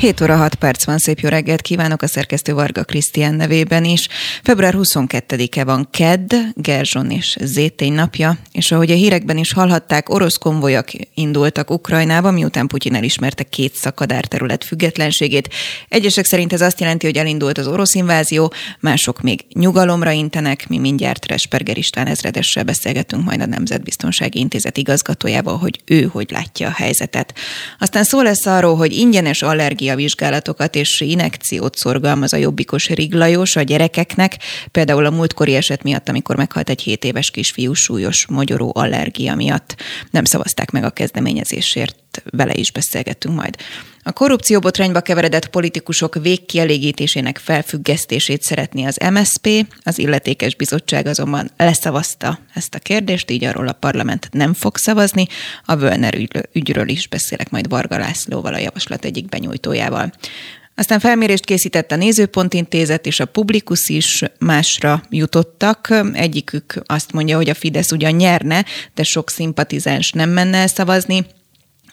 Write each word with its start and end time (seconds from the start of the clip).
7 0.00 0.20
óra 0.20 0.36
6 0.36 0.54
perc 0.54 0.84
van, 0.84 0.98
szép 0.98 1.18
jó 1.18 1.28
reggelt 1.28 1.60
kívánok 1.60 2.02
a 2.02 2.06
szerkesztő 2.06 2.54
Varga 2.54 2.84
Krisztián 2.84 3.34
nevében 3.34 3.84
is. 3.84 4.08
Február 4.42 4.74
22-e 4.76 5.64
van 5.64 5.88
Kedd, 5.90 6.34
Gerzson 6.54 7.10
és 7.10 7.36
Zétény 7.40 7.92
napja, 7.92 8.38
és 8.52 8.72
ahogy 8.72 8.90
a 8.90 8.94
hírekben 8.94 9.36
is 9.36 9.52
hallhatták, 9.52 10.08
orosz 10.08 10.36
konvojak 10.36 10.90
indultak 11.14 11.70
Ukrajnába, 11.70 12.30
miután 12.30 12.66
Putyin 12.66 12.94
elismerte 12.94 13.42
két 13.42 13.74
szakadár 13.74 14.24
terület 14.24 14.64
függetlenségét. 14.64 15.48
Egyesek 15.88 16.24
szerint 16.24 16.52
ez 16.52 16.60
azt 16.60 16.80
jelenti, 16.80 17.06
hogy 17.06 17.16
elindult 17.16 17.58
az 17.58 17.66
orosz 17.66 17.94
invázió, 17.94 18.52
mások 18.78 19.20
még 19.20 19.44
nyugalomra 19.52 20.10
intenek, 20.10 20.68
mi 20.68 20.78
mindjárt 20.78 21.26
Resperger 21.26 21.78
István 21.78 22.06
ezredessel 22.06 22.64
beszélgetünk 22.64 23.24
majd 23.24 23.40
a 23.40 23.46
Nemzetbiztonsági 23.46 24.38
Intézet 24.38 24.76
igazgatójával, 24.76 25.56
hogy 25.56 25.80
ő 25.84 26.02
hogy 26.02 26.30
látja 26.30 26.66
a 26.66 26.72
helyzetet. 26.72 27.34
Aztán 27.78 28.04
szó 28.04 28.22
lesz 28.22 28.46
arról, 28.46 28.76
hogy 28.76 28.92
ingyenes 28.92 29.42
allergia 29.42 29.88
vizsgálatokat 29.94 30.74
és 30.74 31.00
inekciót 31.00 31.76
szorgalmaz 31.76 32.32
a 32.32 32.36
jobbikos 32.36 32.88
Riglajos 32.88 33.56
a 33.56 33.62
gyerekeknek, 33.62 34.36
például 34.70 35.06
a 35.06 35.10
múltkori 35.10 35.54
eset 35.54 35.82
miatt, 35.82 36.08
amikor 36.08 36.36
meghalt 36.36 36.70
egy 36.70 36.82
7 36.82 37.04
éves 37.04 37.30
kisfiú 37.30 37.72
súlyos 37.72 38.26
mogyoró 38.26 38.72
allergia 38.74 39.34
miatt. 39.34 39.76
Nem 40.10 40.24
szavazták 40.24 40.70
meg 40.70 40.84
a 40.84 40.90
kezdeményezésért, 40.90 42.22
vele 42.30 42.54
is 42.54 42.72
beszélgettünk 42.72 43.34
majd. 43.34 43.56
A 44.10 44.12
korrupcióbotrányba 44.12 45.00
keveredett 45.00 45.48
politikusok 45.48 46.14
végkielégítésének 46.14 47.38
felfüggesztését 47.38 48.42
szeretné 48.42 48.84
az 48.84 48.98
MSP, 49.12 49.66
az 49.82 49.98
illetékes 49.98 50.54
bizottság 50.54 51.06
azonban 51.06 51.50
leszavazta 51.56 52.38
ezt 52.54 52.74
a 52.74 52.78
kérdést, 52.78 53.30
így 53.30 53.44
arról 53.44 53.68
a 53.68 53.72
parlament 53.72 54.28
nem 54.32 54.54
fog 54.54 54.76
szavazni. 54.76 55.26
A 55.64 55.76
Völner 55.76 56.14
ügyről 56.52 56.88
is 56.88 57.08
beszélek 57.08 57.50
majd 57.50 57.68
Varga 57.68 57.98
Lászlóval, 57.98 58.54
a 58.54 58.58
javaslat 58.58 59.04
egyik 59.04 59.28
benyújtójával. 59.28 60.12
Aztán 60.74 61.00
felmérést 61.00 61.44
készített 61.44 61.92
a 61.92 61.96
Nézőpont 61.96 62.54
Intézet, 62.54 63.06
és 63.06 63.20
a 63.20 63.24
Publikus 63.24 63.88
is 63.88 64.22
másra 64.38 65.02
jutottak. 65.10 65.94
Egyikük 66.12 66.82
azt 66.86 67.12
mondja, 67.12 67.36
hogy 67.36 67.48
a 67.48 67.54
Fidesz 67.54 67.92
ugyan 67.92 68.12
nyerne, 68.12 68.64
de 68.94 69.02
sok 69.02 69.30
szimpatizáns 69.30 70.12
nem 70.12 70.30
menne 70.30 70.58
el 70.58 70.66
szavazni. 70.66 71.26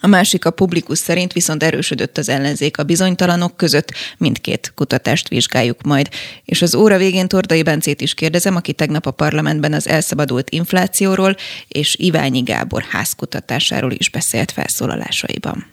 A 0.02 0.08
másik 0.08 0.46
a 0.46 0.52
publikus 0.52 0.98
szerint 0.98 1.34
viszont 1.34 1.64
erősödött 1.64 2.18
az 2.18 2.30
ellenzék 2.30 2.78
a 2.78 2.84
bizonytalanok 2.84 3.58
között, 3.58 3.94
mindkét 4.18 4.72
kutatást 4.76 5.28
vizsgáljuk 5.28 5.82
majd. 5.82 6.10
És 6.46 6.62
az 6.62 6.76
óra 6.76 6.98
végén 6.98 7.28
Tordai 7.28 7.64
Bencét 7.64 8.02
is 8.02 8.14
kérdezem, 8.14 8.56
aki 8.56 8.74
tegnap 8.74 9.06
a 9.06 9.12
parlamentben 9.12 9.74
az 9.74 9.88
elszabadult 9.88 10.50
inflációról 10.50 11.36
és 11.68 11.96
Iványi 11.96 12.42
Gábor 12.42 12.84
házkutatásáról 12.90 13.92
is 13.92 14.10
beszélt 14.10 14.52
felszólalásaiban. 14.52 15.66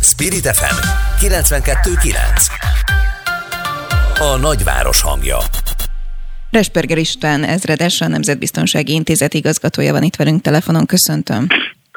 Spirit 0.00 0.46
FM 0.46 0.86
92.9 1.26 2.14
A 4.18 4.36
nagyváros 4.36 5.00
hangja 5.00 5.38
Resperger 6.50 6.98
István 6.98 7.44
ezredes, 7.44 8.00
a 8.00 8.08
Nemzetbiztonsági 8.08 8.92
Intézet 8.92 9.34
igazgatója 9.34 9.92
van 9.92 10.02
itt 10.02 10.16
velünk 10.16 10.42
telefonon. 10.42 10.86
Köszöntöm. 10.86 11.46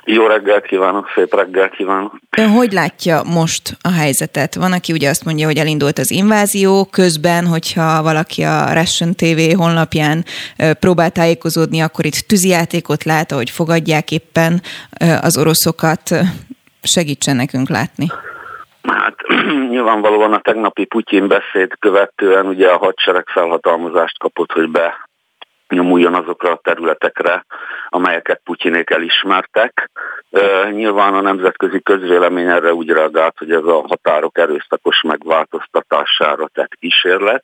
Jó 0.07 0.27
reggelt 0.27 0.65
kívánok, 0.65 1.09
szép 1.15 1.35
reggelt 1.35 1.75
kívánok. 1.75 2.13
Ön 2.37 2.49
hogy 2.49 2.71
látja 2.71 3.23
most 3.23 3.77
a 3.81 3.91
helyzetet? 3.91 4.55
Van, 4.55 4.71
aki 4.71 4.93
ugye 4.93 5.09
azt 5.09 5.25
mondja, 5.25 5.45
hogy 5.45 5.57
elindult 5.57 5.97
az 5.97 6.11
invázió, 6.11 6.85
közben, 6.91 7.45
hogyha 7.45 8.03
valaki 8.03 8.41
a 8.41 8.73
Russian 8.73 9.15
TV 9.15 9.57
honlapján 9.57 10.23
próbál 10.79 11.11
tájékozódni, 11.11 11.81
akkor 11.81 12.05
itt 12.05 12.27
tűzijátékot 12.27 13.03
lát, 13.03 13.31
ahogy 13.31 13.49
fogadják 13.49 14.11
éppen 14.11 14.61
az 15.21 15.37
oroszokat. 15.37 16.01
Segítsen 16.81 17.35
nekünk 17.35 17.69
látni. 17.69 18.07
Hát 18.81 19.15
nyilvánvalóan 19.69 20.33
a 20.33 20.39
tegnapi 20.39 20.85
Putyin 20.85 21.27
beszéd 21.27 21.71
követően 21.79 22.45
ugye 22.45 22.67
a 22.67 22.77
hadsereg 22.77 23.27
felhatalmazást 23.27 24.19
kapott, 24.19 24.51
hogy 24.51 24.69
be 24.69 25.04
nyomuljon 25.69 26.13
azokra 26.13 26.51
a 26.51 26.59
területekre, 26.63 27.45
amelyeket 27.89 28.41
Putyinék 28.43 28.89
elismertek. 28.89 29.89
Nyilván 30.71 31.13
a 31.13 31.21
nemzetközi 31.21 31.81
közvélemény 31.81 32.47
erre 32.47 32.73
úgy 32.73 32.89
reagált, 32.89 33.37
hogy 33.37 33.51
ez 33.51 33.63
a 33.63 33.85
határok 33.87 34.37
erőszakos 34.37 35.01
megváltoztatására 35.01 36.47
tett 36.53 36.75
kísérlet. 36.79 37.43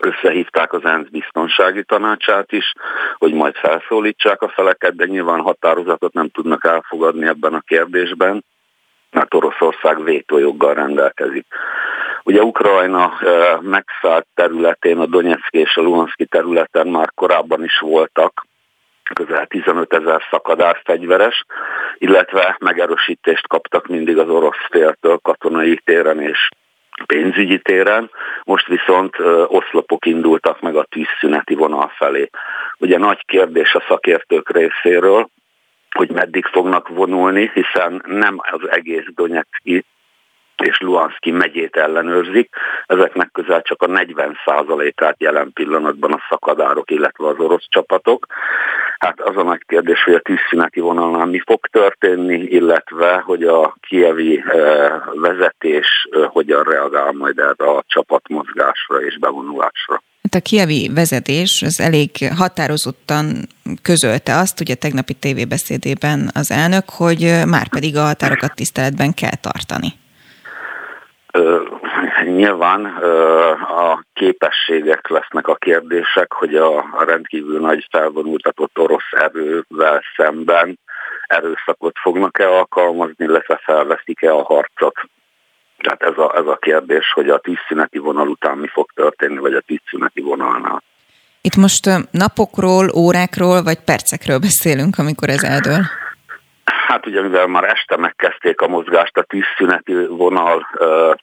Összehívták 0.00 0.72
az 0.72 0.84
ENSZ 0.84 1.08
biztonsági 1.08 1.84
tanácsát 1.84 2.52
is, 2.52 2.72
hogy 3.14 3.32
majd 3.32 3.54
felszólítsák 3.54 4.42
a 4.42 4.48
feleket, 4.48 4.96
de 4.96 5.04
nyilván 5.06 5.40
határozatot 5.40 6.12
nem 6.12 6.28
tudnak 6.28 6.64
elfogadni 6.64 7.26
ebben 7.26 7.54
a 7.54 7.60
kérdésben 7.60 8.44
mert 9.10 9.34
Oroszország 9.34 10.04
vétójoggal 10.04 10.74
rendelkezik. 10.74 11.46
Ugye 12.28 12.42
Ukrajna 12.42 13.18
megszállt 13.60 14.26
területén, 14.34 14.98
a 14.98 15.06
Donetszki 15.06 15.58
és 15.58 15.76
a 15.76 15.80
Luhanszki 15.80 16.26
területen 16.26 16.86
már 16.86 17.10
korábban 17.14 17.64
is 17.64 17.78
voltak 17.78 18.46
közel 19.14 19.46
15 19.46 19.92
ezer 19.92 20.22
szakadár 20.30 20.80
fegyveres, 20.84 21.44
illetve 21.98 22.56
megerősítést 22.58 23.46
kaptak 23.46 23.86
mindig 23.86 24.18
az 24.18 24.28
orosz 24.28 24.66
féltől 24.70 25.18
katonai 25.22 25.80
téren 25.84 26.20
és 26.20 26.48
pénzügyi 27.06 27.58
téren, 27.58 28.10
most 28.44 28.66
viszont 28.66 29.18
oszlopok 29.46 30.06
indultak 30.06 30.60
meg 30.60 30.76
a 30.76 30.86
tűzszüneti 30.88 31.54
vonal 31.54 31.92
felé. 31.96 32.30
Ugye 32.78 32.98
nagy 32.98 33.24
kérdés 33.26 33.74
a 33.74 33.84
szakértők 33.88 34.50
részéről, 34.50 35.28
hogy 35.90 36.10
meddig 36.10 36.44
fognak 36.44 36.88
vonulni, 36.88 37.50
hiszen 37.54 38.02
nem 38.06 38.36
az 38.50 38.70
egész 38.70 39.06
Donetszki 39.14 39.84
és 40.62 40.78
Luhanszki 40.80 41.30
megyét 41.30 41.76
ellenőrzik. 41.76 42.54
Ezeknek 42.86 43.30
közel 43.32 43.62
csak 43.62 43.82
a 43.82 43.86
40%-át 43.86 45.16
jelen 45.18 45.52
pillanatban 45.52 46.12
a 46.12 46.22
szakadárok, 46.28 46.90
illetve 46.90 47.26
az 47.26 47.38
orosz 47.38 47.66
csapatok. 47.68 48.26
Hát 48.98 49.20
az 49.20 49.36
a 49.36 49.42
nagy 49.42 49.62
kérdés, 49.66 50.02
hogy 50.02 50.14
a 50.14 50.20
tűzszüneti 50.20 50.80
vonalnál 50.80 51.26
mi 51.26 51.42
fog 51.46 51.66
történni, 51.66 52.38
illetve 52.38 53.22
hogy 53.24 53.42
a 53.42 53.76
kievi 53.88 54.44
eh, 54.46 54.92
vezetés 55.14 56.08
eh, 56.10 56.28
hogyan 56.28 56.62
reagál 56.62 57.12
majd 57.12 57.38
erre 57.38 57.70
a 57.70 57.84
csapatmozgásra 57.86 59.00
és 59.00 59.18
bevonulásra. 59.18 60.02
Hát 60.22 60.42
a 60.42 60.48
kievi 60.48 60.90
vezetés 60.94 61.62
az 61.62 61.80
elég 61.80 62.10
határozottan 62.36 63.26
közölte 63.82 64.36
azt, 64.36 64.60
ugye 64.60 64.74
tegnapi 64.74 65.14
tévébeszédében 65.14 66.30
az 66.34 66.50
elnök, 66.50 66.90
hogy 66.90 67.42
már 67.46 67.68
pedig 67.68 67.96
a 67.96 68.02
határokat 68.02 68.54
tiszteletben 68.54 69.14
kell 69.14 69.36
tartani. 69.40 69.92
Nyilván 72.24 72.84
a 73.60 74.04
képességek 74.12 75.08
lesznek 75.08 75.48
a 75.48 75.54
kérdések, 75.54 76.32
hogy 76.32 76.54
a 76.54 77.04
rendkívül 77.06 77.60
nagy 77.60 77.86
felvonultatott 77.90 78.78
orosz 78.78 79.10
erővel 79.10 80.02
szemben 80.16 80.78
erőszakot 81.26 81.98
fognak-e 82.02 82.48
alkalmazni, 82.48 83.24
illetve 83.24 83.60
felveszik-e 83.64 84.32
a 84.32 84.42
harcot. 84.42 84.94
Tehát 85.78 86.02
ez 86.02 86.18
a, 86.18 86.36
ez 86.36 86.46
a 86.46 86.56
kérdés, 86.60 87.12
hogy 87.12 87.28
a 87.28 87.38
tűzszüneti 87.38 87.98
vonal 87.98 88.28
után 88.28 88.58
mi 88.58 88.68
fog 88.68 88.90
történni, 88.94 89.38
vagy 89.38 89.54
a 89.54 89.60
tűzszüneti 89.60 90.20
vonalnál. 90.20 90.82
Itt 91.40 91.56
most 91.56 91.90
napokról, 92.10 92.90
órákról, 92.96 93.62
vagy 93.62 93.78
percekről 93.80 94.38
beszélünk, 94.38 94.98
amikor 94.98 95.28
ez 95.28 95.42
eldől? 95.42 95.80
Hát 96.88 97.06
ugye, 97.06 97.22
mivel 97.22 97.46
már 97.46 97.64
este 97.64 97.96
megkezdték 97.96 98.60
a 98.60 98.68
mozgást 98.68 99.16
a 99.16 99.22
tűzszüneti 99.22 100.06
vonal 100.06 100.66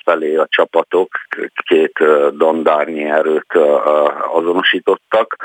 felé 0.03 0.35
a 0.35 0.47
csapatok, 0.49 1.09
két 1.65 2.00
dandárnyi 2.38 3.03
erőt 3.03 3.53
azonosítottak. 4.33 5.35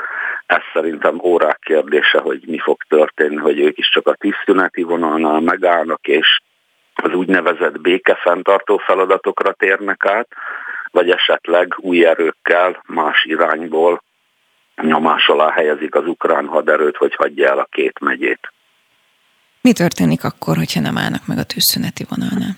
Ez 0.45 0.61
szerintem 0.73 1.19
órák 1.23 1.59
kérdése, 1.59 2.19
hogy 2.19 2.41
mi 2.47 2.59
fog 2.59 2.81
történni, 2.87 3.35
hogy 3.35 3.59
ők 3.59 3.77
is 3.77 3.89
csak 3.89 4.07
a 4.07 4.13
tűzszüneti 4.13 4.81
vonalnál 4.83 5.39
megállnak, 5.39 6.07
és 6.07 6.39
az 6.95 7.13
úgynevezett 7.13 7.81
békefenntartó 7.81 8.77
feladatokra 8.77 9.51
térnek 9.51 10.05
át, 10.05 10.27
vagy 10.91 11.09
esetleg 11.09 11.75
új 11.77 12.05
erőkkel 12.05 12.83
más 12.87 13.23
irányból 13.23 14.03
nyomás 14.81 15.27
alá 15.27 15.51
helyezik 15.51 15.95
az 15.95 16.07
ukrán 16.07 16.47
haderőt, 16.47 16.97
hogy 16.97 17.15
hagyja 17.15 17.49
el 17.49 17.59
a 17.59 17.67
két 17.71 17.99
megyét. 17.99 18.51
Mi 19.61 19.73
történik 19.73 20.23
akkor, 20.23 20.57
hogyha 20.57 20.79
nem 20.79 20.97
állnak 20.97 21.27
meg 21.27 21.37
a 21.37 21.43
tűzszüneti 21.43 22.05
vonalnál? 22.09 22.57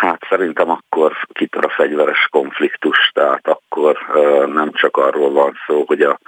Hát 0.00 0.20
szerintem 0.28 0.70
akkor 0.70 1.12
kitör 1.32 1.64
a 1.64 1.74
fegyveres 1.76 2.28
konfliktus, 2.30 3.10
tehát 3.14 3.48
akkor 3.48 3.98
uh, 4.14 4.52
nem 4.52 4.72
csak 4.72 4.96
arról 4.96 5.32
van 5.32 5.54
szó, 5.66 5.84
hogy 5.86 6.00
a 6.00 6.18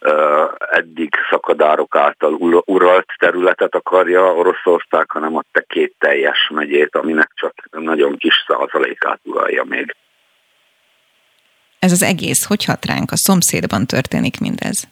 uh, 0.00 0.50
eddig 0.70 1.14
szakadárok 1.30 1.96
által 1.96 2.32
uralt 2.64 3.12
területet 3.18 3.74
akarja 3.74 4.34
Oroszország, 4.34 5.10
hanem 5.10 5.36
a 5.36 5.42
te 5.52 5.64
két 5.68 5.94
teljes 5.98 6.50
megyét, 6.54 6.96
aminek 6.96 7.30
csak 7.34 7.54
nagyon 7.70 8.16
kis 8.16 8.44
százalékát 8.48 9.20
uralja 9.22 9.64
még. 9.64 9.94
ez 11.78 11.92
az 11.92 12.02
egész 12.02 12.44
hogy 12.44 12.64
hat 12.64 12.84
ránk? 12.84 13.10
A 13.10 13.16
szomszédban 13.16 13.86
történik 13.86 14.40
mindez? 14.40 14.88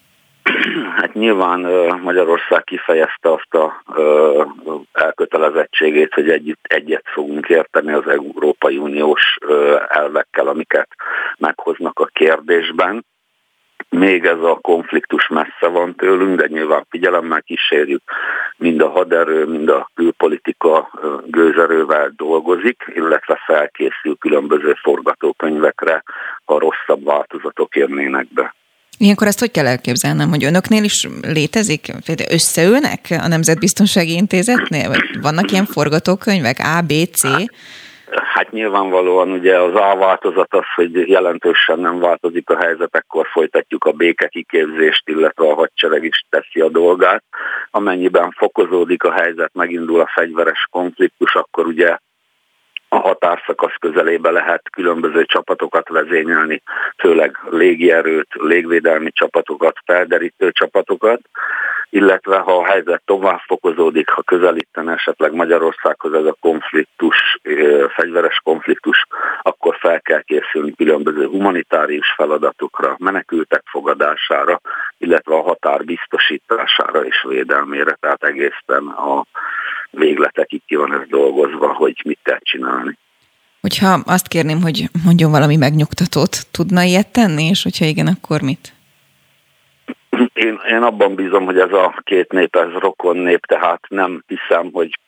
Nyilván 1.25 1.61
Magyarország 2.03 2.65
kifejezte 2.65 3.33
azt 3.33 3.55
a 3.55 3.83
elkötelezettségét, 4.93 6.15
hogy 6.15 6.31
együtt 6.31 6.65
egyet 6.69 7.05
fogunk 7.05 7.49
érteni 7.49 7.93
az 7.93 8.09
Európai 8.09 8.77
Uniós 8.77 9.39
elvekkel, 9.89 10.47
amiket 10.47 10.89
meghoznak 11.37 11.99
a 11.99 12.09
kérdésben. 12.13 13.05
Még 13.89 14.25
ez 14.25 14.41
a 14.41 14.59
konfliktus 14.61 15.29
messze 15.29 15.69
van 15.69 15.95
tőlünk, 15.95 16.39
de 16.39 16.47
nyilván 16.47 16.87
figyelemmel 16.91 17.43
kísérjük, 17.43 18.03
mind 18.57 18.81
a 18.81 18.89
haderő, 18.89 19.47
mind 19.47 19.69
a 19.69 19.91
külpolitika 19.95 20.91
gőzerővel 21.27 22.13
dolgozik, 22.17 22.85
illetve 22.95 23.43
felkészül 23.47 24.17
különböző 24.19 24.75
forgatókönyvekre, 24.83 26.03
ha 26.45 26.59
rosszabb 26.59 27.05
változatok 27.05 27.77
érnének 27.77 28.27
be. 28.33 28.55
Ilyenkor 28.99 29.27
ezt 29.27 29.41
hogy 29.41 29.51
kell 29.51 29.67
elképzelnem, 29.67 30.29
hogy 30.29 30.45
önöknél 30.45 30.85
is 30.85 31.09
létezik? 31.23 31.93
Összeülnek 32.31 33.01
a 33.11 33.29
Nemzetbiztonsági 33.29 34.13
Intézetnél? 34.13 34.89
Vagy 34.89 35.21
vannak 35.21 35.51
ilyen 35.51 35.65
forgatókönyvek? 35.65 36.59
A, 36.59 36.81
B, 36.81 36.93
C? 37.13 37.23
Hát 38.35 38.51
nyilvánvalóan 38.51 39.31
ugye 39.31 39.59
az 39.59 39.75
A 39.75 39.97
változat 39.97 40.55
az, 40.55 40.65
hogy 40.75 41.09
jelentősen 41.09 41.79
nem 41.79 41.99
változik 41.99 42.51
a 42.51 42.57
helyzet, 42.57 42.97
akkor 42.97 43.27
folytatjuk 43.33 43.85
a 43.85 43.93
békekiképzést, 43.93 45.09
illetve 45.09 45.47
a 45.47 45.55
hadsereg 45.55 46.05
is 46.05 46.25
teszi 46.29 46.61
a 46.61 46.69
dolgát. 46.69 47.25
Amennyiben 47.71 48.31
fokozódik 48.31 49.03
a 49.05 49.13
helyzet, 49.13 49.51
megindul 49.53 50.01
a 50.01 50.11
fegyveres 50.15 50.67
konfliktus, 50.71 51.35
akkor 51.35 51.67
ugye 51.67 51.97
a 52.95 52.99
határszakasz 52.99 53.77
közelébe 53.81 54.31
lehet 54.31 54.71
különböző 54.71 55.25
csapatokat 55.25 55.89
vezényelni, 55.89 56.63
főleg 56.99 57.39
légierőt, 57.51 58.29
légvédelmi 58.33 59.11
csapatokat, 59.13 59.77
felderítő 59.85 60.51
csapatokat, 60.51 61.21
illetve 61.95 62.39
ha 62.39 62.59
a 62.59 62.67
helyzet 62.67 63.03
tovább 63.05 63.39
fokozódik, 63.39 64.09
ha 64.09 64.23
közelíten 64.23 64.91
esetleg 64.91 65.33
Magyarországhoz 65.33 66.15
ez 66.15 66.25
a 66.25 66.37
konfliktus, 66.41 67.39
fegyveres 67.97 68.41
konfliktus, 68.45 69.07
akkor 69.43 69.77
fel 69.81 70.01
kell 70.01 70.23
készülni 70.23 70.75
különböző 70.75 71.27
humanitárius 71.27 72.15
feladatokra, 72.17 72.97
menekültek 72.99 73.63
fogadására, 73.67 74.61
illetve 74.99 75.35
a 75.35 75.43
határ 75.43 75.85
biztosítására 75.85 77.05
és 77.05 77.25
védelmére, 77.29 77.97
tehát 78.01 78.23
egészen 78.23 78.87
a 78.87 79.25
végletekig 79.91 80.63
ki 80.67 80.75
van 80.77 81.01
ez 81.01 81.09
dolgozva, 81.09 81.73
hogy 81.73 82.03
mit 82.05 82.19
kell 82.23 82.41
csinálni. 82.41 82.99
Hogyha 83.61 84.03
azt 84.07 84.29
kérném, 84.29 84.63
hogy 84.63 84.91
mondjon 85.05 85.31
valami 85.31 85.57
megnyugtatót, 85.57 86.47
tudna 86.51 86.83
ilyet 86.83 87.13
tenni, 87.13 87.45
és 87.45 87.63
hogyha 87.63 87.85
igen, 87.85 88.07
akkor 88.07 88.41
mit? 88.41 88.74
Én, 90.33 90.61
én 90.69 90.83
abban 90.83 91.15
bízom, 91.15 91.45
hogy 91.45 91.59
ez 91.59 91.73
a 91.73 91.95
két 92.03 92.33
nép, 92.33 92.57
ez 92.57 92.73
rokon 92.79 93.17
nép, 93.17 93.47
tehát 93.47 93.81
nem 93.89 94.25
hiszem, 94.27 94.71
hogy 94.73 94.99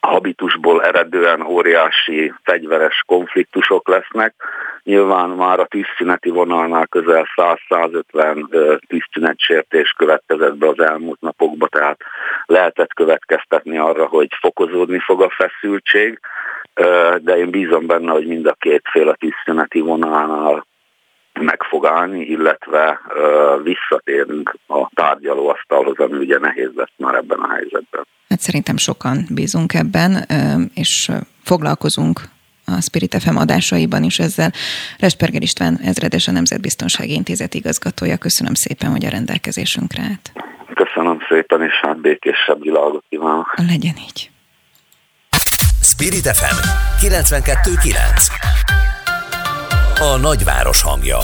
habitusból 0.00 0.82
eredően 0.84 1.40
óriási 1.40 2.32
fegyveres 2.42 3.02
konfliktusok 3.06 3.88
lesznek. 3.88 4.34
Nyilván 4.82 5.28
már 5.28 5.60
a 5.60 5.66
tűzszüneti 5.66 6.30
vonalnál 6.30 6.86
közel 6.86 7.26
100-150 7.36 8.80
tűzszünetsértés 8.86 9.90
következett 9.90 10.56
be 10.56 10.68
az 10.68 10.80
elmúlt 10.80 11.20
napokban, 11.20 11.68
tehát 11.72 12.00
lehetett 12.44 12.94
következtetni 12.94 13.78
arra, 13.78 14.06
hogy 14.06 14.28
fokozódni 14.40 14.98
fog 14.98 15.22
a 15.22 15.30
feszültség, 15.30 16.20
de 17.18 17.36
én 17.36 17.50
bízom 17.50 17.86
benne, 17.86 18.12
hogy 18.12 18.26
mind 18.26 18.46
a 18.46 18.56
két 18.58 18.82
fél 18.90 19.08
a 19.08 19.14
tűzszüneti 19.14 19.80
vonalnál 19.80 20.66
meg 21.40 21.62
fog 21.62 21.86
állni, 21.86 22.20
illetve 22.20 23.00
visszatérünk 23.62 24.56
a 24.66 24.88
tárgyalóasztalhoz, 24.94 25.98
ami 25.98 26.18
ugye 26.18 26.38
nehéz 26.38 26.70
lesz 26.74 26.92
már 26.96 27.14
ebben 27.14 27.38
a 27.38 27.52
helyzetben. 27.52 28.06
Hát 28.28 28.40
szerintem 28.40 28.76
sokan 28.76 29.26
bízunk 29.30 29.74
ebben, 29.74 30.26
és 30.74 31.10
foglalkozunk 31.42 32.20
a 32.66 32.80
Spirit 32.80 33.16
FM 33.22 33.36
adásaiban 33.36 34.02
is 34.02 34.18
ezzel. 34.18 34.52
Resperger 34.98 35.42
István 35.42 35.78
ezredes 35.84 36.28
a 36.28 36.32
Nemzetbiztonsági 36.32 37.12
Intézet 37.12 37.54
igazgatója. 37.54 38.16
Köszönöm 38.16 38.54
szépen, 38.54 38.90
hogy 38.90 39.04
a 39.04 39.08
rendelkezésünkre 39.08 40.02
állt. 40.02 40.32
Köszönöm 40.74 41.18
szépen, 41.28 41.62
és 41.62 41.72
hát 41.82 42.00
békésebb 42.00 42.62
világot 42.62 43.04
kívánok. 43.08 43.54
Legyen 43.56 43.96
így. 43.96 44.30
Spirit 45.80 46.26
FM 46.26 46.56
92.9 47.06 48.83
A 50.12 50.16
nagyváros 50.16 50.82
hangja 50.82 51.18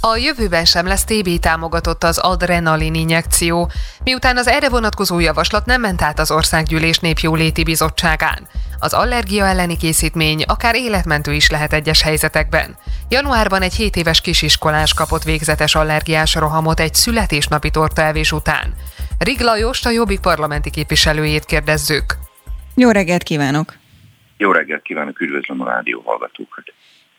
a 0.00 0.16
jövőben 0.16 0.64
sem 0.64 0.86
lesz 0.86 1.04
TB 1.04 1.38
támogatott 1.38 2.04
az 2.04 2.18
adrenalin 2.18 2.94
injekció, 2.94 3.70
miután 4.04 4.36
az 4.36 4.46
erre 4.46 4.68
vonatkozó 4.68 5.18
javaslat 5.18 5.66
nem 5.66 5.80
ment 5.80 6.02
át 6.02 6.18
az 6.18 6.30
Országgyűlés 6.30 6.98
Népjóléti 6.98 7.64
Bizottságán. 7.64 8.48
Az 8.78 8.92
allergia 8.92 9.46
elleni 9.46 9.76
készítmény 9.76 10.42
akár 10.42 10.74
életmentő 10.74 11.32
is 11.32 11.50
lehet 11.50 11.72
egyes 11.72 12.02
helyzetekben. 12.02 12.76
Januárban 13.08 13.62
egy 13.62 13.74
7 13.74 13.96
éves 13.96 14.20
kisiskolás 14.20 14.94
kapott 14.94 15.22
végzetes 15.22 15.74
allergiás 15.74 16.34
rohamot 16.34 16.80
egy 16.80 16.94
születésnapi 16.94 17.70
tortaelvés 17.70 18.32
után. 18.32 18.74
Rig 19.18 19.40
Lajost, 19.40 19.86
a 19.86 19.90
Jobbik 19.90 20.20
parlamenti 20.20 20.70
képviselőjét 20.70 21.44
kérdezzük. 21.44 22.04
Jó 22.74 22.90
reggelt 22.90 23.22
kívánok! 23.22 23.74
Jó 24.36 24.50
reggelt 24.52 24.82
kívánok, 24.82 25.20
üdvözlöm 25.20 25.60
a 25.60 25.64
rádió 25.64 26.02
hallgatókat! 26.04 26.64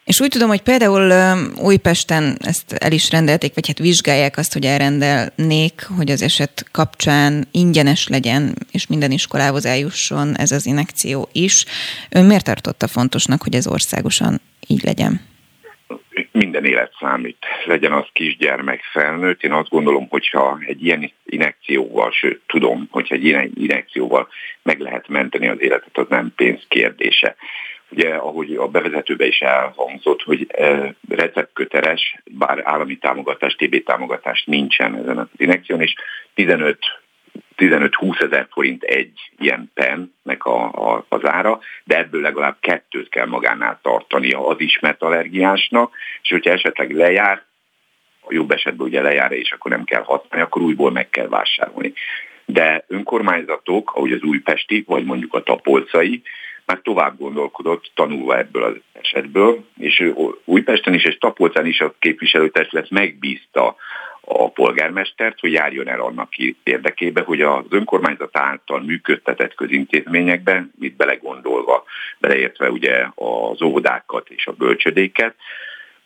És 0.05 0.19
úgy 0.19 0.29
tudom, 0.29 0.47
hogy 0.47 0.61
például 0.61 1.11
Újpesten 1.57 2.37
ezt 2.39 2.73
el 2.73 2.91
is 2.91 3.11
rendelték, 3.11 3.53
vagy 3.53 3.67
hát 3.67 3.77
vizsgálják 3.77 4.37
azt, 4.37 4.53
hogy 4.53 4.65
elrendelnék, 4.65 5.87
hogy 5.97 6.11
az 6.11 6.21
eset 6.21 6.65
kapcsán 6.71 7.47
ingyenes 7.51 8.07
legyen, 8.07 8.53
és 8.71 8.87
minden 8.87 9.11
iskolához 9.11 9.65
eljusson 9.65 10.37
ez 10.37 10.51
az 10.51 10.65
inekció 10.65 11.29
is. 11.31 11.65
Ön 12.09 12.25
miért 12.25 12.45
tartotta 12.45 12.87
fontosnak, 12.87 13.43
hogy 13.43 13.55
ez 13.55 13.67
országosan 13.67 14.41
így 14.67 14.83
legyen? 14.83 15.21
Minden 16.31 16.65
élet 16.65 16.91
számít, 16.99 17.45
legyen 17.65 17.91
az 17.91 18.05
kisgyermek, 18.13 18.81
felnőtt. 18.91 19.43
Én 19.43 19.51
azt 19.51 19.69
gondolom, 19.69 20.07
hogyha 20.09 20.59
egy 20.67 20.83
ilyen 20.83 21.11
inekcióval, 21.25 22.11
sőt 22.11 22.41
tudom, 22.47 22.87
hogyha 22.91 23.15
egy 23.15 23.25
ilyen 23.25 23.51
inekcióval 23.55 24.27
meg 24.63 24.79
lehet 24.79 25.07
menteni 25.07 25.47
az 25.47 25.61
életet, 25.61 25.97
az 25.97 26.05
nem 26.09 26.33
pénz 26.35 26.61
kérdése 26.67 27.35
ugye 27.89 28.15
ahogy 28.15 28.55
a 28.55 28.67
bevezetőben 28.67 29.27
is 29.27 29.39
elhangzott, 29.39 30.21
hogy 30.21 30.47
e, 30.47 30.95
receptköteles, 31.09 32.15
bár 32.23 32.61
állami 32.63 32.97
támogatás, 32.97 33.55
TB 33.55 33.83
támogatás 33.83 34.43
nincsen 34.43 34.95
ezen 34.95 35.17
az 35.17 35.27
inekción, 35.37 35.81
és 35.81 35.95
15 36.33 36.77
15-20 37.57 38.21
ezer 38.21 38.47
forint 38.51 38.83
egy 38.83 39.19
ilyen 39.39 39.71
pennek 39.73 40.45
a, 40.45 40.65
a, 40.65 41.05
az 41.09 41.25
ára, 41.25 41.59
de 41.83 41.97
ebből 41.97 42.21
legalább 42.21 42.57
kettőt 42.59 43.09
kell 43.09 43.25
magánál 43.25 43.79
tartania 43.81 44.47
az 44.47 44.59
ismert 44.59 45.01
allergiásnak, 45.01 45.95
és 46.21 46.29
hogyha 46.29 46.51
esetleg 46.51 46.91
lejár, 46.91 47.43
a 48.21 48.33
jobb 48.33 48.51
esetben 48.51 48.87
ugye 48.87 49.01
lejár, 49.01 49.31
és 49.31 49.51
akkor 49.51 49.71
nem 49.71 49.83
kell 49.83 50.03
használni, 50.03 50.45
akkor 50.45 50.61
újból 50.61 50.91
meg 50.91 51.09
kell 51.09 51.27
vásárolni. 51.27 51.93
De 52.45 52.85
önkormányzatok, 52.87 53.91
ahogy 53.95 54.11
az 54.11 54.21
újpesti, 54.21 54.83
vagy 54.87 55.03
mondjuk 55.03 55.33
a 55.33 55.43
tapolcai, 55.43 56.21
már 56.65 56.79
tovább 56.83 57.17
gondolkodott, 57.17 57.91
tanulva 57.93 58.37
ebből 58.37 58.63
az 58.63 58.75
esetből, 58.93 59.65
és 59.77 60.11
Újpesten 60.45 60.93
is 60.93 61.03
és 61.03 61.17
Tapolcán 61.17 61.65
is 61.65 61.79
a 61.79 61.95
képviselőtestület 61.99 62.89
megbízta 62.89 63.75
a 64.21 64.49
polgármestert, 64.49 65.39
hogy 65.39 65.51
járjon 65.51 65.87
el 65.87 65.99
annak 65.99 66.29
érdekébe, 66.63 67.21
hogy 67.21 67.41
az 67.41 67.65
önkormányzat 67.69 68.37
által 68.37 68.81
működtetett 68.81 69.53
közintézményekben, 69.55 70.71
mit 70.79 70.95
belegondolva, 70.95 71.83
beleértve 72.17 72.69
ugye 72.69 73.05
az 73.15 73.61
óvodákat 73.61 74.29
és 74.29 74.47
a 74.47 74.51
bölcsödéket, 74.51 75.35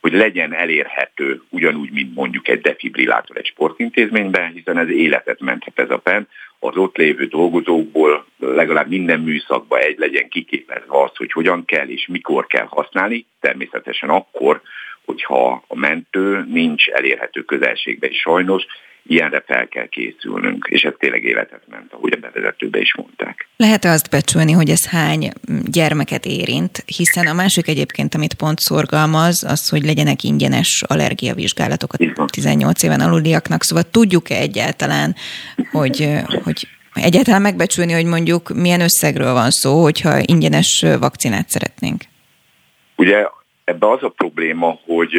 hogy 0.01 0.13
legyen 0.13 0.53
elérhető 0.53 1.41
ugyanúgy, 1.49 1.91
mint 1.91 2.15
mondjuk 2.15 2.47
egy 2.47 2.61
defibrillátor 2.61 3.37
egy 3.37 3.45
sportintézményben, 3.45 4.51
hiszen 4.51 4.77
ez 4.77 4.89
életet 4.89 5.39
menthet 5.39 5.79
ez 5.79 5.89
a 5.89 5.97
pen, 5.97 6.27
az 6.59 6.77
ott 6.77 6.97
lévő 6.97 7.25
dolgozókból 7.25 8.25
legalább 8.39 8.89
minden 8.89 9.19
műszakba 9.19 9.79
egy 9.79 9.97
legyen 9.97 10.29
kiképezve 10.29 11.01
az, 11.03 11.11
hogy 11.15 11.31
hogyan 11.31 11.65
kell 11.65 11.87
és 11.87 12.07
mikor 12.07 12.47
kell 12.47 12.65
használni, 12.65 13.25
természetesen 13.39 14.09
akkor, 14.09 14.61
hogyha 15.05 15.63
a 15.67 15.75
mentő 15.75 16.45
nincs 16.51 16.87
elérhető 16.87 17.41
közelségben, 17.41 18.09
és 18.09 18.17
sajnos 18.17 18.65
ilyenre 19.03 19.43
fel 19.47 19.67
kell 19.67 19.87
készülnünk, 19.87 20.67
és 20.69 20.81
ez 20.81 20.93
tényleg 20.97 21.23
életet 21.23 21.61
ment, 21.69 21.93
ahogy 21.93 22.13
a 22.13 22.19
bevezetőbe 22.19 22.79
is 22.79 22.95
mondták. 22.95 23.47
Lehet-e 23.57 23.89
azt 23.89 24.09
becsülni, 24.09 24.51
hogy 24.51 24.69
ez 24.69 24.87
hány 24.87 25.29
gyermeket 25.65 26.25
érint? 26.25 26.83
Hiszen 26.85 27.27
a 27.27 27.33
másik 27.33 27.67
egyébként, 27.67 28.15
amit 28.15 28.33
pont 28.33 28.59
szorgalmaz, 28.59 29.43
az, 29.43 29.69
hogy 29.69 29.85
legyenek 29.85 30.23
ingyenes 30.23 30.83
allergiavizsgálatok 30.87 31.93
a 31.93 32.25
18 32.25 32.83
éven 32.83 32.99
aluliaknak. 32.99 33.63
Szóval 33.63 33.83
tudjuk-e 33.83 34.35
egyáltalán, 34.35 35.15
hogy, 35.71 36.09
hogy 36.43 36.67
egyáltalán 36.93 37.41
megbecsülni, 37.41 37.93
hogy 37.93 38.05
mondjuk 38.05 38.49
milyen 38.49 38.81
összegről 38.81 39.33
van 39.33 39.49
szó, 39.49 39.81
hogyha 39.81 40.19
ingyenes 40.25 40.85
vakcinát 40.99 41.49
szeretnénk? 41.49 42.03
Ugye 42.95 43.27
ebbe 43.63 43.89
az 43.89 44.03
a 44.03 44.09
probléma, 44.09 44.79
hogy 44.85 45.11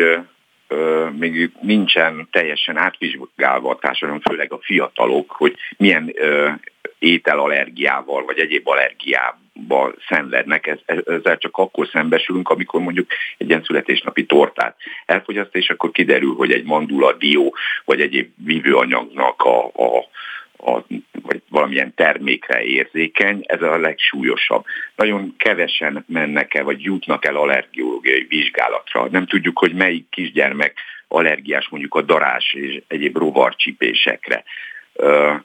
még 1.19 1.53
nincsen 1.61 2.29
teljesen 2.31 2.77
átvizsgálva 2.77 3.71
a 3.71 3.79
társadalom, 3.79 4.21
főleg 4.21 4.53
a 4.53 4.59
fiatalok, 4.62 5.31
hogy 5.31 5.57
milyen 5.77 6.15
ételallergiával 6.99 8.25
vagy 8.25 8.39
egyéb 8.39 8.69
allergiával 8.69 9.95
szenvednek. 10.09 10.67
Ez, 10.67 10.79
ezzel 11.07 11.39
csak 11.39 11.57
akkor 11.57 11.89
szembesülünk, 11.93 12.49
amikor 12.49 12.81
mondjuk 12.81 13.11
egy 13.39 13.49
ilyen 13.49 13.65
születésnapi 13.65 14.27
tortát 14.27 14.77
elfogyaszt, 15.07 15.57
és 15.57 15.71
akkor 15.71 15.91
kiderül, 15.91 16.35
hogy 16.35 16.53
egy 16.53 16.65
mandula, 16.65 17.12
dió 17.12 17.57
vagy 17.85 18.00
egyéb 18.00 18.31
vívőanyagnak 18.45 19.43
a, 19.43 19.65
a 19.65 20.09
a, 20.64 20.85
vagy 21.23 21.43
valamilyen 21.49 21.95
termékre 21.95 22.62
érzékeny, 22.62 23.45
ez 23.47 23.62
a 23.62 23.79
legsúlyosabb. 23.79 24.64
Nagyon 24.97 25.35
kevesen 25.38 26.05
mennek 26.09 26.55
el, 26.55 26.64
vagy 26.64 26.83
jutnak 26.83 27.25
el 27.25 27.37
allergiológiai 27.37 28.26
vizsgálatra. 28.29 29.09
Nem 29.11 29.26
tudjuk, 29.26 29.59
hogy 29.59 29.75
melyik 29.75 30.09
kisgyermek 30.11 30.75
allergiás 31.09 31.69
mondjuk 31.69 31.95
a 31.95 32.02
darás 32.02 32.52
és 32.52 32.83
egyéb 32.88 33.17
rovarcsipésekre 33.17 34.45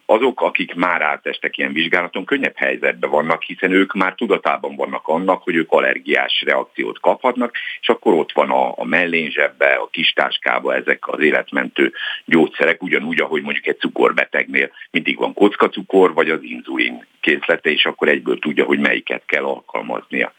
azok, 0.05 0.41
akik 0.41 0.74
már 0.74 1.01
átestek 1.01 1.57
ilyen 1.57 1.74
vizsgálaton, 1.74 2.25
könnyebb 2.25 2.55
helyzetben 2.55 3.09
vannak, 3.09 3.43
hiszen 3.43 3.71
ők 3.71 3.93
már 3.93 4.13
tudatában 4.13 4.75
vannak 4.75 5.07
annak, 5.07 5.43
hogy 5.43 5.55
ők 5.55 5.71
allergiás 5.71 6.43
reakciót 6.45 7.00
kaphatnak, 7.00 7.55
és 7.81 7.89
akkor 7.89 8.13
ott 8.13 8.31
van 8.31 8.50
a, 8.50 8.74
a 8.77 8.85
mellényzsebbe, 8.85 9.65
a 9.65 9.89
kistáskába 9.91 10.75
ezek 10.75 11.07
az 11.07 11.19
életmentő 11.19 11.93
gyógyszerek, 12.25 12.83
ugyanúgy, 12.83 13.21
ahogy 13.21 13.41
mondjuk 13.41 13.67
egy 13.67 13.79
cukorbetegnél 13.79 14.69
mindig 14.91 15.17
van 15.17 15.33
kockacukor, 15.33 16.13
vagy 16.13 16.29
az 16.29 16.43
inzulin 16.43 17.05
készlete, 17.21 17.69
és 17.69 17.85
akkor 17.85 18.07
egyből 18.07 18.39
tudja, 18.39 18.65
hogy 18.65 18.79
melyiket 18.79 19.24
kell 19.25 19.43
alkalmaznia. 19.43 20.33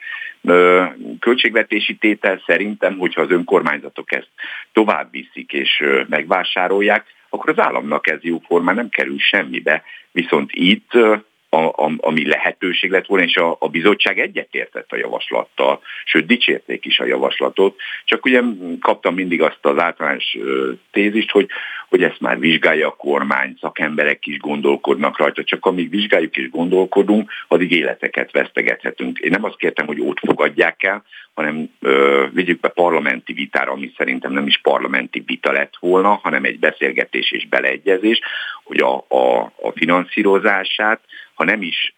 Költségvetési 1.20 1.94
tétel 1.94 2.42
szerintem, 2.46 2.98
hogyha 2.98 3.20
az 3.20 3.30
önkormányzatok 3.30 4.12
ezt 4.12 4.30
tovább 4.72 5.10
viszik 5.10 5.52
és 5.52 5.84
megvásárolják, 6.08 7.15
akkor 7.36 7.50
az 7.50 7.64
államnak 7.64 8.06
ez 8.06 8.18
jóformán 8.20 8.74
nem 8.74 8.88
kerül 8.88 9.18
semmibe. 9.18 9.82
Viszont 10.12 10.50
itt 10.52 10.92
a, 11.48 11.56
a, 11.56 11.92
ami 11.96 12.26
lehetőség 12.26 12.90
lett 12.90 13.06
volna, 13.06 13.24
és 13.24 13.36
a, 13.36 13.56
a 13.58 13.68
bizottság 13.68 14.18
egyetértett 14.18 14.92
a 14.92 14.96
javaslattal, 14.96 15.80
sőt 16.04 16.26
dicsérték 16.26 16.84
is 16.84 16.98
a 16.98 17.04
javaslatot, 17.04 17.76
csak 18.04 18.24
ugye 18.24 18.42
kaptam 18.80 19.14
mindig 19.14 19.42
azt 19.42 19.58
az 19.60 19.78
általános 19.78 20.36
tézist, 20.90 21.30
hogy, 21.30 21.48
hogy 21.96 22.04
ezt 22.04 22.20
már 22.20 22.38
vizsgálja 22.38 22.88
a 22.88 22.96
kormány, 22.96 23.56
szakemberek 23.60 24.26
is 24.26 24.38
gondolkodnak 24.38 25.18
rajta, 25.18 25.44
csak 25.44 25.66
amíg 25.66 25.90
vizsgáljuk 25.90 26.36
és 26.36 26.50
gondolkodunk, 26.50 27.30
addig 27.48 27.72
életeket 27.72 28.32
vesztegethetünk. 28.32 29.18
Én 29.18 29.30
nem 29.30 29.44
azt 29.44 29.56
kértem, 29.56 29.86
hogy 29.86 30.00
ott 30.00 30.18
fogadják 30.18 30.82
el, 30.82 31.04
hanem 31.34 31.70
ö, 31.80 32.26
vigyük 32.32 32.60
be 32.60 32.68
parlamenti 32.68 33.32
vitára, 33.32 33.72
ami 33.72 33.92
szerintem 33.96 34.32
nem 34.32 34.46
is 34.46 34.60
parlamenti 34.62 35.22
vita 35.26 35.52
lett 35.52 35.76
volna, 35.80 36.20
hanem 36.22 36.44
egy 36.44 36.58
beszélgetés 36.58 37.30
és 37.30 37.48
beleegyezés, 37.48 38.20
hogy 38.64 38.78
a, 38.78 38.94
a, 39.08 39.42
a 39.42 39.72
finanszírozását, 39.74 41.00
ha 41.34 41.44
nem 41.44 41.62
is 41.62 41.94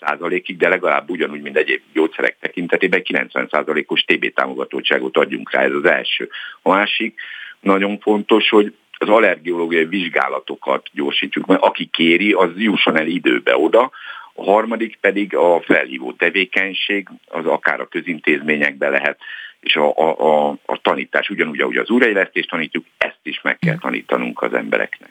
100%-ig, 0.00 0.56
de 0.56 0.68
legalább 0.68 1.10
ugyanúgy, 1.10 1.42
mint 1.42 1.56
egyéb 1.56 1.80
gyógyszerek 1.92 2.36
tekintetében 2.40 3.02
90%-os 3.04 4.02
TB 4.02 4.32
támogatottságot 4.34 5.16
adjunk 5.16 5.52
rá, 5.52 5.62
ez 5.62 5.72
az 5.72 5.84
első. 5.84 6.28
A 6.62 6.68
másik 6.70 7.20
nagyon 7.60 7.98
fontos, 7.98 8.48
hogy 8.48 8.74
az 8.98 9.08
allergiológiai 9.08 9.84
vizsgálatokat 9.84 10.86
gyorsítjuk, 10.92 11.46
mert 11.46 11.62
aki 11.62 11.86
kéri, 11.86 12.32
az 12.32 12.50
jusson 12.56 12.98
el 12.98 13.06
időbe 13.06 13.56
oda, 13.56 13.90
a 14.34 14.44
harmadik 14.44 14.98
pedig 15.00 15.36
a 15.36 15.60
felhívó 15.60 16.12
tevékenység, 16.12 17.08
az 17.28 17.46
akár 17.46 17.80
a 17.80 17.88
közintézményekbe 17.88 18.88
lehet, 18.88 19.18
és 19.60 19.76
a, 19.76 19.96
a, 19.96 20.18
a, 20.18 20.56
a 20.66 20.80
tanítás, 20.82 21.28
ugyanúgy, 21.28 21.60
ahogy 21.60 21.76
az 21.76 21.90
újraélesztést 21.90 22.48
tanítjuk, 22.48 22.84
ezt 22.98 23.18
is 23.22 23.40
meg 23.42 23.58
kell 23.58 23.78
tanítanunk 23.78 24.42
az 24.42 24.54
embereknek. 24.54 25.10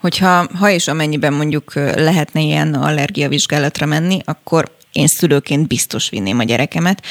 Hogyha 0.00 0.46
ha 0.58 0.70
és 0.70 0.88
amennyiben 0.88 1.32
mondjuk 1.32 1.74
lehetne 1.74 2.40
ilyen 2.40 2.74
allergiavizsgálatra 2.74 3.86
menni, 3.86 4.18
akkor 4.24 4.64
én 4.92 5.06
szülőként 5.06 5.68
biztos 5.68 6.10
vinném 6.10 6.38
a 6.38 6.44
gyerekemet. 6.44 7.02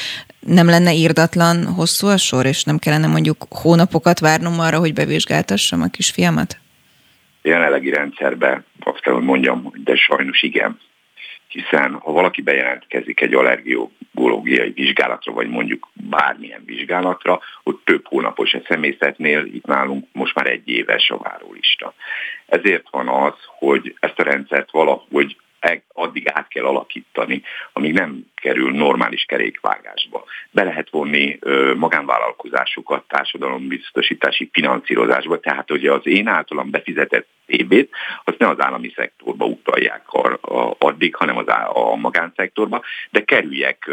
Nem 0.46 0.66
lenne 0.66 0.92
írdatlan 0.92 1.66
hosszú 1.66 2.06
a 2.06 2.16
sor, 2.16 2.46
és 2.46 2.64
nem 2.64 2.78
kellene 2.78 3.06
mondjuk 3.06 3.36
hónapokat 3.50 4.18
várnom 4.18 4.60
arra, 4.60 4.78
hogy 4.78 4.92
bevizsgáltassam 4.92 5.82
a 5.82 5.88
kisfiamat? 5.88 6.58
Jelenlegi 7.42 7.90
rendszerben 7.90 8.64
azt 8.80 9.00
kell, 9.00 9.14
hogy 9.14 9.22
mondjam, 9.22 9.72
de 9.84 9.96
sajnos 9.96 10.42
igen 10.42 10.78
hiszen 11.56 11.92
ha 11.92 12.12
valaki 12.12 12.42
bejelentkezik 12.42 13.20
egy 13.20 13.34
allergiológiai 13.34 14.70
vizsgálatra, 14.70 15.32
vagy 15.32 15.48
mondjuk 15.48 15.88
bármilyen 15.92 16.62
vizsgálatra, 16.64 17.40
ott 17.62 17.84
több 17.84 18.06
hónapos 18.06 18.54
a 18.54 18.62
személyzetnél, 18.68 19.44
itt 19.44 19.66
nálunk 19.66 20.06
most 20.12 20.34
már 20.34 20.46
egy 20.46 20.68
éves 20.68 21.10
a 21.10 21.18
várólista. 21.18 21.94
Ezért 22.46 22.86
van 22.90 23.08
az, 23.08 23.34
hogy 23.58 23.96
ezt 24.00 24.18
a 24.18 24.22
rendszert 24.22 24.70
valahogy 24.70 25.36
addig 25.92 26.28
át 26.28 26.48
kell 26.48 26.64
alakítani, 26.64 27.42
amíg 27.72 27.92
nem 27.92 28.26
kerül 28.34 28.70
normális 28.72 29.24
kerékvágásba. 29.24 30.24
Be 30.50 30.64
lehet 30.64 30.90
vonni 30.90 31.38
magánvállalkozásokat 31.76 33.04
társadalombiztosítási 33.08 34.48
finanszírozásba, 34.52 35.40
tehát 35.40 35.68
hogy 35.68 35.86
az 35.86 36.06
én 36.06 36.26
általam 36.26 36.70
befizetett 36.70 37.26
TB-t, 37.46 37.90
azt 38.24 38.38
ne 38.38 38.48
az 38.48 38.60
állami 38.60 38.92
szektorba 38.94 39.44
utalják 39.44 40.02
addig, 40.78 41.14
hanem 41.14 41.36
az 41.36 41.48
a, 41.48 41.96
magánszektorba, 41.96 42.82
de 43.10 43.24
kerüljek 43.24 43.90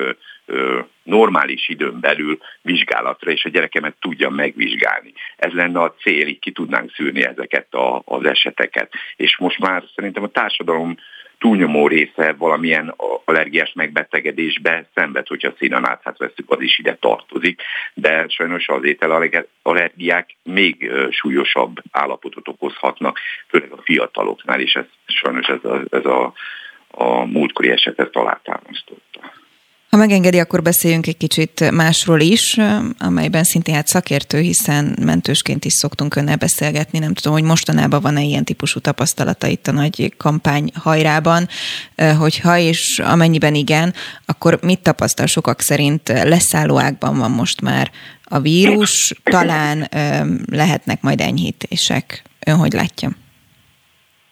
normális 1.04 1.70
időn 1.70 2.00
belül 2.00 2.38
vizsgálatra, 2.62 3.32
és 3.32 3.46
a 3.46 3.50
gyerekemet 3.50 3.96
tudja 4.00 4.30
megvizsgálni. 4.30 5.14
Ez 5.36 5.52
lenne 5.52 5.80
a 5.80 5.94
cél, 5.94 6.28
így 6.28 6.40
ki 6.40 6.52
tudnánk 6.52 6.92
szűrni 6.94 7.24
ezeket 7.24 7.74
a, 7.74 8.02
az 8.06 8.26
eseteket. 8.26 8.94
És 9.16 9.38
most 9.38 9.60
már 9.60 9.84
szerintem 9.96 10.24
a 10.24 10.28
társadalom 10.28 10.98
túlnyomó 11.44 11.88
része 11.88 12.34
valamilyen 12.38 12.94
allergiás 13.26 13.74
megbetegedésbe 13.74 14.86
szenved, 14.96 15.28
hogyha 15.28 15.54
színanátszát 15.58 16.18
veszük, 16.18 16.52
az 16.52 16.62
is 16.62 16.80
ide 16.80 16.96
tartozik, 16.96 17.62
de 17.94 18.26
sajnos 18.28 18.68
az 18.68 18.84
ételallergiák 18.84 20.36
még 20.44 20.92
súlyosabb 21.10 21.82
állapotot 21.92 22.48
okozhatnak, 22.48 23.20
főleg 23.48 23.72
a 23.72 23.82
fiataloknál, 23.82 24.60
és 24.60 24.74
ez 24.74 24.86
sajnos 25.06 25.48
ez 25.48 25.64
a, 25.64 25.82
ez 25.90 26.06
a, 26.06 26.34
a 26.88 27.26
múltkori 27.26 27.70
eset 27.70 28.00
ezt 28.00 28.16
alátámasztotta. 28.16 29.43
Ha 29.94 30.00
megengedi, 30.00 30.40
akkor 30.40 30.62
beszéljünk 30.62 31.08
egy 31.08 31.18
kicsit 31.18 31.72
másról 31.72 32.20
is, 32.20 32.58
amelyben 32.98 33.44
szintén 33.44 33.76
hát 33.76 33.88
szakértő, 33.88 34.40
hiszen 34.40 34.98
mentősként 35.02 35.66
is 35.66 35.74
szoktunk 35.74 36.16
önnel 36.16 36.36
beszélgetni. 36.36 37.00
Nem 37.00 37.14
tudom, 37.14 37.34
hogy 37.34 37.44
mostanában 37.44 38.02
van-e 38.02 38.22
ilyen 38.22 38.44
típusú 38.44 38.80
tapasztalata 38.80 39.48
itt 39.48 39.68
a 39.68 39.72
nagy 39.72 40.14
kampány 40.18 40.72
hajrában, 40.74 41.48
hogyha 42.18 42.58
és 42.58 43.02
amennyiben 43.04 43.56
igen, 43.56 43.94
akkor 44.26 44.60
mit 44.62 44.80
tapasztal 44.80 45.26
sokak 45.26 45.62
szerint 45.62 46.08
leszállóákban 46.08 47.18
van 47.18 47.32
most 47.32 47.62
már 47.62 47.92
a 48.24 48.40
vírus, 48.40 49.14
talán 49.24 49.90
lehetnek 50.46 51.02
majd 51.02 51.22
enyhítések. 51.22 52.24
Ön 52.46 52.56
hogy 52.56 52.74
látja? 52.74 53.16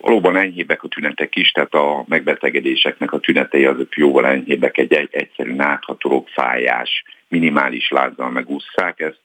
Valóban 0.01 0.37
enyhébbek 0.37 0.83
a 0.83 0.87
tünetek 0.87 1.35
is, 1.35 1.51
tehát 1.51 1.73
a 1.73 2.03
megbetegedéseknek 2.07 3.13
a 3.13 3.19
tünetei 3.19 3.65
azok 3.65 3.97
jóval 3.97 4.25
enyhébbek, 4.25 4.77
egy, 4.77 4.93
egy 4.93 5.09
egyszerű 5.11 5.53
náthatorok, 5.53 6.27
fájás, 6.29 7.03
minimális 7.27 7.89
lázzal 7.89 8.29
megúszszák, 8.29 8.99
ezt 8.99 9.21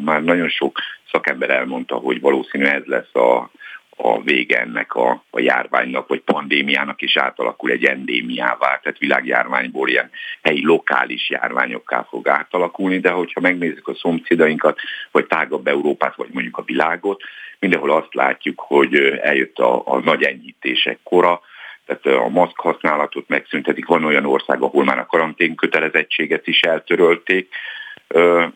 már 0.00 0.22
nagyon 0.22 0.48
sok 0.48 0.78
szakember 1.10 1.50
elmondta, 1.50 1.94
hogy 1.94 2.20
valószínű 2.20 2.64
ez 2.64 2.84
lesz 2.84 3.14
a, 3.14 3.50
a 3.96 4.22
vége 4.22 4.60
ennek 4.60 4.94
a, 4.94 5.24
a 5.30 5.40
járványnak, 5.40 6.08
vagy 6.08 6.20
pandémiának 6.20 7.02
is 7.02 7.16
átalakul 7.16 7.70
egy 7.70 7.84
endémiává, 7.84 8.80
tehát 8.82 8.98
világjárványból 8.98 9.88
ilyen 9.88 10.10
helyi 10.42 10.64
lokális 10.64 11.30
járványokká 11.30 12.06
fog 12.08 12.28
átalakulni, 12.28 12.98
de 12.98 13.10
hogyha 13.10 13.40
megnézzük 13.40 13.88
a 13.88 13.94
szomszédainkat, 13.94 14.78
vagy 15.10 15.26
tágabb 15.26 15.66
Európát, 15.66 16.16
vagy 16.16 16.28
mondjuk 16.32 16.56
a 16.56 16.62
világot, 16.62 17.22
mindenhol 17.58 17.90
azt 17.90 18.14
látjuk, 18.14 18.60
hogy 18.60 18.94
eljött 19.22 19.58
a, 19.58 19.82
a 19.86 19.98
nagy 19.98 20.22
enyhítések 20.22 20.98
kora, 21.02 21.40
tehát 21.86 22.20
a 22.20 22.28
maszk 22.28 22.60
használatot 22.60 23.28
megszüntetik, 23.28 23.86
van 23.86 24.04
olyan 24.04 24.26
ország, 24.26 24.62
ahol 24.62 24.84
már 24.84 24.98
a 24.98 25.06
karantén 25.06 25.54
kötelezettséget 25.54 26.46
is 26.46 26.60
eltörölték, 26.60 27.48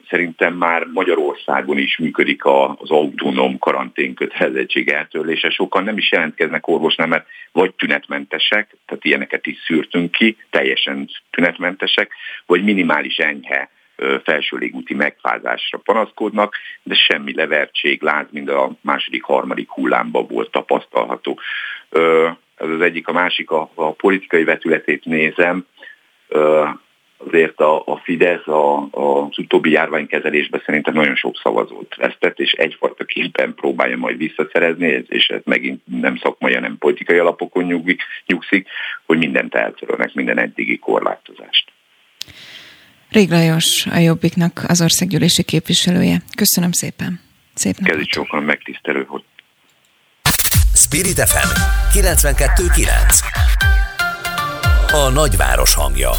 Szerintem 0.09 0.54
már 0.54 0.85
Magyarországon 0.85 1.78
is 1.78 1.99
működik 1.99 2.45
az 2.45 2.90
autonóm 2.90 3.59
karantén 3.59 4.14
kötelezettség 4.14 4.88
eltörlése. 4.88 5.50
Sokan 5.50 5.85
nem 5.85 5.99
is 5.99 6.11
jelentkeznek 6.11 6.69
orvosnál, 6.69 7.07
mert 7.07 7.26
vagy 7.52 7.75
tünetmentesek, 7.75 8.76
tehát 8.87 9.04
ilyeneket 9.04 9.47
is 9.47 9.59
szűrtünk 9.66 10.12
ki, 10.12 10.37
teljesen 10.50 11.09
tünetmentesek, 11.30 12.12
vagy 12.47 12.64
minimális 12.64 13.16
enyhe 13.16 13.71
felső 14.25 14.57
légúti 14.57 14.95
megfázásra 14.95 15.78
panaszkodnak, 15.78 16.54
de 16.83 16.95
semmi 16.95 17.35
levertség, 17.35 18.02
láz, 18.02 18.26
mind 18.30 18.49
a 18.49 18.71
második, 18.80 19.23
harmadik 19.23 19.71
hullámban 19.71 20.26
volt 20.26 20.50
tapasztalható. 20.50 21.40
Ez 22.57 22.69
az 22.69 22.80
egyik, 22.80 23.09
a 23.09 23.12
másik 23.12 23.50
a, 23.50 23.71
a 23.75 23.92
politikai 23.92 24.45
vetületét 24.45 25.04
nézem. 25.04 25.66
azért 27.26 27.61
a, 27.61 27.83
a 27.87 27.97
Fidesz 27.97 28.47
a, 28.47 28.76
a, 28.90 29.25
az 29.28 29.38
utóbbi 29.38 29.71
járványkezelésben 29.71 30.62
szerintem 30.64 30.95
nagyon 30.95 31.14
sok 31.14 31.37
szavazót 31.42 31.97
vesztett, 31.97 32.38
és 32.38 32.52
egyfajta 32.52 33.04
képen 33.04 33.54
próbálja 33.54 33.97
majd 33.97 34.16
visszaszerezni, 34.16 35.04
és 35.09 35.28
ez 35.28 35.40
megint 35.45 35.83
nem 35.85 36.16
szakmai, 36.16 36.54
hanem 36.54 36.78
politikai 36.78 37.19
alapokon 37.19 37.64
nyugszik, 38.26 38.69
hogy 39.07 39.19
mindent 39.19 39.54
eltörölnek, 39.54 40.14
minden 40.14 40.38
eddigi 40.38 40.78
korlátozást. 40.78 41.73
Rég 43.11 43.31
Lajos, 43.31 43.87
a 43.87 43.99
Jobbiknak 43.99 44.64
az 44.69 44.81
országgyűlési 44.81 45.43
képviselője. 45.43 46.23
Köszönöm 46.37 46.73
szépen. 46.73 47.21
Szép 47.55 47.79
napot. 47.79 47.97
Kezdj 47.97 48.11
sokan 48.11 48.43
megtisztelő, 48.43 49.05
hogy 49.09 49.25
Spirit 50.75 51.29
FM 51.29 51.49
92.9 51.99 54.93
A 54.93 55.09
nagyváros 55.09 55.75
hangja 55.75 56.11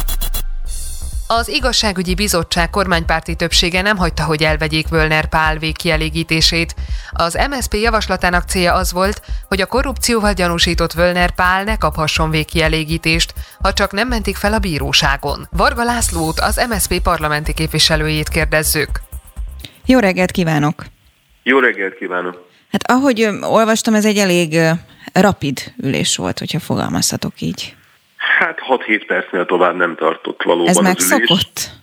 az 1.36 1.48
igazságügyi 1.48 2.14
bizottság 2.14 2.70
kormánypárti 2.70 3.34
többsége 3.34 3.82
nem 3.82 3.96
hagyta, 3.96 4.24
hogy 4.24 4.42
elvegyék 4.42 4.88
Völner 4.88 5.28
Pál 5.28 5.58
végkielégítését. 5.58 6.74
Az 7.12 7.38
MSZP 7.50 7.74
javaslatának 7.74 8.48
célja 8.48 8.74
az 8.74 8.92
volt, 8.92 9.22
hogy 9.48 9.60
a 9.60 9.66
korrupcióval 9.66 10.32
gyanúsított 10.32 10.92
Völner 10.92 11.34
Pál 11.34 11.64
ne 11.64 11.76
kaphasson 11.76 12.30
végkielégítést, 12.30 13.34
ha 13.62 13.72
csak 13.72 13.92
nem 13.92 14.08
mentik 14.08 14.36
fel 14.36 14.52
a 14.52 14.58
bíróságon. 14.58 15.48
Varga 15.50 15.84
Lászlót, 15.84 16.40
az 16.40 16.66
MSZP 16.68 17.02
parlamenti 17.02 17.52
képviselőjét 17.52 18.28
kérdezzük. 18.28 18.90
Jó 19.86 19.98
reggelt 19.98 20.30
kívánok! 20.30 20.84
Jó 21.42 21.58
reggelt 21.58 21.94
kívánok! 21.94 22.48
Hát 22.70 22.90
ahogy 22.90 23.28
olvastam, 23.40 23.94
ez 23.94 24.04
egy 24.04 24.18
elég 24.18 24.58
rapid 25.12 25.72
ülés 25.82 26.16
volt, 26.16 26.38
hogyha 26.38 26.60
fogalmazhatok 26.60 27.40
így. 27.40 27.74
Hát 28.22 28.58
6-7 28.68 29.02
percnél 29.06 29.46
tovább 29.46 29.76
nem 29.76 29.94
tartott 29.94 30.42
valóban 30.42 30.68
Ez 30.68 30.76
az 30.76 30.82
megszokott? 30.82 31.28
Ülés. 31.28 31.80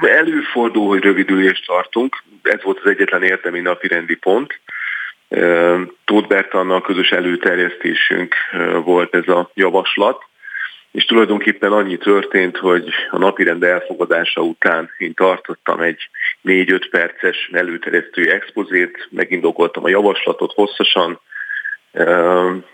Előfordul, 0.00 0.88
hogy 0.88 1.02
rövid 1.02 1.30
ülést 1.30 1.66
tartunk. 1.66 2.22
Ez 2.42 2.62
volt 2.62 2.80
az 2.82 2.90
egyetlen 2.90 3.22
érdemi 3.22 3.60
napi 3.60 3.88
rendi 3.88 4.14
pont. 4.14 4.60
Tóth 6.04 6.28
Bertannal 6.28 6.80
közös 6.80 7.10
előterjesztésünk 7.10 8.34
volt 8.84 9.14
ez 9.14 9.28
a 9.28 9.50
javaslat, 9.54 10.24
és 10.92 11.04
tulajdonképpen 11.04 11.72
annyi 11.72 11.96
történt, 11.96 12.56
hogy 12.56 12.88
a 13.10 13.18
napirend 13.18 13.62
elfogadása 13.62 14.40
után 14.40 14.90
én 14.98 15.14
tartottam 15.14 15.80
egy 15.80 16.08
4-5 16.44 16.86
perces 16.90 17.48
előterjesztői 17.52 18.30
expozét, 18.30 19.08
megindokoltam 19.10 19.84
a 19.84 19.88
javaslatot 19.88 20.52
hosszasan, 20.52 21.20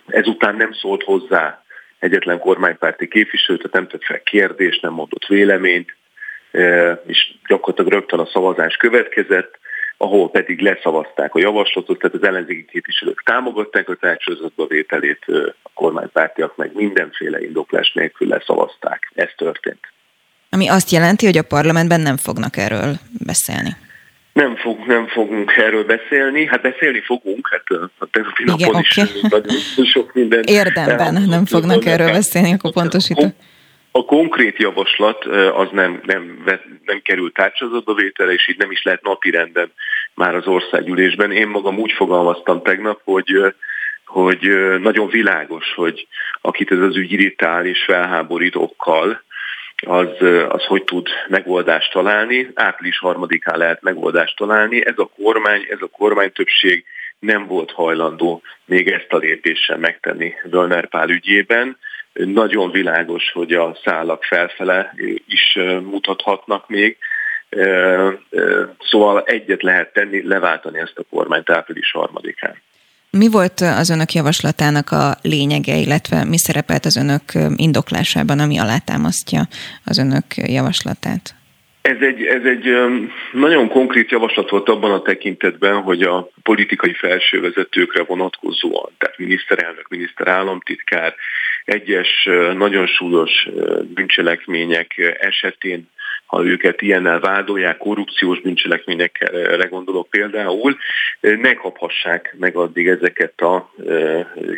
ezután 0.06 0.56
nem 0.56 0.72
szólt 0.72 1.02
hozzá 1.02 1.59
egyetlen 2.00 2.38
kormánypárti 2.38 3.09
képviselő, 3.09 3.59
tehát 3.59 3.73
nem 3.73 3.88
tett 3.88 4.04
fel 4.04 4.23
kérdést, 4.23 4.83
nem 4.83 4.92
mondott 4.92 5.26
véleményt, 5.26 5.97
és 7.07 7.35
gyakorlatilag 7.47 7.92
rögtön 7.92 8.19
a 8.19 8.26
szavazás 8.33 8.76
következett, 8.76 9.59
ahol 9.97 10.30
pedig 10.30 10.61
leszavazták 10.61 11.35
a 11.35 11.38
javaslatot, 11.38 11.99
tehát 11.99 12.16
az 12.16 12.23
ellenzéki 12.23 12.64
képviselők 12.64 13.23
támogatták 13.23 13.88
a 13.88 13.95
tárcsőzatba 13.95 14.66
vételét, 14.66 15.25
a 15.62 15.71
kormánypártiak 15.75 16.57
meg 16.57 16.71
mindenféle 16.75 17.40
indoklás 17.42 17.92
nélkül 17.92 18.28
leszavazták. 18.28 19.11
Ez 19.14 19.28
történt. 19.37 19.80
Ami 20.50 20.69
azt 20.69 20.90
jelenti, 20.90 21.26
hogy 21.26 21.37
a 21.37 21.42
parlamentben 21.42 22.00
nem 22.00 22.16
fognak 22.16 22.57
erről 22.57 22.92
beszélni. 23.25 23.76
Nem, 24.32 24.56
fog, 24.56 24.87
nem 24.87 25.06
fogunk 25.06 25.56
erről 25.56 25.84
beszélni, 25.84 26.46
hát 26.46 26.62
beszélni 26.62 27.00
fogunk, 27.00 27.49
hát 27.50 27.90
a 27.99 28.06
tegnapi 28.10 28.44
napon 28.44 28.68
okay. 28.68 28.80
is 28.80 28.96
nagyon 29.28 29.87
sok 29.87 30.12
minden. 30.14 30.42
Érdemben 30.42 31.22
nem 31.28 31.46
fognak 31.46 31.84
erről 31.84 32.12
beszélni, 32.12 32.52
akkor 32.52 32.72
pontosítom. 32.72 33.30
A 33.92 34.04
konkrét 34.04 34.58
javaslat 34.58 35.25
az 35.54 35.68
nem, 35.72 36.00
nem, 36.04 36.44
nem 36.84 37.00
került 37.02 37.34
tárcsazatba 37.34 37.94
vétele, 37.94 38.32
és 38.32 38.49
így 38.49 38.58
nem 38.58 38.70
is 38.70 38.82
lehet 38.82 39.02
napirenden 39.02 39.72
már 40.14 40.34
az 40.34 40.46
országgyűlésben. 40.46 41.32
Én 41.32 41.49
magam 41.49 41.78
úgy 41.78 41.93
fogalmaztam 41.93 42.62
tegnap, 42.62 43.00
hogy 43.04 43.54
hogy 44.04 44.50
nagyon 44.80 45.08
világos, 45.08 45.73
hogy 45.75 46.06
akit 46.40 46.71
ez 46.71 46.78
az 46.78 46.97
ügy 46.97 47.12
irritál 47.12 47.66
és 47.66 47.84
felháborít 47.84 48.54
okkal, 48.54 49.23
az, 49.86 50.08
az 50.49 50.64
hogy 50.64 50.84
tud 50.84 51.08
megoldást 51.28 51.93
találni. 51.93 52.50
Április 52.54 52.99
harmadikán 52.99 53.58
lehet 53.58 53.82
megoldást 53.82 54.36
találni. 54.36 54.86
Ez 54.86 54.99
a 54.99 55.10
kormány, 55.16 55.66
ez 55.69 55.78
a 55.80 55.86
kormány 55.86 56.32
többség 56.32 56.84
nem 57.19 57.47
volt 57.47 57.71
hajlandó 57.71 58.43
még 58.64 58.88
ezt 58.88 59.12
a 59.12 59.16
lépéssel 59.16 59.78
megtenni 59.78 60.34
Völner 60.43 60.88
Pál 60.88 61.08
ügyében. 61.08 61.78
Nagyon 62.12 62.71
világos, 62.71 63.30
hogy 63.32 63.52
a 63.52 63.76
szálak 63.84 64.25
felfele 64.25 64.95
is 65.26 65.58
mutathatnak 65.82 66.69
még. 66.69 66.97
Szóval 68.78 69.23
egyet 69.25 69.62
lehet 69.62 69.93
tenni, 69.93 70.26
leváltani 70.26 70.78
ezt 70.78 70.99
a 70.99 71.04
kormányt 71.10 71.50
április 71.50 71.90
harmadikán. 71.90 72.62
Mi 73.18 73.28
volt 73.28 73.60
az 73.60 73.90
önök 73.90 74.12
javaslatának 74.12 74.90
a 74.90 75.14
lényege, 75.23 75.76
illetve 75.76 76.25
mi 76.25 76.38
szerepelt 76.38 76.84
az 76.84 76.96
önök 76.96 77.23
indoklásában, 77.56 78.38
ami 78.38 78.58
alátámasztja 78.58 79.40
az 79.84 79.99
önök 79.99 80.25
javaslatát? 80.36 81.34
Ez 81.82 81.96
egy, 82.00 82.23
ez 82.23 82.44
egy 82.44 82.64
nagyon 83.32 83.68
konkrét 83.68 84.10
javaslat 84.10 84.50
volt 84.50 84.68
abban 84.68 84.90
a 84.90 85.02
tekintetben, 85.02 85.80
hogy 85.82 86.02
a 86.02 86.30
politikai 86.42 86.92
felsővezetőkre 86.92 88.02
vonatkozóan, 88.02 88.90
tehát 88.99 89.18
miniszterelnök, 89.18 89.88
miniszterállamtitkár, 89.88 91.14
egyes 91.64 92.28
nagyon 92.56 92.86
súlyos 92.86 93.49
bűncselekmények 93.94 95.16
esetén 95.20 95.88
ha 96.30 96.45
őket 96.45 96.82
ilyennel 96.82 97.21
vádolják, 97.21 97.76
korrupciós 97.76 98.40
bűncselekményekre 98.40 99.66
gondolok 99.66 100.10
például, 100.10 100.76
ne 101.21 101.54
kaphassák 101.54 102.34
meg 102.38 102.56
addig 102.56 102.88
ezeket 102.88 103.40
a 103.40 103.73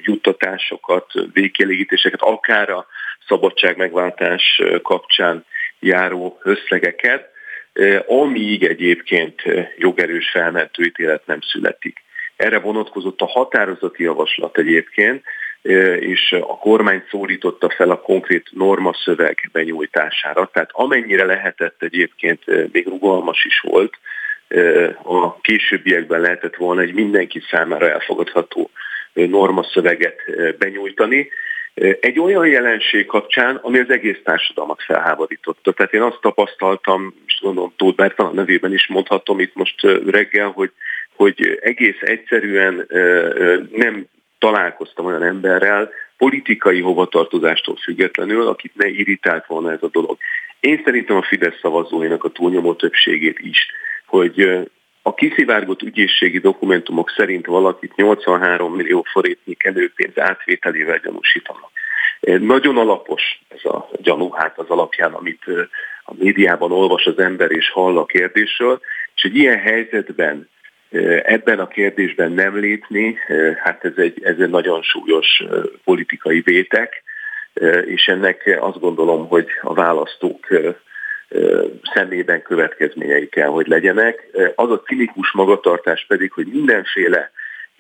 juttatásokat, 0.03 1.13
végkielégítéseket, 1.33 2.21
akár 2.21 2.71
a 2.71 2.87
szabadság 3.27 3.77
megváltás 3.77 4.63
kapcsán 4.83 5.45
járó 5.81 6.39
összegeket, 6.43 7.31
amíg 8.07 8.65
egyébként 8.65 9.43
jogerős 9.77 10.31
felmentő 10.31 10.83
ítélet 10.83 11.27
nem 11.27 11.41
születik. 11.41 11.99
Erre 12.37 12.59
vonatkozott 12.59 13.21
a 13.21 13.27
határozati 13.27 14.03
javaslat 14.03 14.59
egyébként, 14.59 15.25
és 16.01 16.33
a 16.33 16.59
kormány 16.59 17.03
szólította 17.11 17.71
fel 17.71 17.91
a 17.91 18.01
konkrét 18.01 18.49
normaszöveg 18.51 19.49
benyújtására. 19.53 20.51
Tehát 20.53 20.71
amennyire 20.73 21.25
lehetett 21.25 21.83
egyébként, 21.83 22.73
még 22.73 22.87
rugalmas 22.87 23.45
is 23.45 23.61
volt, 23.61 23.95
a 25.03 25.41
későbbiekben 25.41 26.21
lehetett 26.21 26.57
volna 26.57 26.81
egy 26.81 26.95
mindenki 26.95 27.43
számára 27.51 27.91
elfogadható 27.91 28.71
normaszöveget 29.13 30.17
benyújtani. 30.59 31.29
Egy 32.01 32.19
olyan 32.19 32.47
jelenség 32.47 33.07
kapcsán, 33.07 33.57
ami 33.57 33.79
az 33.79 33.91
egész 33.91 34.19
társadalmat 34.25 34.83
felháborította. 34.83 35.73
Tehát 35.73 35.93
én 35.93 36.03
azt 36.03 36.21
tapasztaltam, 36.21 37.15
és 37.27 37.41
gondolom 37.43 37.73
Tóth 37.77 38.21
a 38.21 38.33
nevében 38.33 38.73
is 38.73 38.87
mondhatom 38.87 39.41
itt 39.41 39.55
most 39.55 39.83
reggel, 40.07 40.49
hogy, 40.49 40.71
hogy 41.17 41.59
egész 41.63 42.01
egyszerűen 42.01 42.87
nem 43.73 44.07
találkoztam 44.43 45.07
olyan 45.07 45.23
emberrel, 45.23 45.91
politikai 46.17 46.81
hovatartozástól 46.81 47.77
függetlenül, 47.77 48.47
akit 48.47 48.75
ne 48.75 48.89
irritált 48.89 49.47
volna 49.47 49.73
ez 49.73 49.83
a 49.83 49.89
dolog. 49.89 50.19
Én 50.61 50.81
szerintem 50.85 51.17
a 51.17 51.23
Fidesz 51.23 51.59
szavazóinak 51.61 52.25
a 52.25 52.29
túlnyomó 52.29 52.75
többségét 52.75 53.39
is, 53.39 53.67
hogy 54.07 54.67
a 55.03 55.15
kiszivárgott 55.15 55.83
ügyészségi 55.83 56.39
dokumentumok 56.39 57.11
szerint 57.17 57.47
valakit 57.47 57.97
83 57.97 58.75
millió 58.75 59.05
forintnyi 59.13 59.57
előpénz 59.59 60.19
átvételével 60.19 60.99
gyanúsítanak. 60.99 61.71
Nagyon 62.55 62.77
alapos 62.77 63.23
ez 63.49 63.65
a 63.65 63.89
gyanú, 64.03 64.31
hát 64.31 64.59
az 64.59 64.69
alapján, 64.69 65.13
amit 65.13 65.45
a 66.05 66.15
médiában 66.15 66.73
olvas 66.73 67.07
az 67.07 67.19
ember 67.19 67.51
és 67.51 67.71
hall 67.71 67.99
a 67.99 68.05
kérdésről, 68.05 68.81
és 69.15 69.23
egy 69.23 69.37
ilyen 69.37 69.59
helyzetben 69.59 70.49
Ebben 71.23 71.59
a 71.59 71.69
kérdésben 71.69 72.33
nem 72.33 72.59
lépni, 72.59 73.19
hát 73.57 73.85
ez 73.85 73.93
egy, 73.97 74.23
ez 74.23 74.39
egy 74.39 74.51
nagyon 74.51 74.83
súlyos 74.83 75.43
politikai 75.85 76.41
vétek, 76.41 77.03
és 77.85 78.07
ennek 78.07 78.59
azt 78.61 78.81
gondolom, 78.81 79.29
hogy 79.29 79.47
a 79.61 79.75
választók 79.75 80.47
szemében 81.95 82.43
következményei 82.43 83.29
kell, 83.29 83.49
hogy 83.49 83.67
legyenek. 83.67 84.27
Az 84.55 84.71
a 84.71 84.81
cinikus 84.81 85.33
magatartás 85.33 86.05
pedig, 86.09 86.33
hogy 86.33 86.47
mindenféle 86.47 87.31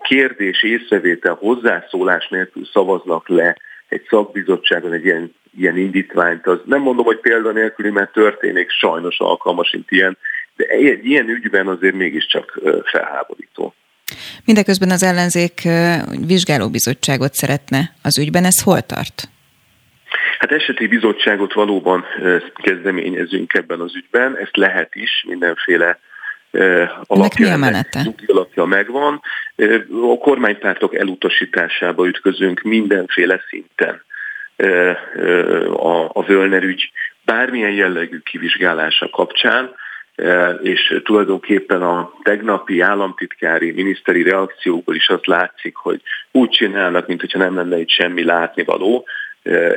kérdés, 0.02 0.62
észrevétel, 0.62 1.34
hozzászólás 1.34 2.28
nélkül 2.28 2.64
szavaznak 2.72 3.28
le 3.28 3.56
egy 3.88 4.06
szakbizottságon 4.08 4.92
egy 4.92 5.04
ilyen, 5.04 5.34
ilyen 5.58 5.76
indítványt, 5.76 6.46
az 6.46 6.58
nem 6.64 6.80
mondom, 6.80 7.04
hogy 7.04 7.18
példanélküli, 7.18 7.90
mert 7.90 8.12
történik 8.12 8.70
sajnos 8.70 9.18
alkalmasint 9.18 9.90
ilyen, 9.90 10.18
de 10.62 10.74
egy 10.74 11.06
ilyen 11.06 11.28
ügyben 11.28 11.66
azért 11.66 11.94
mégiscsak 11.94 12.60
felháborító. 12.84 13.74
Mindeközben 14.44 14.90
az 14.90 15.02
ellenzék 15.02 15.68
vizsgálóbizottságot 16.26 17.34
szeretne 17.34 17.94
az 18.02 18.18
ügyben, 18.18 18.44
ez 18.44 18.62
hol 18.62 18.80
tart? 18.80 19.28
Hát 20.38 20.52
eseti 20.52 20.86
bizottságot 20.86 21.52
valóban 21.52 22.04
kezdeményezünk 22.54 23.54
ebben 23.54 23.80
az 23.80 23.96
ügyben, 23.96 24.36
ezt 24.36 24.56
lehet 24.56 24.94
is, 24.94 25.24
mindenféle 25.28 25.98
alapja, 27.06 27.56
menete? 27.56 28.06
alapja 28.26 28.64
megvan. 28.64 29.20
A 29.90 30.18
kormánypártok 30.18 30.94
elutasításába 30.94 32.06
ütközünk 32.06 32.62
mindenféle 32.62 33.40
szinten 33.48 34.02
a, 35.76 36.10
a 36.12 36.24
Völner 36.26 36.62
ügy 36.62 36.92
bármilyen 37.24 37.72
jellegű 37.72 38.18
kivizsgálása 38.18 39.10
kapcsán, 39.10 39.74
és 40.62 41.00
tulajdonképpen 41.04 41.82
a 41.82 42.12
tegnapi 42.22 42.80
államtitkári 42.80 43.70
miniszteri 43.70 44.22
reakciókból 44.22 44.94
is 44.94 45.08
azt 45.08 45.26
látszik, 45.26 45.76
hogy 45.76 46.02
úgy 46.30 46.48
csinálnak, 46.48 47.06
mintha 47.06 47.38
nem 47.38 47.56
lenne 47.56 47.78
itt 47.78 47.88
semmi 47.88 48.24
látnivaló, 48.24 49.06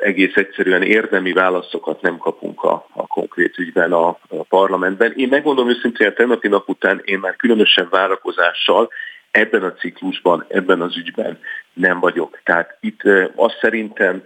egész 0.02 0.36
egyszerűen 0.36 0.82
érdemi 0.82 1.32
válaszokat 1.32 2.02
nem 2.02 2.18
kapunk 2.18 2.64
a, 2.64 2.88
a 2.94 3.08
konkrét 3.08 3.58
ügyben 3.58 3.92
a, 3.92 4.08
a 4.28 4.44
parlamentben. 4.50 5.14
Én 5.16 5.28
megmondom 5.28 5.70
őszintén, 5.70 6.08
a 6.08 6.14
tegnapi 6.14 6.48
nap 6.48 6.70
után 6.70 7.02
én 7.04 7.20
már 7.20 7.36
különösen 7.36 7.88
várakozással 7.90 8.90
ebben 9.32 9.64
a 9.64 9.74
ciklusban, 9.74 10.46
ebben 10.48 10.82
az 10.82 10.98
ügyben 10.98 11.40
nem 11.74 12.00
vagyok. 12.00 12.40
Tehát 12.44 12.78
itt 12.80 13.02
azt 13.36 13.58
szerintem 13.62 14.24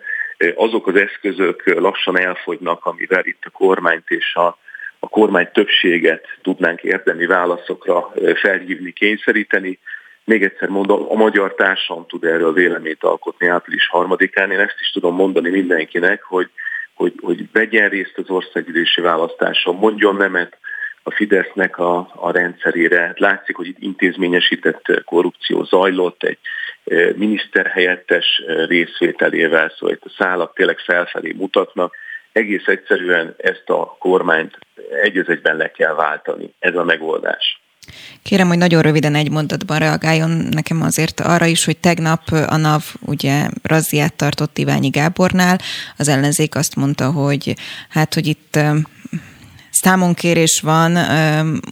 azok 0.56 0.88
az 0.88 0.96
eszközök 0.96 1.64
lassan 1.66 2.20
elfogynak, 2.20 2.86
amivel 2.86 3.26
itt 3.26 3.44
a 3.46 3.50
kormányt 3.50 4.10
és 4.10 4.36
a, 4.36 4.58
a 5.00 5.10
kormány 5.10 5.50
többséget 5.54 6.26
tudnánk 6.42 6.84
érdemi 6.84 7.26
válaszokra 7.26 8.14
felhívni, 8.36 8.92
kényszeríteni. 8.92 9.80
Még 10.24 10.44
egyszer 10.44 10.70
mondom, 10.70 11.06
a 11.10 11.16
magyar 11.16 11.56
társadalom 11.56 12.06
tud 12.08 12.24
erről 12.24 12.54
véleményt 12.54 13.04
alkotni 13.04 13.48
április 13.48 13.88
harmadikán. 13.88 14.52
Én 14.52 14.60
ezt 14.60 14.80
is 14.80 14.92
tudom 14.92 15.16
mondani 15.16 15.50
mindenkinek, 15.50 16.24
hogy, 16.24 16.50
hogy, 16.94 17.14
hogy 17.22 17.52
vegyen 17.52 17.90
részt 17.90 18.18
az 18.18 18.30
országgyűlési 18.30 19.02
választáson, 19.02 19.76
mondjon 19.76 20.16
nemet 20.16 20.58
a 21.04 21.12
Fidesznek 21.12 21.78
a, 21.78 22.12
a 22.16 22.32
rendszerére. 22.32 23.14
Látszik, 23.16 23.56
hogy 23.56 23.68
itt 23.68 23.80
intézményesített 23.80 25.04
korrupció 25.06 25.64
zajlott, 25.64 26.24
egy 26.24 26.38
miniszterhelyettes 27.16 28.42
részvételével, 28.68 29.74
szóval 29.78 29.96
itt 29.96 30.06
a 30.06 30.14
szálak 30.18 30.54
tényleg 30.56 30.78
felfelé 30.78 31.34
mutatnak. 31.38 31.96
Egész 32.32 32.66
egyszerűen 32.66 33.36
ezt 33.38 33.70
a 33.70 33.96
kormányt 34.00 34.58
egy 35.04 35.18
egyben 35.18 35.56
le 35.58 35.72
kell 35.72 35.94
váltani. 35.94 36.54
Ez 36.60 36.76
a 36.76 36.84
megoldás. 36.84 37.62
Kérem, 38.24 38.48
hogy 38.48 38.58
nagyon 38.58 38.82
röviden 38.82 39.16
egy 39.16 39.32
mondatban 39.32 39.80
reagáljon 39.80 40.30
nekem 40.30 40.82
azért 40.82 41.20
arra 41.20 41.46
is, 41.46 41.66
hogy 41.66 41.78
tegnap 41.78 42.22
a 42.48 42.58
NAV 42.58 42.84
ugye 43.06 43.48
razziát 43.64 44.14
tartott 44.14 44.58
Iványi 44.58 44.90
Gábornál. 44.90 45.60
Az 45.98 46.08
ellenzék 46.08 46.56
azt 46.56 46.76
mondta, 46.76 47.12
hogy 47.12 47.54
hát, 47.90 48.14
hogy 48.14 48.28
itt 48.28 48.60
számonkérés 49.72 50.62
van, 50.62 50.98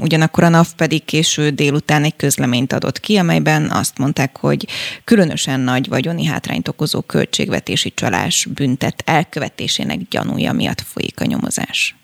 ugyanakkor 0.01 0.43
a 0.43 0.49
NAV 0.49 0.67
pedig 0.77 1.05
késő 1.05 1.49
délután 1.49 2.03
egy 2.03 2.15
közleményt 2.15 2.73
adott 2.73 2.99
ki, 2.99 3.17
amelyben 3.17 3.69
azt 3.71 3.97
mondták, 3.97 4.37
hogy 4.37 4.65
különösen 5.03 5.59
nagy 5.59 5.87
vagyoni 5.89 6.25
hátrányt 6.25 6.67
okozó 6.67 7.01
költségvetési 7.01 7.93
csalás 7.93 8.47
büntet 8.55 9.03
elkövetésének 9.05 9.97
gyanúja 10.09 10.53
miatt 10.53 10.81
folyik 10.81 11.21
a 11.21 11.25
nyomozás. 11.25 11.95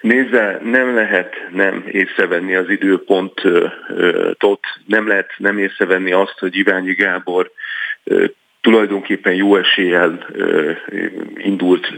Nézze, 0.00 0.60
nem 0.64 0.94
lehet 0.94 1.34
nem 1.52 1.84
észrevenni 1.90 2.54
az 2.54 2.68
időpontot, 2.68 4.60
nem 4.86 5.08
lehet 5.08 5.30
nem 5.36 5.58
észrevenni 5.58 6.12
azt, 6.12 6.38
hogy 6.38 6.56
Iványi 6.56 6.94
Gábor 6.94 7.50
tulajdonképpen 8.60 9.34
jó 9.34 9.56
eséllyel 9.56 10.26
indult 11.36 11.92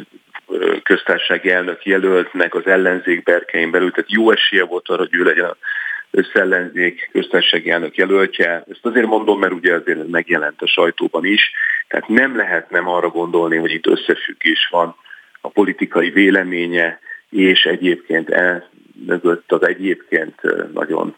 köztársasági 0.83 1.51
elnök 1.51 1.85
jelöltnek 1.85 2.55
az 2.55 2.67
ellenzék 2.67 3.23
berkein 3.23 3.71
belül, 3.71 3.91
tehát 3.91 4.13
jó 4.13 4.31
esélye 4.31 4.65
volt 4.65 4.89
arra, 4.89 4.99
hogy 4.99 5.15
ő 5.15 5.23
legyen 5.23 5.45
a 5.45 5.57
összellenzék 6.11 7.09
köztársasági 7.13 7.71
elnök 7.71 7.97
jelöltje. 7.97 8.65
Ezt 8.71 8.87
azért 8.87 9.07
mondom, 9.07 9.39
mert 9.39 9.53
ugye 9.53 9.75
azért 9.75 10.09
megjelent 10.09 10.63
a 10.63 10.67
sajtóban 10.67 11.25
is, 11.25 11.51
tehát 11.89 12.09
nem 12.09 12.37
lehet 12.37 12.71
nem 12.71 12.89
arra 12.89 13.09
gondolni, 13.09 13.57
hogy 13.57 13.73
itt 13.73 13.87
összefüggés 13.87 14.69
van 14.71 14.97
a 15.41 15.49
politikai 15.49 16.11
véleménye, 16.11 17.01
és 17.31 17.65
egyébként 17.65 18.31
el 18.31 18.69
mögött 19.07 19.53
az 19.53 19.67
egyébként 19.67 20.41
nagyon 20.73 21.17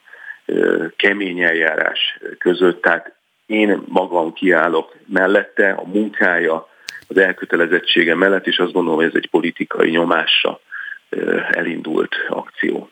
kemény 0.97 1.40
eljárás 1.40 2.19
között. 2.38 2.83
Tehát 2.83 3.14
én 3.47 3.83
magam 3.87 4.33
kiállok 4.33 4.97
mellette, 5.07 5.71
a 5.71 5.87
munkája, 5.87 6.69
az 7.11 7.18
elkötelezettsége 7.18 8.14
mellett, 8.14 8.46
és 8.46 8.59
azt 8.59 8.73
gondolom, 8.73 8.99
hogy 8.99 9.09
ez 9.09 9.14
egy 9.14 9.29
politikai 9.31 9.90
nyomásra 9.90 10.61
elindult 11.51 12.14
akció. 12.29 12.90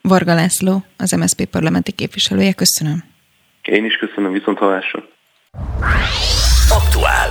Varga 0.00 0.34
László, 0.34 0.84
az 0.96 1.12
MSZP 1.12 1.44
parlamenti 1.44 1.92
képviselője, 1.92 2.52
köszönöm. 2.52 3.04
Én 3.62 3.84
is 3.84 3.96
köszönöm, 3.96 4.32
viszont 4.32 4.58
hallásra. 4.58 5.08
Aktuál. 6.70 7.28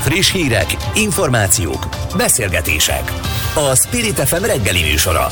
Friss 0.00 0.32
hírek, 0.32 0.66
információk, 0.94 1.82
beszélgetések. 2.16 3.04
A 3.54 3.74
Spirit 3.74 4.18
FM 4.28 4.44
reggeli 4.44 4.82
műsora. 4.90 5.26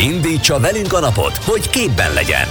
Indítsa 0.00 0.60
velünk 0.60 0.92
a 0.92 1.00
napot, 1.00 1.36
hogy 1.36 1.70
képben 1.70 2.12
legyen. 2.14 2.46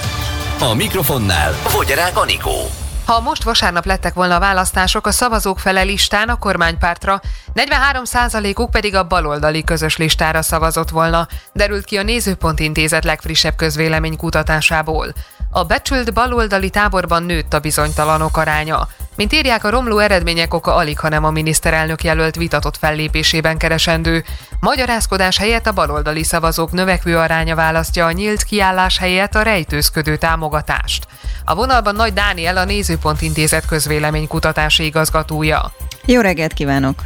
A 0.59 0.75
mikrofonnál 0.75 1.51
Fogyarák 1.51 2.17
Anikó. 2.17 2.80
Ha 3.05 3.19
most 3.19 3.43
vasárnap 3.43 3.85
lettek 3.85 4.13
volna 4.13 4.35
a 4.35 4.39
választások, 4.39 5.07
a 5.07 5.11
szavazók 5.11 5.59
fele 5.59 5.81
listán 5.81 6.29
a 6.29 6.35
kormánypártra, 6.35 7.21
43%-uk 7.55 8.69
pedig 8.69 8.95
a 8.95 9.07
baloldali 9.07 9.63
közös 9.63 9.97
listára 9.97 10.41
szavazott 10.41 10.89
volna, 10.89 11.27
derült 11.53 11.85
ki 11.85 11.97
a 11.97 12.03
Nézőpont 12.03 12.59
Intézet 12.59 13.03
legfrissebb 13.03 13.55
közvéleménykutatásából. 13.55 15.13
A 15.53 15.63
becsült 15.63 16.13
baloldali 16.13 16.69
táborban 16.69 17.23
nőtt 17.23 17.53
a 17.53 17.59
bizonytalanok 17.59 18.37
aránya. 18.37 18.87
Mint 19.15 19.33
írják, 19.33 19.63
a 19.63 19.69
romló 19.69 19.97
eredmények 19.97 20.53
oka 20.53 20.75
alig, 20.75 20.99
hanem 20.99 21.23
a 21.23 21.31
miniszterelnök 21.31 22.03
jelölt 22.03 22.35
vitatott 22.35 22.77
fellépésében 22.77 23.57
keresendő. 23.57 24.23
Magyarázkodás 24.59 25.37
helyett 25.37 25.67
a 25.67 25.71
baloldali 25.71 26.23
szavazók 26.23 26.71
növekvő 26.71 27.17
aránya 27.17 27.55
választja 27.55 28.05
a 28.05 28.11
nyílt 28.11 28.43
kiállás 28.43 28.97
helyett 28.97 29.35
a 29.35 29.41
rejtőzködő 29.41 30.17
támogatást. 30.17 31.07
A 31.45 31.55
vonalban 31.55 31.95
Nagy 31.95 32.13
Dániel 32.13 32.57
a 32.57 32.65
Nézőpont 32.65 33.21
Intézet 33.21 33.65
közvéleménykutatási 33.65 34.85
igazgatója. 34.85 35.71
Jó 36.05 36.21
reggelt 36.21 36.53
kívánok! 36.53 36.99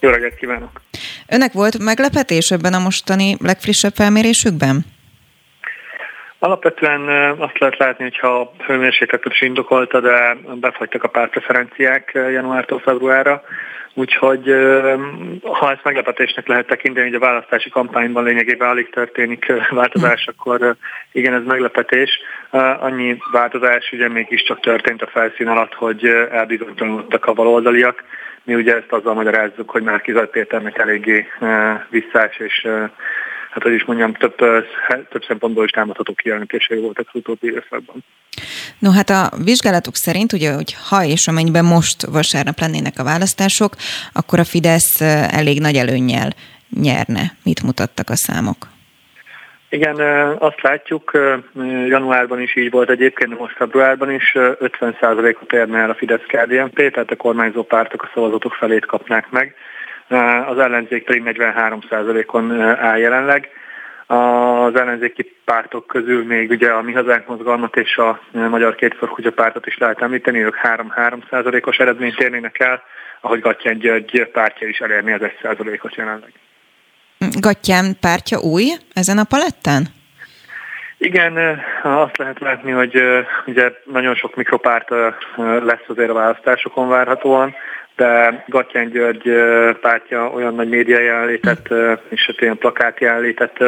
Jó 0.00 0.10
reggelt 0.10 0.34
kívánok! 0.34 0.80
Önnek 1.26 1.52
volt 1.52 1.78
meglepetés 1.78 2.50
ebben 2.50 2.74
a 2.74 2.78
mostani 2.78 3.36
legfrissebb 3.40 3.94
felmérésükben? 3.94 4.91
Alapvetően 6.44 7.08
azt 7.38 7.58
lehet 7.58 7.76
látni, 7.76 8.04
hogyha 8.04 8.40
a 8.40 8.52
hőmérsékletet 8.66 9.32
is 9.32 9.40
indokolta, 9.42 10.00
de 10.00 10.36
befagytak 10.54 11.02
a 11.02 11.08
pártpreferenciák 11.08 12.10
januártól 12.14 12.78
februárra, 12.78 13.42
úgyhogy 13.94 14.44
ha 15.42 15.70
ezt 15.70 15.84
meglepetésnek 15.84 16.46
lehet 16.46 16.66
tekinteni, 16.66 17.06
hogy 17.06 17.14
a 17.14 17.24
választási 17.26 17.70
kampányban 17.70 18.24
lényegében 18.24 18.68
alig 18.68 18.90
történik 18.90 19.52
változás, 19.70 20.26
akkor 20.26 20.76
igen, 21.12 21.34
ez 21.34 21.44
meglepetés. 21.44 22.20
Annyi 22.78 23.18
változás 23.32 23.92
ugye 23.92 24.08
mégiscsak 24.08 24.60
történt 24.60 25.02
a 25.02 25.10
felszín 25.12 25.48
alatt, 25.48 25.74
hogy 25.74 26.06
elbizonytalanodtak 26.30 27.26
a 27.26 27.32
baloldaliak. 27.32 28.04
Mi 28.44 28.54
ugye 28.54 28.76
ezt 28.76 28.92
azzal 28.92 29.14
magyarázzuk, 29.14 29.70
hogy 29.70 29.82
már 29.82 30.00
Kizaj 30.00 30.28
Péternek 30.28 30.78
eléggé 30.78 31.26
visszás 31.90 32.36
és 32.36 32.68
hát 33.52 33.62
hogy 33.62 33.72
is 33.72 33.84
mondjam, 33.84 34.14
több, 34.14 34.34
több 35.08 35.24
szempontból 35.26 35.64
is 35.64 35.70
támadható 35.70 36.14
kijelentései 36.14 36.80
voltak 36.80 37.06
az 37.12 37.20
utóbbi 37.20 37.46
időszakban. 37.46 38.04
No 38.78 38.90
hát 38.90 39.10
a 39.10 39.30
vizsgálatok 39.44 39.96
szerint, 39.96 40.32
ugye, 40.32 40.52
hogy 40.52 40.74
ha 40.88 41.04
és 41.04 41.26
amennyiben 41.26 41.64
most 41.64 42.06
vasárnap 42.06 42.60
lennének 42.60 42.98
a 42.98 43.04
választások, 43.04 43.74
akkor 44.12 44.38
a 44.38 44.44
Fidesz 44.44 45.00
elég 45.30 45.60
nagy 45.60 45.76
előnnyel 45.76 46.30
nyerne. 46.80 47.22
Mit 47.44 47.62
mutattak 47.62 48.10
a 48.10 48.16
számok? 48.16 48.56
Igen, 49.68 50.00
azt 50.38 50.62
látjuk, 50.62 51.10
januárban 51.86 52.40
is 52.40 52.56
így 52.56 52.70
volt 52.70 52.90
egyébként, 52.90 53.38
most 53.38 53.56
februárban 53.56 54.10
is 54.10 54.32
50%-ot 54.34 55.52
érne 55.52 55.78
el 55.78 55.90
a 55.90 55.94
Fidesz-KDNP, 55.94 56.92
tehát 56.92 57.10
a 57.10 57.16
kormányzó 57.16 57.62
pártok 57.62 58.02
a 58.02 58.10
szavazatok 58.14 58.52
felét 58.52 58.86
kapnák 58.86 59.30
meg 59.30 59.54
az 60.46 60.58
ellenzék 60.58 61.04
pedig 61.04 61.22
43%-on 61.24 62.60
áll 62.60 62.98
jelenleg. 62.98 63.48
Az 64.06 64.76
ellenzéki 64.76 65.36
pártok 65.44 65.86
közül 65.86 66.24
még 66.24 66.50
ugye 66.50 66.70
a 66.70 66.82
Mi 66.82 66.92
Hazánk 66.92 67.26
mozgalmat 67.26 67.76
és 67.76 67.96
a 67.96 68.20
Magyar 68.30 68.74
Kétfarkutya 68.74 69.30
pártot 69.30 69.66
is 69.66 69.78
lehet 69.78 70.02
említeni, 70.02 70.44
ők 70.44 70.56
3-3%-os 70.62 71.78
eredményt 71.78 72.20
érnének 72.20 72.58
el, 72.58 72.82
ahogy 73.20 73.40
Gattyán 73.40 73.78
György 73.78 74.28
pártja 74.32 74.68
is 74.68 74.78
elérni 74.78 75.12
az 75.12 75.20
1%-ot 75.42 75.94
jelenleg. 75.94 76.32
Gattyán 77.40 77.96
pártja 78.00 78.38
új 78.38 78.64
ezen 78.94 79.18
a 79.18 79.24
palettán? 79.24 79.86
Igen, 80.98 81.62
azt 81.82 82.16
lehet 82.16 82.40
látni, 82.40 82.70
hogy 82.70 83.02
ugye 83.46 83.72
nagyon 83.84 84.14
sok 84.14 84.36
mikropárt 84.36 84.90
lesz 85.36 85.84
azért 85.86 86.10
a 86.10 86.14
választásokon 86.14 86.88
várhatóan, 86.88 87.54
de 87.96 88.44
Gatján 88.48 88.90
György 88.90 89.30
pártja 89.80 90.30
olyan 90.30 90.54
nagy 90.54 90.68
média 90.68 91.00
jelenlétet 91.00 91.68
és 92.08 92.26
hát 92.26 92.40
ilyen 92.40 92.58
plakát 92.58 93.00
jelenlétet 93.00 93.58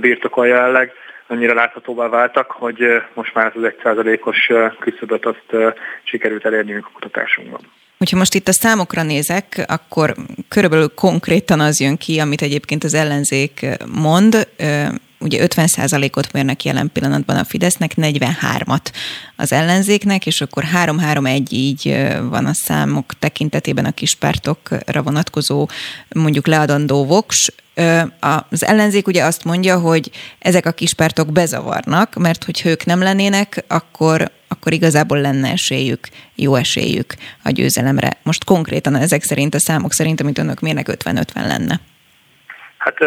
birtokol 0.00 0.46
jelenleg, 0.46 0.92
annyira 1.26 1.54
láthatóvá 1.54 2.08
váltak, 2.08 2.50
hogy 2.50 3.02
most 3.14 3.34
már 3.34 3.52
az 3.56 3.62
egy 3.62 3.78
százalékos 3.82 4.50
küszöböt 4.78 5.26
azt 5.26 5.76
sikerült 6.02 6.44
elérniük 6.44 6.86
a 6.86 6.90
kutatásunkban. 6.92 7.60
Hogyha 7.98 8.16
most 8.16 8.34
itt 8.34 8.48
a 8.48 8.52
számokra 8.52 9.02
nézek, 9.02 9.64
akkor 9.66 10.14
körülbelül 10.48 10.94
konkrétan 10.94 11.60
az 11.60 11.80
jön 11.80 11.96
ki, 11.96 12.18
amit 12.18 12.42
egyébként 12.42 12.84
az 12.84 12.94
ellenzék 12.94 13.66
mond, 13.92 14.48
ugye 15.20 15.46
50%-ot 15.46 16.32
mérnek 16.32 16.64
jelen 16.64 16.90
pillanatban 16.92 17.36
a 17.36 17.44
Fidesznek, 17.44 17.92
43-at 17.96 18.84
az 19.36 19.52
ellenzéknek, 19.52 20.26
és 20.26 20.40
akkor 20.40 20.64
3-3-1 20.84 21.48
így 21.48 22.06
van 22.22 22.46
a 22.46 22.54
számok 22.54 23.18
tekintetében 23.18 23.84
a 23.84 23.90
kispártokra 23.90 25.02
vonatkozó 25.02 25.68
mondjuk 26.14 26.46
leadandó 26.46 27.04
voks. 27.04 27.52
Az 28.20 28.64
ellenzék 28.64 29.06
ugye 29.06 29.24
azt 29.24 29.44
mondja, 29.44 29.78
hogy 29.78 30.10
ezek 30.38 30.66
a 30.66 30.72
kispártok 30.72 31.32
bezavarnak, 31.32 32.14
mert 32.14 32.44
hogyha 32.44 32.68
ők 32.68 32.84
nem 32.84 33.02
lennének, 33.02 33.64
akkor, 33.68 34.30
akkor 34.48 34.72
igazából 34.72 35.20
lenne 35.20 35.50
esélyük, 35.50 36.08
jó 36.34 36.54
esélyük 36.54 37.14
a 37.42 37.50
győzelemre. 37.50 38.18
Most 38.22 38.44
konkrétan 38.44 38.96
ezek 38.96 39.22
szerint, 39.22 39.54
a 39.54 39.60
számok 39.60 39.92
szerint, 39.92 40.20
amit 40.20 40.38
önök 40.38 40.60
mérnek, 40.60 40.88
50-50 41.04 41.24
lenne. 41.34 41.80
Hát 42.80 42.98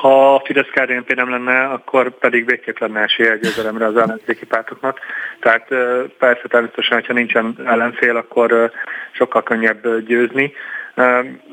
ha 0.00 0.34
a 0.34 0.42
Fidesz 0.44 0.68
KDNP 0.70 1.14
nem 1.14 1.30
lenne, 1.30 1.64
akkor 1.64 2.10
pedig 2.18 2.46
végképp 2.46 2.78
lenne 2.78 3.00
esélye 3.00 3.32
a 3.32 3.36
győzelemre 3.36 3.86
az 3.86 3.96
ellenzéki 3.96 4.46
pártoknak. 4.46 4.98
Tehát 5.40 5.68
persze 6.18 6.48
természetesen, 6.48 6.96
hogyha 6.96 7.12
nincsen 7.12 7.56
ellenfél, 7.64 8.16
akkor 8.16 8.70
sokkal 9.12 9.42
könnyebb 9.42 9.98
győzni. 10.06 10.52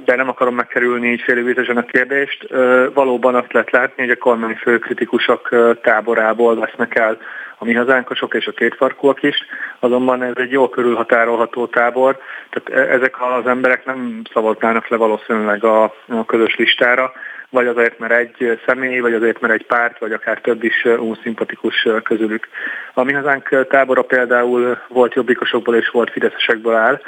De 0.06 0.15
nem 0.15 0.30
akarom 0.30 0.56
megkerülni 0.56 1.12
így 1.12 1.21
félővítesen 1.21 1.77
a 1.77 1.86
kérdést. 1.86 2.47
Valóban 2.93 3.36
azt 3.36 3.54
lehet 3.54 3.71
látni, 3.71 4.04
hogy 4.04 4.12
a 4.12 4.23
kormány 4.23 4.56
főkritikusok 4.56 5.49
táborából 5.82 6.60
vesznek 6.60 6.95
el 6.95 7.17
a 7.62 7.65
mi 7.65 7.74
hazánkosok 7.74 8.34
és 8.34 8.47
a 8.47 8.52
kétfarkúak 8.52 9.24
is, 9.24 9.45
azonban 9.80 10.24
ez 10.24 10.34
egy 10.36 10.52
jól 10.52 10.69
körülhatárolható 10.69 11.67
tábor, 11.67 12.17
tehát 12.50 12.88
e, 12.88 12.93
ezek 12.93 13.21
az 13.21 13.47
emberek 13.47 13.86
nem 13.86 14.21
szavaznának 14.34 14.88
le 14.88 14.97
valószínűleg 14.97 15.63
a, 15.63 15.84
a 16.08 16.26
közös 16.26 16.56
listára, 16.56 17.12
vagy 17.50 17.67
azért, 17.67 18.00
mert 18.00 18.13
egy 18.13 18.60
személy, 18.65 19.00
vagy 19.00 19.13
azért, 19.13 19.41
mert 19.41 19.54
egy 19.54 19.65
párt, 19.65 20.00
vagy 20.00 20.12
akár 20.12 20.41
több 20.41 20.63
is 20.63 20.86
unszimpatikus 20.86 21.88
közülük. 22.04 22.47
A 22.93 23.04
mi 23.04 23.13
hazánk 23.13 23.65
tábora 23.69 24.02
például 24.02 24.78
volt 24.88 25.13
jobbikosokból 25.13 25.76
és 25.76 25.89
volt 25.89 26.12
fideszesekből 26.12 26.76
áll, 26.76 27.02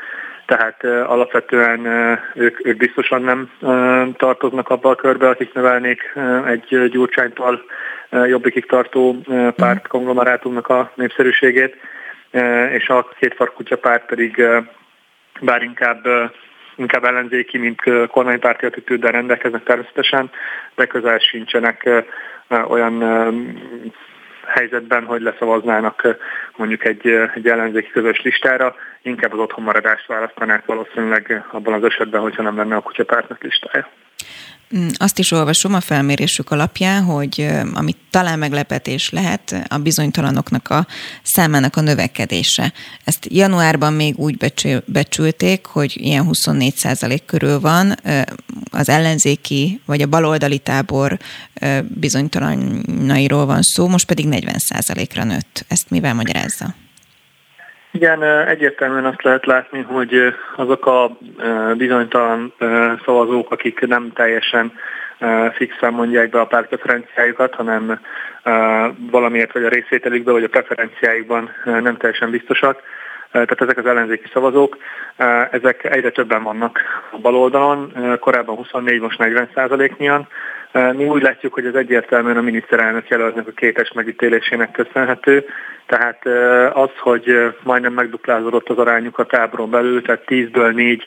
tehát 0.46 0.84
alapvetően 0.84 1.86
ők, 2.36 2.66
ők 2.66 2.78
biztosan 2.78 3.22
nem 3.22 3.52
tartoznak 4.18 4.70
abba 4.70 4.90
a 4.90 4.96
körbe, 4.96 5.30
akik 5.30 5.54
növelnék 5.54 6.14
egy 6.46 6.90
gyurcsánytól 6.90 7.64
jobbikig 8.10 8.66
tartó 8.66 9.22
párt 9.56 9.88
konglomerátumnak 9.88 10.68
a 10.68 10.92
népszerűségét, 10.96 11.76
és 12.70 12.88
a 12.88 13.10
két 13.20 13.34
farkutya 13.36 13.78
párt 13.78 14.06
pedig 14.06 14.48
bár 15.42 15.62
inkább 15.64 16.08
inkább 16.76 17.04
ellenzéki, 17.04 17.58
mint 17.58 17.82
kormánypárti 18.08 18.66
attitűddel 18.66 19.12
rendelkeznek 19.12 19.64
természetesen, 19.64 20.32
de 20.76 20.86
közel 20.86 21.18
sincsenek 21.18 21.90
olyan 22.68 22.94
helyzetben, 24.48 25.06
hogy 25.06 25.22
leszavaznának 25.22 26.18
mondjuk 26.56 26.86
egy, 26.86 27.08
egy 27.34 27.48
ellenzéki 27.48 27.90
közös 27.90 28.22
listára, 28.22 28.76
inkább 29.02 29.34
az 29.34 29.40
otthonmaradást 29.40 30.08
választanák 30.08 30.66
valószínűleg 30.66 31.46
abban 31.52 31.74
az 31.74 31.84
esetben, 31.84 32.22
hogyha 32.22 32.42
nem 32.44 32.58
lenne 32.58 32.76
a 32.76 32.82
kutyapártnak 32.82 33.44
listája. 33.44 33.90
Mm, 34.78 34.88
azt 34.94 35.20
is 35.20 35.32
olvasom 35.32 35.74
a 35.74 35.80
felmérésük 35.80 36.52
alapján, 36.52 37.04
hogy 37.04 37.48
amit 37.74 37.98
talán 38.10 38.40
meglepetés 38.40 39.10
lehet, 39.10 39.66
a 39.68 39.78
bizonytalanoknak 39.78 40.70
a 40.70 40.88
számának 41.24 41.76
a 41.76 41.82
növekedése. 41.82 42.74
Ezt 43.04 43.28
januárban 43.30 43.94
még 43.94 44.18
úgy 44.18 44.38
becsülték, 44.86 45.66
hogy 45.66 45.94
ilyen 45.96 46.28
24% 46.30 47.20
körül 47.26 47.60
van, 47.60 47.96
az 48.72 48.90
ellenzéki 48.90 49.82
vagy 49.86 50.02
a 50.02 50.08
baloldali 50.08 50.58
tábor 50.58 51.20
bizonytalanairól 51.88 53.46
van 53.46 53.62
szó, 53.62 53.88
most 53.88 54.06
pedig 54.06 54.26
40 54.28 54.56
ra 55.14 55.24
nőtt. 55.24 55.66
Ezt 55.68 55.90
mivel 55.90 56.14
magyarázza? 56.14 56.76
Igen, 57.96 58.24
egyértelműen 58.24 59.06
azt 59.06 59.24
lehet 59.24 59.46
látni, 59.46 59.82
hogy 59.82 60.36
azok 60.56 60.86
a 60.86 61.18
bizonytalan 61.78 62.54
szavazók, 63.06 63.52
akik 63.52 63.88
nem 63.88 64.12
teljesen 64.14 64.74
fixen 65.54 65.94
mondják 65.94 66.30
be 66.30 66.40
a 66.40 66.46
pártpreferenciájukat, 66.46 67.56
hanem 67.56 68.00
valamiért 69.12 69.54
vagy 69.54 69.64
a 69.64 69.70
részvételükbe, 69.70 70.32
vagy 70.32 70.44
a 70.44 70.50
preferenciáikban 70.50 71.50
nem 71.64 71.98
teljesen 71.98 72.30
biztosak. 72.30 72.82
Tehát 73.32 73.62
ezek 73.62 73.78
az 73.78 73.86
ellenzéki 73.86 74.30
szavazók, 74.34 74.78
ezek 75.52 75.84
egyre 75.84 76.10
többen 76.10 76.44
vannak 76.44 76.80
a 77.12 77.18
baloldalon, 77.18 77.94
korábban 78.20 78.56
24, 78.56 79.02
most 79.02 79.18
40 79.18 79.50
százaléknyian, 79.54 80.28
mi 80.74 81.06
úgy 81.06 81.22
látjuk, 81.22 81.54
hogy 81.54 81.66
ez 81.66 81.74
egyértelműen 81.74 82.38
a 82.38 82.42
miniszterelnök 82.42 83.08
jelöltnek 83.08 83.48
a 83.48 83.52
kétes 83.52 83.92
megítélésének 83.92 84.72
köszönhető, 84.72 85.46
tehát 85.86 86.26
az, 86.76 86.90
hogy 87.00 87.54
majdnem 87.64 87.94
megduplázódott 87.94 88.70
az 88.70 88.78
arányuk 88.78 89.18
a 89.20 89.26
táboron 89.26 89.70
belül, 89.70 90.02
tehát 90.02 90.24
10-ből 90.28 90.74
4 90.74 91.06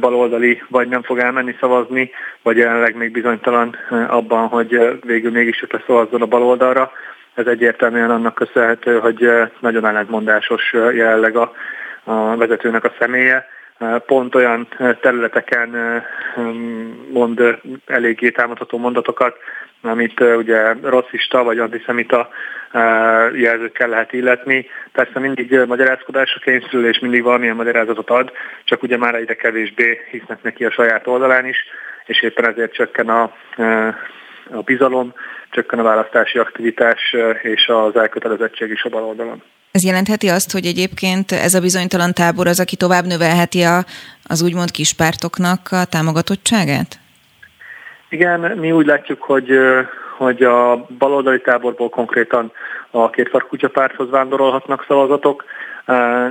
baloldali 0.00 0.62
vagy 0.68 0.88
nem 0.88 1.02
fog 1.02 1.18
elmenni 1.18 1.56
szavazni, 1.60 2.10
vagy 2.42 2.56
jelenleg 2.56 2.96
még 2.96 3.12
bizonytalan 3.12 3.76
abban, 4.08 4.46
hogy 4.46 4.98
végül 5.04 5.30
mégis 5.30 5.64
szavazzon 5.86 6.22
a 6.22 6.26
baloldalra. 6.26 6.92
Ez 7.34 7.46
egyértelműen 7.46 8.10
annak 8.10 8.34
köszönhető, 8.34 8.98
hogy 8.98 9.30
nagyon 9.60 9.86
ellentmondásos 9.86 10.72
jelenleg 10.72 11.36
a, 11.36 11.52
a 12.04 12.36
vezetőnek 12.36 12.84
a 12.84 12.92
személye 12.98 13.46
pont 14.06 14.34
olyan 14.34 14.68
területeken 15.00 16.02
mond 17.12 17.58
eléggé 17.86 18.30
támadható 18.30 18.78
mondatokat, 18.78 19.36
amit 19.82 20.20
ugye 20.20 20.72
rasszista 20.82 21.42
vagy 21.42 21.58
antiszemita 21.58 22.28
jelzőkkel 23.34 23.88
lehet 23.88 24.12
illetni. 24.12 24.66
Persze 24.92 25.18
mindig 25.18 25.60
magyarázkodásra 25.66 26.40
kényszerül, 26.40 26.86
és 26.86 26.98
mindig 26.98 27.22
valamilyen 27.22 27.56
magyarázatot 27.56 28.10
ad, 28.10 28.32
csak 28.64 28.82
ugye 28.82 28.96
már 28.96 29.14
egyre 29.14 29.34
kevésbé 29.34 30.00
hisznek 30.10 30.42
neki 30.42 30.64
a 30.64 30.70
saját 30.70 31.06
oldalán 31.06 31.46
is, 31.46 31.64
és 32.06 32.22
éppen 32.22 32.46
ezért 32.46 32.72
csökken 32.72 33.08
a, 33.08 33.22
a 34.50 34.62
bizalom, 34.64 35.14
csökken 35.50 35.78
a 35.78 35.82
választási 35.82 36.38
aktivitás 36.38 37.16
és 37.42 37.68
az 37.68 37.96
elkötelezettség 37.96 38.70
is 38.70 38.84
a 38.84 38.88
bal 38.88 39.02
oldalon. 39.02 39.42
Ez 39.72 39.84
jelentheti 39.84 40.28
azt, 40.28 40.52
hogy 40.52 40.66
egyébként 40.66 41.32
ez 41.32 41.54
a 41.54 41.60
bizonytalan 41.60 42.12
tábor 42.12 42.46
az, 42.46 42.60
aki 42.60 42.76
tovább 42.76 43.04
növelheti 43.04 43.62
a, 43.62 43.84
az 44.24 44.42
úgymond 44.42 44.70
kispártoknak 44.70 45.68
a 45.70 45.84
támogatottságát? 45.84 46.98
Igen, 48.08 48.40
mi 48.40 48.72
úgy 48.72 48.86
látjuk, 48.86 49.22
hogy, 49.22 49.50
hogy 50.16 50.42
a 50.42 50.86
baloldali 50.98 51.40
táborból 51.40 51.88
konkrétan 51.88 52.52
a 52.90 53.10
kétfarkutya 53.10 53.68
párthoz 53.68 54.10
vándorolhatnak 54.10 54.84
szavazatok, 54.88 55.44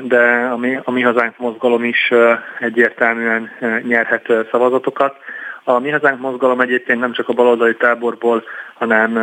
de 0.04 0.48
a 0.52 0.58
mi, 0.58 0.80
a 0.84 0.92
mi 0.92 1.02
hazánk 1.02 1.38
mozgalom 1.38 1.84
is 1.84 2.12
egyértelműen 2.60 3.50
nyerhet 3.88 4.28
szavazatokat. 4.52 5.16
A 5.64 5.80
Mi 5.80 5.90
Hazánk 5.90 6.20
mozgalom 6.20 6.62
egyébként 6.62 7.00
nem 7.00 7.14
csak 7.14 7.30
a 7.30 7.34
baloldali 7.34 7.76
táborból, 7.76 8.44
hanem 8.74 9.18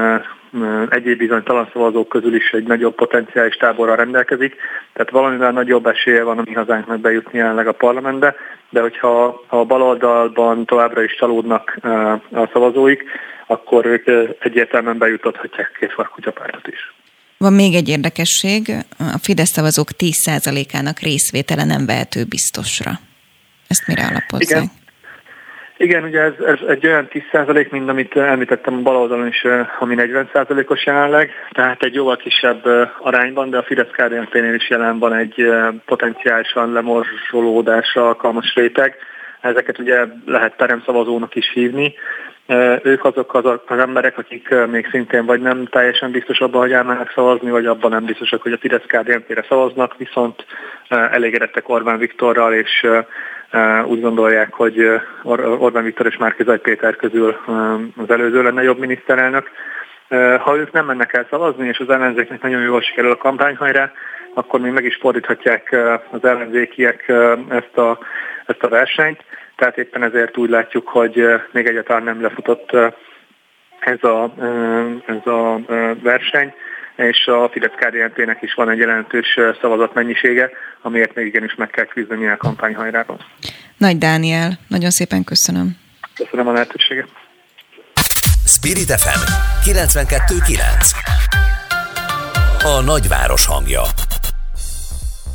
egyéb 0.89 1.19
bizonytalan 1.19 1.69
szavazók 1.73 2.09
közül 2.09 2.35
is 2.35 2.51
egy 2.51 2.67
nagyobb 2.67 2.95
potenciális 2.95 3.55
táborral 3.55 3.97
rendelkezik, 3.97 4.57
tehát 4.93 5.11
valamivel 5.11 5.51
nagyobb 5.51 5.87
esélye 5.87 6.23
van 6.23 6.39
a 6.39 6.43
Mi 6.45 6.53
Hazánknak 6.53 7.01
bejutni 7.01 7.39
jelenleg 7.39 7.67
a 7.67 7.73
parlamentbe, 7.73 8.35
de 8.71 8.81
hogyha 8.81 9.43
a 9.49 9.65
baloldalban 9.65 10.65
továbbra 10.65 11.03
is 11.03 11.15
csalódnak 11.17 11.79
a 12.33 12.49
szavazóik, 12.53 13.03
akkor 13.47 13.87
ők 13.87 14.07
egyértelműen 14.39 14.99
bejutathatják 14.99 15.77
két 15.79 15.93
farkutyapártot 15.93 16.67
is. 16.69 16.95
Van 17.39 17.53
még 17.53 17.75
egy 17.75 17.89
érdekesség, 17.89 18.73
a 18.99 19.19
Fidesz 19.23 19.51
szavazók 19.51 19.89
10%-ának 19.99 20.99
részvétele 20.99 21.65
nem 21.65 21.87
vehető 21.87 22.25
biztosra. 22.25 22.91
Ezt 23.69 23.87
mire 23.87 24.07
alapozzák? 24.07 24.63
Igen. 24.63 24.83
Igen, 25.77 26.05
ugye 26.05 26.21
ez, 26.21 26.33
ez 26.47 26.59
egy 26.69 26.87
olyan 26.87 27.09
10% 27.13 27.71
mint 27.71 27.89
amit 27.89 28.17
említettem 28.17 28.75
a 28.75 28.83
bal 28.83 28.97
oldalon 28.97 29.27
is, 29.27 29.47
ami 29.79 29.95
40%-os 29.99 30.87
jelenleg, 30.87 31.31
tehát 31.51 31.83
egy 31.83 31.95
jóval 31.95 32.17
kisebb 32.17 32.65
arányban, 32.99 33.51
de 33.51 33.59
a 33.59 33.63
fidesz 33.63 33.91
kdnp 33.91 34.35
is 34.35 34.71
jelen 34.71 34.99
van 34.99 35.13
egy 35.13 35.53
potenciálisan 35.87 36.73
lemorzsolódásra 36.73 38.07
alkalmas 38.07 38.55
réteg. 38.55 38.97
Ezeket 39.41 39.79
ugye 39.79 40.05
lehet 40.27 40.57
teremszavazónak 40.57 41.35
is 41.35 41.51
hívni, 41.53 41.95
ők 42.83 43.05
azok 43.05 43.35
az, 43.35 43.45
az 43.67 43.79
emberek, 43.79 44.19
akik 44.19 44.55
még 44.71 44.89
szintén 44.91 45.27
vagy 45.27 45.41
nem 45.41 45.67
teljesen 45.67 46.11
biztos 46.11 46.41
abban, 46.41 46.61
hogy 46.61 46.73
elmennek 46.73 47.13
szavazni, 47.15 47.51
vagy 47.51 47.67
abban 47.67 47.91
nem 47.91 48.05
biztosak, 48.05 48.43
hogy 48.43 48.53
a 48.53 48.59
fidesz 48.59 48.85
kdnp 48.87 49.45
szavaznak, 49.49 49.97
viszont 49.97 50.47
elégedettek 50.89 51.69
Orbán 51.69 51.99
Viktorral, 51.99 52.53
és 52.53 52.87
úgy 53.87 54.01
gondolják, 54.01 54.53
hogy 54.55 55.01
Orbán 55.59 55.85
Viktor 55.85 56.07
és 56.07 56.17
Márkizaj 56.17 56.59
Péter 56.59 56.97
közül 56.97 57.37
az 57.97 58.11
előző 58.11 58.43
lenne 58.43 58.63
jobb 58.63 58.79
miniszterelnök. 58.79 59.51
Ha 60.39 60.57
ők 60.57 60.73
nem 60.73 60.87
mennek 60.87 61.13
el 61.13 61.27
szavazni, 61.31 61.69
és 61.69 61.79
az 61.79 61.91
ellenzéknek 61.91 62.43
nagyon 62.43 62.63
jól 62.63 62.83
sikerül 62.83 63.11
a 63.11 63.17
kampányhajrá, 63.17 63.93
akkor 64.35 64.61
még 64.61 64.73
meg 64.73 64.85
is 64.85 64.97
fordíthatják 64.97 65.77
az 66.11 66.25
ellenzékiek 66.25 67.09
ezt 67.49 67.77
a, 67.77 67.99
ezt 68.47 68.63
a 68.63 68.69
versenyt. 68.69 69.25
Tehát 69.57 69.79
éppen 69.79 70.03
ezért 70.03 70.37
úgy 70.37 70.51
látjuk, 70.51 70.89
hogy 70.89 71.27
még 71.51 71.67
egyáltalán 71.67 72.03
nem 72.03 72.23
lefutott 72.23 72.77
ez 73.79 74.05
a, 74.05 74.35
ez 75.07 75.27
a 75.33 75.59
verseny, 76.03 76.55
és 76.97 77.27
a 77.27 77.49
fidesz 77.53 77.73
kdnp 77.77 78.43
is 78.43 78.55
van 78.55 78.71
egy 78.71 78.79
jelentős 78.79 79.39
szavazatmennyisége, 79.61 80.51
amiért 80.83 81.15
még 81.15 81.27
igenis 81.27 81.55
meg 81.55 81.71
kell 81.71 81.85
küzdeni 81.85 82.29
a 82.29 82.37
kampányhajrában. 82.37 83.19
Nagy 83.77 83.99
Dániel, 83.99 84.59
nagyon 84.69 84.91
szépen 84.91 85.25
köszönöm. 85.25 85.77
Köszönöm 86.15 86.49
a 86.49 86.53
lehetőséget. 86.53 87.09
Spirit 88.47 88.93
FM 89.01 89.23
92.9 89.71 90.59
A 92.65 92.81
nagyváros 92.85 93.47
hangja 93.47 93.83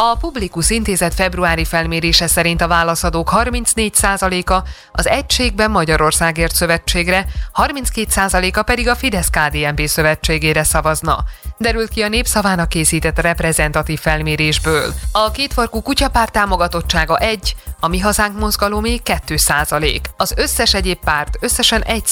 a 0.01 0.15
Publikus 0.15 0.69
Intézet 0.69 1.13
februári 1.13 1.65
felmérése 1.65 2.27
szerint 2.27 2.61
a 2.61 2.67
válaszadók 2.67 3.29
34%-a 3.33 4.67
az 4.91 5.07
Egységben 5.07 5.71
Magyarországért 5.71 6.55
Szövetségre, 6.55 7.25
32%-a 7.53 8.61
pedig 8.61 8.87
a 8.87 8.95
Fidesz-KDNP 8.95 9.87
szövetségére 9.87 10.63
szavazna. 10.63 11.23
Derült 11.57 11.89
ki 11.89 12.01
a 12.01 12.07
népszavának 12.07 12.69
készített 12.69 13.19
reprezentatív 13.19 13.99
felmérésből. 13.99 14.93
A 15.11 15.31
kétfarkú 15.31 15.81
kutyapárt 15.81 16.31
támogatottsága 16.31 17.17
1, 17.17 17.55
a 17.79 17.87
Mi 17.87 17.99
Hazánk 17.99 18.39
mozgalomé 18.39 18.99
2% 19.05 19.99
Az 20.17 20.33
összes 20.35 20.73
egyéb 20.73 20.99
párt 21.03 21.37
összesen 21.39 21.81
1 21.81 22.03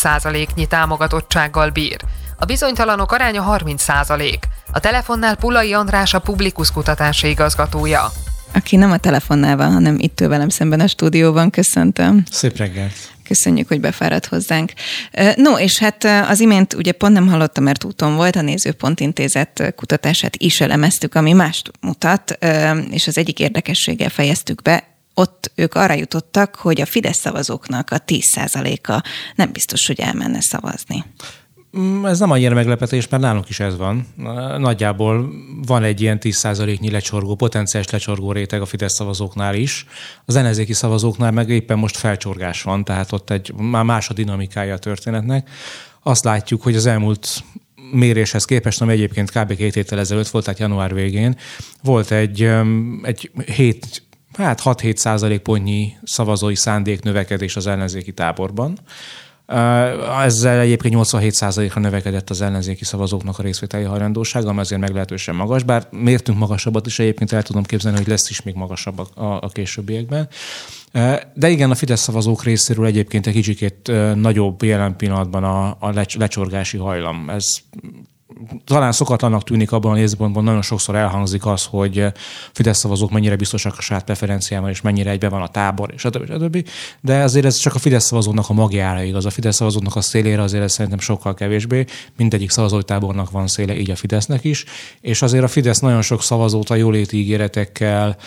nyi 0.56 0.66
támogatottsággal 0.66 1.70
bír. 1.70 1.98
A 2.40 2.46
bizonytalanok 2.46 3.12
aránya 3.12 3.58
30% 3.60 4.34
A 4.72 4.80
telefonnál 4.80 5.36
Pulai 5.36 5.74
András 5.74 6.14
a 6.14 6.20
Publikus 6.20 6.72
kutatási 6.72 7.28
igazgatója. 7.28 8.12
Aki 8.54 8.76
nem 8.76 8.92
a 8.92 8.98
telefonnál 8.98 9.58
van, 9.58 9.72
hanem 9.72 9.96
itt 10.00 10.22
ő 10.22 10.28
velem 10.28 10.50
szemben 10.50 10.80
a 10.80 10.88
stúdióban, 10.88 11.50
köszöntöm. 11.50 12.24
Szép 12.32 12.58
reggelt. 12.58 12.94
Köszönjük, 13.24 13.68
hogy 13.68 13.80
befáradt 13.80 14.26
hozzánk. 14.26 14.74
No, 15.36 15.60
és 15.60 15.78
hát 15.78 16.04
az 16.04 16.40
imént 16.40 16.74
ugye 16.74 16.92
pont 16.92 17.14
nem 17.14 17.28
hallottam, 17.28 17.64
mert 17.64 17.84
úton 17.84 18.16
volt, 18.16 18.36
a 18.36 18.42
Nézőpont 18.42 19.00
Intézet 19.00 19.74
kutatását 19.76 20.36
is 20.36 20.62
elemeztük, 20.62 21.16
ami 21.16 21.34
mást 21.34 21.72
mutat, 21.82 22.38
és 22.90 23.08
az 23.08 23.18
egyik 23.18 23.40
érdekességgel 23.40 24.10
fejeztük 24.10 24.62
be, 24.62 24.84
ott 25.14 25.52
ők 25.56 25.76
arra 25.76 25.94
jutottak, 25.94 26.56
hogy 26.56 26.82
a 26.82 26.86
Fidesz 26.86 27.20
szavazóknak 27.20 27.92
a 27.92 28.00
10%-a 28.00 29.04
nem 29.36 29.52
biztos, 29.52 29.88
hogy 29.88 30.00
elmenne 30.00 30.42
szavazni. 30.42 31.04
Mm, 31.80 32.06
ez 32.06 32.20
nem 32.20 32.32
annyira 32.32 32.56
meglepetés, 32.56 33.08
mert 33.08 33.24
nálunk 33.24 33.50
is 33.50 33.60
ez 33.60 33.78
van. 33.78 34.08
Nagyjából 34.58 35.30
van 35.66 35.84
egy 35.84 36.02
ilyen 36.02 36.18
10%-nyi 36.22 36.92
lecsorgó, 36.92 37.36
potenciális 37.36 37.90
lecsorgó 37.90 38.32
réteg 38.32 38.62
a 38.62 38.66
Fidesz 38.66 38.94
szavazóknál 38.94 39.56
is. 39.56 39.86
Az 40.26 40.36
ellenzéki 40.36 40.74
szavazóknál 40.74 41.32
meg 41.32 41.50
éppen 41.50 41.78
most 41.78 41.98
felcsorgás 41.98 42.62
van, 42.62 42.84
tehát 42.84 43.12
ott 43.12 43.30
egy 43.30 43.54
már 43.54 43.84
más 43.84 44.10
a 44.10 44.14
dinamikája 44.14 44.74
a 44.74 44.78
történetnek. 44.78 45.50
Azt 46.04 46.24
látjuk, 46.24 46.62
hogy 46.62 46.76
az 46.76 46.86
elmúlt 46.86 47.44
méréshez 47.92 48.46
képest, 48.46 48.82
ami 48.82 48.92
egyébként 48.92 49.32
kb. 49.32 49.56
két 49.56 49.74
héttel 49.74 50.00
ezelőtt 50.00 50.28
volt, 50.28 50.44
tehát 50.44 50.60
január 50.60 50.94
végén, 50.94 51.38
volt 51.84 52.12
egy, 52.12 52.50
egy 53.02 53.32
7 53.46 54.06
hát 54.34 54.62
6-7 54.64 54.96
százalék 54.96 55.40
pontnyi 55.40 55.94
szavazói 56.04 56.56
szándék 56.56 57.02
növekedés 57.02 57.56
az 57.56 57.68
ellenzéki 57.68 58.12
táborban. 58.12 58.78
Ezzel 60.24 60.60
egyébként 60.60 60.94
87%-ra 60.98 61.82
növekedett 61.82 62.30
az 62.30 62.42
ellenzéki 62.42 62.86
szavazóknak 62.86 63.40
a 63.40 63.44
részvételi 63.44 63.84
hajlandósága, 63.84 64.50
ami 64.50 64.60
azért 64.60 64.82
meglehetősen 64.82 65.36
magas, 65.36 65.64
bár 65.64 65.88
mértünk 65.92 66.38
magasabbat 66.38 66.86
is, 66.86 67.00
egyébként 67.00 67.32
el 67.32 67.44
tudom 67.44 67.64
képzelni, 67.64 67.98
hogy 67.98 68.08
lesz 68.08 68.30
is 68.30 68.42
még 68.42 68.56
magasabb 68.56 69.00
a, 69.00 69.40
a 69.42 69.48
későbbiekben. 69.48 70.28
De 71.34 71.50
igen, 71.50 71.72
a 71.72 71.76
Fidesz 71.76 72.02
szavazók 72.02 72.44
részéről 72.44 72.86
egyébként 72.86 73.28
egy 73.28 73.34
kicsikét 73.34 73.92
nagyobb 74.16 74.64
jelen 74.64 74.96
pillanatban 74.96 75.44
a, 75.44 75.78
a 75.80 76.06
lecsorgási 76.18 76.78
hajlam. 76.78 77.30
Ez 77.30 77.46
talán 78.66 78.92
szokatlanak 78.92 79.44
tűnik 79.44 79.72
abban 79.72 79.92
a 79.92 79.96
nézőpontban, 79.96 80.44
nagyon 80.44 80.62
sokszor 80.62 80.96
elhangzik 80.96 81.46
az, 81.46 81.66
hogy 81.66 82.06
Fidesz 82.52 82.78
szavazók 82.78 83.12
mennyire 83.12 83.36
biztosak 83.36 83.78
a 83.78 83.82
saját 83.82 84.04
preferenciával, 84.04 84.70
és 84.70 84.82
mennyire 84.82 85.10
egybe 85.10 85.30
van 85.30 85.42
a 85.42 85.48
tábor, 85.48 85.92
és 85.94 86.02
stb. 86.02 86.26
stb. 86.26 86.68
De 87.02 87.22
azért 87.24 87.46
ez 87.46 87.58
csak 87.58 87.76
a 87.76 87.80
Fidesz 87.80 88.06
szavazóknak 88.06 88.50
a 88.50 88.54
magjára 88.54 89.02
igaz. 89.02 89.26
A 89.26 89.30
Fidesz 89.30 89.56
szavazóknak 89.56 89.96
a 89.96 90.02
szélére 90.02 90.42
azért 90.42 90.64
ez 90.64 90.72
szerintem 90.72 91.00
sokkal 91.00 91.34
kevésbé. 91.34 91.86
Mindegyik 92.18 92.50
szavazói 92.50 92.84
tábornak 92.84 93.32
van 93.32 93.48
széle, 93.48 93.78
így 93.78 93.92
a 93.92 93.96
Fidesznek 93.96 94.44
is. 94.44 94.66
És 95.02 95.22
azért 95.22 95.44
a 95.44 95.48
Fidesz 95.48 95.80
nagyon 95.80 96.02
sok 96.02 96.22
szavazót 96.22 96.70
a 96.70 96.76
jóléti 96.76 97.18
ígéretekkel, 97.18 98.18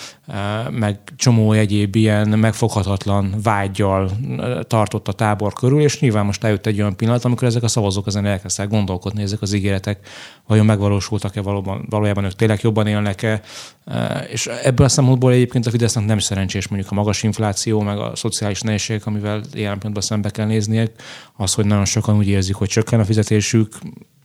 meg 0.71 0.99
csomó 1.17 1.53
egyéb 1.53 1.97
ilyen 1.97 2.29
megfoghatatlan 2.29 3.35
vágyjal 3.43 4.11
tartott 4.67 5.09
a 5.09 5.13
tábor 5.13 5.53
körül, 5.53 5.81
és 5.81 6.01
nyilván 6.01 6.25
most 6.25 6.45
eljött 6.45 6.67
egy 6.67 6.81
olyan 6.81 6.97
pillanat, 6.97 7.25
amikor 7.25 7.47
ezek 7.47 7.63
a 7.63 7.69
szavazók 7.69 8.07
ezen 8.07 8.27
elkezdtek 8.27 8.69
gondolkodni, 8.69 9.23
ezek 9.23 9.43
az 9.43 9.53
ígéretek 9.53 10.00
vajon 10.47 10.67
megvalósultak-e 10.67 11.43
valóban, 11.43 11.87
valójában 11.89 12.25
ők 12.25 12.33
tényleg 12.33 12.59
jobban 12.63 12.87
élnek-e, 12.87 13.41
és 14.31 14.47
ebből 14.47 14.87
a 14.87 14.89
szempontból 14.89 15.33
egyébként 15.33 15.67
a 15.67 15.71
Fidesznek 15.71 16.05
nem 16.05 16.19
szerencsés 16.19 16.69
mondjuk 16.69 16.93
a 16.93 16.95
magas 16.95 17.23
infláció, 17.23 17.81
meg 17.81 17.99
a 17.99 18.13
szociális 18.15 18.61
nehézségek, 18.61 19.07
amivel 19.07 19.41
jelen 19.53 19.79
pillanatban 19.79 20.03
szembe 20.03 20.31
kell 20.31 20.47
nézniek, 20.47 20.93
az, 21.37 21.55
hogy 21.55 21.67
nagyon 21.67 21.85
sokan 21.85 22.17
úgy 22.17 22.29
érzik, 22.29 22.55
hogy 22.55 22.69
csökken 22.69 23.01
a 23.01 23.05
fizetésük, 23.05 23.79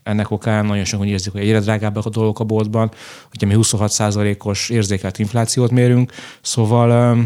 ennek 0.04 0.32
okán 0.32 0.66
nagyon 0.66 0.84
sokan 0.84 1.06
úgy 1.06 1.12
érzik, 1.12 1.32
hogy 1.32 1.42
egyre 1.42 1.60
drágábbak 1.60 2.06
a 2.06 2.10
dolgok 2.10 2.40
a 2.40 2.44
boltban, 2.44 2.92
hogyha 3.30 3.48
mi 3.48 3.54
26%-os 3.58 4.70
érzékelt 4.70 5.20
inflációt 5.20 5.72
mérünk, 5.72 6.12
szóval 6.42 7.18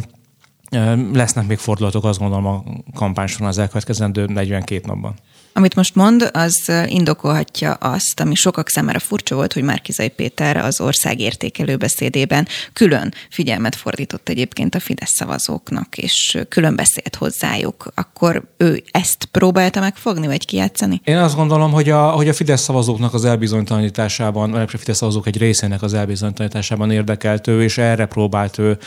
lesznek 1.14 1.48
még 1.48 1.58
fordulatok, 1.58 2.04
azt 2.04 2.20
gondolom 2.20 2.46
a 2.46 2.64
kampány 2.94 3.28
során 3.28 3.50
az 3.50 3.58
elkövetkezendő 3.58 4.26
42 4.26 4.82
napban. 4.86 5.14
Amit 5.60 5.76
most 5.76 5.96
mond, 5.96 6.30
az 6.34 6.72
indokolhatja 6.86 7.74
azt, 7.74 8.20
ami 8.20 8.36
sokak 8.36 8.70
számára 8.70 9.00
furcsa 9.00 9.36
volt, 9.36 9.54
hogy 9.54 9.64
Márkizai 9.64 10.10
Péter 10.10 10.58
az 10.58 10.82
ország 10.82 11.20
értékelő 11.20 11.78
beszédében 11.78 12.48
külön 12.74 13.14
figyelmet 13.30 13.76
fordított 13.76 14.30
egyébként 14.30 14.76
a 14.76 14.80
Fidesz 14.80 15.14
szavazóknak, 15.16 15.98
és 15.98 16.38
külön 16.50 16.76
beszélt 16.76 17.16
hozzájuk. 17.16 17.92
Akkor 17.96 18.44
ő 18.58 18.84
ezt 18.92 19.26
próbálta 19.26 19.80
megfogni, 19.80 20.28
vagy 20.28 20.46
kijátszani? 20.46 21.02
Én 21.04 21.18
azt 21.18 21.36
gondolom, 21.36 21.72
hogy 21.72 21.90
a, 21.90 22.10
hogy 22.10 22.28
a 22.28 22.34
Fidesz 22.34 22.62
szavazóknak 22.62 23.14
az 23.14 23.26
elbizonytalanításában, 23.26 24.52
vagy 24.52 24.70
a 24.74 24.78
Fidesz 24.78 24.98
szavazók 24.98 25.28
egy 25.28 25.38
részének 25.38 25.82
az 25.82 25.94
elbizonytalanításában 25.94 26.92
érdekelt 26.92 27.48
ő, 27.48 27.64
és 27.64 27.78
erre 27.78 28.06
próbált 28.06 28.58
ő 28.58 28.78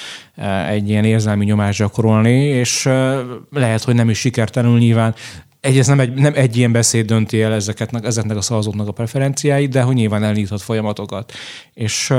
egy 0.68 0.88
ilyen 0.88 1.04
érzelmi 1.04 1.44
nyomást 1.44 1.78
gyakorolni, 1.78 2.44
és 2.44 2.88
lehet, 3.50 3.82
hogy 3.82 3.94
nem 3.94 4.10
is 4.10 4.18
sikertelenül 4.18 4.78
nyilván 4.78 5.14
Egyrészt 5.62 5.88
nem 5.88 6.00
egy, 6.00 6.14
nem 6.14 6.32
egy 6.34 6.56
ilyen 6.56 6.72
beszéd 6.72 7.06
dönti 7.06 7.42
el 7.42 7.52
ezeket, 7.52 8.04
ezeknek 8.04 8.36
a 8.36 8.40
szavazóknak 8.40 8.88
a 8.88 8.92
preferenciáit, 8.92 9.70
de 9.70 9.82
hogy 9.82 9.94
nyilván 9.94 10.22
elindíthat 10.22 10.62
folyamatokat. 10.62 11.32
És 11.74 12.10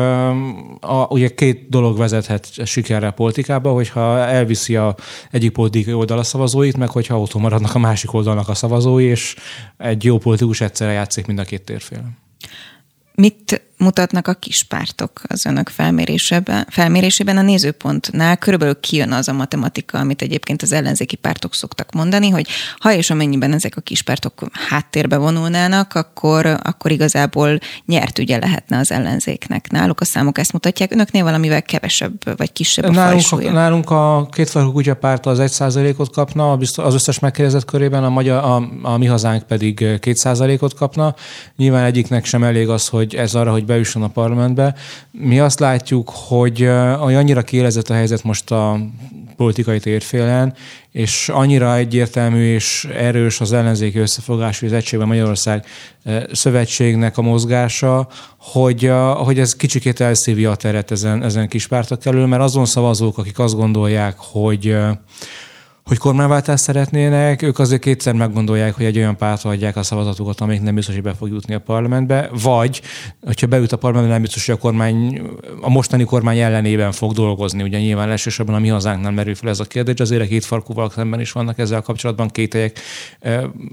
a, 0.80 1.08
ugye 1.10 1.28
két 1.28 1.70
dolog 1.70 1.98
vezethet 1.98 2.66
sikerre 2.66 3.08
a 3.08 3.12
politikába, 3.12 3.72
hogyha 3.72 4.20
elviszi 4.20 4.76
a 4.76 4.96
egyik 5.32 5.52
politikai 5.52 5.94
oldal 5.94 6.18
a 6.18 6.24
szavazóit, 6.24 6.78
meg 6.78 6.90
hogyha 6.90 7.16
autó 7.16 7.40
maradnak 7.40 7.76
a 7.76 7.80
másik 7.80 8.14
oldalnak 8.14 8.50
a 8.50 8.54
szavazói, 8.54 9.06
és 9.06 9.36
egy 9.78 10.04
jó 10.04 10.18
politikus 10.18 10.62
egyszerre 10.62 10.92
játszik 10.92 11.26
mind 11.26 11.40
a 11.40 11.44
két 11.44 11.62
térfél. 11.62 12.04
Mit 13.16 13.63
mutatnak 13.84 14.28
a 14.28 14.34
kispártok 14.34 15.22
az 15.28 15.46
önök 15.46 15.70
felmérésében? 15.70 16.66
Felmérésében 16.70 17.38
a 17.38 17.42
nézőpontnál 17.42 18.38
körülbelül 18.38 18.80
kijön 18.80 19.12
az 19.12 19.28
a 19.28 19.34
matematika, 19.34 19.98
amit 19.98 20.22
egyébként 20.22 20.62
az 20.62 20.72
ellenzéki 20.72 21.16
pártok 21.16 21.56
szoktak 21.56 21.92
mondani, 21.92 22.30
hogy 22.30 22.48
ha 22.78 22.94
és 22.94 23.10
amennyiben 23.10 23.54
ezek 23.54 23.78
a 23.78 23.82
kispártok 23.82 24.34
háttérbe 24.70 25.18
vonulnának, 25.18 25.94
akkor, 25.94 26.46
akkor 26.46 26.92
igazából 26.92 27.60
nyert 27.86 28.20
ügye 28.20 28.38
lehetne 28.38 28.78
az 28.78 28.92
ellenzéknek. 28.92 29.72
Náluk 29.72 30.02
a 30.02 30.06
számok 30.06 30.38
ezt 30.38 30.54
mutatják, 30.54 30.92
önöknél 30.92 31.24
valamivel 31.24 31.62
kevesebb 31.62 32.38
vagy 32.38 32.52
kisebb 32.52 32.86
a 32.86 32.92
nálunk, 32.92 33.32
a, 33.32 33.52
nálunk 33.52 33.90
a 33.90 34.28
kétfarkú 34.32 34.72
kutyapárt 34.72 35.26
az 35.26 35.40
egy 35.40 35.52
százalékot 35.52 36.14
kapna, 36.14 36.52
az 36.76 36.94
összes 36.94 37.20
megkérdezett 37.20 37.66
körében, 37.66 38.04
a, 38.04 38.10
magyar, 38.10 38.44
a, 38.44 38.70
a 38.82 38.98
mi 38.98 39.06
hazánk 39.06 39.44
pedig 39.44 40.00
két 40.00 40.18
százalékot 40.18 40.74
kapna. 40.74 41.16
Nyilván 41.58 41.84
egyiknek 41.84 42.26
sem 42.26 42.44
elég 42.44 42.70
az, 42.70 42.88
hogy 42.88 43.16
ez 43.16 43.36
arra, 43.36 43.52
hogy 43.52 43.66
bejusson 43.74 44.04
a 44.04 44.08
parlamentbe. 44.08 44.76
Mi 45.12 45.40
azt 45.40 45.60
látjuk, 45.60 46.10
hogy 46.10 46.64
annyira 47.00 47.42
kielezett 47.42 47.90
a 47.90 47.94
helyzet 47.94 48.24
most 48.24 48.52
a 48.52 48.80
politikai 49.36 49.80
térfélen, 49.80 50.54
és 50.92 51.30
annyira 51.30 51.76
egyértelmű 51.76 52.54
és 52.54 52.88
erős 52.94 53.42
az 53.42 53.54
ellenzéki 53.54 54.00
összefogás, 54.00 54.60
hogy 54.60 54.68
az 54.68 54.74
Egységben 54.74 55.08
Magyarország 55.08 55.66
szövetségnek 56.32 57.18
a 57.18 57.22
mozgása, 57.22 58.08
hogy, 58.38 58.92
hogy 59.16 59.40
ez 59.40 59.56
kicsikét 59.56 60.00
elszívja 60.00 60.52
a 60.52 60.56
teret 60.56 60.92
ezen, 60.92 61.24
ezen 61.24 61.48
kis 61.48 61.68
pártok 61.68 62.06
elől, 62.06 62.26
mert 62.26 62.42
azon 62.42 62.66
szavazók, 62.66 63.18
akik 63.18 63.40
azt 63.40 63.56
gondolják, 63.56 64.16
hogy 64.18 64.76
hogy 65.86 65.98
kormányváltást 65.98 66.64
szeretnének, 66.64 67.42
ők 67.42 67.60
azért 67.60 67.82
kétszer 67.82 68.14
meggondolják, 68.14 68.76
hogy 68.76 68.86
egy 68.86 68.98
olyan 68.98 69.18
pártra 69.18 69.50
adják 69.50 69.76
a 69.76 69.84
szavazatukat, 69.84 70.42
amelyik 70.42 70.62
nem 70.62 70.76
biztos, 70.76 70.94
hogy 70.94 71.04
be 71.04 71.14
fog 71.14 71.30
jutni 71.30 71.54
a 71.54 71.60
parlamentbe, 71.60 72.30
vagy, 72.44 72.82
hogyha 73.26 73.48
beüt 73.48 73.72
a 73.72 73.78
parlamentbe, 73.78 74.14
nem 74.14 74.22
biztos, 74.22 74.46
hogy 74.46 74.56
a 74.56 74.58
kormány, 74.58 75.22
a 75.62 75.70
mostani 75.70 76.04
kormány 76.04 76.40
ellenében 76.40 76.92
fog 76.92 77.14
dolgozni. 77.14 77.64
Ugye 77.64 77.80
nyilván 77.80 78.10
elsősorban 78.10 78.56
a 78.56 78.60
mi 78.60 78.68
hazánknál 78.68 79.12
merül 79.12 79.36
fel 79.36 79.50
ez 79.50 79.60
a 79.60 79.66
kérdés, 79.66 80.00
azért 80.00 80.22
a 80.22 80.26
két 80.26 80.46
farkúval 80.46 80.90
szemben 80.90 81.20
is 81.20 81.32
vannak 81.32 81.60
ezzel 81.60 81.82
kapcsolatban 81.82 82.30
kételyek, 82.30 82.80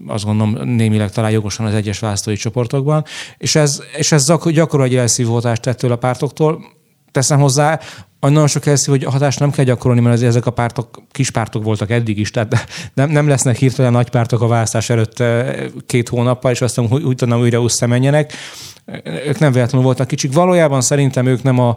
azt 0.07 0.25
gondolom 0.25 0.69
némileg 0.75 1.11
talán 1.11 1.31
jogosan 1.31 1.67
az 1.67 1.75
egyes 1.75 1.99
választói 1.99 2.37
csoportokban, 2.37 3.05
és 3.39 3.55
ez, 3.55 3.83
és 3.97 4.13
ez 4.13 4.33
gyakor 4.53 4.83
egy 4.83 4.97
elszívódást 4.97 5.67
ettől 5.67 5.93
a 5.93 5.97
pártoktól, 5.97 6.79
teszem 7.13 7.41
hozzá, 7.41 7.81
nagyon 8.21 8.47
sok 8.47 8.67
elszív, 8.67 8.89
hogy 8.89 9.05
a 9.05 9.11
hatást 9.11 9.39
nem 9.39 9.51
kell 9.51 9.65
gyakorolni, 9.65 10.01
mert 10.01 10.23
ezek 10.23 10.47
a 10.47 10.51
pártok 10.51 11.03
kis 11.11 11.31
pártok 11.31 11.65
voltak 11.65 11.91
eddig 11.91 12.19
is, 12.19 12.31
tehát 12.31 12.67
nem, 12.95 13.11
nem 13.11 13.29
lesznek 13.29 13.57
hirtelen 13.57 13.93
nagy 13.93 14.11
pártok 14.11 14.41
a 14.41 14.47
választás 14.47 14.91
előtt 14.91 15.21
eh, 15.21 15.57
két 15.87 16.09
hónappal, 16.09 16.51
és 16.51 16.61
aztán 16.61 16.85
úgy 16.93 17.15
tudom 17.15 17.41
újra 17.41 17.63
összemenjenek. 17.63 18.33
Ők 19.05 19.39
nem 19.39 19.53
véletlenül 19.53 19.87
voltak 19.87 20.07
kicsik. 20.07 20.33
Valójában 20.33 20.81
szerintem 20.81 21.27
ők 21.27 21.43
nem 21.43 21.59
a 21.59 21.77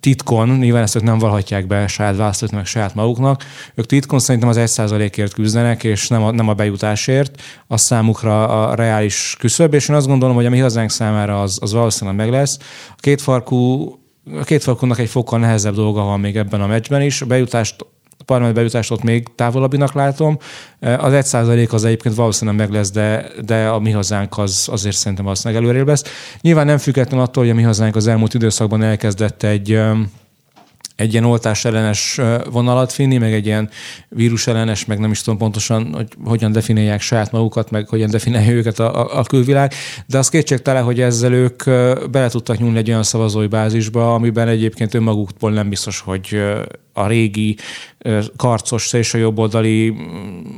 titkon, 0.00 0.48
nyilván 0.48 0.82
ezt 0.82 0.96
ők 0.96 1.02
nem 1.02 1.18
valhatják 1.18 1.66
be 1.66 1.86
saját 1.86 2.16
választóknak, 2.16 2.58
meg 2.58 2.66
saját 2.68 2.94
maguknak, 2.94 3.44
ők 3.74 3.86
titkon 3.86 4.18
szerintem 4.18 4.50
az 4.50 4.56
egy 4.56 4.68
százalékért 4.68 5.34
küzdenek, 5.34 5.84
és 5.84 6.08
nem 6.08 6.22
a, 6.22 6.30
nem 6.30 6.48
a 6.48 6.54
bejutásért, 6.54 7.42
az 7.66 7.80
számukra 7.80 8.68
a 8.68 8.74
reális 8.74 9.36
küszöb, 9.38 9.74
és 9.74 9.88
én 9.88 9.96
azt 9.96 10.06
gondolom, 10.06 10.34
hogy 10.34 10.46
a 10.46 10.50
mi 10.50 10.58
hazánk 10.58 10.90
számára 10.90 11.42
az, 11.42 11.58
az 11.60 11.72
valószínűleg 11.72 12.18
meg 12.18 12.30
lesz. 12.30 12.58
A 12.88 13.00
kétfarkú 13.00 14.01
a 14.40 14.44
két 14.44 14.62
falkonnak 14.62 14.98
egy 14.98 15.08
fokkal 15.08 15.38
nehezebb 15.38 15.74
dolga 15.74 16.02
van 16.02 16.20
még 16.20 16.36
ebben 16.36 16.60
a 16.60 16.66
meccsben 16.66 17.02
is. 17.02 17.22
A 17.22 17.26
bejutást 17.26 17.86
a 18.18 18.24
parlament 18.24 18.56
bejutást 18.56 18.90
ott 18.90 19.02
még 19.02 19.28
távolabbinak 19.34 19.92
látom. 19.92 20.38
Az 20.80 21.12
egy 21.12 21.24
százalék 21.24 21.72
az 21.72 21.84
egyébként 21.84 22.14
valószínűleg 22.14 22.60
meg 22.60 22.70
lesz, 22.70 22.90
de, 22.90 23.26
de 23.44 23.68
a 23.68 23.78
mi 23.78 23.90
hazánk 23.90 24.38
az 24.38 24.68
azért 24.70 24.96
szerintem 24.96 25.24
valószínűleg 25.24 25.62
előrébb 25.62 25.86
lesz. 25.86 26.02
Nyilván 26.40 26.66
nem 26.66 26.78
független 26.78 27.20
attól, 27.20 27.42
hogy 27.42 27.52
a 27.52 27.56
mi 27.56 27.62
hazánk 27.62 27.96
az 27.96 28.06
elmúlt 28.06 28.34
időszakban 28.34 28.82
elkezdett 28.82 29.42
egy 29.42 29.80
egy 30.96 31.12
ilyen 31.12 31.24
oltás 31.24 31.64
ellenes 31.64 32.20
vonalat 32.50 32.92
finni, 32.92 33.18
meg 33.18 33.32
egy 33.32 33.46
ilyen 33.46 33.70
vírus 34.08 34.46
ellenes, 34.46 34.84
meg 34.84 34.98
nem 34.98 35.10
is 35.10 35.22
tudom 35.22 35.38
pontosan, 35.38 35.92
hogy 35.94 36.06
hogyan 36.24 36.52
definiálják 36.52 37.00
saját 37.00 37.32
magukat, 37.32 37.70
meg 37.70 37.88
hogyan 37.88 38.10
definiálja 38.10 38.52
őket 38.52 38.78
a, 38.78 39.18
a 39.18 39.22
külvilág, 39.22 39.72
de 40.06 40.18
az 40.18 40.28
kétségtelen, 40.28 40.82
hogy 40.82 41.00
ezzel 41.00 41.32
ők 41.32 41.64
bele 42.10 42.28
tudtak 42.28 42.58
nyúlni 42.58 42.78
egy 42.78 42.88
olyan 42.88 43.02
szavazói 43.02 43.46
bázisba, 43.46 44.14
amiben 44.14 44.48
egyébként 44.48 44.94
önmagukból 44.94 45.52
nem 45.52 45.68
biztos, 45.68 46.00
hogy 46.00 46.42
a 46.92 47.06
régi 47.06 47.56
karcos 48.36 48.86
szélsőjobboldali 48.86 49.94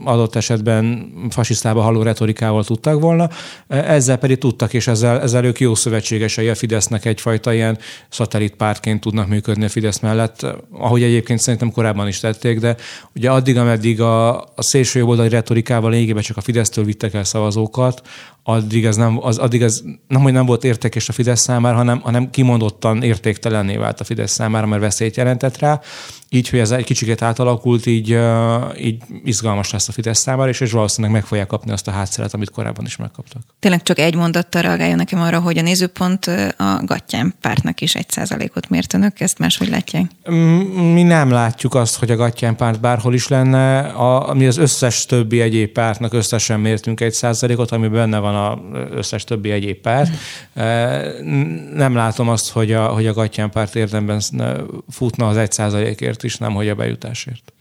adott 0.05 0.35
esetben 0.35 1.12
fasisztába 1.30 1.80
haló 1.80 2.03
retorikával 2.03 2.64
tudtak 2.64 3.01
volna. 3.01 3.28
Ezzel 3.68 4.16
pedig 4.16 4.39
tudtak, 4.39 4.72
és 4.72 4.87
ezzel, 4.87 5.20
ezzel 5.20 5.45
ők 5.45 5.61
jó 5.61 5.74
szövetségesei 5.74 6.49
a 6.49 6.55
Fidesznek 6.55 7.05
egyfajta 7.05 7.53
ilyen 7.53 7.78
szatellitpártként 8.09 9.01
tudnak 9.01 9.28
működni 9.28 9.64
a 9.64 9.68
Fidesz 9.68 9.99
mellett, 9.99 10.47
ahogy 10.70 11.03
egyébként 11.03 11.41
szerintem 11.41 11.72
korábban 11.72 12.09
is 12.09 12.20
tették, 12.20 12.59
de 12.59 12.76
ugye 13.14 13.30
addig, 13.30 13.57
ameddig 13.57 14.01
a, 14.01 14.41
a 14.41 14.62
szélsőjobboldali 14.62 15.28
retorikával 15.28 15.91
lényegében 15.91 16.22
csak 16.22 16.37
a 16.37 16.41
Fidesztől 16.41 16.85
vittek 16.85 17.14
el 17.14 17.24
szavazókat, 17.24 18.03
addig 18.47 18.85
ez 18.85 18.97
nem, 18.97 19.19
az, 19.25 19.39
addig 19.39 19.63
ez 19.63 19.83
nem, 20.09 20.23
hogy 20.23 20.33
nem 20.33 20.47
volt 20.47 20.65
értékes 20.65 21.09
a 21.09 21.13
Fidesz 21.13 21.41
számára, 21.41 21.77
hanem, 21.77 22.01
hanem 22.01 22.31
kimondottan 22.31 23.03
értéktelenné 23.03 23.77
vált 23.77 24.01
a 24.01 24.05
Fidesz 24.05 24.33
számára, 24.33 24.67
mert 24.67 24.83
veszélyt 24.83 25.17
jelentett 25.17 25.59
rá. 25.59 25.81
Így, 26.29 26.49
hogy 26.49 26.59
ez 26.59 26.71
egy 26.71 26.85
kicsit 26.85 27.23
átalakult, 27.23 27.87
így, 27.87 28.19
így 28.79 29.03
izgalmas 29.25 29.71
lesz 29.71 29.89
a 29.89 29.93
Fidesz 29.93 30.19
számára, 30.19 30.49
és, 30.49 30.61
és 30.61 30.73
valószínűleg 30.73 31.17
meg 31.17 31.25
fogják 31.25 31.47
kapni 31.47 31.73
azt 31.73 31.89
a 31.89 31.91
hátszeret, 31.91 32.35
amit 32.35 32.51
korábban 32.51 32.85
is 32.85 32.97
megkaptak. 32.97 33.43
Tényleg 33.59 33.83
csak 33.83 33.99
egy 33.99 34.15
mondattal 34.15 34.63
reagálja 34.63 34.97
nekem 34.97 35.21
arra, 35.21 35.41
hogy 35.41 35.59
a 35.59 35.63
nézőpont 35.63 36.27
a 36.57 36.81
Gattyán 36.85 37.35
pártnak 37.41 37.81
is 37.81 37.95
egy 37.95 38.11
százalékot 38.11 38.69
mért 38.69 38.95
önök, 38.95 39.21
ezt 39.21 39.39
máshogy 39.39 39.69
látják? 39.69 40.05
Mi 40.93 41.03
nem 41.03 41.31
látjuk 41.31 41.75
azt, 41.75 41.99
hogy 41.99 42.11
a 42.11 42.17
Gattyán 42.17 42.57
párt 42.57 42.81
bárhol 42.81 43.15
is 43.15 43.29
lenne. 43.29 43.79
A, 43.79 44.35
mi 44.35 44.47
az 44.47 44.57
összes 44.57 45.07
többi 45.07 45.41
egyéb 45.41 45.73
pártnak 45.73 46.13
összesen 46.13 46.61
mértünk 46.61 47.01
egy 47.01 47.13
százalékot, 47.13 47.71
ami 47.71 47.89
benne 47.89 48.19
van 48.19 48.34
az 48.35 48.59
összes 48.91 49.24
többi 49.24 49.51
egyéb 49.51 49.76
párt. 49.76 50.11
Nem 51.74 51.95
látom 51.95 52.28
azt, 52.28 52.51
hogy 52.51 52.72
a, 52.72 52.87
hogy 52.87 53.07
a 53.07 53.12
Gattyán 53.12 53.51
párt 53.51 53.74
érdemben 53.74 54.22
futna 54.89 55.28
az 55.28 55.37
egy 55.37 55.53
százalékért 55.53 56.22
is, 56.22 56.37
nem 56.37 56.55
hogy 56.55 56.68
a 56.68 56.74
bejutásért. 56.74 57.53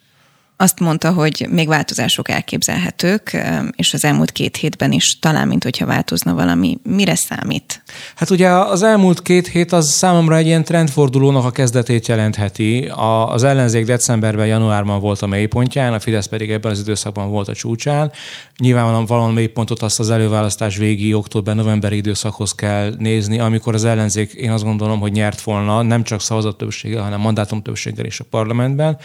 Azt 0.58 0.80
mondta, 0.80 1.12
hogy 1.12 1.48
még 1.50 1.68
változások 1.68 2.30
elképzelhetők, 2.30 3.38
és 3.76 3.94
az 3.94 4.06
elmúlt 4.06 4.32
két 4.32 4.58
hétben 4.58 4.92
is 4.92 5.20
talán, 5.20 5.48
mint 5.48 5.64
hogyha 5.64 5.86
változna 5.86 6.34
valami. 6.34 6.80
Mire 6.84 7.16
számít? 7.16 7.84
Hát 8.16 8.30
ugye 8.30 8.50
az 8.50 8.84
elmúlt 8.84 9.22
két 9.22 9.48
hét 9.48 9.72
az 9.72 9.90
számomra 9.90 10.36
egy 10.36 10.46
ilyen 10.46 10.64
trendfordulónak 10.64 11.46
a 11.46 11.52
kezdetét 11.52 12.08
jelentheti. 12.08 12.92
Az 13.28 13.44
ellenzék 13.44 13.86
decemberben, 13.86 14.48
januárban 14.48 15.00
volt 15.00 15.22
a 15.22 15.28
mélypontján, 15.28 15.94
a 15.94 16.00
Fidesz 16.00 16.26
pedig 16.26 16.52
ebben 16.52 16.72
az 16.72 16.80
időszakban 16.80 17.30
volt 17.30 17.48
a 17.48 17.54
csúcsán. 17.54 18.12
Nyilvánvalóan 18.58 19.06
valami 19.06 19.34
mélypontot 19.34 19.82
azt 19.82 20.00
az 20.00 20.10
előválasztás 20.10 20.78
végi 20.78 21.14
október-novemberi 21.14 21.96
időszakhoz 21.96 22.52
kell 22.52 22.94
nézni, 22.98 23.40
amikor 23.40 23.74
az 23.74 23.86
ellenzék 23.86 24.34
én 24.34 24.52
azt 24.52 24.64
gondolom, 24.64 25.00
hogy 25.00 25.12
nyert 25.12 25.42
volna 25.42 25.82
nem 25.82 26.04
csak 26.04 26.22
szavazat 26.22 26.58
többséggel, 26.58 27.04
hanem 27.04 27.20
mandátum 27.20 27.62
többséggel 27.62 28.06
is 28.06 28.20
a 28.20 28.26
parlamentben. 28.30 28.98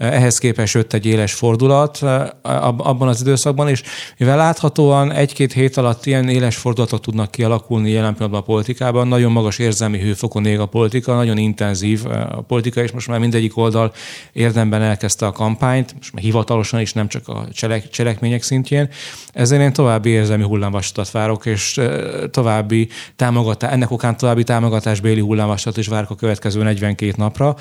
Ehhez 0.00 0.38
képest 0.38 0.74
jött 0.74 0.92
egy 0.92 1.06
éles 1.06 1.32
fordulat 1.32 1.98
eh, 2.02 2.28
abban 2.76 3.08
az 3.08 3.20
időszakban, 3.20 3.68
és 3.68 3.82
mivel 4.18 4.36
láthatóan 4.36 5.12
egy-két 5.12 5.52
hét 5.52 5.76
alatt 5.76 6.06
ilyen 6.06 6.28
éles 6.28 6.56
fordulatok 6.56 7.00
tudnak 7.00 7.30
kialakulni 7.30 7.90
jelen 7.90 8.12
pillanatban 8.12 8.40
a 8.40 8.44
politikában, 8.44 9.08
nagyon 9.08 9.32
magas 9.32 9.58
érzelmi 9.58 10.00
hőfokon 10.00 10.46
ég 10.46 10.58
a 10.58 10.66
politika, 10.66 11.14
nagyon 11.14 11.38
intenzív 11.38 12.02
eh, 12.06 12.38
a 12.38 12.40
politika, 12.40 12.82
és 12.82 12.90
most 12.90 13.08
már 13.08 13.18
mindegyik 13.18 13.56
oldal 13.56 13.92
érdemben 14.32 14.82
elkezdte 14.82 15.26
a 15.26 15.32
kampányt, 15.32 15.94
most 15.96 16.12
már 16.12 16.22
hivatalosan 16.22 16.80
is, 16.80 16.92
nem 16.92 17.08
csak 17.08 17.28
a 17.28 17.46
cselek, 17.52 17.88
cselekmények 17.88 18.42
szintjén. 18.42 18.88
Ezért 19.32 19.62
én 19.62 19.72
további 19.72 20.10
érzelmi 20.10 20.44
hullámvasutat 20.44 21.10
várok, 21.10 21.46
és 21.46 21.78
eh, 21.78 21.88
további 22.30 22.88
támogatás, 23.16 23.72
ennek 23.72 23.90
okán 23.90 24.16
további 24.16 24.44
támogatásbéli 24.44 25.20
hullámvasutat 25.20 25.76
is 25.76 25.86
várok 25.86 26.10
a 26.10 26.14
következő 26.14 26.62
42 26.62 27.12
napra, 27.16 27.56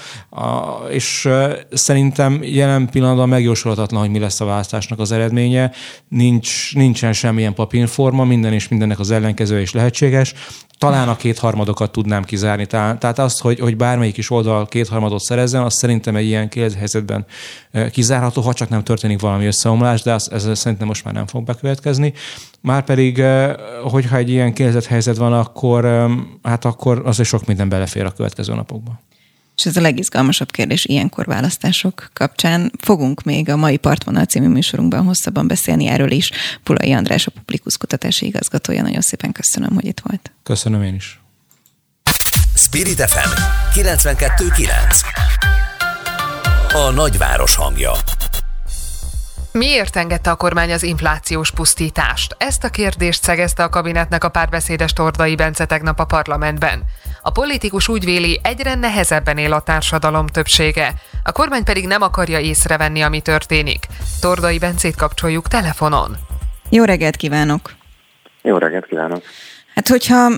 és 0.90 1.30
szerintem 1.72 2.29
szerintem 2.30 2.60
jelen 2.60 2.90
pillanatban 2.90 3.30
megjósolhatatlan, 3.30 4.02
hogy 4.02 4.10
mi 4.10 4.20
lesz 4.20 4.42
a 4.42 4.46
választásnak 4.46 5.00
az 5.00 5.12
eredménye. 5.12 5.72
Nincs, 6.08 6.76
nincsen 6.76 7.14
semmilyen 7.14 7.54
papírforma, 7.54 8.24
minden 8.24 8.54
és 8.54 8.68
mindennek 8.68 9.00
az 9.00 9.12
ellenkező 9.12 9.62
is 9.62 9.74
lehetséges. 9.74 10.34
Talán 10.78 11.10
a 11.10 11.16
kétharmadokat 11.16 11.92
tudnám 11.92 12.24
kizárni. 12.24 12.66
Tehát 12.66 13.20
azt, 13.20 13.42
hogy, 13.42 13.60
hogy 13.60 13.78
bármelyik 13.78 14.18
is 14.18 14.30
oldal 14.30 14.68
kétharmadot 14.68 15.20
szerezzen, 15.20 15.64
az 15.64 15.74
szerintem 15.74 16.16
egy 16.16 16.26
ilyen 16.26 16.50
helyzetben 16.78 17.26
eh, 17.72 17.90
kizárható, 17.90 18.42
ha 18.42 18.54
csak 18.54 18.70
nem 18.70 18.84
történik 18.84 19.20
valami 19.20 19.46
összeomlás, 19.46 20.02
de 20.02 20.14
az, 20.14 20.32
ez 20.32 20.60
szerintem 20.60 20.88
most 20.88 21.04
már 21.04 21.14
nem 21.14 21.28
fog 21.28 21.44
bekövetkezni. 21.44 22.14
Márpedig, 22.62 23.20
eh, 23.20 23.54
hogyha 23.84 24.18
egy 24.18 24.30
ilyen 24.30 24.54
helyzet 24.88 25.18
van, 25.18 25.34
akkor, 25.34 25.86
eh, 25.86 26.10
hát 26.44 26.66
akkor 26.66 27.02
az 27.06 27.20
is 27.20 27.28
sok 27.28 27.46
minden 27.46 27.70
belefér 27.70 28.06
a 28.06 28.12
következő 28.12 28.54
napokban. 28.54 29.00
És 29.60 29.66
ez 29.66 29.78
a 29.78 29.82
legizgalmasabb 29.82 30.52
kérdés 30.52 30.86
ilyenkor 30.86 31.26
választások 31.26 32.10
kapcsán. 32.14 32.72
Fogunk 32.78 33.24
még 33.24 33.50
a 33.50 33.56
mai 33.56 33.78
Partvonal 33.78 34.26
című 34.26 34.48
műsorunkban 34.48 35.04
hosszabban 35.04 35.48
beszélni 35.48 35.88
erről 35.88 36.12
is. 36.12 36.32
Pulai 36.64 36.92
András, 36.94 37.28
a 37.28 37.32
Publikus 37.32 37.78
Kutatási 37.78 38.26
Igazgatója. 38.26 38.82
Nagyon 38.82 39.02
szépen 39.02 39.32
köszönöm, 39.32 39.74
hogy 39.74 39.86
itt 39.86 40.02
volt. 40.04 40.32
Köszönöm 40.44 40.84
én 40.84 40.94
is. 40.94 41.20
Spirit 42.56 43.02
FM 43.02 43.30
92.9 43.80 44.68
A 46.74 46.92
nagyváros 46.92 47.56
hangja 47.56 47.92
Miért 49.52 49.96
engedte 49.96 50.32
a 50.32 50.36
kormány 50.36 50.72
az 50.72 50.84
inflációs 50.84 51.52
pusztítást? 51.52 52.36
Ezt 52.38 52.64
a 52.64 52.70
kérdést 52.70 53.24
szegezte 53.24 53.64
a 53.64 53.70
kabinetnek 53.70 54.24
a 54.24 54.30
párbeszédes 54.30 54.94
Tordai 54.94 55.36
Bence 55.36 55.66
tegnap 55.66 56.00
a 56.00 56.06
parlamentben. 56.06 56.84
A 57.22 57.32
politikus 57.32 57.88
úgy 57.88 58.06
véli, 58.06 58.40
egyre 58.44 58.76
nehezebben 58.76 59.38
él 59.38 59.54
a 59.54 59.62
társadalom 59.62 60.28
többsége, 60.28 60.94
a 61.24 61.32
kormány 61.32 61.64
pedig 61.64 61.88
nem 61.88 62.02
akarja 62.02 62.40
észrevenni, 62.40 63.02
ami 63.02 63.22
történik. 63.22 63.86
Tordai 64.22 64.58
Bencét 64.58 64.96
kapcsoljuk 64.96 65.48
telefonon. 65.48 66.18
Jó 66.70 66.84
reggelt 66.84 67.16
kívánok! 67.16 67.72
Jó 68.42 68.58
reggelt 68.58 68.86
kívánok! 68.86 69.22
Hát 69.80 69.88
hogyha, 69.88 70.32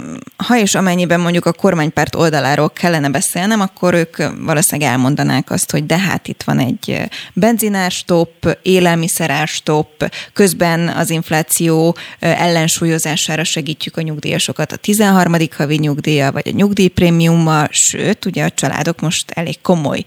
ha 0.47 0.57
és 0.57 0.75
amennyiben 0.75 1.19
mondjuk 1.19 1.45
a 1.45 1.53
kormánypárt 1.53 2.15
oldaláról 2.15 2.69
kellene 2.69 3.09
beszélnem, 3.09 3.59
akkor 3.59 3.93
ők 3.93 4.15
valószínűleg 4.45 4.91
elmondanák 4.91 5.51
azt, 5.51 5.71
hogy 5.71 5.85
de 5.85 5.97
hát 5.97 6.27
itt 6.27 6.43
van 6.43 6.59
egy 6.59 6.97
benzinárstop, 7.33 8.57
élelmiszerárstop, 8.61 9.87
közben 10.33 10.87
az 10.87 11.09
infláció 11.09 11.95
ellensúlyozására 12.19 13.43
segítjük 13.43 13.97
a 13.97 14.01
nyugdíjasokat 14.01 14.71
a 14.71 14.77
13. 14.77 15.33
havi 15.57 15.77
nyugdíja, 15.77 16.31
vagy 16.31 16.47
a 16.47 16.55
nyugdíjprémiummal, 16.55 17.67
sőt, 17.69 18.25
ugye 18.25 18.43
a 18.43 18.49
családok 18.49 18.99
most 18.99 19.31
elég 19.31 19.61
komoly 19.61 20.03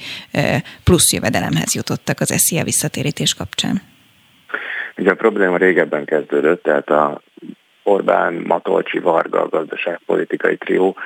plusz 0.84 1.12
jövedelemhez 1.12 1.74
jutottak 1.74 2.20
az 2.20 2.34
SZIA 2.36 2.64
visszatérítés 2.64 3.34
kapcsán. 3.34 3.82
Ugye 4.96 5.10
a 5.10 5.14
probléma 5.14 5.56
régebben 5.56 6.04
kezdődött, 6.04 6.62
tehát 6.62 6.88
a 6.88 7.22
Orbán, 7.84 8.34
Matolcsi, 8.34 8.98
Varga 8.98 9.40
a 9.40 9.48
gazdaságpolitikai 9.48 10.56
trió. 10.56 10.96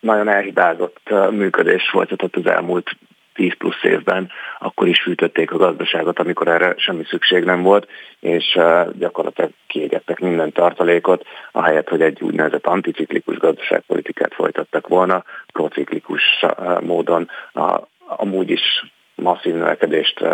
Nagyon 0.00 0.28
elhibázott 0.28 1.10
működés 1.30 1.88
folytatott 1.90 2.36
az 2.36 2.46
elmúlt 2.46 2.96
10 3.34 3.56
plusz 3.58 3.82
évben, 3.82 4.30
akkor 4.58 4.88
is 4.88 5.02
fűtötték 5.02 5.50
a 5.52 5.56
gazdaságot, 5.56 6.18
amikor 6.18 6.48
erre 6.48 6.74
semmi 6.76 7.04
szükség 7.04 7.44
nem 7.44 7.62
volt, 7.62 7.88
és 8.20 8.58
gyakorlatilag 8.92 9.50
kiégettek 9.66 10.18
minden 10.18 10.52
tartalékot, 10.52 11.26
ahelyett, 11.52 11.88
hogy 11.88 12.02
egy 12.02 12.22
úgynevezett 12.22 12.66
anticiklikus 12.66 13.36
gazdaságpolitikát 13.36 14.34
folytattak 14.34 14.88
volna, 14.88 15.24
prociklikus 15.52 16.22
módon. 16.80 17.30
A, 17.52 17.80
amúgy 18.06 18.50
is 18.50 18.84
masszív 19.14 19.54
növekedést 19.54 20.24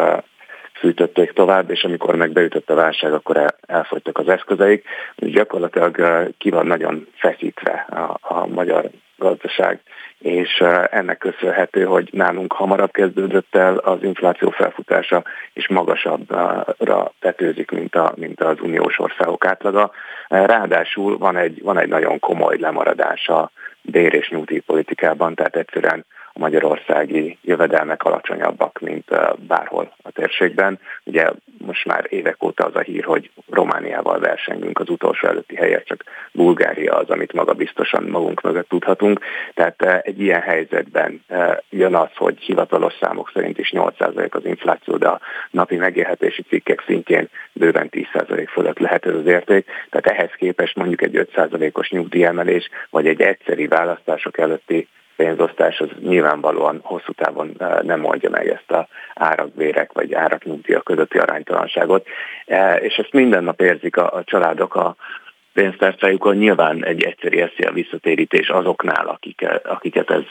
fűtötték 0.84 1.32
tovább, 1.32 1.70
és 1.70 1.84
amikor 1.84 2.16
megbeütött 2.16 2.70
a 2.70 2.74
válság, 2.74 3.12
akkor 3.12 3.36
el, 3.36 3.56
elfogytak 3.66 4.18
az 4.18 4.28
eszközeik. 4.28 4.84
Gyakorlatilag 5.16 5.96
ki 6.38 6.50
van 6.50 6.66
nagyon 6.66 7.06
feszítve 7.14 7.86
a, 7.90 8.18
a 8.20 8.46
magyar 8.46 8.90
gazdaság, 9.16 9.80
és 10.18 10.64
ennek 10.90 11.18
köszönhető, 11.18 11.84
hogy 11.84 12.08
nálunk 12.12 12.52
hamarabb 12.52 12.90
kezdődött 12.90 13.54
el 13.54 13.76
az 13.76 14.02
infláció 14.02 14.50
felfutása, 14.50 15.22
és 15.52 15.68
magasabbra 15.68 17.12
tetőzik, 17.20 17.70
mint, 17.70 17.94
a, 17.94 18.12
mint 18.16 18.40
az 18.40 18.56
uniós 18.60 18.98
országok 18.98 19.46
átlaga. 19.46 19.90
Ráadásul 20.28 21.18
van 21.18 21.36
egy, 21.36 21.62
van 21.62 21.78
egy 21.78 21.88
nagyon 21.88 22.18
komoly 22.18 22.56
lemaradás 22.58 23.28
a 23.28 23.50
bér- 23.82 24.14
és 24.14 24.28
nyugdíjpolitikában, 24.28 25.34
tehát 25.34 25.56
egyszerűen 25.56 26.04
a 26.36 26.38
magyarországi 26.38 27.38
jövedelmek 27.42 28.02
alacsonyabbak, 28.02 28.78
mint 28.80 29.10
bárhol 29.36 29.92
térségben. 30.14 30.78
Ugye 31.04 31.30
most 31.58 31.84
már 31.84 32.06
évek 32.08 32.42
óta 32.42 32.64
az 32.64 32.74
a 32.74 32.80
hír, 32.80 33.04
hogy 33.04 33.30
Romániával 33.50 34.18
versengünk 34.18 34.78
az 34.78 34.88
utolsó 34.88 35.28
előtti 35.28 35.56
helyet, 35.56 35.86
csak 35.86 36.04
Bulgária 36.32 36.96
az, 36.96 37.10
amit 37.10 37.32
maga 37.32 37.52
biztosan 37.52 38.04
magunk 38.04 38.40
mögött 38.40 38.68
tudhatunk. 38.68 39.20
Tehát 39.54 39.82
egy 39.82 40.20
ilyen 40.20 40.40
helyzetben 40.40 41.24
jön 41.70 41.94
az, 41.94 42.10
hogy 42.14 42.38
hivatalos 42.38 42.94
számok 43.00 43.30
szerint 43.34 43.58
is 43.58 43.72
8% 43.74 44.30
az 44.30 44.44
infláció, 44.44 44.96
de 44.96 45.08
a 45.08 45.20
napi 45.50 45.76
megélhetési 45.76 46.42
cikkek 46.42 46.82
szintjén 46.86 47.28
bőven 47.52 47.88
10% 47.90 48.48
fölött 48.50 48.78
lehet 48.78 49.06
ez 49.06 49.14
az 49.14 49.26
érték. 49.26 49.66
Tehát 49.90 50.18
ehhez 50.18 50.30
képest 50.36 50.76
mondjuk 50.76 51.02
egy 51.02 51.28
5%-os 51.34 51.90
nyugdíjemelés, 51.90 52.68
vagy 52.90 53.06
egy 53.06 53.20
egyszeri 53.20 53.66
választások 53.66 54.38
előtti 54.38 54.88
pénzosztás 55.16 55.80
az 55.80 55.88
nyilvánvalóan 56.00 56.80
hosszú 56.82 57.12
távon 57.12 57.54
eh, 57.58 57.78
nem 57.82 58.04
oldja 58.04 58.30
meg 58.30 58.48
ezt 58.48 58.70
a 58.70 58.88
árakbérek 59.14 59.92
vagy 59.92 60.14
áraknyugdíjak 60.14 60.84
közötti 60.84 61.18
aránytalanságot. 61.18 62.06
Eh, 62.46 62.82
és 62.82 62.94
ezt 62.94 63.12
minden 63.12 63.44
nap 63.44 63.60
érzik 63.60 63.96
a, 63.96 64.12
a 64.12 64.24
családok 64.24 64.74
a, 64.74 64.96
pénztárcájukon 65.54 66.36
nyilván 66.36 66.84
egy 66.84 67.02
egyszerű 67.02 67.44
SZIA 67.56 67.72
visszatérítés 67.72 68.48
azoknál, 68.48 69.06
akik, 69.06 69.46
akiket 69.64 70.10
ez 70.10 70.22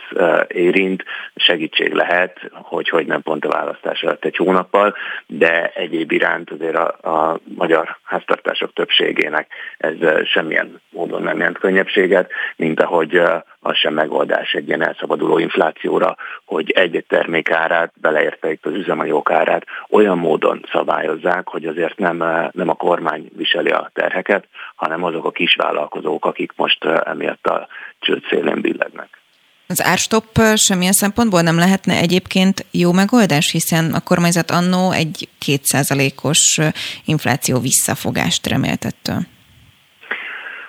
érint, 0.48 1.04
segítség 1.36 1.94
lehet, 1.94 2.52
hogy, 2.52 2.90
hogy 2.90 3.06
nem 3.06 3.22
pont 3.22 3.46
a 3.46 3.50
választás 3.50 4.02
előtt 4.02 4.26
egy 4.26 4.36
hónappal, 4.36 4.96
de 5.28 5.72
egyéb 5.76 6.12
iránt 6.12 6.52
azért 6.52 6.76
a, 6.76 7.10
a 7.12 7.40
magyar 7.44 7.98
háztartások 8.04 8.74
többségének 8.74 9.48
ez 9.78 10.28
semmilyen 10.28 10.82
módon 10.90 11.22
nem 11.22 11.38
jelent 11.38 11.58
könnyebbséget, 11.58 12.32
mint 12.56 12.82
ahogy 12.82 13.22
az 13.64 13.76
sem 13.78 13.94
megoldás 13.94 14.54
egy 14.54 14.68
ilyen 14.68 14.88
elszabaduló 14.88 15.38
inflációra, 15.38 16.16
hogy 16.46 16.72
egy-egy 16.72 17.06
termék 17.06 17.52
árát, 17.52 17.94
beleértve 18.02 18.52
itt 18.52 18.66
az 18.66 18.74
üzemanyagok 18.74 19.32
árát, 19.32 19.66
olyan 19.90 20.18
módon 20.18 20.66
szabályozzák, 20.72 21.48
hogy 21.48 21.66
azért 21.66 21.98
nem, 21.98 22.18
nem 22.52 22.70
a 22.70 22.74
kormány 22.74 23.30
viseli 23.36 23.70
a 23.70 23.90
terheket, 23.94 24.48
hanem 24.76 25.04
azok 25.04 25.26
a 25.26 25.32
kisvállalkozók, 25.32 26.26
akik 26.26 26.52
most 26.56 26.86
emiatt 26.86 27.46
a 27.46 27.68
csőd 28.00 28.24
szélén 28.30 28.62
billegnek. 28.62 29.22
Az 29.68 29.84
árstop 29.84 30.26
semmilyen 30.56 30.94
szempontból 30.94 31.42
nem 31.42 31.58
lehetne 31.58 31.98
egyébként 31.98 32.66
jó 32.72 32.92
megoldás, 32.92 33.52
hiszen 33.52 33.94
a 33.94 34.00
kormányzat 34.00 34.52
annó 34.52 34.92
egy 34.92 35.30
kétszázalékos 35.40 36.60
infláció 37.06 37.60
visszafogást 37.60 38.48
reméltettől. 38.48 39.20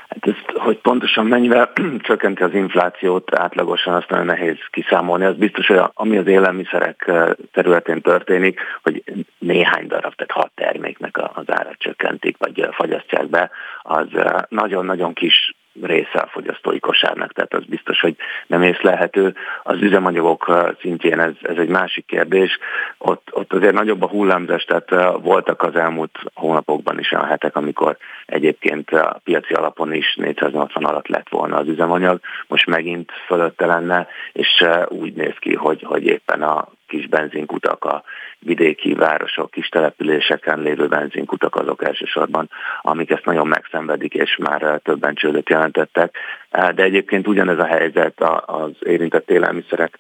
Hát 0.09 0.27
ezt, 0.27 0.44
hogy 0.65 0.79
pontosan 0.79 1.27
mennyivel 1.27 1.73
csökkenti 2.09 2.43
az 2.43 2.55
inflációt 2.55 3.35
átlagosan, 3.35 3.95
azt 3.95 4.09
nagyon 4.09 4.27
nehéz 4.27 4.57
kiszámolni. 4.71 5.25
Az 5.25 5.37
biztos, 5.37 5.67
hogy 5.67 5.81
ami 5.95 6.17
az 6.17 6.27
élelmiszerek 6.27 7.11
területén 7.53 8.01
történik, 8.01 8.61
hogy 8.83 9.03
néhány 9.39 9.87
darab, 9.87 10.15
tehát 10.15 10.33
hat 10.33 10.51
terméknek 10.55 11.19
az 11.35 11.45
árat 11.47 11.79
csökkentik, 11.79 12.37
vagy 12.39 12.69
fagyasztják 12.71 13.27
be, 13.27 13.51
az 13.83 14.07
nagyon-nagyon 14.49 15.13
kis 15.13 15.55
része 15.83 16.19
a 16.19 16.29
fogyasztói 16.31 16.79
kosárnak, 16.79 17.33
tehát 17.33 17.55
az 17.55 17.65
biztos, 17.65 18.01
hogy 18.01 18.17
nem 18.47 18.63
észlelhető. 18.63 19.35
Az 19.63 19.81
üzemanyagok 19.81 20.75
szintjén 20.81 21.21
ez, 21.21 21.33
ez 21.43 21.57
egy 21.57 21.69
másik 21.69 22.07
kérdés. 22.07 22.59
Ott, 22.99 23.29
ott 23.31 23.53
azért 23.53 23.75
nagyobb 23.75 24.03
a 24.03 24.09
hullámzás, 24.09 24.65
tehát 24.65 25.21
voltak 25.23 25.63
az 25.63 25.77
elmúlt 25.77 26.19
hónapokban 26.35 26.99
is 26.99 27.13
olyan 27.13 27.27
hetek, 27.27 27.57
amikor 27.57 27.97
egyébként 28.27 28.91
a 28.91 29.21
piaci 29.25 29.53
alapon 29.53 29.93
is 29.93 30.15
480 30.15 30.85
alatt 30.85 31.09
lett 31.09 31.29
volna 31.29 31.57
az 31.57 31.69
üzemanyag, 31.69 32.21
most 32.47 32.67
megint 32.67 33.13
fölötte 33.27 33.67
lenne, 33.67 34.09
és 34.33 34.65
úgy 34.89 35.13
néz 35.13 35.35
ki, 35.39 35.55
hogy, 35.55 35.83
hogy 35.83 36.05
éppen 36.05 36.43
a 36.43 36.69
kis 36.87 37.07
benzinkutak, 37.07 37.85
a 37.85 38.05
vidéki 38.39 38.95
városok, 38.95 39.51
kis 39.51 39.69
településeken 39.69 40.61
lévő 40.61 40.87
benzinkutak 40.87 41.57
azok 41.57 41.85
elsősorban, 41.85 42.51
amik 42.83 43.11
ezt 43.11 43.25
nagyon 43.25 43.47
megszenvedik, 43.47 44.15
és 44.15 44.37
már 44.37 44.81
többen 44.83 45.15
csődöt 45.15 45.49
jelentettek. 45.49 46.17
De 46.51 46.83
egyébként 46.83 47.27
ugyanez 47.27 47.59
a 47.59 47.67
helyzet 47.67 48.21
az 48.47 48.73
érintett 48.81 49.31
élelmiszerek 49.31 49.99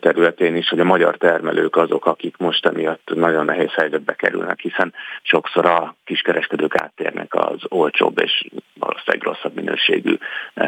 területén 0.00 0.56
is, 0.56 0.68
hogy 0.68 0.80
a 0.80 0.84
magyar 0.84 1.16
termelők 1.16 1.76
azok, 1.76 2.06
akik 2.06 2.36
most 2.36 2.66
emiatt 2.66 3.10
nagyon 3.14 3.44
nehéz 3.44 3.72
helyzetbe 3.72 4.14
kerülnek, 4.14 4.60
hiszen 4.60 4.94
sokszor 5.22 5.66
a 5.66 5.96
kiskereskedők 6.04 6.76
áttérnek 6.76 7.34
az 7.34 7.58
olcsóbb 7.68 8.20
és 8.20 8.48
valószínűleg 8.78 9.22
rosszabb 9.22 9.54
minőségű 9.54 10.16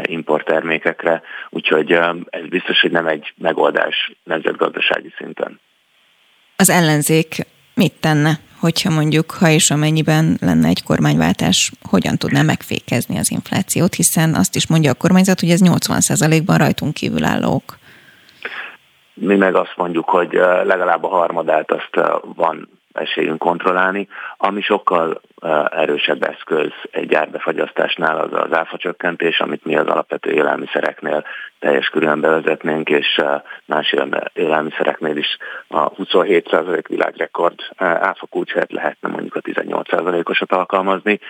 importtermékekre, 0.02 1.22
úgyhogy 1.50 1.92
ez 2.30 2.46
biztos, 2.48 2.80
hogy 2.80 2.90
nem 2.90 3.06
egy 3.06 3.32
megoldás 3.36 4.12
nemzetgazdasági 4.24 5.12
szinten. 5.18 5.60
Az 6.56 6.70
ellenzék 6.70 7.46
mit 7.74 7.92
tenne, 8.00 8.38
hogyha 8.60 8.90
mondjuk, 8.90 9.30
ha 9.30 9.48
és 9.48 9.70
amennyiben 9.70 10.36
lenne 10.40 10.68
egy 10.68 10.82
kormányváltás, 10.82 11.72
hogyan 11.82 12.16
tudná 12.16 12.42
megfékezni 12.42 13.18
az 13.18 13.30
inflációt, 13.30 13.94
hiszen 13.94 14.34
azt 14.34 14.56
is 14.56 14.66
mondja 14.66 14.90
a 14.90 14.94
kormányzat, 14.94 15.40
hogy 15.40 15.50
ez 15.50 15.60
80%-ban 15.64 16.58
rajtunk 16.58 16.94
kívülállók. 16.94 17.80
Mi 19.14 19.36
meg 19.36 19.54
azt 19.54 19.76
mondjuk, 19.76 20.08
hogy 20.08 20.32
legalább 20.64 21.04
a 21.04 21.08
harmadát 21.08 21.72
azt 21.72 22.08
van 22.22 22.68
esélyünk 22.92 23.38
kontrollálni, 23.38 24.08
ami 24.36 24.60
sokkal 24.60 25.20
erősebb 25.70 26.22
eszköz 26.22 26.70
egy 26.90 27.14
árbefagyasztásnál 27.14 28.18
az 28.18 28.32
az 28.32 28.52
áfacsökkentés, 28.52 29.40
amit 29.40 29.64
mi 29.64 29.76
az 29.76 29.86
alapvető 29.86 30.30
élelmiszereknél 30.30 31.24
teljes 31.62 31.88
körülön 31.88 32.20
bevezetnénk, 32.20 32.88
és 32.88 33.20
más 33.64 33.94
élelmiszereknél 34.32 35.16
is 35.16 35.36
a 35.68 35.92
27% 35.92 36.84
világrekord 36.88 37.58
áfa 37.76 38.26
kulcsát 38.26 38.72
lehetne 38.72 39.08
mondjuk 39.08 39.34
a 39.34 39.40
18%-osat 39.40 40.52
alkalmazni. 40.52 41.20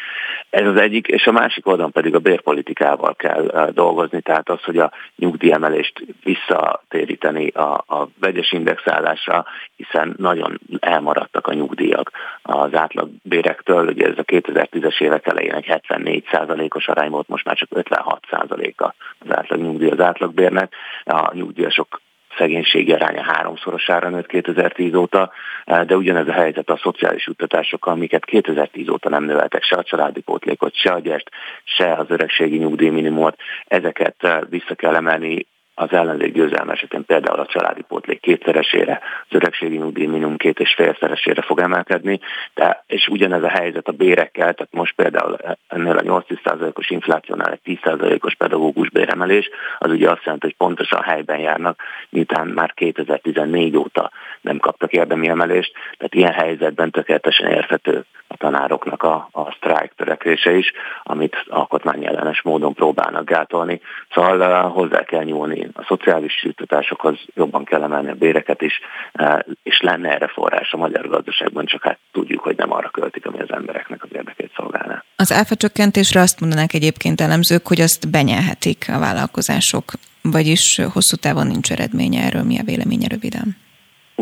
Ez 0.50 0.66
az 0.66 0.76
egyik, 0.76 1.06
és 1.06 1.26
a 1.26 1.32
másik 1.32 1.66
oldalon 1.66 1.92
pedig 1.92 2.14
a 2.14 2.18
bérpolitikával 2.18 3.14
kell 3.14 3.70
dolgozni, 3.74 4.20
tehát 4.20 4.48
az, 4.48 4.62
hogy 4.62 4.78
a 4.78 4.92
nyugdíjemelést 5.16 6.04
visszatéríteni 6.22 7.48
a, 7.48 7.84
a 7.86 8.08
vegyes 8.20 8.52
indexálásra, 8.52 9.44
hiszen 9.76 10.14
nagyon 10.18 10.60
elmaradtak 10.78 11.46
a 11.46 11.54
nyugdíjak 11.54 12.10
az 12.42 12.74
átlagbérektől, 12.74 13.92
ugye 14.02 14.10
ez 14.10 14.18
a 14.18 14.24
2010-es 14.24 15.00
évek 15.00 15.26
elején 15.26 15.54
egy 15.54 15.66
74%-os 15.68 16.88
arány 16.88 17.10
volt, 17.10 17.28
most 17.28 17.44
már 17.44 17.56
csak 17.56 17.68
56%-a 17.74 18.94
az 19.18 19.36
átlag 19.36 19.60
nyugdíj 19.60 19.88
az 19.88 20.00
átlagbérnek. 20.00 20.74
A 21.04 21.34
nyugdíjasok 21.34 22.00
szegénységi 22.38 22.92
aránya 22.92 23.22
háromszorosára 23.22 24.08
nőtt 24.08 24.26
2010 24.26 24.94
óta, 24.94 25.32
de 25.64 25.96
ugyanez 25.96 26.28
a 26.28 26.32
helyzet 26.32 26.70
a 26.70 26.80
szociális 26.82 27.26
juttatásokkal, 27.26 27.92
amiket 27.92 28.24
2010 28.24 28.88
óta 28.88 29.08
nem 29.08 29.24
növeltek 29.24 29.62
se 29.62 29.76
a 29.76 29.82
családi 29.82 30.20
pótlékot, 30.20 30.74
se 30.74 30.92
a 30.92 30.98
gyest, 30.98 31.30
se 31.64 31.92
az 31.92 32.06
öregségi 32.08 32.56
nyugdíjminimumot. 32.56 33.36
Ezeket 33.64 34.46
vissza 34.48 34.74
kell 34.74 34.94
emelni 34.94 35.46
az 35.74 35.92
ellenzék 35.92 36.32
győzelme 36.32 36.72
esetén 36.72 37.04
például 37.04 37.40
a 37.40 37.46
családi 37.46 37.82
pótlék 37.82 38.20
kétszeresére, 38.20 39.00
az 39.28 39.36
öregségi 39.36 39.76
nyugdíj 39.76 40.06
minimum 40.06 40.36
két 40.36 40.60
és 40.60 40.74
félszeresére 40.74 41.42
fog 41.42 41.60
emelkedni, 41.60 42.20
de, 42.54 42.84
és 42.86 43.06
ugyanez 43.06 43.42
a 43.42 43.48
helyzet 43.48 43.88
a 43.88 43.92
bérekkel, 43.92 44.54
tehát 44.54 44.72
most 44.72 44.94
például 44.94 45.36
ennél 45.68 45.96
a 45.96 46.22
8-10%-os 46.22 46.90
inflációnál 46.90 47.58
egy 47.62 47.78
10%-os 47.84 48.34
pedagógus 48.34 48.90
béremelés, 48.90 49.48
az 49.78 49.90
ugye 49.90 50.10
azt 50.10 50.24
jelenti, 50.24 50.46
hogy 50.46 50.56
pontosan 50.56 51.02
helyben 51.02 51.38
járnak, 51.38 51.80
miután 52.08 52.46
már 52.46 52.72
2014 52.74 53.76
óta 53.76 54.10
nem 54.40 54.58
kaptak 54.58 54.92
érdemi 54.92 55.28
emelést, 55.28 55.72
tehát 55.96 56.14
ilyen 56.14 56.32
helyzetben 56.32 56.90
tökéletesen 56.90 57.50
érthető 57.50 58.04
a 58.26 58.36
tanároknak 58.36 59.02
a, 59.02 59.28
a 59.32 59.52
sztrájk 59.52 59.92
törekvése 59.96 60.52
is, 60.52 60.72
amit 61.02 61.44
alkotmányellenes 61.48 62.42
módon 62.42 62.74
próbálnak 62.74 63.24
gátolni. 63.24 63.80
Szóval 64.10 64.40
uh, 64.40 64.72
hozzá 64.72 65.02
kell 65.02 65.22
nyúlni 65.22 65.61
a 65.72 65.84
szociális 65.88 66.44
juttatásokhoz, 66.44 67.18
jobban 67.34 67.64
kell 67.64 67.82
emelni 67.82 68.10
a 68.10 68.14
béreket 68.14 68.62
is, 68.62 68.80
uh, 69.18 69.38
és 69.62 69.80
lenne 69.80 70.10
erre 70.10 70.26
forrás 70.26 70.72
a 70.72 70.76
magyar 70.76 71.08
gazdaságban, 71.08 71.66
csak 71.66 71.82
hát 71.82 71.98
tudjuk, 72.12 72.40
hogy 72.40 72.56
nem 72.56 72.72
arra 72.72 72.88
költik, 72.88 73.26
ami 73.26 73.38
az 73.38 73.52
embereknek 73.52 74.02
az 74.02 74.08
érdekét 74.12 74.52
szolgálná. 74.56 75.04
Az 75.16 75.32
áfa 75.32 75.54
csökkentésre 75.54 76.20
azt 76.20 76.40
mondanák 76.40 76.72
egyébként 76.72 77.20
elemzők, 77.20 77.66
hogy 77.66 77.80
azt 77.80 78.10
benyelhetik 78.10 78.84
a 78.88 78.98
vállalkozások, 78.98 79.84
vagyis 80.22 80.80
hosszú 80.92 81.16
távon 81.16 81.46
nincs 81.46 81.70
eredménye 81.70 82.22
erről. 82.22 82.42
Mi 82.42 82.58
a 82.58 82.64
véleménye 82.64 83.06
röviden? 83.08 83.56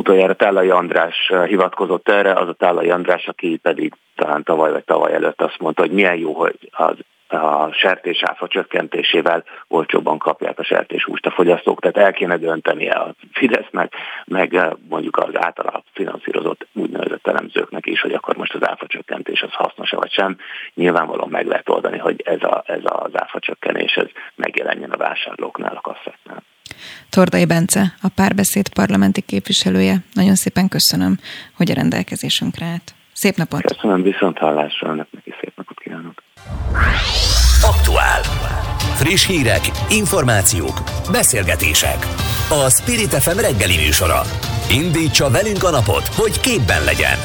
utoljára 0.01 0.35
Tállai 0.35 0.71
András 0.71 1.33
hivatkozott 1.47 2.09
erre, 2.09 2.33
az 2.33 2.49
a 2.49 2.53
Tállai 2.53 2.91
András, 2.91 3.27
aki 3.27 3.57
pedig 3.63 3.95
talán 4.17 4.43
tavaly 4.43 4.73
vagy 4.73 4.85
tavaly 4.85 5.13
előtt 5.13 5.43
azt 5.43 5.59
mondta, 5.59 5.83
hogy 5.83 5.91
milyen 5.91 6.17
jó, 6.17 6.33
hogy 6.33 6.57
az 6.71 6.95
a 7.33 7.73
sertésáfa 7.73 8.49
csökkentésével 8.49 9.45
olcsóbban 9.69 10.19
kapják 10.19 10.59
a 10.59 10.65
sertéshúst 10.65 11.27
a 11.27 11.31
fogyasztók, 11.31 11.81
tehát 11.81 11.97
el 11.97 12.13
kéne 12.13 12.37
döntenie 12.37 12.93
a 12.93 13.15
Fidesznek, 13.33 13.95
meg 14.25 14.55
eh, 14.55 14.71
mondjuk 14.89 15.17
az 15.17 15.33
általa 15.33 15.83
finanszírozott 15.93 16.67
úgynevezett 16.73 17.27
elemzőknek 17.27 17.87
is, 17.87 18.01
hogy 18.01 18.13
akkor 18.13 18.37
most 18.37 18.55
az 18.55 18.69
áfa 18.69 18.87
csökkentés 18.87 19.43
az 19.43 19.53
hasznos-e 19.53 19.97
vagy 19.97 20.13
sem. 20.13 20.37
Nyilvánvalóan 20.75 21.29
meg 21.31 21.47
lehet 21.47 21.69
oldani, 21.69 21.99
hogy 21.99 22.23
ez, 22.25 22.43
a, 22.43 22.63
ez 22.67 22.81
az 22.83 23.11
áfa 23.13 23.39
csökkenés 23.39 23.95
ez 23.95 24.07
megjelenjen 24.35 24.91
a 24.91 24.97
vásárlóknál, 24.97 25.75
a 25.75 25.81
kasszeknál. 25.81 26.43
Tordai 27.11 27.47
Bence, 27.47 27.95
a 28.03 28.09
párbeszéd 28.15 28.69
parlamenti 28.75 29.21
képviselője. 29.21 29.97
Nagyon 30.13 30.35
szépen 30.35 30.69
köszönöm, 30.69 31.19
hogy 31.57 31.71
a 31.71 31.75
rendelkezésünkre 31.75 32.67
állt. 32.67 32.95
Szép 33.21 33.37
napot! 33.37 33.61
Köszönöm, 33.61 34.03
viszont 34.03 34.39
hallásra, 34.39 34.89
önnek 34.89 35.07
is 35.25 35.35
szép 35.41 35.53
napot 35.57 35.79
kívánok! 35.79 36.23
Aktuál. 37.63 38.21
Friss 39.01 39.27
hírek, 39.27 39.61
információk, 39.91 40.77
beszélgetések. 41.11 41.99
A 42.65 42.71
Spirit 42.71 43.15
FM 43.15 43.39
reggeli 43.39 43.77
műsora. 43.77 44.21
Indítsa 44.71 45.31
velünk 45.31 45.63
a 45.65 45.71
napot, 45.71 46.07
hogy 46.07 46.41
képben 46.41 46.85
legyen. 46.85 47.19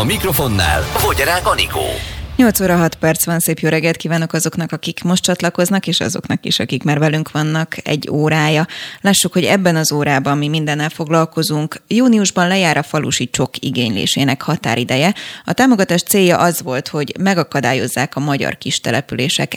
A 0.00 0.04
mikrofonnál 0.04 0.80
Fogyarák 0.80 1.46
Anikó. 1.46 2.17
8 2.38 2.60
óra 2.60 2.76
6 2.76 2.94
perc 2.94 3.24
van, 3.24 3.38
szép 3.38 3.58
jó 3.58 3.68
reggelt 3.68 3.96
kívánok 3.96 4.32
azoknak, 4.32 4.72
akik 4.72 5.02
most 5.02 5.22
csatlakoznak, 5.22 5.86
és 5.86 6.00
azoknak 6.00 6.44
is, 6.44 6.58
akik 6.58 6.82
már 6.82 6.98
velünk 6.98 7.30
vannak 7.30 7.76
egy 7.82 8.08
órája. 8.10 8.66
Lássuk, 9.00 9.32
hogy 9.32 9.44
ebben 9.44 9.76
az 9.76 9.92
órában 9.92 10.38
mi 10.38 10.48
mindennel 10.48 10.88
foglalkozunk. 10.88 11.82
Júniusban 11.88 12.48
lejár 12.48 12.76
a 12.76 12.82
falusi 12.82 13.30
csok 13.30 13.50
igénylésének 13.58 14.42
határideje. 14.42 15.14
A 15.44 15.52
támogatás 15.52 16.02
célja 16.02 16.38
az 16.38 16.62
volt, 16.62 16.88
hogy 16.88 17.14
megakadályozzák 17.20 18.16
a 18.16 18.20
magyar 18.20 18.58
kis 18.58 18.80
települések 18.80 19.56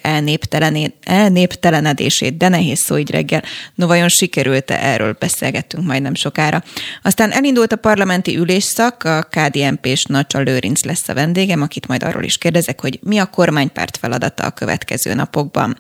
elnéptelenedését, 1.04 2.38
de 2.38 2.48
nehéz 2.48 2.80
szó 2.80 2.98
így 2.98 3.12
reggel. 3.12 3.44
No 3.76 3.88
vajon 3.88 4.10
sikerült-e? 4.10 4.76
Erről 4.76 5.16
beszélgettünk 5.20 5.86
majd 5.86 6.02
nem 6.02 6.16
sokára. 6.16 6.64
Aztán 7.02 7.32
elindult 7.32 7.72
a 7.72 7.76
parlamenti 7.76 8.38
ülésszak, 8.38 9.04
a 9.04 9.28
KDNP-s 9.30 10.04
Nacsa 10.04 10.40
Lőrinc 10.40 10.84
lesz 10.84 11.10
a 11.10 11.14
vendégem, 11.14 11.62
akit 11.62 11.88
majd 11.88 12.04
arról 12.04 12.24
is 12.24 12.38
kérdezek, 12.38 12.70
ezek, 12.72 12.82
hogy 12.82 13.00
mi 13.04 13.18
a 13.18 13.26
kormánypárt 13.26 13.98
feladata 13.98 14.44
a 14.44 14.52
következő 14.52 15.14
napokban. 15.14 15.78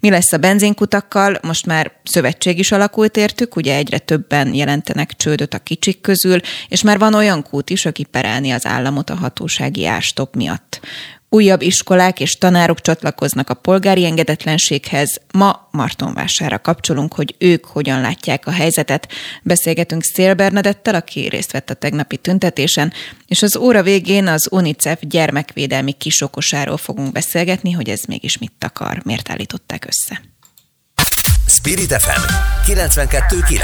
Mi 0.00 0.10
lesz 0.10 0.32
a 0.32 0.38
benzinkutakkal? 0.38 1.38
Most 1.42 1.66
már 1.66 1.92
szövetség 2.04 2.58
is 2.58 2.72
alakult 2.72 3.16
értük, 3.16 3.56
ugye 3.56 3.76
egyre 3.76 3.98
többen 3.98 4.54
jelentenek 4.54 5.16
csődöt 5.16 5.54
a 5.54 5.58
kicsik 5.58 6.00
közül, 6.00 6.40
és 6.68 6.82
már 6.82 6.98
van 6.98 7.14
olyan 7.14 7.42
kút 7.42 7.70
is, 7.70 7.86
aki 7.86 8.04
perelni 8.04 8.50
az 8.50 8.66
államot 8.66 9.10
a 9.10 9.14
hatósági 9.14 9.86
árstop 9.86 10.34
miatt. 10.34 10.80
Újabb 11.34 11.62
iskolák 11.62 12.20
és 12.20 12.38
tanárok 12.38 12.80
csatlakoznak 12.80 13.50
a 13.50 13.54
polgári 13.54 14.04
engedetlenséghez. 14.04 15.20
Ma 15.32 15.68
Martonvására 15.70 16.58
kapcsolunk, 16.58 17.14
hogy 17.14 17.34
ők 17.38 17.64
hogyan 17.64 18.00
látják 18.00 18.46
a 18.46 18.50
helyzetet. 18.50 19.08
Beszélgetünk 19.42 20.02
Szél 20.02 20.34
Bernadettel, 20.34 20.94
aki 20.94 21.28
részt 21.28 21.52
vett 21.52 21.70
a 21.70 21.74
tegnapi 21.74 22.16
tüntetésen, 22.16 22.92
és 23.26 23.42
az 23.42 23.56
óra 23.56 23.82
végén 23.82 24.26
az 24.26 24.48
UNICEF 24.50 24.98
gyermekvédelmi 25.00 25.92
kisokosáról 25.92 26.76
fogunk 26.76 27.12
beszélgetni, 27.12 27.70
hogy 27.70 27.88
ez 27.88 28.00
mégis 28.08 28.38
mit 28.38 28.52
akar, 28.58 29.00
miért 29.04 29.30
állították 29.30 29.84
össze. 29.84 30.22
Spirit 31.46 31.92
FM 31.92 32.32
92.9 32.66 33.58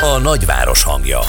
A 0.00 0.18
nagyváros 0.18 0.82
hangja 0.82 1.20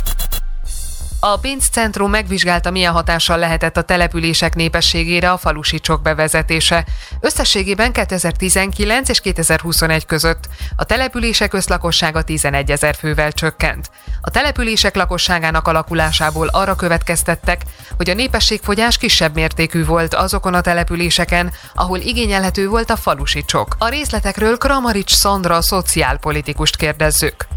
a 1.20 1.38
pénzcentrum 1.38 2.10
megvizsgálta, 2.10 2.72
milyen 2.72 2.94
hatással 2.94 3.38
lehetett 3.38 3.78
a 3.78 3.82
települések 3.82 4.56
népességére 4.56 5.32
a 5.32 5.38
falusi 5.38 5.80
csok 5.80 6.02
bevezetése. 6.02 6.86
Összességében 7.20 7.92
2019 7.92 9.10
és 9.10 9.20
2021 9.20 10.06
között 10.06 10.50
a 10.76 10.84
települések 10.84 11.54
összlakossága 11.54 12.22
11 12.22 12.72
ezer 12.72 12.96
fővel 12.96 13.32
csökkent. 13.32 13.90
A 14.22 14.30
települések 14.30 14.96
lakosságának 14.96 15.68
alakulásából 15.68 16.48
arra 16.48 16.76
következtettek, 16.76 17.62
hogy 17.98 18.10
a 18.10 18.14
népességfogyás 18.14 18.98
kisebb 18.98 19.34
mértékű 19.34 19.86
volt 19.86 20.14
azokon 20.14 20.54
a 20.54 20.62
településeken, 20.62 21.52
ahol 21.74 21.98
igényelhető 21.98 22.68
volt 22.68 22.90
a 22.90 22.96
falusi 22.96 23.44
csok. 23.46 23.76
A 23.80 23.90
részletekről 23.90 24.58
Kramarics 24.58 25.14
Szandra 25.14 25.62
szociálpolitikust 25.62 26.76
kérdezzük. 26.76 27.48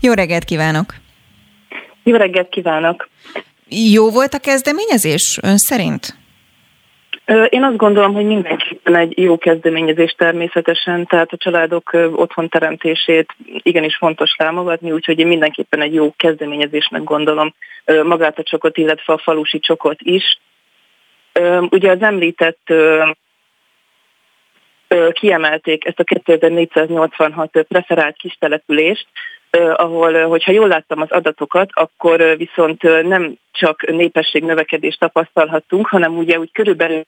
Jó 0.00 0.12
reggelt 0.12 0.44
kívánok! 0.44 1.09
Jó 2.02 2.16
reggelt 2.16 2.48
kívánok! 2.48 3.08
Jó 3.68 4.10
volt 4.10 4.34
a 4.34 4.38
kezdeményezés 4.38 5.38
ön 5.42 5.56
szerint? 5.56 6.18
Én 7.48 7.62
azt 7.62 7.76
gondolom, 7.76 8.14
hogy 8.14 8.24
mindenképpen 8.24 8.96
egy 8.96 9.18
jó 9.18 9.38
kezdeményezés 9.38 10.14
természetesen, 10.18 11.06
tehát 11.06 11.32
a 11.32 11.36
családok 11.36 11.90
otthon 11.92 12.48
teremtését 12.48 13.34
igenis 13.62 13.96
fontos 13.96 14.30
támogatni, 14.30 14.92
úgyhogy 14.92 15.18
én 15.18 15.26
mindenképpen 15.26 15.80
egy 15.80 15.94
jó 15.94 16.14
kezdeményezésnek 16.16 17.04
gondolom 17.04 17.54
magát 18.02 18.38
a 18.38 18.42
csokot, 18.42 18.76
illetve 18.76 19.12
a 19.12 19.18
falusi 19.18 19.58
csokot 19.58 20.00
is. 20.00 20.38
Ugye 21.70 21.90
az 21.90 22.02
említett 22.02 22.72
kiemelték 25.12 25.84
ezt 25.84 26.00
a 26.00 26.04
2486 26.04 27.64
preferált 27.68 28.16
kis 28.16 28.36
települést, 28.38 29.06
ahol, 29.76 30.22
hogyha 30.22 30.52
jól 30.52 30.68
láttam 30.68 31.00
az 31.00 31.10
adatokat, 31.10 31.70
akkor 31.72 32.36
viszont 32.36 32.82
nem 33.02 33.34
csak 33.52 33.90
népesség 33.90 34.42
növekedést 34.44 34.98
tapasztalhattunk, 34.98 35.86
hanem 35.86 36.16
ugye 36.16 36.38
úgy 36.38 36.52
körülbelül 36.52 37.02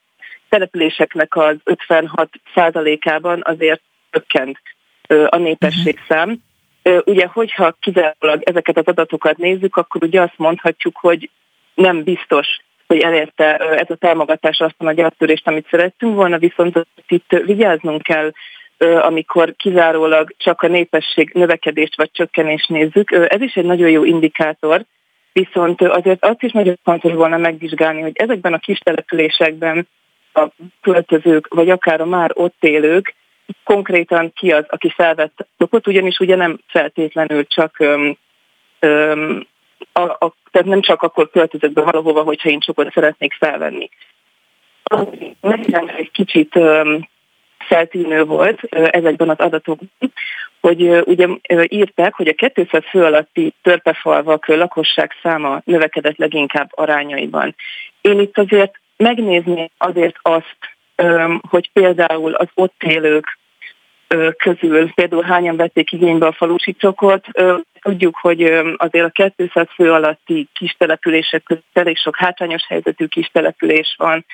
településeknek 0.48 1.36
az 1.36 1.56
56 1.64 2.28
százalékában 2.54 3.40
azért 3.44 3.80
csökkent 4.10 4.58
a 5.26 5.36
népességszám. 5.36 6.36
Ugye, 7.04 7.26
hogyha 7.26 7.76
kizárólag 7.80 8.42
ezeket 8.42 8.76
az 8.76 8.86
adatokat 8.86 9.36
nézzük, 9.36 9.76
akkor 9.76 10.02
ugye 10.04 10.20
azt 10.20 10.36
mondhatjuk, 10.38 10.96
hogy 10.96 11.30
nem 11.74 12.02
biztos, 12.02 12.46
hogy 12.86 13.00
elérte 13.00 13.56
ez 13.56 13.90
a 13.90 13.94
támogatás 13.94 14.58
azt 14.58 14.74
a 14.78 14.84
nagy 14.84 15.00
áttörést, 15.00 15.46
amit 15.46 15.68
szerettünk 15.70 16.14
volna, 16.14 16.38
viszont 16.38 16.86
itt 17.08 17.30
vigyáznunk 17.44 18.02
kell 18.02 18.32
amikor 18.82 19.54
kizárólag 19.56 20.34
csak 20.36 20.62
a 20.62 20.68
népesség 20.68 21.30
növekedést 21.34 21.96
vagy 21.96 22.10
csökkenést 22.12 22.68
nézzük. 22.68 23.10
Ez 23.10 23.40
is 23.40 23.54
egy 23.54 23.64
nagyon 23.64 23.90
jó 23.90 24.04
indikátor, 24.04 24.84
viszont 25.32 25.82
azért 25.82 26.24
azt 26.24 26.42
is 26.42 26.52
nagyon 26.52 26.78
fontos 26.82 27.12
volna 27.12 27.36
megvizsgálni, 27.36 28.00
hogy 28.00 28.16
ezekben 28.16 28.52
a 28.52 28.58
kis 28.58 28.78
településekben 28.78 29.88
a 30.32 30.46
költözők, 30.80 31.54
vagy 31.54 31.70
akár 31.70 32.00
a 32.00 32.06
már 32.06 32.30
ott 32.34 32.56
élők, 32.60 33.14
konkrétan 33.64 34.32
ki 34.32 34.52
az, 34.52 34.64
aki 34.68 34.90
felvett 34.90 35.46
ott, 35.58 35.86
ugyanis 35.86 36.18
ugye 36.18 36.36
nem 36.36 36.58
feltétlenül 36.66 37.46
csak 37.46 37.78
öm, 37.78 38.16
öm, 38.78 39.46
a, 39.92 40.00
a, 40.00 40.34
tehát 40.50 40.68
nem 40.68 40.80
csak 40.80 41.02
akkor 41.02 41.30
költözök 41.30 41.72
be 41.72 41.82
valahova, 41.82 42.22
hogyha 42.22 42.48
én 42.48 42.60
csokot 42.60 42.92
szeretnék 42.92 43.32
felvenni. 43.32 43.88
Nekem 45.40 45.90
egy 45.96 46.10
kicsit 46.10 46.56
öm, 46.56 47.08
feltűnő 47.72 48.24
volt 48.24 48.60
ezekben 48.70 49.28
az 49.28 49.38
adatokban, 49.38 50.12
hogy 50.60 50.88
ugye 51.04 51.26
írták, 51.66 52.14
hogy 52.14 52.28
a 52.28 52.48
200 52.52 52.82
fő 52.90 53.04
alatti 53.04 53.54
törpefalvak 53.62 54.46
lakosság 54.46 55.12
száma 55.22 55.60
növekedett 55.64 56.16
leginkább 56.16 56.70
arányaiban. 56.74 57.54
Én 58.00 58.20
itt 58.20 58.38
azért 58.38 58.80
megnézném 58.96 59.68
azért 59.78 60.16
azt, 60.22 60.56
hogy 61.48 61.70
például 61.72 62.34
az 62.34 62.48
ott 62.54 62.82
élők 62.82 63.38
közül 64.36 64.92
például 64.94 65.22
hányan 65.22 65.56
vették 65.56 65.92
igénybe 65.92 66.26
a 66.26 66.32
falusi 66.32 66.74
csokot. 66.74 67.26
Tudjuk, 67.80 68.16
hogy 68.20 68.42
azért 68.76 69.18
a 69.18 69.30
200 69.36 69.66
fő 69.74 69.92
alatti 69.92 70.48
kis 70.52 70.74
települések 70.78 71.42
között 71.42 71.64
elég 71.72 71.96
sok 71.96 72.16
hátrányos 72.16 72.66
helyzetű 72.68 73.06
kis 73.06 73.26
település 73.32 73.94
van. 73.98 74.24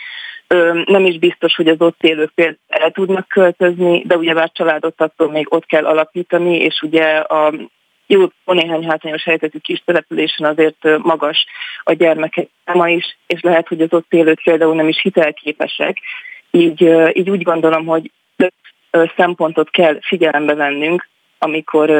Nem 0.85 1.05
is 1.05 1.19
biztos, 1.19 1.55
hogy 1.55 1.69
az 1.69 1.81
ott 1.81 2.03
élők 2.03 2.31
például 2.35 2.59
el 2.69 2.91
tudnak 2.91 3.29
költözni, 3.29 4.03
de 4.07 4.17
ugyebár 4.17 4.51
családot 4.53 5.01
attól 5.01 5.31
még 5.31 5.55
ott 5.55 5.67
kell 5.67 5.87
alapítani, 5.87 6.57
és 6.57 6.81
ugye 6.83 7.05
a 7.17 7.53
jó 8.07 8.27
néhány 8.45 8.87
hátrányos 8.89 9.25
helyzetű 9.25 9.59
kis 9.59 9.83
településen 9.85 10.47
azért 10.47 10.99
magas 10.99 11.47
a 11.83 11.93
gyermekek 11.93 12.49
száma 12.65 12.89
is, 12.89 13.19
és 13.27 13.41
lehet, 13.41 13.69
hogy 13.69 13.81
az 13.81 13.93
ott 13.93 14.13
élők 14.13 14.41
például 14.43 14.75
nem 14.75 14.89
is 14.89 15.01
hitelképesek. 15.01 15.99
Így, 16.51 16.83
így 17.13 17.31
úgy 17.31 17.43
gondolom, 17.43 17.87
hogy 17.87 18.11
szempontot 19.17 19.71
kell 19.71 19.99
figyelembe 20.01 20.55
vennünk, 20.55 21.09
amikor 21.39 21.91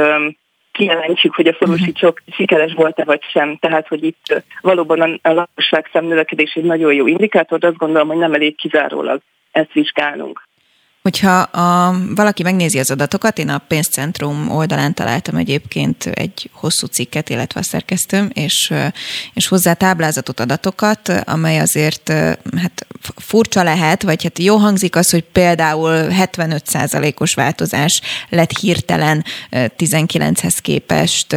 kijelentjük, 0.79 1.35
hogy 1.35 1.47
a 1.47 1.55
falusi 1.55 1.93
mhm. 2.01 2.09
sikeres 2.27 2.73
volt-e 2.73 3.05
vagy 3.05 3.23
sem. 3.33 3.57
Tehát, 3.57 3.89
hogy 3.89 4.05
itt 4.05 4.43
valóban 4.61 5.21
a 5.23 5.33
lakosság 5.33 5.89
növekedés 5.93 6.53
egy 6.53 6.65
nagyon 6.65 6.93
jó 6.93 7.07
indikátor, 7.07 7.59
de 7.59 7.67
azt 7.67 7.77
gondolom, 7.77 8.09
hogy 8.09 8.17
nem 8.17 8.35
elég 8.35 8.57
kizárólag 8.57 9.21
ezt 9.53 9.73
vizsgálnunk. 9.73 10.47
Hogyha 11.03 11.39
a, 11.41 11.95
valaki 12.15 12.43
megnézi 12.43 12.79
az 12.79 12.91
adatokat, 12.91 13.39
én 13.39 13.49
a 13.49 13.59
pénzcentrum 13.59 14.51
oldalán 14.51 14.95
találtam 14.95 15.37
egyébként 15.37 16.07
egy 16.07 16.51
hosszú 16.53 16.87
cikket, 16.87 17.29
illetve 17.29 17.61
a 17.61 17.63
szerkesztőm, 17.63 18.31
és, 18.33 18.73
és 19.35 19.49
hozzá 19.49 19.73
táblázatot 19.73 20.41
adatokat, 20.41 21.09
amely 21.25 21.59
azért 21.59 22.09
hát 22.57 22.87
furcsa 23.17 23.63
lehet, 23.63 24.03
vagy 24.03 24.23
hát 24.23 24.39
jó 24.39 24.57
hangzik 24.57 24.97
az, 24.97 25.11
hogy 25.11 25.25
például 25.33 26.07
75%-os 26.11 27.35
változás 27.35 28.01
lett 28.29 28.59
hirtelen 28.59 29.25
19-hez 29.53 30.57
képest 30.63 31.37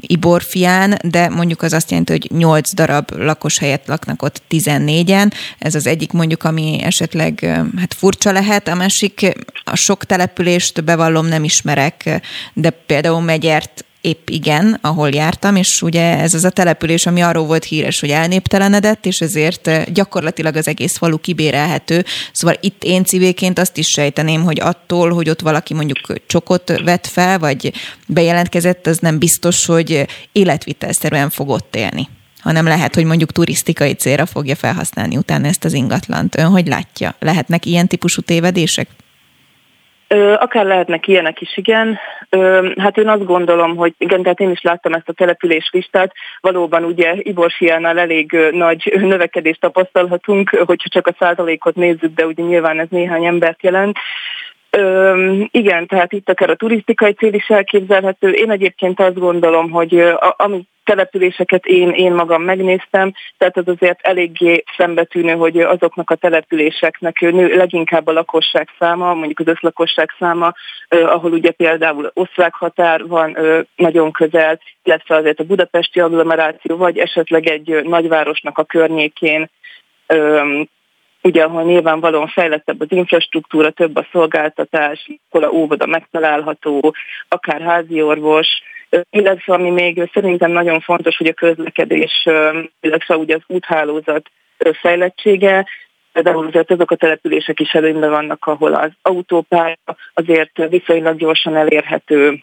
Iborfián, 0.00 0.98
de 1.02 1.28
mondjuk 1.28 1.62
az 1.62 1.72
azt 1.72 1.90
jelenti, 1.90 2.12
hogy 2.12 2.30
8 2.30 2.74
darab 2.74 3.10
lakos 3.16 3.58
helyett 3.58 3.86
laknak 3.86 4.22
ott 4.22 4.42
14-en. 4.50 5.32
Ez 5.58 5.74
az 5.74 5.86
egyik 5.86 6.12
mondjuk, 6.12 6.44
ami 6.44 6.78
esetleg 6.82 7.40
hát 7.78 7.94
furcsa 7.94 8.32
lehet, 8.32 8.68
a 8.68 8.74
másik 8.74 9.32
a 9.64 9.76
sok 9.76 10.04
települést 10.04 10.84
bevallom 10.84 11.26
nem 11.26 11.44
ismerek, 11.44 12.20
de 12.52 12.70
például 12.70 13.20
Megyert 13.20 13.84
épp 14.00 14.28
igen, 14.28 14.78
ahol 14.80 15.08
jártam, 15.08 15.56
és 15.56 15.82
ugye 15.82 16.18
ez 16.18 16.34
az 16.34 16.44
a 16.44 16.50
település, 16.50 17.06
ami 17.06 17.20
arról 17.20 17.46
volt 17.46 17.64
híres, 17.64 18.00
hogy 18.00 18.10
elnéptelenedett, 18.10 19.06
és 19.06 19.20
ezért 19.20 19.66
eh, 19.66 19.84
gyakorlatilag 19.84 20.56
az 20.56 20.68
egész 20.68 20.96
falu 20.96 21.18
kibérelhető. 21.18 22.04
Szóval 22.32 22.56
itt 22.60 22.84
én 22.84 23.04
civilként 23.04 23.58
azt 23.58 23.76
is 23.76 23.86
sejteném, 23.86 24.42
hogy 24.42 24.60
attól, 24.60 25.12
hogy 25.12 25.30
ott 25.30 25.40
valaki 25.40 25.74
mondjuk 25.74 25.98
csokot 26.26 26.82
vett 26.84 27.06
fel, 27.06 27.38
vagy 27.38 27.72
bejelentkezett, 28.06 28.86
az 28.86 28.98
nem 28.98 29.18
biztos, 29.18 29.66
hogy 29.66 30.06
életvitelszerűen 30.32 31.30
fog 31.30 31.48
ott 31.48 31.76
élni 31.76 32.08
hanem 32.38 32.66
lehet, 32.66 32.94
hogy 32.94 33.04
mondjuk 33.04 33.32
turisztikai 33.32 33.92
célra 33.92 34.26
fogja 34.26 34.54
felhasználni 34.54 35.16
utána 35.16 35.46
ezt 35.46 35.64
az 35.64 35.72
ingatlant. 35.72 36.38
Ön 36.38 36.46
hogy 36.46 36.66
látja? 36.66 37.14
Lehetnek 37.18 37.66
ilyen 37.66 37.86
típusú 37.86 38.20
tévedések? 38.20 38.88
Akár 40.38 40.64
lehetnek 40.64 41.06
ilyenek 41.06 41.40
is, 41.40 41.56
igen. 41.56 41.98
Hát 42.76 42.96
én 42.96 43.08
azt 43.08 43.24
gondolom, 43.24 43.76
hogy 43.76 43.94
igen, 43.98 44.22
tehát 44.22 44.40
én 44.40 44.50
is 44.50 44.62
láttam 44.62 44.92
ezt 44.92 45.08
a 45.08 45.12
település 45.12 45.70
listát. 45.72 46.12
Valóban 46.40 46.84
ugye 46.84 47.14
Iborsiánál 47.18 47.98
elég 47.98 48.36
nagy 48.50 48.92
növekedést 49.00 49.60
tapasztalhatunk, 49.60 50.48
hogyha 50.50 50.88
csak 50.88 51.06
a 51.06 51.16
százalékot 51.18 51.74
nézzük, 51.74 52.14
de 52.14 52.26
ugye 52.26 52.42
nyilván 52.42 52.80
ez 52.80 52.86
néhány 52.90 53.24
embert 53.24 53.62
jelent. 53.62 53.98
Ö, 54.70 55.42
igen, 55.50 55.86
tehát 55.86 56.12
itt 56.12 56.28
akár 56.28 56.50
a 56.50 56.56
turisztikai 56.56 57.12
cél 57.12 57.34
is 57.34 57.48
elképzelhető. 57.48 58.30
Én 58.30 58.50
egyébként 58.50 59.00
azt 59.00 59.18
gondolom, 59.18 59.70
hogy 59.70 59.98
a, 59.98 60.34
ami 60.36 60.66
településeket 60.88 61.66
én, 61.66 61.90
én 61.90 62.12
magam 62.12 62.42
megnéztem, 62.42 63.12
tehát 63.38 63.56
az 63.56 63.68
azért 63.68 64.00
eléggé 64.02 64.64
szembetűnő, 64.76 65.32
hogy 65.32 65.58
azoknak 65.58 66.10
a 66.10 66.14
településeknek 66.14 67.20
nő 67.20 67.56
leginkább 67.56 68.06
a 68.06 68.12
lakosság 68.12 68.68
száma, 68.78 69.14
mondjuk 69.14 69.38
az 69.38 69.46
összlakosság 69.46 70.10
száma, 70.18 70.52
ahol 70.88 71.32
ugye 71.32 71.50
például 71.50 72.10
osztrák 72.14 72.54
határ 72.54 73.06
van 73.06 73.38
nagyon 73.76 74.12
közel, 74.12 74.60
illetve 74.82 75.16
azért 75.16 75.40
a 75.40 75.44
budapesti 75.44 76.00
agglomeráció, 76.00 76.76
vagy 76.76 76.98
esetleg 76.98 77.46
egy 77.46 77.82
nagyvárosnak 77.84 78.58
a 78.58 78.64
környékén 78.64 79.50
ugye 81.22 81.42
ahol 81.42 81.62
nyilvánvalóan 81.62 82.28
fejlettebb 82.28 82.80
az 82.80 82.92
infrastruktúra, 82.92 83.70
több 83.70 83.96
a 83.96 84.06
szolgáltatás, 84.12 85.10
a 85.30 85.46
óvoda 85.46 85.86
megtalálható, 85.86 86.94
akár 87.28 87.60
házi 87.60 88.02
orvos, 88.02 88.48
illetve 89.10 89.54
ami 89.54 89.70
még 89.70 90.10
szerintem 90.12 90.50
nagyon 90.50 90.80
fontos, 90.80 91.16
hogy 91.16 91.26
a 91.26 91.32
közlekedés, 91.32 92.28
illetve 92.80 93.16
ugye 93.16 93.34
az 93.34 93.42
úthálózat 93.46 94.30
fejlettsége, 94.80 95.66
például 96.12 96.46
azért 96.46 96.70
azok 96.70 96.90
a 96.90 96.96
települések 96.96 97.60
is 97.60 97.72
előnyben 97.72 98.10
vannak, 98.10 98.46
ahol 98.46 98.74
az 98.74 98.90
autópálya 99.02 99.76
azért 100.14 100.68
viszonylag 100.68 101.16
gyorsan 101.16 101.56
elérhető, 101.56 102.42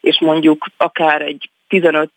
és 0.00 0.20
mondjuk 0.20 0.66
akár 0.76 1.22
egy 1.22 1.50
15 1.68 2.10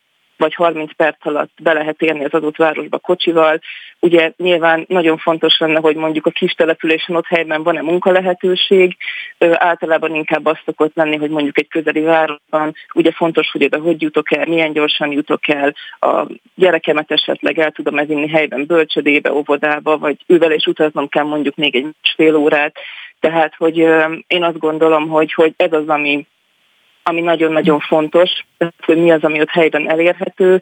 vagy 0.44 0.54
30 0.54 0.96
perc 0.96 1.26
alatt 1.26 1.52
be 1.62 1.74
lehet 1.74 2.02
érni 2.02 2.26
az 2.26 2.34
adott 2.34 2.56
városba 2.56 2.98
kocsival. 2.98 3.60
Ugye 4.00 4.32
nyilván 4.38 4.86
nagyon 4.88 5.18
fontos 5.18 5.58
lenne, 5.58 5.80
hogy 5.80 5.96
mondjuk 5.96 6.26
a 6.26 6.30
kis 6.30 6.52
településen 6.52 7.16
ott 7.16 7.28
helyben 7.28 7.64
van-e 7.64 7.82
munkalehetőség. 7.82 8.98
Általában 9.40 10.16
inkább 10.16 10.46
azt 10.46 10.62
szokott 10.66 10.96
lenni, 10.96 11.16
hogy 11.16 11.30
mondjuk 11.30 11.60
egy 11.60 11.68
közeli 11.68 12.02
városban 12.02 12.74
ugye 12.94 13.12
fontos, 13.12 13.52
hogy 13.52 13.64
oda 13.64 13.80
hogy 13.80 14.02
jutok 14.02 14.32
el, 14.32 14.46
milyen 14.48 14.74
gyorsan 14.74 15.12
jutok 15.12 15.48
el, 15.48 15.74
a 16.00 16.28
gyerekemet 16.56 17.12
esetleg 17.12 17.60
el 17.60 17.72
tudom 17.72 17.98
ezinni 17.98 18.28
helyben 18.28 18.66
bölcsödébe, 18.66 19.34
óvodába, 19.34 19.98
vagy 19.98 20.18
ővel 20.28 20.52
is 20.52 20.66
utaznom 20.66 21.08
kell 21.08 21.24
mondjuk 21.24 21.56
még 21.56 21.76
egy 21.76 21.88
fél 22.16 22.36
órát. 22.36 22.76
Tehát, 23.20 23.54
hogy 23.58 23.78
én 24.28 24.44
azt 24.44 24.60
gondolom, 24.60 25.08
hogy, 25.08 25.34
hogy 25.34 25.54
ez 25.58 25.74
az, 25.74 25.88
ami 25.88 26.26
ami 27.04 27.22
nagyon-nagyon 27.22 27.80
fontos, 27.80 28.30
hogy 28.86 28.98
mi 28.98 29.12
az, 29.12 29.24
ami 29.24 29.40
ott 29.40 29.50
helyben 29.50 29.90
elérhető. 29.90 30.62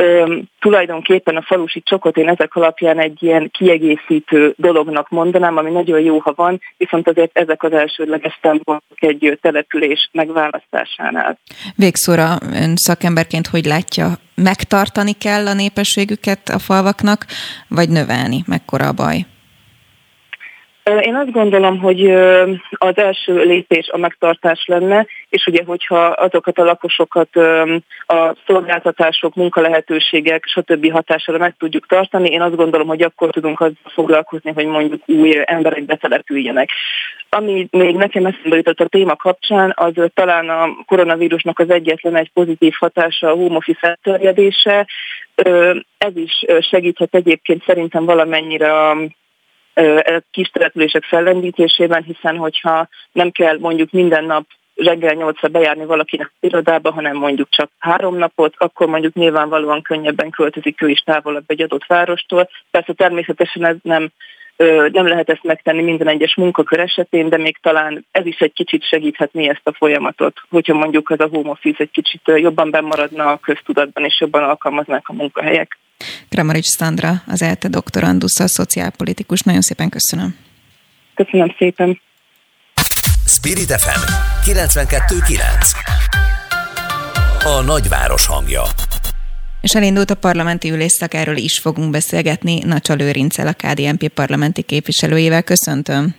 Üm, 0.00 0.44
tulajdonképpen 0.60 1.36
a 1.36 1.42
falusi 1.42 1.82
csokot 1.84 2.16
én 2.16 2.28
ezek 2.28 2.54
alapján 2.54 2.98
egy 2.98 3.22
ilyen 3.22 3.50
kiegészítő 3.50 4.54
dolognak 4.56 5.08
mondanám, 5.08 5.56
ami 5.56 5.70
nagyon 5.70 6.00
jó, 6.00 6.18
ha 6.18 6.32
van, 6.36 6.60
viszont 6.76 7.08
azért 7.08 7.38
ezek 7.38 7.62
az 7.62 7.72
elsődleges 7.72 8.38
szempontok 8.42 9.02
egy 9.02 9.38
település 9.42 10.08
megválasztásánál. 10.12 11.38
Végszóra 11.76 12.36
ön 12.52 12.76
szakemberként 12.76 13.46
hogy 13.46 13.64
látja, 13.64 14.06
megtartani 14.34 15.12
kell 15.12 15.46
a 15.46 15.54
népességüket 15.54 16.48
a 16.48 16.58
falvaknak, 16.58 17.24
vagy 17.68 17.88
növelni? 17.88 18.42
Mekkora 18.46 18.86
a 18.86 18.92
baj? 18.92 19.26
Én 20.86 21.14
azt 21.14 21.30
gondolom, 21.32 21.78
hogy 21.78 22.10
az 22.70 22.96
első 22.96 23.44
lépés 23.44 23.88
a 23.88 23.98
megtartás 23.98 24.64
lenne, 24.66 25.06
és 25.28 25.46
ugye, 25.46 25.62
hogyha 25.66 26.06
azokat 26.06 26.58
a 26.58 26.64
lakosokat 26.64 27.36
a 28.06 28.36
szolgáltatások, 28.46 29.34
munkalehetőségek, 29.34 30.44
stb. 30.46 30.90
hatására 30.90 31.38
meg 31.38 31.54
tudjuk 31.58 31.86
tartani, 31.86 32.28
én 32.28 32.40
azt 32.40 32.56
gondolom, 32.56 32.86
hogy 32.86 33.02
akkor 33.02 33.30
tudunk 33.30 33.60
azzal 33.60 33.76
foglalkozni, 33.84 34.52
hogy 34.54 34.66
mondjuk 34.66 35.02
új 35.06 35.42
emberek 35.44 35.84
betelepüljenek. 35.84 36.70
Ami 37.28 37.68
még 37.70 37.96
nekem 37.96 38.26
eszembe 38.26 38.56
jutott 38.56 38.80
a 38.80 38.88
téma 38.88 39.16
kapcsán, 39.16 39.72
az 39.76 39.92
talán 40.14 40.48
a 40.48 40.68
koronavírusnak 40.86 41.58
az 41.58 41.70
egyetlen 41.70 42.16
egy 42.16 42.30
pozitív 42.32 42.74
hatása 42.78 43.30
a 43.30 43.34
home 43.34 43.56
office 43.56 43.86
elterjedése. 43.88 44.86
Ez 45.98 46.16
is 46.16 46.44
segíthet 46.60 47.14
egyébként 47.14 47.64
szerintem 47.64 48.04
valamennyire 48.04 48.72
a 48.72 48.96
kis 50.30 50.48
települések 50.48 51.04
fellendítésében, 51.04 52.02
hiszen 52.02 52.36
hogyha 52.36 52.88
nem 53.12 53.30
kell 53.30 53.58
mondjuk 53.58 53.90
minden 53.90 54.24
nap 54.24 54.44
reggel 54.74 55.14
nyolcra 55.14 55.48
bejárni 55.48 55.84
valakinek 55.84 56.32
irodába, 56.40 56.92
hanem 56.92 57.16
mondjuk 57.16 57.48
csak 57.50 57.70
három 57.78 58.16
napot, 58.16 58.54
akkor 58.58 58.86
mondjuk 58.86 59.14
nyilvánvalóan 59.14 59.82
könnyebben 59.82 60.30
költözik 60.30 60.82
ő 60.82 60.88
is 60.88 61.00
távolabb 61.00 61.44
egy 61.46 61.62
adott 61.62 61.86
várostól. 61.86 62.48
Persze 62.70 62.92
természetesen 62.92 63.64
ez 63.64 63.76
nem 63.82 64.10
nem 64.92 65.06
lehet 65.06 65.30
ezt 65.30 65.42
megtenni 65.42 65.82
minden 65.82 66.08
egyes 66.08 66.34
munkakör 66.34 66.80
esetén, 66.80 67.28
de 67.28 67.36
még 67.36 67.58
talán 67.62 68.06
ez 68.10 68.26
is 68.26 68.38
egy 68.38 68.52
kicsit 68.52 68.84
segíthetné 68.84 69.48
ezt 69.48 69.66
a 69.66 69.72
folyamatot, 69.72 70.40
hogyha 70.50 70.74
mondjuk 70.74 71.10
ez 71.10 71.20
a 71.20 71.28
home 71.32 71.50
office 71.50 71.82
egy 71.82 71.90
kicsit 71.90 72.20
jobban 72.24 72.70
bemaradna 72.70 73.30
a 73.30 73.38
köztudatban, 73.38 74.04
és 74.04 74.20
jobban 74.20 74.42
alkalmaznák 74.42 75.08
a 75.08 75.12
munkahelyek. 75.12 75.78
Kramarics 76.28 76.66
Szandra, 76.66 77.22
az 77.26 77.42
ELTE 77.42 77.68
doktorandusza, 77.68 78.48
szociálpolitikus. 78.48 79.40
Nagyon 79.40 79.60
szépen 79.60 79.88
köszönöm. 79.88 80.36
Köszönöm 81.14 81.54
szépen. 81.58 82.00
Spirit 83.26 83.72
FM 83.72 84.00
92.9 84.50 85.40
A 87.44 87.60
nagyváros 87.60 88.26
hangja 88.26 88.62
és 89.66 89.74
elindult 89.74 90.10
a 90.10 90.14
parlamenti 90.14 90.70
ülésszak, 90.70 91.14
erről 91.14 91.36
is 91.36 91.58
fogunk 91.58 91.90
beszélgetni 91.90 92.58
Nacsa 92.58 92.94
Lőrincel, 92.94 93.46
a 93.46 93.52
KDNP 93.52 94.08
parlamenti 94.08 94.62
képviselőjével. 94.62 95.42
Köszöntöm! 95.42 96.14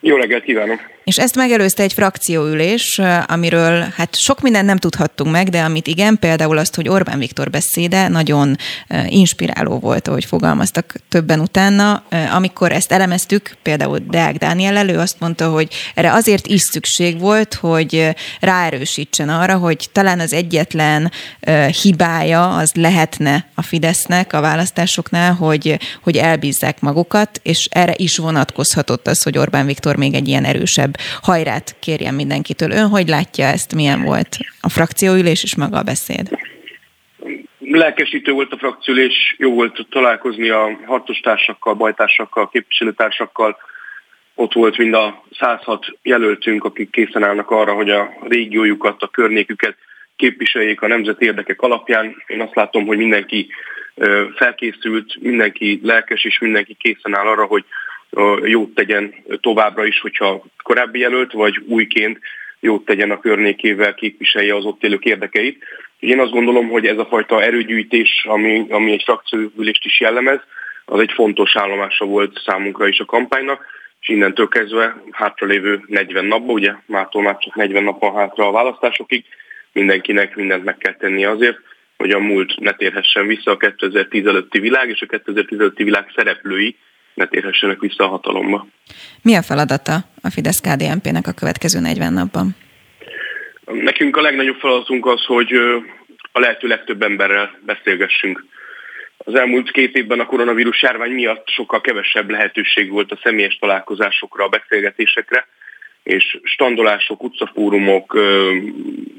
Jó 0.00 0.16
reggelt 0.16 0.44
kívánok! 0.44 0.93
És 1.04 1.18
ezt 1.18 1.36
megelőzte 1.36 1.82
egy 1.82 1.92
frakcióülés, 1.92 3.00
amiről 3.26 3.86
hát 3.96 4.16
sok 4.16 4.40
mindent 4.40 4.66
nem 4.66 4.76
tudhattunk 4.76 5.30
meg, 5.30 5.48
de 5.48 5.62
amit 5.62 5.86
igen, 5.86 6.18
például 6.18 6.58
azt, 6.58 6.74
hogy 6.74 6.88
Orbán 6.88 7.18
Viktor 7.18 7.50
beszéde 7.50 8.08
nagyon 8.08 8.56
inspiráló 9.06 9.78
volt, 9.78 10.08
ahogy 10.08 10.24
fogalmaztak 10.24 10.94
többen 11.08 11.40
utána. 11.40 12.02
Amikor 12.34 12.72
ezt 12.72 12.92
elemeztük, 12.92 13.56
például 13.62 13.98
Deák 14.10 14.36
Dániel 14.36 14.76
elő 14.76 14.98
azt 14.98 15.20
mondta, 15.20 15.50
hogy 15.50 15.68
erre 15.94 16.12
azért 16.12 16.46
is 16.46 16.60
szükség 16.60 17.18
volt, 17.18 17.54
hogy 17.54 18.14
ráerősítsen 18.40 19.28
arra, 19.28 19.56
hogy 19.56 19.88
talán 19.92 20.20
az 20.20 20.32
egyetlen 20.32 21.12
hibája 21.82 22.56
az 22.56 22.70
lehetne 22.74 23.46
a 23.54 23.62
Fidesznek 23.62 24.32
a 24.32 24.40
választásoknál, 24.40 25.32
hogy, 25.32 25.78
hogy 26.02 26.16
elbízzák 26.16 26.80
magukat, 26.80 27.40
és 27.42 27.68
erre 27.70 27.94
is 27.96 28.16
vonatkozhatott 28.16 29.06
az, 29.08 29.22
hogy 29.22 29.38
Orbán 29.38 29.66
Viktor 29.66 29.96
még 29.96 30.14
egy 30.14 30.28
ilyen 30.28 30.44
erősebb 30.44 30.92
hajrát 31.22 31.76
kérjen 31.80 32.14
mindenkitől. 32.14 32.70
Ön 32.70 32.88
hogy 32.88 33.08
látja 33.08 33.46
ezt, 33.46 33.74
milyen 33.74 34.02
volt 34.02 34.36
a 34.60 34.68
frakcióülés 34.68 35.42
és 35.42 35.56
maga 35.56 35.78
a 35.78 35.82
beszéd? 35.82 36.28
Lelkesítő 37.58 38.32
volt 38.32 38.52
a 38.52 38.56
frakciülés, 38.56 39.34
jó 39.38 39.54
volt 39.54 39.86
találkozni 39.90 40.48
a 40.48 40.78
harcostársakkal, 40.86 41.74
bajtársakkal, 41.74 42.48
képviselőtársakkal. 42.48 43.56
Ott 44.34 44.52
volt 44.52 44.76
mind 44.76 44.94
a 44.94 45.24
106 45.38 45.86
jelöltünk, 46.02 46.64
akik 46.64 46.90
készen 46.90 47.24
állnak 47.24 47.50
arra, 47.50 47.72
hogy 47.72 47.90
a 47.90 48.08
régiójukat, 48.28 49.02
a 49.02 49.08
környéküket 49.08 49.76
képviseljék 50.16 50.82
a 50.82 50.86
nemzeti 50.86 51.24
érdekek 51.24 51.60
alapján. 51.60 52.22
Én 52.26 52.40
azt 52.40 52.54
látom, 52.54 52.86
hogy 52.86 52.98
mindenki 52.98 53.48
felkészült, 54.36 55.16
mindenki 55.20 55.80
lelkes, 55.82 56.24
és 56.24 56.38
mindenki 56.38 56.74
készen 56.74 57.16
áll 57.16 57.26
arra, 57.26 57.44
hogy 57.44 57.64
jót 58.44 58.74
tegyen 58.74 59.14
továbbra 59.40 59.86
is, 59.86 60.00
hogyha 60.00 60.44
korábbi 60.62 60.98
jelölt, 60.98 61.32
vagy 61.32 61.62
újként 61.66 62.18
jót 62.60 62.84
tegyen 62.84 63.10
a 63.10 63.20
környékével, 63.20 63.94
képviselje 63.94 64.54
az 64.54 64.64
ott 64.64 64.84
élők 64.84 65.04
érdekeit. 65.04 65.64
Én 65.98 66.20
azt 66.20 66.32
gondolom, 66.32 66.68
hogy 66.68 66.86
ez 66.86 66.98
a 66.98 67.06
fajta 67.06 67.42
erőgyűjtés, 67.42 68.24
ami, 68.28 68.66
ami 68.68 68.92
egy 68.92 69.02
frakcióülést 69.02 69.84
is 69.84 70.00
jellemez, 70.00 70.40
az 70.84 71.00
egy 71.00 71.12
fontos 71.12 71.56
állomása 71.56 72.04
volt 72.04 72.40
számunkra 72.44 72.88
is 72.88 72.98
a 72.98 73.04
kampánynak, 73.04 73.66
és 74.00 74.08
innentől 74.08 74.48
kezdve 74.48 75.02
hátralévő 75.10 75.84
40 75.86 76.24
napban, 76.24 76.54
ugye 76.54 76.72
mától 76.86 77.22
már 77.22 77.38
csak 77.38 77.54
40 77.54 77.82
nap 77.82 78.00
van 78.00 78.14
hátra 78.14 78.46
a 78.46 78.52
választásokig, 78.52 79.24
mindenkinek 79.72 80.36
mindent 80.36 80.64
meg 80.64 80.76
kell 80.76 80.94
tenni 80.94 81.24
azért, 81.24 81.58
hogy 81.96 82.10
a 82.10 82.18
múlt 82.18 82.60
ne 82.60 82.72
térhessen 82.72 83.26
vissza 83.26 83.50
a 83.50 83.56
2010 83.56 84.26
előtti 84.26 84.58
világ, 84.60 84.88
és 84.88 85.00
a 85.00 85.06
2010 85.06 85.58
előtti 85.58 85.84
világ 85.84 86.12
szereplői 86.14 86.76
ne 87.14 87.26
térhessenek 87.26 87.80
vissza 87.80 88.04
a 88.04 88.08
hatalomba. 88.08 88.66
Mi 89.22 89.34
a 89.34 89.42
feladata 89.42 89.94
a 90.22 90.30
fidesz 90.30 90.60
kdnp 90.60 91.04
nek 91.04 91.26
a 91.26 91.32
következő 91.32 91.80
40 91.80 92.12
napban? 92.12 92.56
Nekünk 93.64 94.16
a 94.16 94.20
legnagyobb 94.20 94.58
feladatunk 94.58 95.06
az, 95.06 95.24
hogy 95.24 95.52
a 96.32 96.38
lehető 96.40 96.68
legtöbb 96.68 97.02
emberrel 97.02 97.58
beszélgessünk. 97.66 98.44
Az 99.16 99.34
elmúlt 99.34 99.70
két 99.70 99.96
évben 99.96 100.20
a 100.20 100.26
koronavírus 100.26 100.82
járvány 100.82 101.10
miatt 101.10 101.48
sokkal 101.48 101.80
kevesebb 101.80 102.30
lehetőség 102.30 102.90
volt 102.90 103.12
a 103.12 103.18
személyes 103.22 103.58
találkozásokra, 103.60 104.44
a 104.44 104.48
beszélgetésekre, 104.48 105.46
és 106.02 106.38
standolások, 106.42 107.22
utcafórumok, 107.22 108.12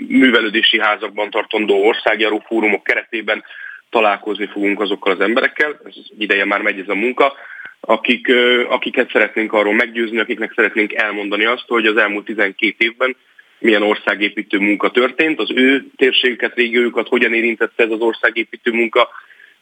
művelődési 0.07 0.79
házakban 0.79 1.29
tartandó 1.29 1.87
országjáró 1.87 2.43
fórumok 2.47 2.83
keretében 2.83 3.43
találkozni 3.89 4.45
fogunk 4.45 4.79
azokkal 4.79 5.13
az 5.13 5.19
emberekkel. 5.19 5.79
Ez 5.85 5.93
ideje 6.17 6.45
már 6.45 6.61
megy 6.61 6.79
ez 6.79 6.89
a 6.89 6.95
munka 6.95 7.33
akik, 7.79 8.27
akiket 8.69 9.11
szeretnénk 9.11 9.53
arról 9.53 9.73
meggyőzni, 9.73 10.19
akiknek 10.19 10.53
szeretnénk 10.55 10.93
elmondani 10.93 11.45
azt, 11.45 11.67
hogy 11.67 11.85
az 11.85 11.97
elmúlt 11.97 12.25
12 12.25 12.75
évben 12.77 13.15
milyen 13.59 13.81
országépítő 13.81 14.57
munka 14.57 14.89
történt, 14.89 15.39
az 15.39 15.51
ő 15.55 15.85
térségüket, 15.95 16.55
régiójukat 16.55 17.07
hogyan 17.07 17.33
érintette 17.33 17.83
ez 17.83 17.91
az 17.91 17.99
országépítő 17.99 18.71
munka, 18.71 19.09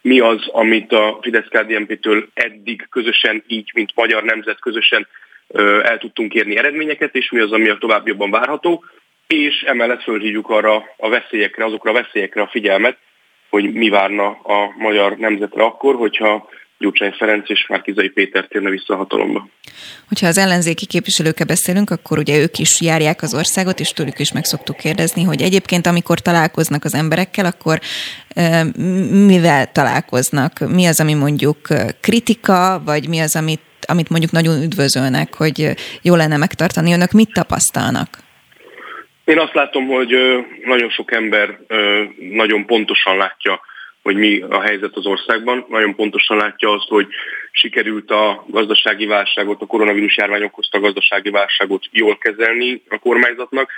mi 0.02 0.20
az, 0.20 0.48
amit 0.48 0.92
a 0.92 1.20
fidesz 1.22 1.48
kdnp 1.50 2.00
től 2.00 2.28
eddig 2.34 2.88
közösen, 2.90 3.44
így, 3.48 3.72
mint 3.74 3.92
magyar 3.96 4.24
nemzet 4.24 4.60
közösen 4.60 5.08
el 5.84 5.98
tudtunk 5.98 6.34
érni 6.34 6.58
eredményeket, 6.58 7.16
és 7.16 7.32
mi 7.32 7.40
az, 7.40 7.52
ami 7.52 7.70
a 7.70 7.78
tovább 7.78 8.32
várható, 8.32 8.84
és 9.28 9.62
emellett 9.62 10.04
fölhívjuk 10.04 10.50
arra 10.50 10.84
a 10.98 11.10
veszélyekre, 11.10 11.66
azokra 11.66 11.92
a 11.92 12.02
veszélyekre 12.02 12.42
a 12.42 12.48
figyelmet, 12.48 12.98
hogy 13.50 13.74
mi 13.74 13.90
várna 13.90 14.28
a 14.30 14.74
magyar 14.78 15.18
nemzetre 15.18 15.64
akkor, 15.64 15.96
hogyha 15.96 16.50
Gyurcsány 16.84 17.12
Ferenc 17.18 17.50
és 17.50 17.66
Márkizai 17.68 18.10
Péter 18.10 18.46
térne 18.48 18.70
vissza 18.70 18.94
a 18.94 18.98
hatalomba. 18.98 19.48
Hogyha 20.08 20.28
az 20.28 20.38
ellenzéki 20.38 20.86
képviselőkkel 20.86 21.46
beszélünk, 21.46 21.90
akkor 21.90 22.18
ugye 22.18 22.38
ők 22.38 22.58
is 22.58 22.82
járják 22.82 23.22
az 23.22 23.34
országot, 23.34 23.80
és 23.80 23.92
tőlük 23.92 24.20
is 24.20 24.32
meg 24.32 24.46
szoktuk 24.46 24.78
kérdezni, 24.78 25.24
hogy 25.24 25.42
egyébként 25.42 25.88
amikor 25.88 26.20
találkoznak 26.20 26.84
az 26.84 26.94
emberekkel, 26.94 27.46
akkor 27.46 27.80
mivel 29.28 29.72
találkoznak? 29.72 30.60
Mi 30.60 30.86
az, 30.86 31.00
ami 31.00 31.14
mondjuk 31.14 31.58
kritika, 32.02 32.82
vagy 32.86 33.08
mi 33.08 33.20
az, 33.20 33.36
amit, 33.36 33.62
amit 33.88 34.10
mondjuk 34.10 34.32
nagyon 34.32 34.62
üdvözölnek, 34.62 35.34
hogy 35.34 35.76
jó 36.02 36.16
lenne 36.16 36.38
megtartani? 36.38 36.94
Önök 36.94 37.12
mit 37.12 37.34
tapasztalnak? 37.34 38.10
Én 39.26 39.40
azt 39.40 39.54
látom, 39.54 39.88
hogy 39.88 40.10
nagyon 40.66 40.90
sok 40.90 41.12
ember 41.12 41.60
nagyon 42.32 42.66
pontosan 42.66 43.18
látja 43.18 43.62
hogy 44.04 44.16
mi 44.16 44.42
a 44.42 44.62
helyzet 44.62 44.96
az 44.96 45.06
országban. 45.06 45.66
Nagyon 45.70 45.96
pontosan 45.96 46.38
látja 46.38 46.72
azt, 46.72 46.88
hogy 46.88 47.08
sikerült 47.52 48.12
a 48.12 48.46
gazdasági 48.48 49.06
válságot, 49.06 49.62
a 49.62 49.66
koronavírus 49.66 50.18
járvány 50.18 50.44
okozta 50.44 50.78
a 50.78 50.82
gazdasági 50.82 51.30
válságot 51.30 51.86
jól 51.92 52.18
kezelni 52.18 52.82
a 52.90 52.98
kormányzatnak. 52.98 53.72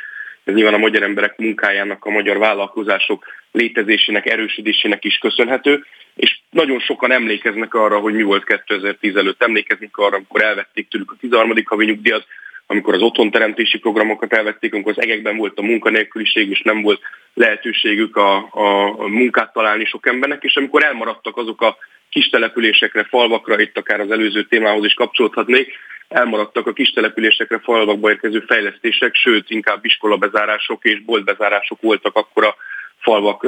Ez 0.43 0.53
nyilván 0.53 0.73
a 0.73 0.77
magyar 0.77 1.03
emberek 1.03 1.37
munkájának, 1.37 2.05
a 2.05 2.09
magyar 2.09 2.37
vállalkozások 2.37 3.25
létezésének, 3.51 4.25
erősödésének 4.25 5.03
is 5.03 5.17
köszönhető, 5.17 5.85
és 6.15 6.39
nagyon 6.49 6.79
sokan 6.79 7.11
emlékeznek 7.11 7.73
arra, 7.73 7.99
hogy 7.99 8.13
mi 8.13 8.23
volt 8.23 8.43
2010 8.43 9.15
előtt. 9.15 9.43
Emlékeznek 9.43 9.97
arra, 9.97 10.15
amikor 10.15 10.43
elvették 10.43 10.87
tőlük 10.87 11.11
a 11.11 11.15
13. 11.19 11.53
havi 11.65 11.85
nyugdíjat, 11.85 12.25
amikor 12.67 12.93
az 12.93 13.01
otthonteremtési 13.01 13.77
programokat 13.77 14.33
elvették, 14.33 14.73
amikor 14.73 14.91
az 14.95 15.03
egekben 15.03 15.37
volt 15.37 15.59
a 15.59 15.61
munkanélküliség, 15.61 16.49
és 16.49 16.61
nem 16.61 16.81
volt 16.81 17.01
lehetőségük 17.33 18.15
a, 18.15 18.35
a 18.51 19.07
munkát 19.07 19.53
találni 19.53 19.85
sok 19.85 20.07
embernek, 20.07 20.43
és 20.43 20.55
amikor 20.55 20.83
elmaradtak 20.83 21.37
azok 21.37 21.61
a 21.61 21.77
kis 22.09 22.29
településekre, 22.29 23.03
falvakra, 23.03 23.59
itt 23.59 23.77
akár 23.77 23.99
az 23.99 24.11
előző 24.11 24.43
témához 24.43 24.85
is 24.85 24.93
kapcsolódhatnék, 24.93 25.73
elmaradtak 26.07 26.67
a 26.67 26.73
kis 26.73 26.89
településekre, 26.89 27.59
falvakba 27.59 28.09
érkező 28.09 28.39
fejlesztések, 28.47 29.15
sőt, 29.15 29.49
inkább 29.49 29.85
iskolabezárások 29.85 30.83
és 30.83 31.01
boltbezárások 31.01 31.81
voltak 31.81 32.15
akkor 32.15 32.45
a 32.45 32.55
falvak, 32.97 33.47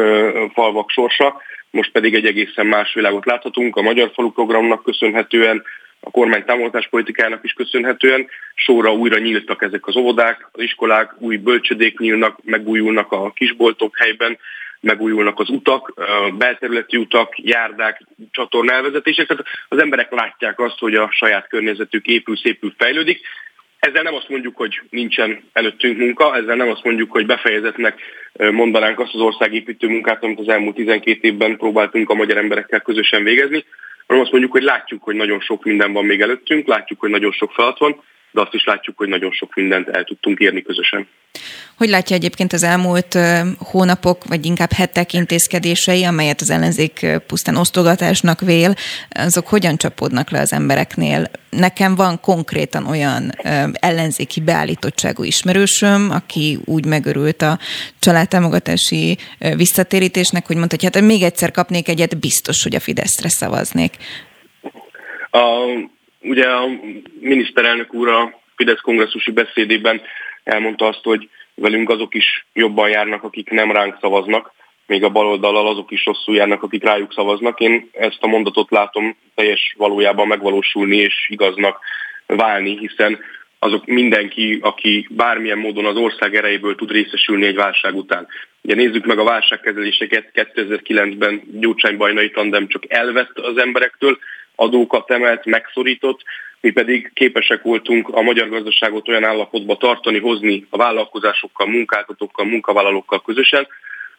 falvak 0.53 0.89
sorsa. 0.89 1.41
Most 1.70 1.91
pedig 1.91 2.15
egy 2.15 2.26
egészen 2.26 2.65
más 2.65 2.93
világot 2.93 3.26
láthatunk. 3.26 3.76
A 3.76 3.82
Magyar 3.82 4.11
Falu 4.13 4.32
programnak 4.32 4.84
köszönhetően 4.84 5.63
a 6.00 6.12
kormány 6.12 6.45
támogatáspolitikának 6.45 7.43
is 7.43 7.54
köszönhetően 7.54 8.28
sorra 8.56 8.93
újra 8.93 9.18
nyíltak 9.18 9.62
ezek 9.62 9.88
az 9.88 9.95
óvodák, 9.95 10.48
az 10.52 10.62
iskolák, 10.62 11.14
új 11.18 11.38
bölcsödék 11.38 12.00
nyílnak, 12.00 12.39
megújulnak 12.43 13.12
a 13.12 13.32
kisboltok 13.32 13.98
helyben, 13.98 14.38
megújulnak 14.80 15.39
az 15.39 15.50
utak, 15.50 15.93
belterületi 16.38 16.98
utak, 16.98 17.34
járdák, 17.38 18.02
csatornelvezetések. 18.32 19.28
Tehát 19.28 19.45
az 19.68 19.78
emberek 19.78 20.12
látják 20.12 20.60
azt, 20.60 20.80
hogy 20.80 20.95
a 20.95 21.10
saját 21.12 21.48
környezetük 21.48 22.06
épül, 22.06 22.38
szépül, 22.38 22.74
fejlődik. 22.78 23.20
Ezzel 23.80 24.04
nem 24.04 24.14
azt 24.14 24.30
mondjuk, 24.30 24.56
hogy 24.56 24.82
nincsen 24.89 25.43
előttünk 25.54 25.98
munka, 25.98 26.36
ezzel 26.36 26.56
nem 26.56 26.70
azt 26.70 26.84
mondjuk, 26.84 27.12
hogy 27.12 27.26
befejezetnek 27.26 28.02
mondanánk 28.52 29.00
azt 29.00 29.14
az 29.14 29.20
országépítő 29.20 29.88
munkát, 29.88 30.24
amit 30.24 30.39
az 30.39 30.48
elmúlt 30.48 30.76
12 30.76 31.20
évben 31.22 31.58
próbáltunk 31.58 32.10
a 32.10 32.14
magyar 32.14 32.38
emberekkel 32.38 32.82
közösen 32.82 33.24
végezni, 33.24 33.66
hanem 34.08 34.24
azt 34.24 34.32
mondjuk, 34.32 34.51
hogy 34.53 34.64
látjuk, 34.64 35.03
hogy 35.03 35.16
nagyon 35.16 35.39
sok 35.39 35.64
minden 35.64 35.93
van 35.93 36.05
még 36.05 36.22
előttünk, 36.22 36.68
látjuk, 36.68 36.99
hogy 36.99 37.10
nagyon 37.10 37.32
sok 37.32 37.51
feladat 37.51 37.78
van, 37.80 38.01
de 38.38 38.44
azt 38.44 38.54
is 38.54 38.66
látjuk, 38.66 38.98
hogy 38.98 39.08
nagyon 39.08 39.32
sok 39.32 39.56
mindent 39.56 39.88
el 39.88 40.04
tudtunk 40.04 40.40
érni 40.40 40.62
közösen. 40.62 41.08
Hogy 41.78 41.90
látja 41.90 42.16
egyébként 42.16 42.54
az 42.54 42.64
elmúlt 42.64 43.18
hónapok, 43.60 44.24
vagy 44.26 44.46
inkább 44.46 44.72
hetek 44.72 45.14
intézkedései, 45.14 46.04
amelyet 46.04 46.42
az 46.42 46.50
ellenzék 46.50 47.06
pusztán 47.28 47.56
osztogatásnak 47.56 48.42
vél, 48.42 48.74
azok 49.10 49.48
hogyan 49.48 49.78
csapódnak 49.78 50.30
le 50.30 50.40
az 50.40 50.54
embereknél? 50.54 51.32
Nekem 51.50 51.96
van 51.96 52.20
konkrétan 52.20 52.86
olyan 52.86 53.32
ellenzéki 53.72 54.42
beállítottságú 54.42 55.24
ismerősöm, 55.24 56.10
aki 56.12 56.60
úgy 56.66 56.86
megörült 56.86 57.42
a 57.42 57.60
családtámogatási 58.00 59.18
visszatérítésnek, 59.56 60.48
hogy 60.48 60.56
mondta, 60.56 60.76
hogy 60.80 60.94
hát 60.94 61.04
még 61.04 61.22
egyszer 61.22 61.52
kapnék 61.52 61.88
egyet, 61.88 62.20
biztos, 62.20 62.64
hogy 62.64 62.76
a 62.76 62.80
Fideszre 62.80 63.30
szavaznék. 63.30 63.98
A 65.32 65.40
ugye 66.28 66.48
a 66.48 66.70
miniszterelnök 67.20 67.94
úr 67.94 68.08
a 68.08 68.40
Fidesz 68.56 68.82
kongresszusi 68.82 69.32
beszédében 69.32 70.02
elmondta 70.44 70.88
azt, 70.88 71.04
hogy 71.04 71.30
velünk 71.56 71.90
azok 71.90 72.14
is 72.14 72.46
jobban 72.54 72.90
járnak, 72.90 73.24
akik 73.24 73.50
nem 73.50 73.72
ránk 73.72 73.98
szavaznak, 74.02 74.52
még 74.88 75.04
a 75.04 75.10
baloldalal 75.10 75.68
azok 75.68 75.92
is 75.92 76.06
rosszul 76.06 76.36
járnak, 76.36 76.64
akik 76.64 76.84
rájuk 76.84 77.14
szavaznak. 77.14 77.60
Én 77.60 77.90
ezt 77.92 78.18
a 78.20 78.28
mondatot 78.28 78.72
látom 78.72 79.18
teljes 79.36 79.74
valójában 79.78 80.28
megvalósulni 80.28 80.96
és 80.96 81.28
igaznak 81.30 81.80
válni, 82.26 82.78
hiszen 82.78 83.20
azok 83.60 83.86
mindenki, 83.86 84.60
aki 84.62 85.08
bármilyen 85.10 85.58
módon 85.58 85.86
az 85.86 85.96
ország 85.96 86.36
erejéből 86.36 86.76
tud 86.76 86.92
részesülni 86.92 87.46
egy 87.46 87.56
válság 87.56 87.96
után. 87.96 88.28
Ugye 88.62 88.76
nézzük 88.76 89.06
meg 89.06 89.20
a 89.20 89.24
válságkezeléseket, 89.24 90.30
2009-ben 90.34 91.42
Gyurcsány 91.52 91.98
Bajnai 91.98 92.32
tandem 92.32 92.68
csak 92.68 92.84
elvett 92.88 93.40
az 93.40 93.58
emberektől, 93.58 94.18
adókat 94.60 95.12
emelt, 95.12 95.45
megszorított, 95.45 96.22
mi 96.62 96.72
pedig 96.72 97.12
képesek 97.14 97.62
voltunk 97.62 98.10
a 98.10 98.22
magyar 98.22 98.49
gazdaságot 98.49 99.08
olyan 99.08 99.24
állapotba 99.24 99.78
tartani, 99.78 100.20
hozni 100.20 100.66
a 100.70 100.78
vállalkozásokkal, 100.78 101.68
munkáltatókkal, 101.68 102.45
munkavállalókkal 102.45 103.22
közösen, 103.22 103.68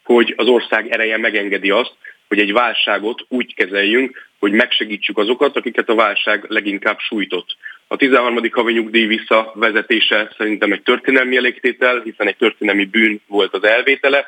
hogy 0.05 0.35
az 0.37 0.47
ország 0.47 0.91
ereje 0.91 1.19
megengedi 1.19 1.71
azt, 1.71 1.93
hogy 2.29 2.39
egy 2.39 2.53
válságot 2.53 3.25
úgy 3.29 3.55
kezeljünk, 3.55 4.29
hogy 4.39 4.53
megsegítsük 4.53 5.19
azokat, 5.19 5.57
akiket 5.57 5.89
a 5.89 5.95
válság 5.95 6.45
leginkább 6.49 6.99
sújtott. 6.99 7.57
A 7.87 7.97
13. 7.97 8.39
havi 8.53 8.73
nyugdíj 8.73 9.07
visszavezetése 9.07 10.35
szerintem 10.37 10.73
egy 10.73 10.83
történelmi 10.83 11.37
elégtétel, 11.37 12.01
hiszen 12.01 12.27
egy 12.27 12.37
történelmi 12.37 12.85
bűn 12.85 13.21
volt 13.27 13.55
az 13.55 13.65
elvétele. 13.65 14.27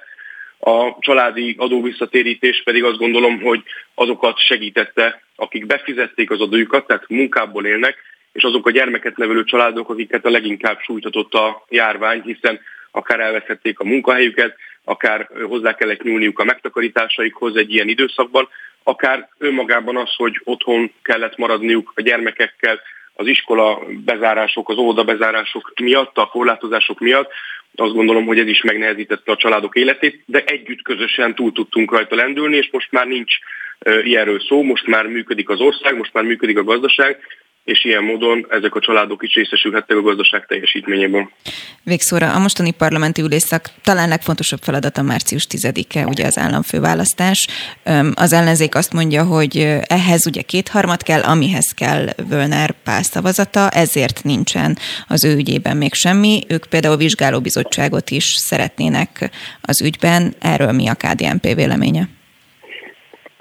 A 0.61 0.97
családi 0.99 1.55
adóvisszatérítés 1.59 2.63
pedig 2.65 2.85
azt 2.85 2.99
gondolom, 2.99 3.41
hogy 3.41 3.63
azokat 3.95 4.39
segítette, 4.39 5.23
akik 5.37 5.67
befizették 5.67 6.31
az 6.31 6.41
adójukat, 6.41 6.87
tehát 6.87 7.09
munkából 7.09 7.67
élnek, 7.67 7.97
és 8.33 8.43
azok 8.43 8.67
a 8.67 8.71
gyermeket 8.71 9.17
nevelő 9.17 9.45
családok, 9.45 9.91
akiket 9.91 10.25
a 10.25 10.31
leginkább 10.31 10.81
sújtatott 10.81 11.35
a 11.35 11.65
járvány, 11.69 12.23
hiszen 12.23 12.61
akár 12.91 13.21
elveszhették 13.21 13.79
a 13.79 13.85
munkahelyüket, 13.85 14.57
akár 14.85 15.29
hozzá 15.49 15.75
kellett 15.75 16.03
nyúlniuk 16.03 16.39
a 16.39 16.45
megtakarításaikhoz 16.45 17.57
egy 17.57 17.73
ilyen 17.73 17.89
időszakban, 17.89 18.49
akár 18.83 19.29
önmagában 19.39 19.97
az, 19.97 20.15
hogy 20.17 20.41
otthon 20.45 20.93
kellett 21.03 21.37
maradniuk 21.37 21.93
a 21.95 22.01
gyermekekkel, 22.01 22.81
az 23.15 23.27
iskola 23.27 23.79
bezárások, 24.05 24.69
az 24.69 24.77
óvoda 24.77 25.05
bezárások 25.05 25.73
miatt, 25.81 26.19
a 26.19 26.27
korlátozások 26.27 26.99
miatt, 26.99 27.31
azt 27.75 27.93
gondolom, 27.95 28.27
hogy 28.27 28.39
ez 28.39 28.47
is 28.47 28.63
megnehezítette 28.63 29.33
a 29.33 29.37
családok 29.37 29.77
életét, 29.77 30.23
de 30.27 30.45
együtt 30.45 30.83
közösen 30.83 31.35
túl 31.35 31.53
tudtunk 31.53 31.93
rajta 31.93 32.15
lendülni, 32.15 32.57
és 32.57 32.69
most 32.73 32.93
már 32.93 33.07
nincs 33.07 33.35
ilyenről 34.03 34.41
szó, 34.41 34.63
most 34.63 34.87
már 34.87 35.07
működik 35.07 35.49
az 35.49 35.61
ország, 35.61 35.97
most 35.97 36.13
már 36.13 36.25
működik 36.25 36.59
a 36.59 36.65
gazdaság, 36.65 37.19
és 37.71 37.85
ilyen 37.85 38.03
módon 38.05 38.47
ezek 38.49 38.75
a 38.75 38.81
családok 38.81 39.23
is 39.23 39.35
részesülhettek 39.35 39.97
a 39.97 40.03
gazdaság 40.03 40.47
teljesítményében. 40.47 41.31
Végszóra 41.83 42.33
a 42.33 42.39
mostani 42.39 42.71
parlamenti 42.71 43.23
ülésszak 43.23 43.71
talán 43.83 44.09
legfontosabb 44.09 44.59
feladata 44.63 45.03
március 45.03 45.47
10-e, 45.51 46.07
ugye 46.07 46.27
az 46.27 46.39
államfőválasztás. 46.39 47.47
Az 48.15 48.33
ellenzék 48.33 48.75
azt 48.75 48.93
mondja, 48.93 49.25
hogy 49.25 49.57
ehhez 49.87 50.27
ugye 50.27 50.43
kétharmad 50.43 51.03
kell, 51.03 51.21
amihez 51.21 51.71
kell 51.71 52.07
Völner 52.29 52.75
Pál 52.85 53.03
szavazata, 53.03 53.69
ezért 53.69 54.25
nincsen 54.25 54.79
az 55.09 55.25
ő 55.25 55.37
ügyében 55.37 55.77
még 55.77 55.95
semmi. 55.95 56.43
Ők 56.49 56.65
például 56.65 56.97
vizsgálóbizottságot 56.97 58.11
is 58.11 58.25
szeretnének 58.25 59.31
az 59.61 59.83
ügyben. 59.83 60.35
Erről 60.41 60.73
mi 60.73 60.89
a 60.89 60.95
KDNP 60.95 61.55
véleménye? 61.55 62.09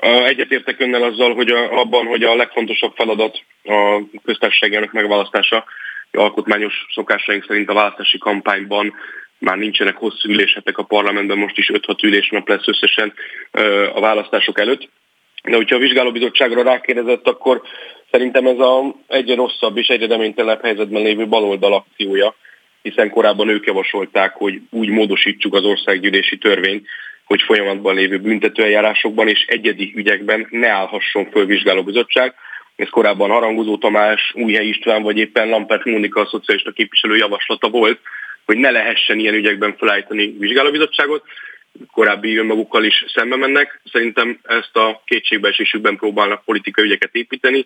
Egyetértek 0.02 0.80
önnel 0.80 1.04
azzal, 1.04 1.34
hogy 1.34 1.50
a, 1.50 1.80
abban, 1.80 2.06
hogy 2.06 2.24
a 2.24 2.36
legfontosabb 2.36 2.94
feladat 2.96 3.44
a 3.64 4.02
köztársaságának 4.24 4.92
megválasztása. 4.92 5.66
Alkotmányos 6.12 6.86
szokásaink 6.94 7.46
szerint 7.48 7.70
a 7.70 7.74
választási 7.74 8.18
kampányban 8.18 8.94
már 9.38 9.58
nincsenek 9.58 9.96
hosszú 9.96 10.30
üléshetek 10.30 10.78
a 10.78 10.84
parlamentben, 10.84 11.38
most 11.38 11.58
is 11.58 11.72
5-6 11.74 12.04
ülésnap 12.04 12.48
lesz 12.48 12.68
összesen 12.68 13.14
a 13.94 14.00
választások 14.00 14.60
előtt. 14.60 14.90
De 15.44 15.56
hogyha 15.56 15.76
a 15.76 15.80
vizsgálóbizottságra 15.80 16.64
rákérdezett, 16.64 17.28
akkor 17.28 17.62
szerintem 18.12 18.48
ez 18.48 18.60
a 18.60 18.96
egyre 19.08 19.36
rosszabb 19.36 19.78
és 19.78 19.88
egyre 19.88 20.08
reménytelenebb 20.08 20.62
helyzetben 20.62 21.02
lévő 21.02 21.28
baloldal 21.28 21.74
akciója, 21.74 22.36
hiszen 22.82 23.10
korábban 23.10 23.50
ők 23.50 23.66
javasolták, 23.66 24.34
hogy 24.34 24.62
úgy 24.70 24.90
módosítsuk 24.90 25.54
az 25.54 25.64
országgyűlési 25.64 26.38
törvényt, 26.38 26.88
hogy 27.30 27.42
folyamatban 27.42 27.96
lévő 27.96 28.18
büntetőeljárásokban 28.18 29.28
és 29.28 29.46
egyedi 29.48 29.94
ügyekben 29.96 30.48
ne 30.50 30.68
állhasson 30.68 31.30
föl 31.32 31.46
vizsgálóbizottság. 31.46 32.34
Ez 32.76 32.90
korábban 32.90 33.30
Harangozó 33.30 33.78
Tamás, 33.78 34.32
Újhely 34.36 34.68
István 34.68 35.04
vagy 35.04 35.18
éppen 35.18 35.50
Lampert 35.50 35.86
Mónika 35.86 36.22
a 36.22 36.28
szocialista 36.28 36.72
képviselő 36.72 37.16
javaslata 37.16 37.70
volt, 37.70 38.00
hogy 38.46 38.58
ne 38.58 38.70
lehessen 38.70 39.20
ilyen 39.20 39.34
ügyekben 39.34 39.76
felállítani 39.78 40.36
vizsgálóbizottságot. 40.40 41.24
Korábbi 41.92 42.38
önmagukkal 42.38 42.84
is 42.84 43.06
szembe 43.14 43.36
mennek. 43.36 43.82
Szerintem 43.92 44.40
ezt 44.44 44.76
a 44.76 45.02
kétségbeesésükben 45.06 45.98
próbálnak 45.98 46.46
politikai 46.46 46.86
ügyeket 46.86 47.16
építeni. 47.16 47.66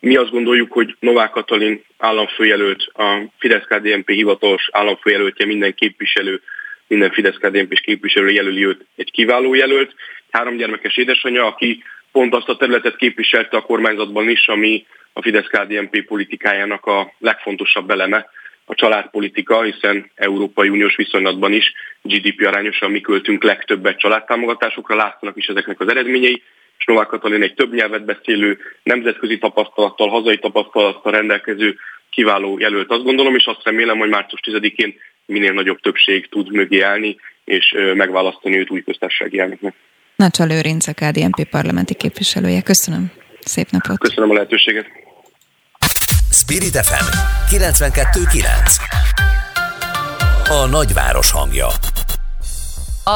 Mi 0.00 0.16
azt 0.16 0.30
gondoljuk, 0.30 0.72
hogy 0.72 0.96
Novák 1.00 1.30
Katalin 1.30 1.84
államfőjelölt, 1.98 2.86
a 2.92 3.22
Fidesz-KDNP 3.38 4.10
hivatalos 4.10 4.68
államfőjelöltje 4.72 5.46
minden 5.46 5.74
képviselő 5.74 6.40
minden 6.88 7.10
fidesz 7.10 7.36
kdnp 7.36 7.80
képviselő 7.80 8.30
jelöli 8.30 8.66
őt 8.66 8.86
egy 8.96 9.10
kiváló 9.10 9.54
jelölt. 9.54 9.94
Három 10.30 10.56
gyermekes 10.56 10.96
édesanyja, 10.96 11.46
aki 11.46 11.82
pont 12.12 12.34
azt 12.34 12.48
a 12.48 12.56
területet 12.56 12.96
képviselte 12.96 13.56
a 13.56 13.62
kormányzatban 13.62 14.28
is, 14.28 14.48
ami 14.48 14.86
a 15.12 15.22
Fidesz-KDNP 15.22 16.04
politikájának 16.06 16.86
a 16.86 17.12
legfontosabb 17.18 17.90
eleme, 17.90 18.26
a 18.64 18.74
családpolitika, 18.74 19.62
hiszen 19.62 20.10
Európai 20.14 20.68
Uniós 20.68 20.96
viszonylatban 20.96 21.52
is 21.52 21.72
GDP 22.02 22.46
arányosan 22.46 22.90
mi 22.90 23.00
költünk 23.00 23.42
legtöbbet 23.42 23.98
családtámogatásokra, 23.98 24.96
látszanak 24.96 25.36
is 25.36 25.46
ezeknek 25.46 25.80
az 25.80 25.88
eredményei, 25.88 26.42
Novák 26.86 27.06
Katalin 27.06 27.42
egy 27.42 27.54
több 27.54 27.74
nyelvet 27.74 28.04
beszélő, 28.04 28.58
nemzetközi 28.82 29.38
tapasztalattal, 29.38 30.08
hazai 30.08 30.38
tapasztalattal 30.38 31.12
rendelkező 31.12 31.76
kiváló 32.10 32.58
jelölt, 32.58 32.90
azt 32.90 33.04
gondolom, 33.04 33.34
és 33.34 33.44
azt 33.44 33.64
remélem, 33.64 33.98
hogy 33.98 34.08
március 34.08 34.40
10-én 34.44 34.94
minél 35.26 35.52
nagyobb 35.52 35.80
többség 35.80 36.28
tud 36.28 36.52
mögé 36.52 36.80
állni, 36.80 37.16
és 37.44 37.74
megválasztani 37.94 38.58
őt 38.58 38.70
új 38.70 38.82
köztársasági 38.82 39.38
elnöknek. 39.38 39.74
Nacsa 40.16 40.44
Lőrinc, 40.44 40.86
a 40.86 40.92
KDNP 40.92 41.48
parlamenti 41.50 41.94
képviselője. 41.94 42.62
Köszönöm. 42.62 43.10
Szép 43.40 43.66
napot. 43.70 43.98
Köszönöm 43.98 44.30
a 44.30 44.32
lehetőséget. 44.32 44.86
Spirit 46.30 46.76
FM 46.86 47.06
92.9 47.56 50.46
A 50.48 50.66
nagyváros 50.66 51.32
hangja 51.32 51.66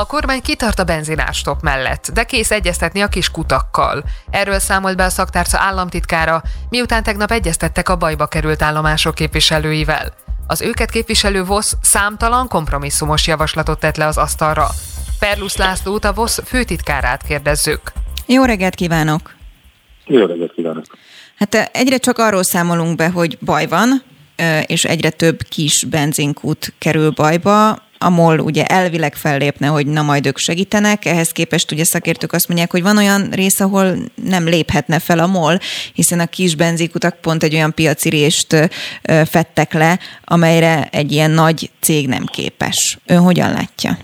a 0.00 0.06
kormány 0.06 0.42
kitart 0.42 0.78
a 0.78 0.84
benzinástop 0.84 1.62
mellett, 1.62 2.10
de 2.14 2.24
kész 2.24 2.50
egyeztetni 2.50 3.00
a 3.00 3.08
kis 3.08 3.30
kutakkal. 3.30 4.04
Erről 4.30 4.58
számolt 4.58 4.96
be 4.96 5.04
a 5.04 5.08
szaktárca 5.08 5.58
államtitkára, 5.58 6.42
miután 6.68 7.02
tegnap 7.02 7.30
egyeztettek 7.30 7.88
a 7.88 7.96
bajba 7.96 8.26
került 8.26 8.62
állomások 8.62 9.14
képviselőivel. 9.14 10.14
Az 10.46 10.60
őket 10.60 10.90
képviselő 10.90 11.44
VOSZ 11.44 11.76
számtalan 11.82 12.48
kompromisszumos 12.48 13.26
javaslatot 13.26 13.78
tett 13.78 13.96
le 13.96 14.06
az 14.06 14.16
asztalra. 14.16 14.68
Perlusz 15.18 15.56
Lászlót, 15.56 16.04
a 16.04 16.12
VOSZ 16.12 16.42
főtitkárát 16.44 17.22
kérdezzük. 17.22 17.92
Jó 18.26 18.44
reggelt 18.44 18.74
kívánok! 18.74 19.34
Jó 20.06 20.26
reggelt 20.26 20.52
kívánok! 20.52 20.84
Hát 21.36 21.54
egyre 21.72 21.96
csak 21.96 22.18
arról 22.18 22.42
számolunk 22.42 22.96
be, 22.96 23.08
hogy 23.08 23.38
baj 23.38 23.66
van, 23.66 24.02
és 24.66 24.84
egyre 24.84 25.10
több 25.10 25.42
kis 25.48 25.84
benzinkút 25.84 26.72
kerül 26.78 27.10
bajba 27.10 27.90
a 28.02 28.10
MOL 28.10 28.38
ugye 28.38 28.64
elvileg 28.64 29.14
fellépne, 29.14 29.66
hogy 29.66 29.86
na 29.86 30.02
majd 30.02 30.26
ők 30.26 30.38
segítenek, 30.38 31.04
ehhez 31.04 31.30
képest 31.30 31.72
ugye 31.72 31.84
szakértők 31.84 32.32
azt 32.32 32.48
mondják, 32.48 32.70
hogy 32.70 32.82
van 32.82 32.96
olyan 32.96 33.28
rész, 33.30 33.60
ahol 33.60 33.96
nem 34.24 34.44
léphetne 34.44 34.98
fel 34.98 35.18
a 35.18 35.26
MOL, 35.26 35.58
hiszen 35.92 36.20
a 36.20 36.26
kis 36.26 36.54
benzikutak 36.54 37.20
pont 37.20 37.42
egy 37.42 37.54
olyan 37.54 37.74
piaci 37.74 38.08
részt 38.08 38.70
fettek 39.24 39.72
le, 39.72 39.98
amelyre 40.24 40.88
egy 40.90 41.12
ilyen 41.12 41.30
nagy 41.30 41.70
cég 41.80 42.08
nem 42.08 42.24
képes. 42.24 42.98
Ön 43.06 43.18
hogyan 43.18 43.52
látja? 43.52 43.98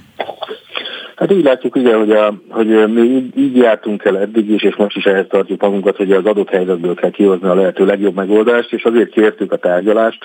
Hát 1.18 1.32
így 1.32 1.44
látjuk 1.44 1.76
ugye, 1.76 1.94
hogy, 1.96 2.10
a, 2.10 2.34
hogy 2.48 2.92
mi 2.92 3.00
így, 3.00 3.38
így 3.38 3.56
jártunk 3.56 4.04
el 4.04 4.18
eddig 4.18 4.50
is, 4.50 4.62
és 4.62 4.76
most 4.76 4.96
is 4.96 5.04
ehhez 5.04 5.26
tartjuk 5.28 5.60
magunkat, 5.60 5.96
hogy 5.96 6.12
az 6.12 6.24
adott 6.24 6.48
helyzetből 6.50 6.94
kell 6.94 7.10
kihozni 7.10 7.48
a 7.48 7.54
lehető 7.54 7.84
legjobb 7.84 8.14
megoldást, 8.14 8.72
és 8.72 8.84
azért 8.84 9.10
kértük 9.10 9.52
a 9.52 9.56
tárgyalást 9.56 10.24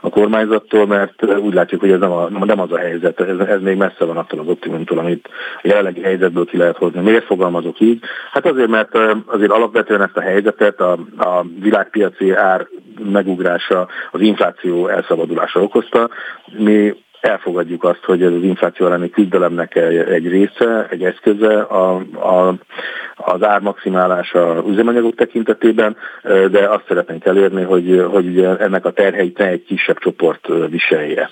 a 0.00 0.08
kormányzattól, 0.10 0.86
mert 0.86 1.24
úgy 1.40 1.54
látjuk, 1.54 1.80
hogy 1.80 1.90
ez 1.90 1.98
nem, 1.98 2.12
a, 2.12 2.28
nem 2.44 2.60
az 2.60 2.72
a 2.72 2.78
helyzet, 2.78 3.20
ez, 3.20 3.38
ez 3.38 3.60
még 3.60 3.76
messze 3.76 4.04
van 4.04 4.16
attól 4.16 4.40
az 4.40 4.48
optimumtól, 4.48 4.98
amit 4.98 5.28
a 5.56 5.66
jelenlegi 5.68 6.00
helyzetből 6.00 6.44
ki 6.44 6.56
lehet 6.56 6.76
hozni. 6.76 7.00
Miért 7.00 7.24
fogalmazok 7.24 7.80
így? 7.80 8.00
Hát 8.32 8.46
azért, 8.46 8.68
mert 8.68 8.98
azért 9.26 9.52
alapvetően 9.52 10.02
ezt 10.02 10.16
a 10.16 10.20
helyzetet 10.20 10.80
a, 10.80 10.92
a 11.18 11.44
világpiaci 11.60 12.32
ár 12.32 12.66
megugrása, 13.12 13.88
az 14.10 14.20
infláció 14.20 14.88
elszabadulása 14.88 15.60
okozta. 15.60 16.10
Mi 16.58 16.94
elfogadjuk 17.24 17.84
azt, 17.84 18.04
hogy 18.04 18.22
ez 18.22 18.32
az 18.32 18.42
infláció 18.42 18.86
elleni 18.86 19.10
küzdelemnek 19.10 19.76
egy 20.10 20.28
része, 20.28 20.86
egy 20.90 21.04
eszköze 21.04 21.60
a, 21.60 21.94
a, 22.12 22.54
az 23.16 23.42
ármaximálás 23.42 24.32
a 24.32 24.64
üzemanyagok 24.68 25.14
tekintetében, 25.14 25.96
de 26.22 26.68
azt 26.68 26.84
szeretnénk 26.88 27.24
elérni, 27.24 27.62
hogy, 27.62 28.04
hogy 28.10 28.26
ugye 28.26 28.56
ennek 28.56 28.84
a 28.84 28.90
terheit 28.90 29.38
ne 29.38 29.46
egy 29.46 29.64
kisebb 29.64 29.98
csoport 29.98 30.48
viselje. 30.68 31.30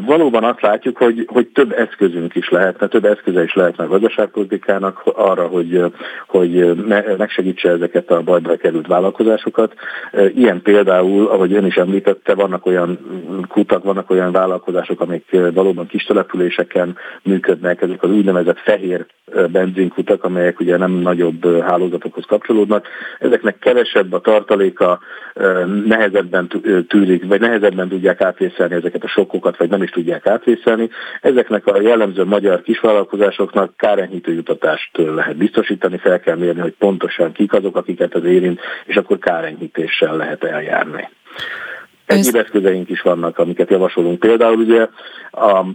Valóban 0.00 0.44
azt 0.44 0.60
látjuk, 0.60 0.96
hogy, 0.96 1.24
hogy 1.26 1.46
több 1.46 1.72
eszközünk 1.72 2.34
is 2.34 2.48
lehetne, 2.48 2.86
több 2.86 3.04
eszköze 3.04 3.42
is 3.42 3.54
lehetne 3.54 3.84
a 3.84 3.88
gazdaságpolitikának 3.88 5.02
arra, 5.04 5.46
hogy, 5.46 5.84
hogy 6.26 6.84
megsegítse 7.18 7.70
ezeket 7.70 8.10
a 8.10 8.22
bajba 8.22 8.56
került 8.56 8.86
vállalkozásokat. 8.86 9.74
Ilyen 10.34 10.62
például, 10.62 11.26
ahogy 11.26 11.52
ön 11.52 11.66
is 11.66 11.76
említette, 11.76 12.34
vannak 12.34 12.66
olyan 12.66 12.98
kutak, 13.48 13.84
vannak 13.84 14.10
olyan 14.10 14.32
vállalkozások, 14.32 15.00
amik 15.08 15.54
valóban 15.54 15.86
kis 15.86 16.04
településeken 16.04 16.96
működnek, 17.22 17.82
ezek 17.82 18.02
az 18.02 18.10
úgynevezett 18.10 18.58
fehér 18.58 19.06
benzinkutak, 19.50 20.24
amelyek 20.24 20.60
ugye 20.60 20.76
nem 20.76 20.90
nagyobb 20.90 21.62
hálózatokhoz 21.62 22.24
kapcsolódnak. 22.24 22.86
Ezeknek 23.18 23.58
kevesebb 23.58 24.12
a 24.12 24.20
tartaléka, 24.20 25.00
nehezebben 25.84 26.48
tűrik, 26.88 27.26
vagy 27.26 27.40
nehezebben 27.40 27.88
tudják 27.88 28.20
átvészelni 28.20 28.74
ezeket 28.74 29.04
a 29.04 29.08
sokkokat, 29.08 29.56
vagy 29.56 29.68
nem 29.68 29.82
is 29.82 29.90
tudják 29.90 30.26
átvészelni. 30.26 30.88
Ezeknek 31.20 31.66
a 31.66 31.80
jellemző 31.80 32.24
magyar 32.24 32.62
kisvállalkozásoknak 32.62 33.76
kárenyhítő 33.76 34.32
jutatást 34.32 34.90
lehet 34.96 35.36
biztosítani, 35.36 35.98
fel 35.98 36.20
kell 36.20 36.36
mérni, 36.36 36.60
hogy 36.60 36.74
pontosan 36.78 37.32
kik 37.32 37.52
azok, 37.52 37.76
akiket 37.76 38.14
az 38.14 38.24
érint, 38.24 38.60
és 38.84 38.96
akkor 38.96 39.18
kárenyhítéssel 39.18 40.16
lehet 40.16 40.44
eljárni. 40.44 41.08
Egyéb 42.08 42.36
eszközeink 42.36 42.90
is 42.90 43.00
vannak, 43.00 43.38
amiket 43.38 43.70
javasolunk. 43.70 44.18
Például 44.18 44.56
ugye 44.56 44.88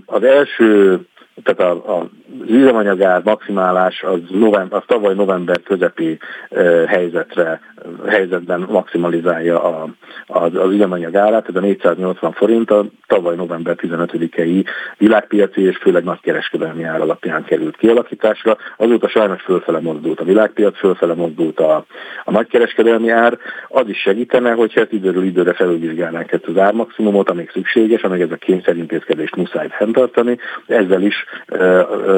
az 0.06 0.24
első 0.24 1.00
tehát 1.44 1.60
a, 1.60 2.00
a, 2.00 2.10
üzemanyagár 2.48 3.22
maximálás 3.24 4.04
az, 4.04 4.20
november, 4.30 4.78
az 4.78 4.84
tavaly 4.88 5.14
november 5.14 5.62
közepi 5.62 6.18
e, 6.50 6.64
helyzetre, 6.88 7.60
helyzetben 8.08 8.66
maximalizálja 8.70 9.64
a, 9.64 9.88
az, 10.28 10.56
az 10.56 10.72
üzemanyag 10.72 11.16
árát, 11.16 11.50
ez 11.50 11.56
a 11.56 11.60
480 11.60 12.32
forint 12.32 12.72
a 12.72 12.86
tavaly 13.08 13.36
november 13.36 13.76
15-i 13.78 14.66
világpiaci 14.98 15.62
és 15.62 15.78
főleg 15.78 16.04
nagykereskedelmi 16.04 16.84
ár 16.84 17.02
alapján 17.02 17.44
került 17.44 17.78
kialakításra. 17.78 18.58
Azóta 18.78 19.08
sajnos 19.08 19.42
fölfele 19.42 19.80
mozdult 19.80 20.20
a 20.20 20.24
világpiac, 20.24 20.78
fölfele 20.78 21.14
mozdult 21.14 21.60
a, 21.60 21.86
a 22.24 22.32
nagykereskedelmi 22.32 23.10
ár. 23.10 23.38
Az 23.68 23.88
is 23.88 23.98
segítene, 23.98 24.52
hogyha 24.52 24.82
ezt 24.82 24.92
időről 24.92 25.24
időre 25.24 25.54
felülvizsgálnánk 25.54 26.32
ezt 26.32 26.46
az 26.46 26.58
ármaximumot, 26.58 27.30
amíg 27.30 27.50
szükséges, 27.50 28.02
amíg 28.02 28.22
ez 28.22 28.32
a 28.32 28.36
kényszerintézkedést 28.36 29.36
muszáj 29.36 29.68
fenntartani. 29.70 30.38
Ezzel 30.68 31.02
is 31.02 31.23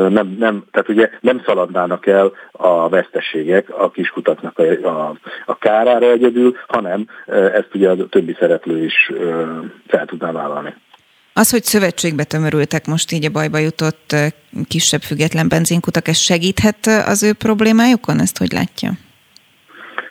nem, 0.09 0.35
nem, 0.39 0.63
tehát 0.71 0.89
ugye 0.89 1.09
nem 1.21 1.41
szaladnának 1.45 2.05
el 2.07 2.31
a 2.51 2.89
veszteségek 2.89 3.69
a 3.69 3.91
kiskutaknak 3.91 4.59
a, 4.59 4.87
a, 4.87 5.15
a 5.45 5.57
kárára 5.57 6.11
egyedül, 6.11 6.55
hanem 6.67 7.07
ezt 7.27 7.69
ugye 7.73 7.89
a 7.89 8.07
többi 8.09 8.35
szereplő 8.39 8.83
is 8.83 9.11
fel 9.87 10.05
tudná 10.05 10.31
vállalni. 10.31 10.73
Az, 11.33 11.49
hogy 11.49 11.63
szövetségbe 11.63 12.23
tömörültek 12.23 12.85
most 12.85 13.11
így 13.11 13.25
a 13.25 13.29
bajba 13.29 13.57
jutott 13.57 14.15
kisebb 14.67 15.01
független 15.01 15.47
benzinkutak, 15.47 16.07
ez 16.07 16.17
segíthet 16.17 16.87
az 17.05 17.23
ő 17.23 17.33
problémájukon? 17.33 18.19
Ezt 18.19 18.37
hogy 18.37 18.51
látja? 18.51 18.91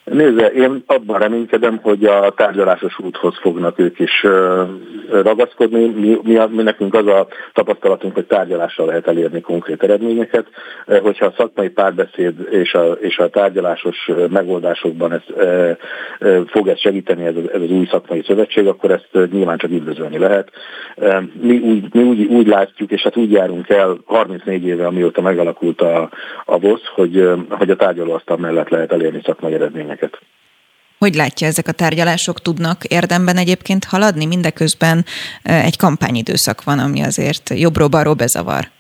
Nézze, 0.05 0.47
én 0.47 0.83
abban 0.87 1.19
reménykedem, 1.19 1.79
hogy 1.83 2.05
a 2.05 2.33
tárgyalásos 2.37 2.99
úthoz 2.99 3.39
fognak 3.41 3.79
ők 3.79 3.99
is 3.99 4.27
ragaszkodni. 5.11 5.87
Mi, 5.87 6.19
mi, 6.23 6.39
mi 6.51 6.63
nekünk 6.63 6.95
az 6.95 7.07
a 7.07 7.27
tapasztalatunk, 7.53 8.15
hogy 8.15 8.27
tárgyalással 8.27 8.87
lehet 8.87 9.07
elérni 9.07 9.41
konkrét 9.41 9.83
eredményeket. 9.83 10.47
Hogyha 11.03 11.27
a 11.27 11.35
szakmai 11.37 11.69
párbeszéd 11.69 12.49
és 12.51 12.75
a, 12.75 12.93
és 12.93 13.19
a 13.19 13.29
tárgyalásos 13.29 14.11
megoldásokban 14.29 15.13
ez, 15.13 15.37
e, 15.37 15.47
e, 15.47 15.77
fog 16.47 16.69
ez 16.69 16.79
segíteni, 16.79 17.25
ez, 17.25 17.35
ez 17.53 17.61
az 17.61 17.71
új 17.71 17.87
szakmai 17.91 18.23
szövetség, 18.27 18.67
akkor 18.67 18.91
ezt 18.91 19.31
nyilván 19.31 19.59
csak 19.59 19.71
üdvözölni 19.71 20.19
lehet. 20.19 20.51
Mi, 21.41 21.59
úgy, 21.59 21.95
mi 21.95 22.03
úgy, 22.03 22.25
úgy 22.25 22.47
látjuk, 22.47 22.91
és 22.91 23.03
hát 23.03 23.17
úgy 23.17 23.31
járunk 23.31 23.69
el 23.69 23.99
34 24.05 24.65
éve, 24.65 24.87
amióta 24.87 25.23
megalakult 25.23 25.81
a, 25.81 26.11
a 26.45 26.59
VOSZ, 26.59 26.87
hogy, 26.95 27.29
hogy 27.49 27.71
a 27.71 27.77
tárgyalóasztal 27.77 28.37
mellett 28.37 28.69
lehet 28.69 28.93
elérni 28.93 29.21
szakmai 29.25 29.53
eredményeket 29.53 29.94
eredményeket. 29.95 30.33
Hogy 30.99 31.15
látja, 31.15 31.47
ezek 31.47 31.69
a 31.69 31.73
tárgyalások 31.73 32.43
tudnak 32.43 32.85
érdemben 32.85 33.37
egyébként 33.37 33.85
haladni? 33.85 34.27
Mindeközben 34.27 35.05
egy 35.43 35.77
kampányidőszak 35.77 36.65
van, 36.65 36.79
ami 36.79 37.03
azért 37.03 37.51
jobbról-balról 37.55 38.15
bezavar. 38.15 38.71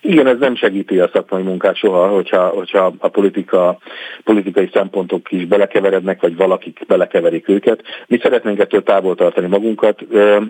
Igen, 0.00 0.26
ez 0.26 0.38
nem 0.38 0.54
segíti 0.56 0.98
a 0.98 1.10
szakmai 1.12 1.42
munkát 1.42 1.76
soha, 1.76 2.08
hogyha, 2.08 2.46
hogyha 2.46 2.92
a 2.98 3.08
politika, 3.08 3.78
politikai 4.24 4.70
szempontok 4.72 5.32
is 5.32 5.46
belekeverednek, 5.46 6.20
vagy 6.20 6.36
valakik 6.36 6.80
belekeverik 6.86 7.48
őket. 7.48 7.82
Mi 8.06 8.18
szeretnénk 8.22 8.58
ettől 8.58 8.82
távol 8.82 9.14
tartani 9.14 9.46
magunkat. 9.46 10.00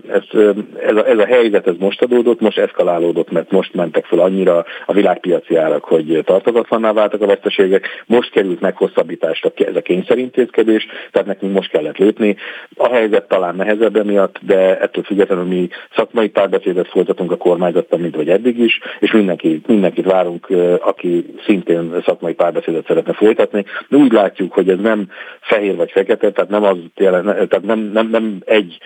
Ez, 0.08 0.40
ez, 0.86 0.96
a, 0.96 1.08
ez 1.08 1.18
a 1.18 1.26
helyzet 1.26 1.66
ez 1.66 1.74
most 1.78 2.02
adódott, 2.02 2.40
most 2.40 2.58
eszkalálódott, 2.58 3.30
mert 3.30 3.50
most 3.50 3.74
mentek 3.74 4.04
fel 4.04 4.18
annyira 4.18 4.64
a 4.86 4.92
világpiaci 4.92 5.56
árak, 5.56 5.84
hogy 5.84 6.22
tartozatlanná 6.24 6.92
váltak 6.92 7.22
a 7.22 7.26
veszteségek. 7.26 7.86
Most 8.06 8.30
került 8.30 8.60
meghosszabbításra 8.60 9.52
ez 9.54 9.76
a 9.76 9.82
kényszerintézkedés, 9.82 10.86
tehát 11.10 11.28
nekünk 11.28 11.52
most 11.52 11.70
kellett 11.70 11.96
lépni. 11.96 12.36
A 12.76 12.88
helyzet 12.88 13.28
talán 13.28 13.54
nehezebb 13.56 13.96
emiatt, 13.96 14.38
de 14.42 14.78
ettől 14.78 15.04
függetlenül 15.04 15.44
mi 15.44 15.68
szakmai 15.96 16.28
párbeszédet 16.28 16.88
folytatunk 16.88 17.32
a 17.32 17.36
kormányzattal, 17.36 17.98
mint 17.98 18.14
hogy 18.14 18.28
eddig 18.28 18.58
is, 18.58 18.78
és 18.98 19.12
mindenki, 19.20 19.60
mindenkit 19.66 20.04
várunk, 20.04 20.48
aki 20.80 21.34
szintén 21.46 22.02
szakmai 22.04 22.34
párbeszédet 22.34 22.86
szeretne 22.86 23.12
folytatni. 23.12 23.64
De 23.88 23.96
úgy 23.96 24.12
látjuk, 24.12 24.52
hogy 24.52 24.68
ez 24.68 24.78
nem 24.78 25.08
fehér 25.40 25.76
vagy 25.76 25.90
fekete, 25.90 26.30
tehát 26.30 26.50
nem, 26.50 26.64
az, 26.64 26.76
tehát 26.94 27.62
nem, 27.62 27.90
nem, 27.92 28.08
nem 28.10 28.42
egy 28.44 28.78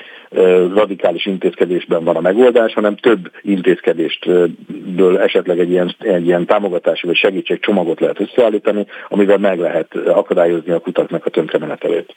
radikális 0.75 1.27
intézkedésben 1.27 2.05
van 2.05 2.17
a 2.17 2.21
megoldás, 2.21 2.75
hanem 2.75 2.97
több 2.97 3.31
intézkedéstből 3.43 5.19
esetleg 5.19 5.59
egy 5.59 5.71
ilyen, 5.71 5.95
egy 5.99 6.27
ilyen 6.27 6.47
támogatási 6.47 7.07
vagy 7.07 7.17
segítségcsomagot 7.17 8.01
lehet 8.01 8.21
összeállítani, 8.21 8.87
amivel 9.09 9.39
meg 9.39 9.59
lehet 9.59 9.95
akadályozni 9.95 10.73
a 10.73 10.79
kutaknak 10.79 11.27
a 11.27 11.31
tönkremenetelét. 11.31 12.15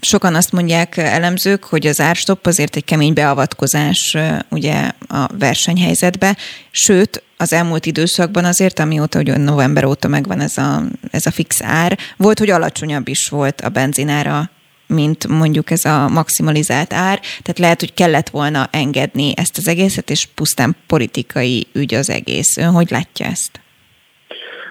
Sokan 0.00 0.34
azt 0.34 0.52
mondják 0.52 0.96
elemzők, 0.96 1.64
hogy 1.64 1.86
az 1.86 2.00
árstopp 2.00 2.46
azért 2.46 2.76
egy 2.76 2.84
kemény 2.84 3.12
beavatkozás 3.12 4.16
ugye 4.50 4.90
a 5.08 5.26
versenyhelyzetbe, 5.38 6.36
sőt, 6.70 7.22
az 7.36 7.52
elmúlt 7.52 7.86
időszakban 7.86 8.44
azért, 8.44 8.78
amióta, 8.78 9.18
hogy 9.18 9.40
november 9.40 9.84
óta 9.84 10.08
megvan 10.08 10.40
ez 10.40 10.58
a, 10.58 10.82
ez 11.10 11.26
a 11.26 11.30
fix 11.30 11.62
ár, 11.62 11.98
volt, 12.16 12.38
hogy 12.38 12.50
alacsonyabb 12.50 13.08
is 13.08 13.28
volt 13.28 13.60
a 13.60 13.68
benzinára, 13.68 14.50
mint 14.86 15.26
mondjuk 15.26 15.70
ez 15.70 15.84
a 15.84 16.08
maximalizált 16.08 16.92
ár, 16.92 17.20
tehát 17.20 17.58
lehet, 17.58 17.80
hogy 17.80 17.94
kellett 17.94 18.28
volna 18.28 18.68
engedni 18.72 19.32
ezt 19.36 19.58
az 19.58 19.68
egészet, 19.68 20.10
és 20.10 20.28
pusztán 20.34 20.76
politikai 20.86 21.66
ügy 21.72 21.94
az 21.94 22.10
egész. 22.10 22.56
Ön 22.56 22.70
hogy 22.70 22.90
látja 22.90 23.26
ezt? 23.26 23.60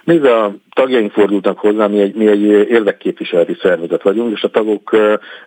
Nézd, 0.05 0.25
a 0.25 0.55
tagjaink 0.73 1.11
fordultak 1.11 1.59
hozzá, 1.59 1.87
mi 1.87 1.99
egy, 1.99 2.15
mi 2.15 2.27
egy 2.27 2.43
érdekképviseleti 2.43 3.57
szervezet 3.61 4.03
vagyunk, 4.03 4.35
és 4.35 4.43
a 4.43 4.49
tagok 4.49 4.97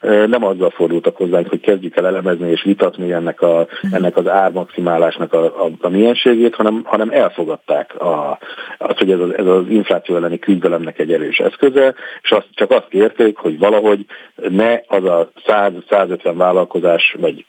nem 0.01 0.45
azzal 0.45 0.71
fordultak 0.71 1.17
hozzánk, 1.17 1.49
hogy 1.49 1.61
kezdjük 1.61 1.97
el 1.97 2.07
elemezni 2.07 2.51
és 2.51 2.63
vitatni 2.63 3.13
ennek, 3.13 3.43
a, 3.43 3.67
ennek 3.93 4.17
az 4.17 4.29
ármaximálásnak 4.29 5.33
a, 5.33 5.65
a, 5.65 5.71
a 5.81 5.89
mienségét, 5.89 6.55
hanem, 6.55 6.83
hanem 6.85 7.11
elfogadták 7.11 8.01
a, 8.01 8.39
azt, 8.79 8.99
hogy 8.99 9.11
ez 9.11 9.21
az, 9.21 9.35
ez 9.37 9.47
az 9.47 9.65
infláció 9.69 10.17
elleni 10.17 10.39
küzdelemnek 10.39 10.99
egy 10.99 11.13
erős 11.13 11.39
eszköze, 11.39 11.95
és 12.23 12.31
azt, 12.31 12.49
csak 12.55 12.71
azt 12.71 12.89
kérték, 12.89 13.37
hogy 13.37 13.59
valahogy 13.59 14.05
ne 14.49 14.81
az 14.87 15.05
a 15.05 15.31
100-150 15.47 16.33
vállalkozás, 16.37 17.17
vagy 17.21 17.45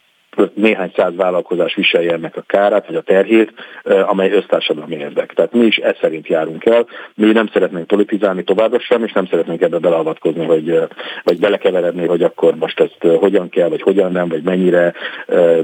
néhány 0.54 0.92
száz 0.96 1.16
vállalkozás 1.16 1.74
viselje 1.74 2.12
ennek 2.12 2.36
a 2.36 2.44
kárát, 2.46 2.86
vagy 2.86 2.96
a 2.96 3.00
terhét, 3.00 3.52
amely 4.06 4.30
össztársadalmi 4.30 4.94
érdek. 4.94 5.32
Tehát 5.32 5.52
mi 5.52 5.64
is 5.64 5.76
ez 5.76 5.96
szerint 6.00 6.26
járunk 6.26 6.64
el. 6.64 6.86
Mi 7.14 7.32
nem 7.32 7.48
szeretnénk 7.52 7.86
politizálni 7.86 8.44
továbbra 8.44 8.80
sem, 8.80 9.04
és 9.04 9.12
nem 9.12 9.26
szeretnénk 9.26 9.62
ebbe 9.62 9.78
beleavatkozni, 9.78 10.46
vagy, 10.46 10.78
vagy 11.24 11.38
belekeveredni, 11.38 12.06
hogy 12.06 12.22
akkor 12.22 12.54
most 12.54 12.80
ezt 12.80 13.14
hogyan 13.18 13.48
kell, 13.48 13.68
vagy 13.68 13.82
hogyan 13.82 14.12
nem, 14.12 14.28
vagy 14.28 14.42
mennyire 14.42 14.92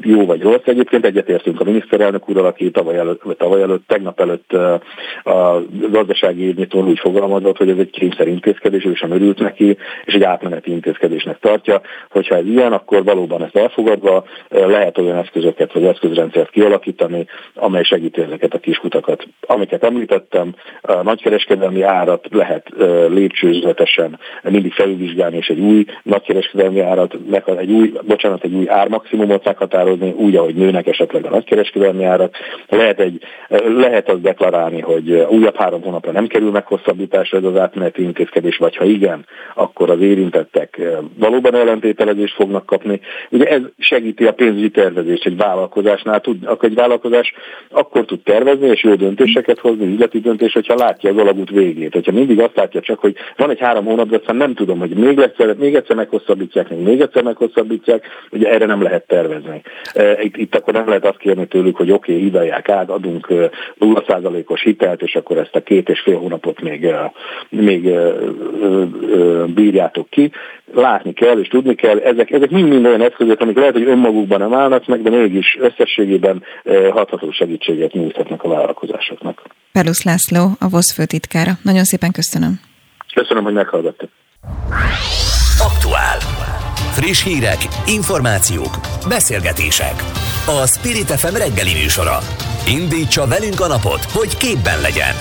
jó 0.00 0.26
vagy 0.26 0.42
rossz. 0.42 0.64
Egyébként 0.64 1.04
egyetértünk 1.04 1.60
a 1.60 1.64
miniszterelnök 1.64 2.28
úrral, 2.28 2.46
aki 2.46 2.70
tavaly 2.70 2.96
előtt, 2.96 3.22
tavaly 3.38 3.62
előtt 3.62 3.86
tegnap 3.86 4.20
előtt 4.20 4.52
a 5.24 5.62
gazdasági 5.90 6.42
évnyitón 6.42 6.88
úgy 6.88 6.98
fogalmazott, 6.98 7.56
hogy 7.56 7.70
ez 7.70 7.78
egy 7.78 7.90
kényszer 7.90 8.28
intézkedés, 8.28 8.84
ő 8.84 8.94
sem 8.94 9.10
örült 9.10 9.38
neki, 9.38 9.76
és 10.04 10.14
egy 10.14 10.22
átmeneti 10.22 10.70
intézkedésnek 10.70 11.38
tartja. 11.38 11.80
Hogyha 12.10 12.36
ez 12.36 12.46
ilyen, 12.46 12.72
akkor 12.72 13.04
valóban 13.04 13.42
ezt 13.42 13.56
elfogadva 13.56 14.24
lehet 14.64 14.98
olyan 14.98 15.16
eszközöket 15.16 15.72
vagy 15.72 15.84
eszközrendszert 15.84 16.50
kialakítani, 16.50 17.26
amely 17.54 17.82
segíti 17.82 18.20
ezeket 18.20 18.54
a 18.54 18.58
kiskutakat. 18.58 19.26
Amiket 19.46 19.84
említettem, 19.84 20.54
a 20.80 21.02
nagykereskedelmi 21.02 21.82
árat 21.82 22.26
lehet 22.30 22.68
lépcsőzetesen 23.08 24.18
mindig 24.42 24.72
felülvizsgálni, 24.72 25.36
és 25.36 25.48
egy 25.48 25.58
új 25.58 25.84
nagykereskedelmi 26.02 26.80
árat, 26.80 27.16
egy 27.56 27.70
új, 27.70 27.92
bocsánat, 28.06 28.44
egy 28.44 28.54
új 28.54 28.68
ármaximumot 28.68 29.44
meghatározni, 29.44 30.10
úgy, 30.10 30.36
ahogy 30.36 30.54
nőnek 30.54 30.86
esetleg 30.86 31.24
a 31.24 31.30
nagykereskedelmi 31.30 32.04
árak. 32.04 32.34
Lehet, 32.68 33.00
egy, 33.00 33.22
lehet 33.78 34.08
azt 34.08 34.20
deklarálni, 34.20 34.80
hogy 34.80 35.26
újabb 35.28 35.56
három 35.56 35.82
hónapra 35.82 36.12
nem 36.12 36.26
kerül 36.26 36.50
meghosszabbításra 36.50 37.38
ez 37.38 37.44
az 37.44 37.56
átmeneti 37.56 38.02
intézkedés, 38.02 38.56
vagy 38.56 38.76
ha 38.76 38.84
igen, 38.84 39.26
akkor 39.54 39.90
az 39.90 40.00
érintettek 40.00 40.80
valóban 41.18 41.54
ellentételezést 41.54 42.34
fognak 42.34 42.66
kapni. 42.66 43.00
Ugye 43.30 43.44
ez 43.44 43.60
segíti 43.78 44.24
a 44.24 44.32
pénzügyi 44.46 44.70
tervezést 44.70 45.26
egy 45.26 45.36
vállalkozásnál. 45.36 46.20
Tud, 46.20 46.44
akkor 46.44 46.68
egy 46.68 46.74
vállalkozás 46.74 47.32
akkor 47.70 48.04
tud 48.04 48.20
tervezni 48.20 48.66
és 48.66 48.82
jó 48.82 48.94
döntéseket 48.94 49.58
hozni, 49.58 49.92
üzleti 49.92 50.20
döntés, 50.20 50.52
hogyha 50.52 50.74
látja 50.74 51.10
az 51.10 51.16
alagút 51.16 51.50
végét. 51.50 51.92
Hogyha 51.92 52.12
mindig 52.12 52.40
azt 52.40 52.56
látja 52.56 52.80
csak, 52.80 52.98
hogy 52.98 53.16
van 53.36 53.50
egy 53.50 53.58
három 53.58 53.84
hónap, 53.84 54.08
de 54.08 54.16
aztán 54.16 54.36
nem 54.36 54.54
tudom, 54.54 54.78
hogy 54.78 54.90
még 54.90 55.18
egyszer, 55.18 55.54
még 55.58 55.74
egyszer 55.74 55.96
meghosszabbítják, 55.96 56.70
még, 56.70 56.78
még 56.78 57.00
egyszer 57.00 57.22
meghosszabbítják, 57.22 58.06
ugye 58.30 58.50
erre 58.50 58.66
nem 58.66 58.82
lehet 58.82 59.06
tervezni. 59.06 59.62
Itt, 60.22 60.36
itt 60.36 60.54
akkor 60.54 60.72
nem 60.72 60.88
lehet 60.88 61.06
azt 61.06 61.18
kérni 61.18 61.46
tőlük, 61.46 61.76
hogy 61.76 61.90
oké, 61.90 62.12
okay, 62.12 62.26
idejják 62.26 62.68
át, 62.68 62.90
adunk 62.90 63.26
0%-os 63.80 64.62
hitelt, 64.62 65.02
és 65.02 65.14
akkor 65.14 65.36
ezt 65.36 65.56
a 65.56 65.60
két 65.60 65.88
és 65.88 66.00
fél 66.00 66.18
hónapot 66.18 66.60
még, 66.60 66.94
még 67.48 67.90
bírjátok 69.54 70.10
ki. 70.10 70.30
Látni 70.74 71.12
kell 71.12 71.38
és 71.38 71.48
tudni 71.48 71.74
kell, 71.74 71.98
ezek, 71.98 72.30
ezek 72.30 72.50
mind-mind 72.50 72.86
olyan 72.86 73.02
eszközök, 73.02 73.40
amik 73.40 73.56
lehet, 73.56 73.72
hogy 73.72 73.86
önmagukban 73.88 74.38
nem 74.38 74.54
állnak 74.54 74.86
meg, 74.86 75.02
de 75.02 75.10
mégis 75.10 75.56
összességében 75.60 76.42
hatható 76.90 77.30
segítséget 77.32 77.92
nyújthatnak 77.92 78.42
a 78.42 78.48
vállalkozásoknak. 78.48 79.42
Pelusz 79.72 80.02
László, 80.02 80.50
a 80.60 80.68
VOSZ 80.68 80.92
főtitkára. 80.92 81.52
Nagyon 81.62 81.84
szépen 81.84 82.12
köszönöm. 82.12 82.60
Köszönöm, 83.14 83.44
hogy 83.44 83.52
meghallgattak. 83.52 84.08
Aktuál. 85.58 86.18
Friss 86.92 87.24
hírek, 87.24 87.58
információk, 87.86 88.74
beszélgetések. 89.08 89.94
A 90.46 90.66
Spirit 90.66 91.10
FM 91.10 91.36
reggeli 91.36 91.72
műsora. 91.82 92.18
Indítsa 92.68 93.26
velünk 93.26 93.60
a 93.60 93.66
napot, 93.66 94.04
hogy 94.04 94.36
képben 94.36 94.80
legyen. 94.80 95.14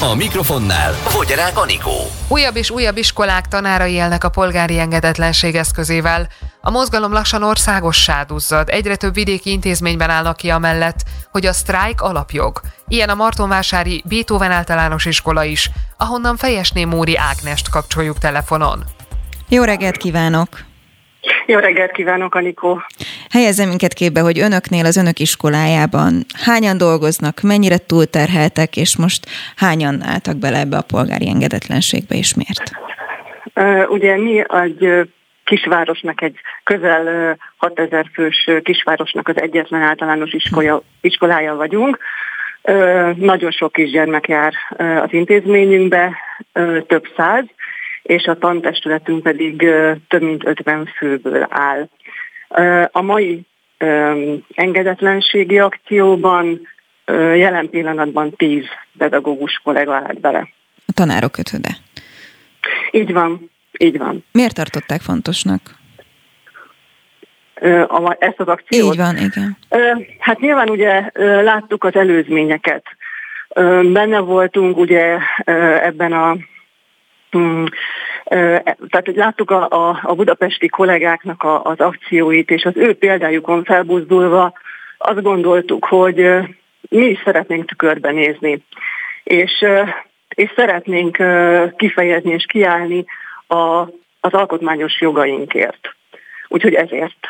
A 0.00 0.14
mikrofonnál 0.14 0.92
Fogyarák 0.92 1.58
Anikó. 1.58 1.96
Újabb 2.28 2.56
és 2.56 2.70
újabb 2.70 2.96
iskolák 2.96 3.48
tanárai 3.48 3.92
élnek 3.92 4.24
a 4.24 4.28
polgári 4.28 4.78
engedetlenség 4.78 5.54
eszközével. 5.54 6.28
A 6.60 6.70
mozgalom 6.70 7.12
lassan 7.12 7.42
országossá 7.42 8.22
duzzad, 8.22 8.68
egyre 8.68 8.96
több 8.96 9.14
vidéki 9.14 9.50
intézményben 9.50 10.10
állnak 10.10 10.36
ki 10.36 10.50
amellett, 10.50 11.04
hogy 11.30 11.46
a 11.46 11.52
sztrájk 11.52 12.00
alapjog. 12.00 12.60
Ilyen 12.88 13.08
a 13.08 13.14
Martonvásári 13.14 14.04
Beethoven 14.08 14.50
általános 14.50 15.04
iskola 15.04 15.44
is, 15.44 15.70
ahonnan 15.96 16.36
Fejesné 16.36 16.84
Móri 16.84 17.16
Ágnest 17.16 17.68
kapcsoljuk 17.68 18.18
telefonon. 18.18 18.84
Jó 19.48 19.62
reggelt 19.62 19.96
kívánok! 19.96 20.67
Jó 21.46 21.58
reggelt 21.58 21.90
kívánok, 21.90 22.34
Anikó! 22.34 22.82
Helyezem 23.30 23.68
minket 23.68 23.92
képbe, 23.92 24.20
hogy 24.20 24.38
önöknél 24.38 24.84
az 24.84 24.96
önök 24.96 25.18
iskolájában 25.18 26.24
hányan 26.44 26.78
dolgoznak, 26.78 27.40
mennyire 27.40 27.78
túlterheltek, 27.78 28.76
és 28.76 28.96
most 28.96 29.26
hányan 29.56 30.02
álltak 30.02 30.36
bele 30.36 30.58
ebbe 30.58 30.76
a 30.76 30.82
polgári 30.82 31.28
engedetlenségbe, 31.28 32.14
és 32.14 32.34
miért? 32.34 32.70
Ugye 33.88 34.16
mi 34.16 34.44
egy 34.48 35.08
kisvárosnak, 35.44 36.22
egy 36.22 36.36
közel 36.64 37.36
6000 37.56 38.06
fős 38.14 38.50
kisvárosnak 38.62 39.28
az 39.28 39.40
egyetlen 39.40 39.82
általános 39.82 40.32
iskola, 40.32 40.82
iskolája 41.00 41.54
vagyunk. 41.54 41.98
Nagyon 43.14 43.50
sok 43.50 43.72
kisgyermek 43.72 44.28
jár 44.28 44.54
az 44.76 45.12
intézményünkbe, 45.12 46.16
több 46.86 47.04
száz, 47.16 47.44
és 48.08 48.24
a 48.24 48.38
tantestületünk 48.38 49.22
pedig 49.22 49.56
több 50.08 50.22
mint 50.22 50.46
50 50.46 50.86
főből 50.96 51.46
áll. 51.48 51.88
A 52.92 53.02
mai 53.02 53.40
engedetlenségi 54.54 55.58
akcióban 55.58 56.68
jelen 57.34 57.70
pillanatban 57.70 58.30
10 58.36 58.62
pedagógus 58.98 59.60
kollega 59.64 59.94
állt 59.94 60.20
bele. 60.20 60.48
A 60.86 60.92
tanárok 60.94 61.32
kötöde. 61.32 61.76
Így 62.90 63.12
van, 63.12 63.50
így 63.78 63.98
van. 63.98 64.24
Miért 64.32 64.54
tartották 64.54 65.00
fontosnak? 65.00 65.60
Ezt 68.18 68.40
az 68.40 68.48
akciót? 68.48 68.92
Így 68.92 68.98
van, 68.98 69.16
igen. 69.16 69.56
Hát 70.18 70.40
nyilván 70.40 70.68
ugye 70.68 71.10
láttuk 71.42 71.84
az 71.84 71.94
előzményeket. 71.94 72.84
Benne 73.92 74.18
voltunk 74.18 74.76
ugye 74.76 75.18
ebben 75.82 76.12
a 76.12 76.36
Hmm. 77.30 77.64
Tehát, 78.24 79.04
hogy 79.04 79.16
láttuk 79.16 79.50
a, 79.50 79.68
a, 79.68 80.00
a 80.02 80.14
budapesti 80.14 80.68
kollégáknak 80.68 81.42
a, 81.42 81.64
az 81.64 81.78
akcióit, 81.78 82.50
és 82.50 82.64
az 82.64 82.76
ő 82.76 82.94
példájukon 82.94 83.64
felbuzdulva 83.64 84.52
azt 84.98 85.22
gondoltuk, 85.22 85.84
hogy 85.84 86.16
mi 86.88 87.04
is 87.04 87.20
szeretnénk 87.24 87.66
tükörben 87.66 88.14
nézni, 88.14 88.62
és, 89.24 89.64
és 90.28 90.52
szeretnénk 90.56 91.22
kifejezni 91.76 92.30
és 92.32 92.44
kiállni 92.44 93.04
a, 93.46 93.80
az 94.20 94.32
alkotmányos 94.32 95.00
jogainkért. 95.00 95.96
Úgyhogy 96.48 96.74
ezért 96.74 97.26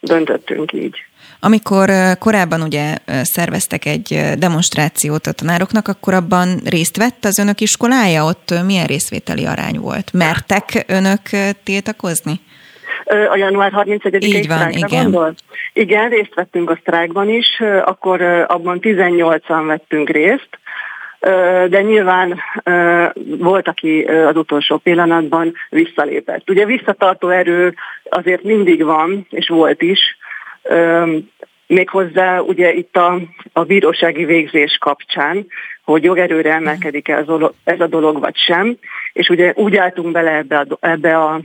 döntöttünk 0.00 0.72
így. 0.72 1.07
Amikor 1.40 1.90
korábban 2.18 2.62
ugye 2.62 2.94
szerveztek 3.22 3.84
egy 3.84 4.20
demonstrációt 4.38 5.26
a 5.26 5.32
tanároknak, 5.32 5.88
akkor 5.88 6.14
abban 6.14 6.60
részt 6.64 6.96
vett 6.96 7.24
az 7.24 7.38
önök 7.38 7.60
iskolája? 7.60 8.24
Ott 8.24 8.54
milyen 8.66 8.86
részvételi 8.86 9.46
arány 9.46 9.78
volt? 9.78 10.12
Mertek 10.12 10.84
önök 10.86 11.20
tiltakozni? 11.64 12.40
A 13.30 13.36
január 13.36 13.72
31-i 13.74 14.44
van, 14.48 14.70
igen. 14.70 15.02
gondol? 15.02 15.34
Igen, 15.72 16.08
részt 16.08 16.34
vettünk 16.34 16.70
a 16.70 16.78
sztrájkban 16.80 17.28
is, 17.28 17.62
akkor 17.84 18.22
abban 18.48 18.78
18-an 18.82 19.62
vettünk 19.66 20.08
részt, 20.10 20.48
de 21.68 21.82
nyilván 21.82 22.40
volt, 23.38 23.68
aki 23.68 24.02
az 24.02 24.36
utolsó 24.36 24.76
pillanatban 24.76 25.54
visszalépett. 25.70 26.50
Ugye 26.50 26.64
visszatartó 26.64 27.28
erő 27.28 27.74
azért 28.10 28.42
mindig 28.42 28.84
van, 28.84 29.26
és 29.30 29.48
volt 29.48 29.82
is, 29.82 30.17
Méghozzá 31.66 32.38
ugye 32.40 32.72
itt 32.72 32.96
a, 32.96 33.20
a 33.52 33.64
bírósági 33.64 34.24
végzés 34.24 34.76
kapcsán, 34.80 35.46
hogy 35.84 36.02
jogerőre 36.02 36.52
emelkedik 36.52 37.08
ez 37.08 37.24
ez 37.64 37.80
a 37.80 37.86
dolog 37.86 38.20
vagy 38.20 38.36
sem, 38.36 38.76
és 39.12 39.28
ugye 39.28 39.52
úgy 39.56 39.76
álltunk 39.76 40.12
bele 40.12 40.30
ebbe 40.30 40.58
a, 40.58 40.66
ebbe 40.80 41.18
a 41.18 41.40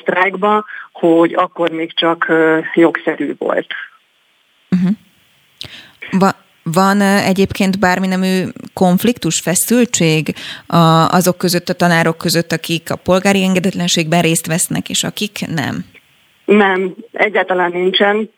sztrájkba, 0.00 0.64
hogy 0.92 1.34
akkor 1.34 1.70
még 1.70 1.94
csak 1.94 2.32
jogszerű 2.74 3.34
volt. 3.38 3.66
Uh-huh. 4.70 4.90
Va- 6.10 6.36
van 6.62 7.00
egyébként 7.00 7.78
bármi 7.78 8.06
nemű 8.06 8.44
konfliktus, 8.74 9.40
feszültség 9.40 10.34
azok 11.08 11.38
között, 11.38 11.68
a 11.68 11.74
tanárok 11.74 12.18
között, 12.18 12.52
akik 12.52 12.90
a 12.90 12.96
polgári 12.96 13.42
engedetlenségben 13.42 14.22
részt 14.22 14.46
vesznek, 14.46 14.88
és 14.88 15.04
akik 15.04 15.46
nem? 15.46 15.84
Nem, 16.50 16.94
egyáltalán 17.12 17.70
nincsen. 17.70 18.30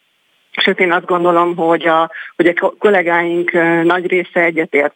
Sőt, 0.50 0.80
én 0.80 0.92
azt 0.92 1.04
gondolom, 1.04 1.56
hogy 1.56 1.86
a, 1.86 2.10
hogy 2.36 2.46
a 2.46 2.72
kollégáink 2.78 3.52
nagy 3.82 4.06
része 4.06 4.40
egyetért 4.40 4.94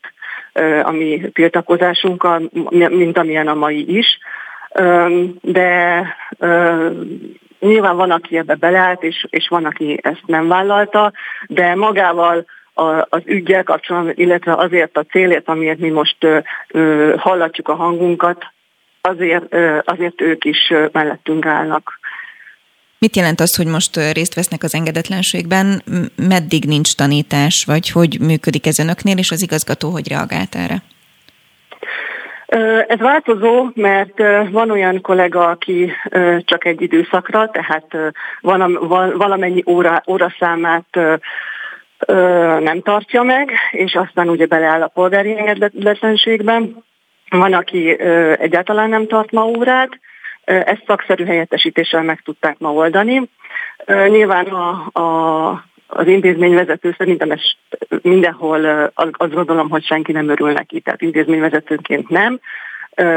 a 0.82 0.90
mi 0.90 1.30
tiltakozásunkkal, 1.32 2.50
mint 2.70 3.18
amilyen 3.18 3.48
a 3.48 3.54
mai 3.54 3.96
is. 3.96 4.18
De 5.40 6.02
nyilván 7.60 7.96
van, 7.96 8.10
aki 8.10 8.38
ebbe 8.38 8.54
beleállt, 8.54 9.02
és, 9.02 9.26
és 9.30 9.48
van, 9.48 9.64
aki 9.64 9.98
ezt 10.02 10.22
nem 10.26 10.48
vállalta, 10.48 11.12
de 11.46 11.74
magával 11.74 12.44
az 13.08 13.22
ügyel 13.24 13.62
kapcsolatban, 13.62 14.12
illetve 14.16 14.54
azért 14.54 14.96
a 14.96 15.04
célért, 15.10 15.48
amiért 15.48 15.78
mi 15.78 15.88
most 15.88 16.26
hallatjuk 17.16 17.68
a 17.68 17.74
hangunkat, 17.74 18.46
azért, 19.00 19.56
azért 19.84 20.20
ők 20.20 20.44
is 20.44 20.72
mellettünk 20.92 21.46
állnak. 21.46 21.95
Mit 22.98 23.16
jelent 23.16 23.40
az, 23.40 23.56
hogy 23.56 23.66
most 23.66 23.96
részt 24.12 24.34
vesznek 24.34 24.62
az 24.62 24.74
engedetlenségben? 24.74 25.82
Meddig 26.16 26.64
nincs 26.64 26.94
tanítás, 26.94 27.64
vagy 27.66 27.90
hogy 27.90 28.18
működik 28.20 28.66
ez 28.66 28.78
önöknél, 28.78 29.18
és 29.18 29.30
az 29.30 29.42
igazgató 29.42 29.90
hogy 29.90 30.08
reagált 30.08 30.54
erre? 30.54 30.82
Ez 32.88 32.98
változó, 32.98 33.70
mert 33.74 34.18
van 34.50 34.70
olyan 34.70 35.00
kollega, 35.00 35.46
aki 35.48 35.92
csak 36.44 36.64
egy 36.64 36.82
időszakra, 36.82 37.50
tehát 37.50 37.86
valamennyi 39.16 39.62
óra, 39.66 40.02
óraszámát 40.08 40.98
nem 42.60 42.82
tartja 42.82 43.22
meg, 43.22 43.50
és 43.70 43.94
aztán 43.94 44.28
ugye 44.28 44.46
beleáll 44.46 44.82
a 44.82 44.88
polgári 44.94 45.38
engedetlenségben. 45.38 46.84
Van, 47.30 47.52
aki 47.52 48.00
egyáltalán 48.38 48.88
nem 48.88 49.06
tart 49.06 49.32
ma 49.32 49.44
órát, 49.44 49.88
ezt 50.46 50.82
szakszerű 50.86 51.24
helyettesítéssel 51.24 52.02
meg 52.02 52.20
tudták 52.24 52.58
ma 52.58 52.72
oldani. 52.72 53.30
Nyilván 53.86 54.46
a, 54.46 55.00
a, 55.00 55.64
az 55.86 56.06
intézményvezető 56.06 56.94
szerintem 56.98 57.30
ez 57.30 57.40
mindenhol 58.02 58.92
azt 58.94 59.34
gondolom, 59.34 59.70
hogy 59.70 59.84
senki 59.84 60.12
nem 60.12 60.28
örül 60.28 60.52
neki, 60.52 60.80
tehát 60.80 61.02
intézményvezetőként 61.02 62.08
nem, 62.08 62.40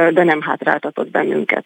de 0.09 0.23
nem 0.23 0.41
hátráltatott 0.41 1.09
bennünket. 1.09 1.65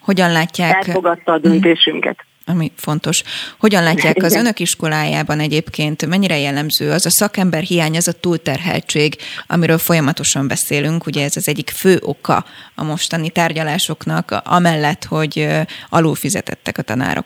Hogyan 0.00 0.32
látják? 0.32 0.86
Elfogadta 0.86 1.32
a 1.32 1.38
döntésünket 1.38 2.24
ami 2.46 2.72
fontos. 2.76 3.22
Hogyan 3.58 3.82
látják 3.82 4.16
az 4.22 4.34
önök 4.34 4.58
iskolájában 4.60 5.40
egyébként, 5.40 6.06
mennyire 6.06 6.38
jellemző 6.38 6.90
az 6.90 7.06
a 7.06 7.10
szakember 7.10 7.62
hiány, 7.62 7.96
az 7.96 8.08
a 8.08 8.20
túlterheltség, 8.20 9.14
amiről 9.46 9.78
folyamatosan 9.78 10.48
beszélünk, 10.48 11.06
ugye 11.06 11.24
ez 11.24 11.36
az 11.36 11.48
egyik 11.48 11.70
fő 11.70 11.98
oka 12.00 12.44
a 12.74 12.84
mostani 12.84 13.30
tárgyalásoknak, 13.30 14.40
amellett, 14.44 15.04
hogy 15.04 15.48
alul 15.88 16.14
fizetettek 16.14 16.78
a 16.78 16.82
tanárok. 16.82 17.24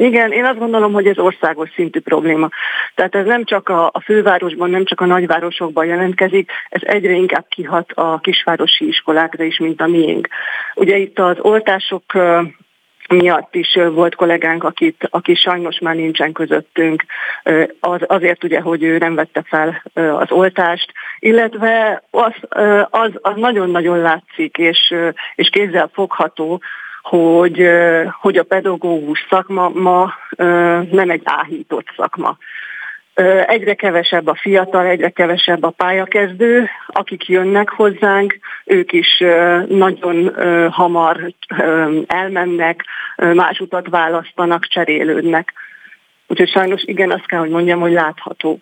Igen, 0.00 0.32
én 0.32 0.44
azt 0.44 0.58
gondolom, 0.58 0.92
hogy 0.92 1.06
ez 1.06 1.18
országos 1.18 1.70
szintű 1.74 2.00
probléma. 2.00 2.48
Tehát 2.94 3.14
ez 3.14 3.26
nem 3.26 3.44
csak 3.44 3.68
a, 3.68 3.86
a 3.86 4.00
fővárosban, 4.00 4.70
nem 4.70 4.84
csak 4.84 5.00
a 5.00 5.06
nagyvárosokban 5.06 5.86
jelentkezik, 5.86 6.50
ez 6.68 6.80
egyre 6.84 7.12
inkább 7.12 7.46
kihat 7.48 7.92
a 7.92 8.18
kisvárosi 8.18 8.86
iskolákra 8.86 9.44
is, 9.44 9.58
mint 9.58 9.80
a 9.80 9.86
miénk. 9.86 10.28
Ugye 10.74 10.96
itt 10.96 11.18
az 11.18 11.36
oltások 11.40 12.04
miatt 13.08 13.54
is 13.54 13.78
volt 13.92 14.14
kollégánk, 14.14 14.64
akit, 14.64 15.08
aki 15.10 15.34
sajnos 15.34 15.78
már 15.78 15.94
nincsen 15.94 16.32
közöttünk, 16.32 17.04
az, 17.80 18.00
azért 18.06 18.44
ugye, 18.44 18.60
hogy 18.60 18.82
ő 18.82 18.98
nem 18.98 19.14
vette 19.14 19.42
fel 19.46 19.82
az 19.94 20.30
oltást, 20.30 20.92
illetve 21.18 22.02
az, 22.10 22.32
az, 22.90 23.10
az 23.20 23.32
nagyon-nagyon 23.36 23.98
látszik, 23.98 24.56
és, 24.56 24.94
és 25.34 25.48
kézzel 25.48 25.90
fogható, 25.92 26.60
hogy, 27.02 27.68
hogy 28.20 28.36
a 28.36 28.42
pedagógus 28.42 29.26
szakma 29.30 29.68
ma 29.68 30.14
nem 30.90 31.10
egy 31.10 31.22
áhított 31.24 31.86
szakma. 31.96 32.36
Egyre 33.46 33.74
kevesebb 33.74 34.26
a 34.26 34.38
fiatal, 34.40 34.86
egyre 34.86 35.08
kevesebb 35.08 35.62
a 35.62 35.70
pályakezdő, 35.70 36.68
akik 36.86 37.28
jönnek 37.28 37.68
hozzánk, 37.68 38.38
ők 38.64 38.92
is 38.92 39.22
nagyon 39.68 40.34
hamar 40.70 41.32
elmennek, 42.06 42.84
más 43.16 43.58
utat 43.58 43.88
választanak, 43.88 44.66
cserélődnek. 44.66 45.52
Úgyhogy 46.26 46.50
sajnos 46.50 46.82
igen, 46.84 47.10
azt 47.10 47.26
kell, 47.26 47.38
hogy 47.38 47.50
mondjam, 47.50 47.80
hogy 47.80 47.92
látható. 47.92 48.60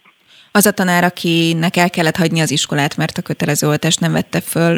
Az 0.52 0.66
a 0.66 0.70
tanár, 0.70 1.04
akinek 1.04 1.76
el 1.76 1.90
kellett 1.90 2.16
hagyni 2.16 2.40
az 2.40 2.50
iskolát, 2.50 2.96
mert 2.96 3.18
a 3.18 3.22
kötelező 3.22 3.68
oltást 3.68 4.00
nem 4.00 4.12
vette 4.12 4.40
föl, 4.40 4.76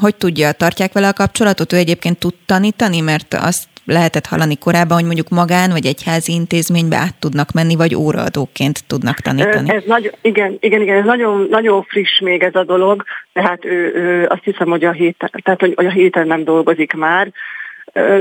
hogy 0.00 0.14
tudja, 0.14 0.52
tartják 0.52 0.92
vele 0.92 1.08
a 1.08 1.12
kapcsolatot? 1.12 1.72
Ő 1.72 1.76
egyébként 1.76 2.18
tud 2.18 2.34
tanítani, 2.46 3.00
mert 3.00 3.34
azt 3.34 3.68
lehetett 3.90 4.26
hallani 4.26 4.58
korábban, 4.58 4.96
hogy 4.96 5.04
mondjuk 5.04 5.28
magán 5.28 5.70
vagy 5.70 5.86
egyházi 5.86 6.32
intézménybe 6.32 6.96
át 6.96 7.18
tudnak 7.18 7.52
menni, 7.52 7.76
vagy 7.76 7.94
óraadóként 7.94 8.86
tudnak 8.86 9.16
tanítani. 9.20 9.70
Ez 9.70 9.82
nagy, 9.86 10.14
igen, 10.22 10.56
igen, 10.60 10.80
igen, 10.80 10.96
ez 10.96 11.04
nagyon, 11.04 11.46
nagyon 11.50 11.82
friss 11.82 12.20
még 12.20 12.42
ez 12.42 12.54
a 12.54 12.64
dolog, 12.64 13.04
tehát 13.32 13.64
ő, 13.64 13.92
ő 13.94 14.26
azt 14.26 14.44
hiszem, 14.44 14.68
hogy 14.68 14.84
a 14.84 14.92
héten, 14.92 15.30
tehát, 15.42 15.60
hogy, 15.60 15.74
a 15.76 15.90
héten 15.90 16.26
nem 16.26 16.44
dolgozik 16.44 16.92
már, 16.92 17.32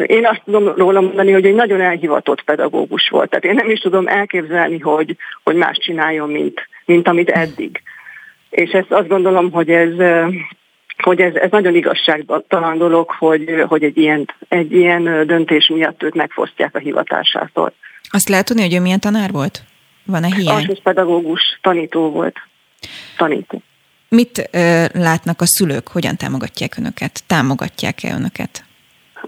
én 0.06 0.26
azt 0.26 0.42
tudom 0.46 0.74
róla 0.76 1.02
mondani, 1.02 1.32
hogy 1.32 1.46
egy 1.46 1.56
nagyon 1.56 1.82
elhivatott 1.82 2.42
pedagógus 2.42 3.10
volt. 3.10 3.30
Tehát 3.30 3.46
én 3.46 3.54
nem 3.54 3.70
is 3.70 3.80
tudom 3.80 4.08
elképzelni, 4.08 4.80
hogy, 4.80 5.16
hogy 5.44 5.56
más 5.56 5.78
csináljon, 5.78 6.30
mint, 6.30 6.68
mint 6.86 7.08
amit 7.08 7.30
eddig. 7.30 7.82
És 8.50 8.72
ezt 8.72 8.92
azt 8.92 9.08
gondolom, 9.08 9.52
hogy 9.52 9.70
ez, 9.70 9.94
hogy 11.04 11.22
ez, 11.22 11.36
ez 11.36 11.52
nagyon 11.52 11.76
igazságtalan 11.76 12.78
dolog, 12.78 13.12
hogy, 13.12 13.64
hogy 13.68 13.84
egy, 13.84 13.98
ilyen, 13.98 14.30
egy 14.48 14.72
ilyen 14.72 15.28
döntés 15.28 15.68
miatt 15.74 16.04
őt 16.04 16.16
megfosztják 16.16 16.76
a 16.76 16.80
hivatásától. 16.80 17.74
Azt 18.10 18.30
lehet 18.30 18.46
tudni, 18.46 18.62
hogy 18.62 18.74
ő 18.74 18.80
milyen 18.80 19.00
tanár 19.00 19.32
volt? 19.32 19.64
Van-e 20.06 20.28
hiány? 20.36 20.56
Alsós 20.56 20.80
pedagógus, 20.84 21.42
tanító 21.62 22.10
volt. 22.12 22.36
Tanító. 23.18 23.62
Mit 24.10 24.50
ö, 24.52 24.86
látnak 24.94 25.42
a 25.42 25.46
szülők, 25.46 25.88
hogyan 25.88 26.18
támogatják 26.18 26.78
önöket? 26.78 27.24
Támogatják-e 27.28 28.14
önöket? 28.14 28.64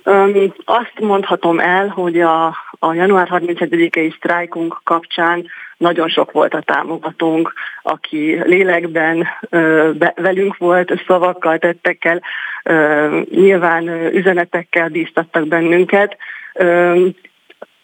Um, 0.06 0.53
azt 0.65 0.93
mondhatom 0.99 1.60
el, 1.60 1.88
hogy 1.88 2.19
a, 2.19 2.56
a 2.84 2.94
január 2.94 3.28
31-i 3.32 4.16
sztrájkunk 4.16 4.82
kapcsán 4.84 5.45
nagyon 5.78 6.10
sok 6.10 6.32
volt 6.32 6.53
a 6.53 6.62
támogatónk, 6.62 7.53
aki 7.82 8.41
lélekben 8.44 9.28
be, 9.98 10.14
velünk 10.16 10.58
volt, 10.58 11.03
szavakkal, 11.08 11.58
tettekkel, 11.58 12.22
nyilván 13.30 13.88
üzenetekkel 14.14 14.90
bíztattak 14.90 15.48
bennünket. 15.48 16.18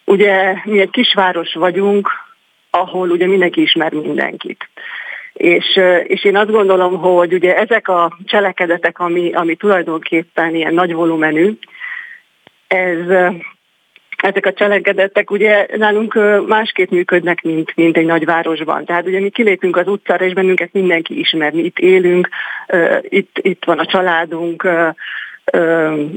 Ugye 0.04 0.54
mi 0.64 0.80
egy 0.80 0.90
kisváros 0.90 1.54
vagyunk, 1.54 2.10
ahol 2.70 3.10
ugye 3.10 3.26
mindenki 3.26 3.62
ismer 3.62 3.92
mindenkit. 3.92 4.68
És, 5.32 5.80
és 6.02 6.24
én 6.24 6.36
azt 6.36 6.50
gondolom, 6.50 6.98
hogy 6.98 7.32
ugye 7.32 7.56
ezek 7.56 7.88
a 7.88 8.18
cselekedetek, 8.24 8.98
ami, 8.98 9.32
ami 9.32 9.54
tulajdonképpen 9.54 10.54
ilyen 10.54 10.74
nagy 10.74 10.92
volumenű, 10.94 11.58
ez 12.66 13.32
ezek 14.22 14.46
a 14.46 14.52
cselekedetek 14.52 15.30
ugye 15.30 15.66
nálunk 15.76 16.18
másképp 16.46 16.90
működnek, 16.90 17.42
mint, 17.42 17.72
mint 17.76 17.96
egy 17.96 18.06
nagyvárosban. 18.06 18.84
Tehát 18.84 19.06
ugye 19.06 19.20
mi 19.20 19.28
kilépünk 19.28 19.76
az 19.76 19.88
utcára, 19.88 20.24
és 20.24 20.32
bennünket 20.32 20.72
mindenki 20.72 21.18
ismer. 21.18 21.52
Mi 21.52 21.62
itt 21.62 21.78
élünk, 21.78 22.28
itt, 23.02 23.38
itt 23.42 23.64
van 23.64 23.78
a 23.78 23.86
családunk, 23.86 24.68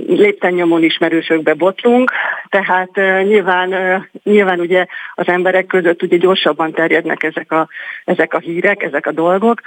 lépten 0.08 0.54
nyomon 0.54 0.84
ismerősökbe 0.84 1.54
botlunk, 1.54 2.12
tehát 2.50 2.96
nyilván, 3.24 3.74
nyilván 4.24 4.60
ugye 4.60 4.86
az 5.16 5.28
emberek 5.28 5.66
között 5.66 6.02
ugye 6.02 6.18
gyorsabban 6.18 6.72
terjednek 6.72 7.24
ezek 7.24 7.52
a, 7.52 7.68
ezek 8.06 8.34
a 8.34 8.40
hírek, 8.40 8.84
ezek 8.84 9.06
a 9.06 9.12
dolgok 9.12 9.62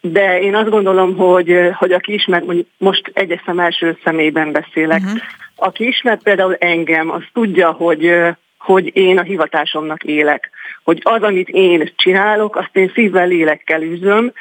de 0.00 0.40
én 0.40 0.54
azt 0.54 0.70
gondolom, 0.70 1.16
hogy, 1.16 1.70
hogy 1.72 1.92
aki 1.92 2.12
ismer, 2.12 2.42
most 2.78 3.10
egyes 3.14 3.40
szem 3.46 3.58
első 3.58 3.98
személyben 4.04 4.52
beszélek, 4.52 5.00
uh-huh. 5.00 5.18
Aki 5.58 5.86
ismer 5.86 6.22
például 6.22 6.54
engem, 6.54 7.10
az 7.10 7.22
tudja, 7.32 7.70
hogy, 7.70 8.20
hogy 8.58 8.96
én 8.96 9.18
a 9.18 9.22
hivatásomnak 9.22 10.04
élek. 10.04 10.50
Hogy 10.84 11.00
az, 11.02 11.22
amit 11.22 11.48
én 11.48 11.92
csinálok, 11.96 12.56
azt 12.56 12.76
én 12.76 12.90
szívvel, 12.94 13.26
lélekkel 13.26 13.82
üzöm, 13.82 14.32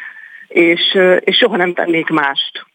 és, 0.48 0.98
és 1.20 1.38
soha 1.38 1.56
nem 1.56 1.74
tennék 1.74 2.10
mást. 2.10 2.66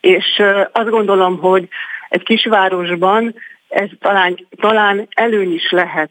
És 0.00 0.42
azt 0.72 0.90
gondolom, 0.90 1.38
hogy 1.38 1.68
egy 2.08 2.22
kisvárosban 2.22 3.34
ez 3.68 3.88
talán, 4.00 4.46
talán 4.60 5.08
előny 5.10 5.54
is 5.54 5.70
lehet 5.70 6.10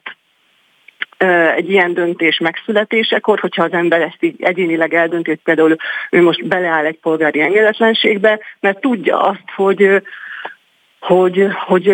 egy 1.55 1.69
ilyen 1.69 1.93
döntés 1.93 2.37
megszületésekor, 2.37 3.39
hogyha 3.39 3.63
az 3.63 3.73
ember 3.73 4.01
ezt 4.01 4.17
így 4.19 4.35
egyénileg 4.39 4.93
eldönti, 4.93 5.35
például 5.35 5.75
ő 6.09 6.21
most 6.21 6.47
beleáll 6.47 6.85
egy 6.85 6.99
polgári 6.99 7.41
engedetlenségbe, 7.41 8.39
mert 8.59 8.81
tudja 8.81 9.21
azt, 9.21 9.49
hogy 9.55 10.01
hogy, 11.01 11.47
hogy 11.65 11.85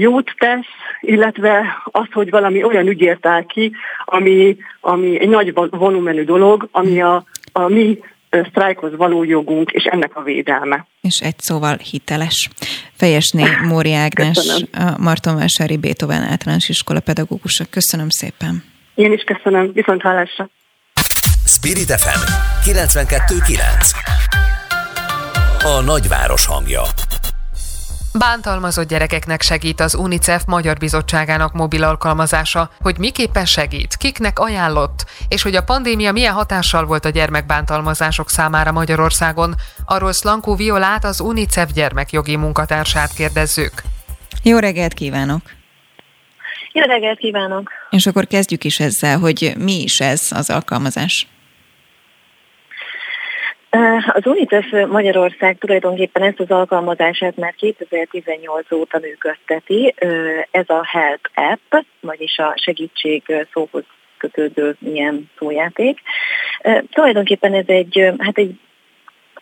jót 0.00 0.34
tesz, 0.38 0.66
illetve 1.00 1.82
azt, 1.84 2.12
hogy 2.12 2.30
valami 2.30 2.64
olyan 2.64 2.86
ügyért 2.86 3.26
áll 3.26 3.46
ki, 3.46 3.72
ami, 4.04 4.56
ami 4.80 5.20
egy 5.20 5.28
nagy 5.28 5.52
volumenű 5.70 6.24
dolog, 6.24 6.68
ami 6.70 7.00
a, 7.00 7.24
a 7.52 7.68
mi 7.68 7.98
sztrájkhoz 8.48 8.96
való 8.96 9.24
jogunk, 9.24 9.70
és 9.70 9.84
ennek 9.84 10.16
a 10.16 10.22
védelme. 10.22 10.86
És 11.00 11.20
egy 11.20 11.38
szóval 11.38 11.76
hiteles. 11.90 12.48
Fejesné 12.96 13.44
Móri 13.68 13.92
Ágnes, 13.92 14.64
a 14.72 14.94
Martonvásári 14.98 15.76
Beethoven 15.76 16.22
általános 16.22 16.68
iskola 16.68 17.00
pedagógusa. 17.00 17.64
Köszönöm 17.70 18.08
szépen. 18.08 18.64
Én 18.94 19.12
is 19.12 19.22
köszönöm. 19.22 19.72
Viszont 19.72 20.02
hallásra. 20.02 20.48
Spirit 21.44 21.90
FM 21.90 22.20
92.9 22.70 23.58
A 25.64 25.80
nagyváros 25.84 26.46
hangja 26.46 26.82
Bántalmazott 28.18 28.88
gyerekeknek 28.88 29.42
segít 29.42 29.80
az 29.80 29.94
UNICEF 29.94 30.42
Magyar 30.46 30.76
Bizottságának 30.76 31.52
mobil 31.52 31.84
alkalmazása, 31.84 32.70
hogy 32.80 32.98
miképpen 32.98 33.44
segít, 33.44 33.96
kiknek 33.96 34.38
ajánlott, 34.38 35.04
és 35.28 35.42
hogy 35.42 35.54
a 35.54 35.62
pandémia 35.62 36.12
milyen 36.12 36.32
hatással 36.32 36.84
volt 36.84 37.04
a 37.04 37.08
gyermekbántalmazások 37.08 38.30
számára 38.30 38.72
Magyarországon. 38.72 39.54
Arról 39.84 40.12
Szlankó 40.12 40.54
Violát, 40.54 41.04
az 41.04 41.20
UNICEF 41.20 41.70
gyermekjogi 41.72 42.36
munkatársát 42.36 43.12
kérdezzük. 43.12 43.72
Jó 44.42 44.58
reggelt 44.58 44.94
kívánok! 44.94 45.42
Jó 46.72 46.82
reggelt 46.82 47.18
kívánok! 47.18 47.70
És 47.90 48.06
akkor 48.06 48.26
kezdjük 48.26 48.64
is 48.64 48.80
ezzel, 48.80 49.18
hogy 49.18 49.54
mi 49.58 49.82
is 49.82 50.00
ez 50.00 50.28
az 50.30 50.50
alkalmazás. 50.50 51.26
Az 54.06 54.26
UNICEF 54.26 54.70
Magyarország 54.88 55.58
tulajdonképpen 55.58 56.22
ezt 56.22 56.40
az 56.40 56.50
alkalmazását 56.50 57.36
már 57.36 57.54
2018 57.54 58.72
óta 58.72 58.98
működteti. 58.98 59.94
Ez 60.50 60.68
a 60.68 60.84
Help 60.84 61.30
App, 61.34 61.84
vagyis 62.00 62.38
a 62.38 62.54
segítség 62.56 63.22
szóhoz 63.52 63.84
kötődő 64.16 64.76
ilyen 64.78 65.30
szójáték. 65.38 65.98
Tulajdonképpen 66.90 67.54
ez 67.54 67.64
egy, 67.66 68.12
hát 68.18 68.38
egy 68.38 68.58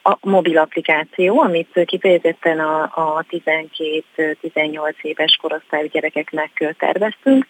a 0.03 0.17
mobil 0.21 0.59
applikáció, 0.59 1.41
amit 1.41 1.85
kifejezetten 1.85 2.61
a, 2.61 2.83
a 2.83 3.25
12-18 3.31 4.93
éves 5.03 5.39
korosztályú 5.41 5.89
gyerekeknek 5.89 6.75
terveztünk. 6.79 7.47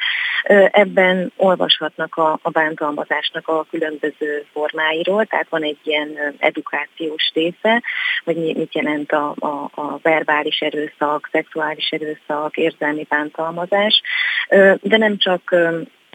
Ebben 0.71 1.33
olvashatnak 1.37 2.17
a, 2.17 2.39
a 2.43 2.51
bántalmazásnak 2.51 3.49
a 3.49 3.67
különböző 3.71 4.45
formáiról, 4.53 5.27
tehát 5.27 5.47
van 5.49 5.63
egy 5.63 5.79
ilyen 5.83 6.35
edukációs 6.39 7.31
része, 7.35 7.83
hogy 8.25 8.37
mit 8.37 8.75
jelent 8.75 9.13
a, 9.13 9.35
a, 9.39 9.71
a 9.75 9.99
verbális 10.03 10.61
erőszak, 10.61 11.29
szexuális 11.33 11.91
erőszak, 11.91 12.57
érzelmi 12.57 13.07
bántalmazás, 13.09 14.03
de 14.81 14.97
nem 14.97 15.19
csak 15.19 15.55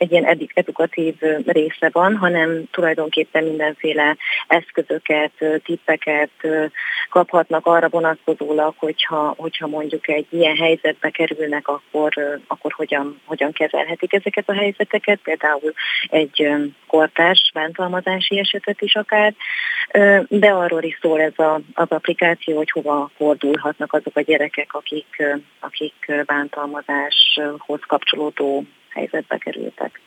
egy 0.03 0.11
ilyen 0.11 0.49
edukatív 0.53 1.15
része 1.45 1.89
van, 1.91 2.17
hanem 2.17 2.63
tulajdonképpen 2.71 3.43
mindenféle 3.43 4.17
eszközöket, 4.47 5.31
tippeket 5.63 6.31
kaphatnak 7.09 7.65
arra 7.65 7.89
vonatkozólag, 7.89 8.73
hogyha, 8.77 9.33
hogyha 9.37 9.67
mondjuk 9.67 10.07
egy 10.07 10.27
ilyen 10.29 10.55
helyzetbe 10.55 11.09
kerülnek, 11.09 11.67
akkor, 11.67 12.13
akkor 12.47 12.71
hogyan, 12.71 13.21
hogyan 13.25 13.51
kezelhetik 13.51 14.13
ezeket 14.13 14.49
a 14.49 14.53
helyzeteket, 14.53 15.19
például 15.23 15.73
egy 16.09 16.49
kortárs 16.87 17.51
bántalmazási 17.53 18.39
esetet 18.39 18.81
is 18.81 18.95
akár, 18.95 19.33
de 20.27 20.49
arról 20.49 20.83
is 20.83 20.97
szól 21.01 21.21
ez 21.21 21.39
a, 21.39 21.61
az 21.73 21.87
applikáció, 21.89 22.55
hogy 22.55 22.71
hova 22.71 23.09
fordulhatnak 23.15 23.93
azok 23.93 24.17
a 24.17 24.21
gyerekek, 24.21 24.73
akik, 24.73 25.23
akik 25.59 26.23
bántalmazáshoz 26.25 27.79
kapcsolódó 27.87 28.63
helyzetbe 28.93 29.37
kerültek. 29.37 30.01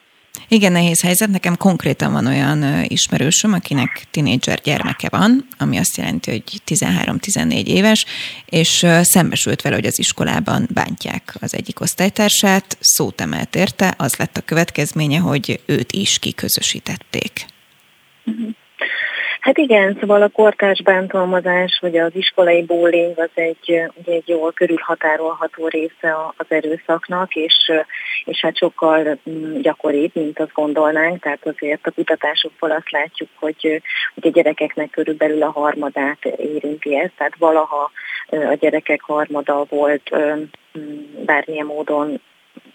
Igen, 0.49 0.73
nehéz 0.73 1.01
helyzet. 1.01 1.29
Nekem 1.29 1.57
konkrétan 1.57 2.13
van 2.13 2.27
olyan 2.27 2.85
ismerősöm, 2.89 3.53
akinek 3.53 4.07
tinédzser 4.11 4.61
gyermeke 4.61 5.09
van, 5.11 5.47
ami 5.59 5.77
azt 5.77 5.97
jelenti, 5.97 6.31
hogy 6.31 6.43
13-14 6.67 7.67
éves, 7.67 8.05
és 8.47 8.87
szembesült 9.03 9.63
vele, 9.63 9.75
hogy 9.75 9.87
az 9.87 9.99
iskolában 9.99 10.69
bántják 10.75 11.35
az 11.41 11.55
egyik 11.55 11.81
osztálytársát, 11.81 12.77
szót 12.81 13.21
emelt 13.21 13.57
érte, 13.57 13.95
az 13.99 14.17
lett 14.17 14.37
a 14.37 14.41
következménye, 14.41 15.19
hogy 15.19 15.61
őt 15.67 15.93
is 15.93 16.19
kiközösítették. 16.19 17.47
Uh-huh. 18.25 18.51
Hát 19.47 19.59
igen, 19.59 19.97
szóval 20.01 20.23
a 20.23 20.29
kortárs 20.29 20.83
bántalmazás, 20.83 21.79
vagy 21.81 21.97
az 21.97 22.11
iskolai 22.15 22.63
bullying 22.63 23.19
az 23.19 23.31
egy, 23.35 23.83
egy 24.05 24.29
jól 24.29 24.53
körülhatárolható 24.53 25.69
része 25.69 26.17
az 26.37 26.47
erőszaknak, 26.49 27.35
és, 27.35 27.73
és 28.25 28.41
hát 28.41 28.57
sokkal 28.57 29.19
mm, 29.31 29.61
gyakoribb, 29.61 30.11
mint 30.15 30.39
azt 30.39 30.53
gondolnánk, 30.53 31.23
tehát 31.23 31.47
azért 31.47 31.87
a 31.87 31.91
kutatásokból 31.91 32.71
azt 32.71 32.91
látjuk, 32.91 33.29
hogy, 33.35 33.83
hogy 34.15 34.27
a 34.27 34.31
gyerekeknek 34.31 34.91
körülbelül 34.91 35.43
a 35.43 35.51
harmadát 35.51 36.25
érinti 36.25 36.97
ez, 36.97 37.11
tehát 37.17 37.37
valaha 37.39 37.91
a 38.31 38.55
gyerekek 38.59 39.01
harmada 39.01 39.65
volt 39.69 40.11
bármilyen 41.25 41.67
módon 41.67 42.21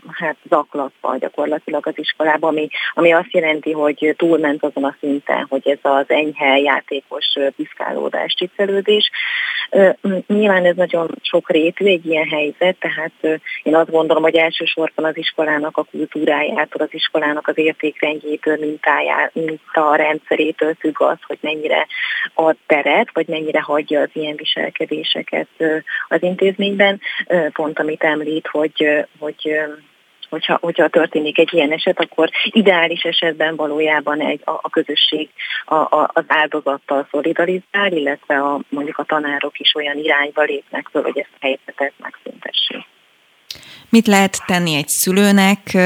hát 0.09 0.35
zaklatva 0.49 1.17
gyakorlatilag 1.17 1.87
az 1.87 1.97
iskolában, 1.97 2.49
ami, 2.49 2.67
ami 2.93 3.11
azt 3.11 3.31
jelenti, 3.31 3.71
hogy 3.71 4.13
túlment 4.17 4.63
azon 4.63 4.83
a 4.83 4.95
szinten, 4.99 5.45
hogy 5.49 5.69
ez 5.69 5.77
az 5.81 6.05
enyhe 6.07 6.57
játékos 6.57 7.25
piszkálódás, 7.55 8.33
csiccelődés. 8.33 9.11
Nyilván 10.27 10.65
ez 10.65 10.75
nagyon 10.75 11.09
sok 11.21 11.49
rétű 11.49 11.85
egy 11.85 12.05
ilyen 12.05 12.27
helyzet, 12.27 12.75
tehát 12.79 13.41
én 13.63 13.75
azt 13.75 13.91
gondolom, 13.91 14.23
hogy 14.23 14.35
elsősorban 14.35 15.05
az 15.05 15.17
iskolának 15.17 15.77
a 15.77 15.83
kultúrájától, 15.83 16.81
az 16.81 16.93
iskolának 16.93 17.47
az 17.47 17.57
értékrendjétől, 17.57 18.57
mintájá, 18.59 19.29
minta 19.33 19.95
rendszerétől 19.95 20.75
függ 20.79 21.01
az, 21.01 21.17
hogy 21.27 21.37
mennyire 21.41 21.87
ad 22.33 22.55
teret, 22.65 23.09
vagy 23.13 23.27
mennyire 23.27 23.61
hagyja 23.61 24.01
az 24.01 24.09
ilyen 24.13 24.35
viselkedéseket 24.35 25.47
az 26.07 26.23
intézményben. 26.23 26.99
Pont 27.53 27.79
amit 27.79 28.03
említ, 28.03 28.47
hogy, 28.47 29.05
hogy 29.19 29.59
hogyha, 30.31 30.57
hogyha 30.61 30.87
történik 30.87 31.37
egy 31.37 31.53
ilyen 31.53 31.71
eset, 31.71 31.99
akkor 31.99 32.29
ideális 32.43 33.01
esetben 33.01 33.55
valójában 33.55 34.21
egy, 34.21 34.41
a, 34.45 34.51
a 34.51 34.69
közösség 34.69 35.29
a, 35.65 35.75
a, 35.75 36.09
az 36.13 36.23
áldozattal 36.27 37.07
szolidarizál, 37.11 37.91
illetve 37.91 38.39
a, 38.39 38.59
mondjuk 38.69 38.97
a 38.97 39.03
tanárok 39.03 39.59
is 39.59 39.75
olyan 39.75 39.97
irányba 39.97 40.41
lépnek 40.41 40.87
föl, 40.91 41.03
hogy 41.03 41.17
ezt 41.17 41.29
a 41.33 41.37
helyzetet 41.39 41.93
megszüntessék. 41.97 42.85
Mit 43.89 44.07
lehet 44.07 44.43
tenni 44.45 44.75
egy 44.75 44.87
szülőnek? 44.87 45.77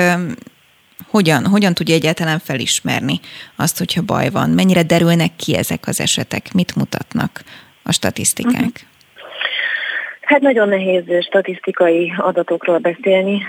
Hogyan, 1.09 1.45
hogyan 1.45 1.73
tudja 1.73 1.95
egyáltalán 1.95 2.39
felismerni 2.39 3.19
azt, 3.55 3.77
hogyha 3.77 4.01
baj 4.01 4.29
van? 4.29 4.49
Mennyire 4.49 4.83
derülnek 4.83 5.35
ki 5.35 5.55
ezek 5.55 5.87
az 5.87 5.99
esetek? 5.99 6.53
Mit 6.53 6.75
mutatnak 6.75 7.41
a 7.83 7.91
statisztikák? 7.91 8.53
Uh-huh. 8.53 8.93
Hát 10.21 10.41
nagyon 10.41 10.69
nehéz 10.69 11.03
statisztikai 11.23 12.13
adatokról 12.17 12.77
beszélni 12.77 13.41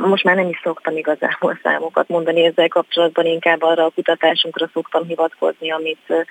most 0.00 0.24
már 0.24 0.36
nem 0.36 0.48
is 0.48 0.60
szoktam 0.62 0.96
igazából 0.96 1.58
számokat 1.62 2.08
mondani 2.08 2.44
ezzel 2.44 2.68
kapcsolatban, 2.68 3.26
inkább 3.26 3.62
arra 3.62 3.84
a 3.84 3.90
kutatásunkra 3.94 4.68
szoktam 4.72 5.06
hivatkozni, 5.06 5.70
amit, 5.70 6.26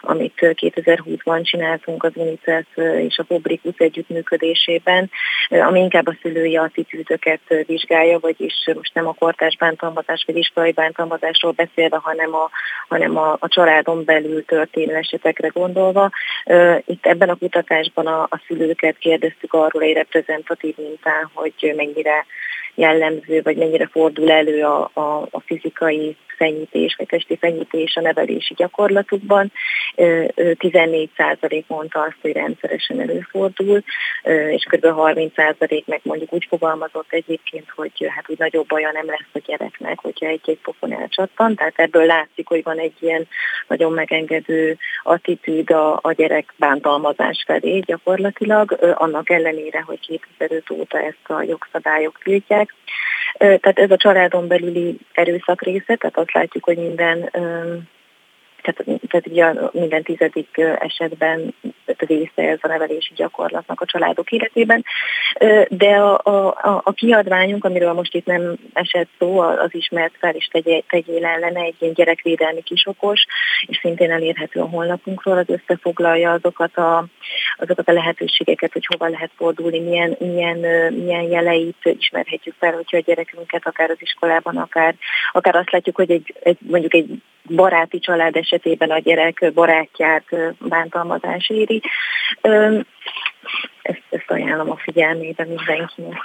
amit 0.00 0.32
2020-ban 0.36 1.42
csináltunk 1.42 2.04
az 2.04 2.12
UNICEF 2.14 2.66
és 2.98 3.18
a 3.18 3.22
Publikus 3.22 3.74
együttműködésében, 3.76 5.10
ami 5.48 5.80
inkább 5.80 6.06
a 6.06 6.16
szülői 6.22 6.56
attitűdöket 6.56 7.40
vizsgálja, 7.66 8.18
vagyis 8.18 8.70
most 8.74 8.94
nem 8.94 9.06
a 9.06 9.12
kortás 9.12 9.56
bántalmazás 9.56 10.24
vagy 10.26 10.36
iskolai 10.36 10.72
bántalmazásról 10.72 11.52
beszélve, 11.52 11.98
hanem 12.02 12.34
a, 12.34 12.50
hanem 12.88 13.16
a, 13.16 13.36
a 13.40 13.48
családon 13.48 14.04
belül 14.04 14.44
történő 14.44 14.94
esetekre 14.94 15.48
gondolva. 15.48 16.10
Itt 16.86 17.06
ebben 17.06 17.28
a 17.28 17.34
kutatásban 17.34 18.06
a, 18.06 18.22
a 18.22 18.42
szülőket 18.46 18.98
kérdeztük 18.98 19.52
arról 19.52 19.82
egy 19.82 19.94
reprezentatív 19.94 20.74
mintán, 20.76 21.30
hogy 21.34 21.72
mennyire 21.76 22.26
jellemző, 22.74 23.40
vagy 23.42 23.56
mennyire 23.56 23.86
fordul 23.86 24.30
elő 24.30 24.62
a, 24.62 24.90
a, 24.92 25.26
a 25.30 25.40
fizikai 25.40 26.16
fenyítés, 26.36 26.94
vagy 26.98 27.06
testi 27.06 27.36
fenyítés 27.36 27.96
a 27.96 28.00
nevelési 28.00 28.54
gyakorlatukban. 28.54 29.52
14% 29.96 31.66
mondta 31.66 32.00
azt, 32.00 32.16
hogy 32.20 32.32
rendszeresen 32.32 33.00
előfordul, 33.00 33.82
és 34.50 34.66
kb. 34.70 34.84
30% 34.84 35.84
meg 35.84 36.00
mondjuk 36.02 36.32
úgy 36.32 36.46
fogalmazott 36.48 37.12
egyébként, 37.12 37.70
hogy 37.70 38.06
hát 38.08 38.24
úgy 38.30 38.38
nagyobb 38.38 38.66
baja 38.66 38.90
nem 38.92 39.06
lesz 39.06 39.28
a 39.32 39.40
gyereknek, 39.46 39.98
hogyha 39.98 40.26
egy-egy 40.26 40.58
pofon 40.62 40.92
elcsattan. 40.92 41.54
Tehát 41.54 41.78
ebből 41.78 42.06
látszik, 42.06 42.48
hogy 42.48 42.62
van 42.62 42.78
egy 42.78 42.94
ilyen 43.00 43.28
nagyon 43.68 43.92
megengedő 43.92 44.76
attitűd 45.02 45.70
a, 45.70 45.98
a 46.02 46.12
gyerek 46.12 46.54
bántalmazás 46.56 47.44
felé 47.46 47.78
gyakorlatilag, 47.78 48.94
annak 48.94 49.30
ellenére, 49.30 49.80
hogy 49.80 50.00
2005 50.00 50.70
óta 50.70 50.98
ezt 50.98 51.28
a 51.28 51.42
jogszabályok 51.42 52.18
tiltják. 52.22 52.74
Tehát 53.38 53.78
ez 53.78 53.90
a 53.90 53.96
családon 53.96 54.46
belüli 54.46 54.98
erőszak 55.12 55.62
része, 55.62 55.96
tehát 55.96 56.16
azt 56.16 56.32
látjuk, 56.32 56.64
hogy 56.64 56.76
minden 56.76 57.30
tehát, 58.66 59.00
tehát 59.08 59.26
ugye 59.26 59.70
minden 59.72 60.02
tizedik 60.02 60.60
esetben 60.78 61.54
része 61.96 62.42
ez 62.42 62.58
a 62.60 62.68
nevelési 62.68 63.12
gyakorlatnak 63.14 63.80
a 63.80 63.86
családok 63.86 64.32
életében. 64.32 64.84
De 65.68 65.96
a, 65.96 66.44
a, 66.44 66.80
a 66.84 66.92
kiadványunk, 66.92 67.64
amiről 67.64 67.92
most 67.92 68.14
itt 68.14 68.26
nem 68.26 68.56
esett 68.72 69.08
szó, 69.18 69.38
az 69.38 69.74
ismert 69.74 70.14
fel 70.18 70.34
is 70.34 70.46
tegyél, 70.46 70.82
tegyél 70.88 71.24
ellene 71.24 71.60
egy 71.60 71.74
ilyen 71.78 71.94
gyerekvédelmi 71.94 72.62
kisokos, 72.62 73.24
és 73.66 73.78
szintén 73.78 74.10
elérhető 74.10 74.60
a 74.60 74.68
honlapunkról, 74.68 75.38
az 75.38 75.48
összefoglalja 75.48 76.32
azokat 76.32 76.76
a, 76.76 77.06
azokat 77.56 77.88
a 77.88 77.92
lehetőségeket, 77.92 78.72
hogy 78.72 78.86
hova 78.86 79.10
lehet 79.10 79.30
fordulni, 79.36 79.80
milyen, 79.80 80.16
milyen, 80.18 80.58
milyen 80.92 81.22
jeleit 81.22 81.94
ismerhetjük 81.98 82.54
fel, 82.58 82.72
hogyha 82.72 82.96
a 82.96 83.02
gyerekünket 83.06 83.66
akár 83.66 83.90
az 83.90 83.98
iskolában, 84.00 84.56
akár, 84.56 84.94
akár 85.32 85.56
azt 85.56 85.70
látjuk, 85.70 85.96
hogy 85.96 86.10
egy, 86.10 86.34
egy 86.42 86.58
mondjuk 86.60 86.94
egy 86.94 87.22
baráti 87.48 87.98
család 87.98 88.36
esetében 88.36 88.90
a 88.90 88.98
gyerek 88.98 89.52
barátját 89.54 90.24
bántalmazás 90.58 91.48
éri. 91.48 91.82
Ezt, 93.82 94.02
ezt 94.10 94.24
ajánlom 94.26 94.70
a 94.70 94.76
figyelmébe 94.76 95.44
mindenkinek. 95.44 96.20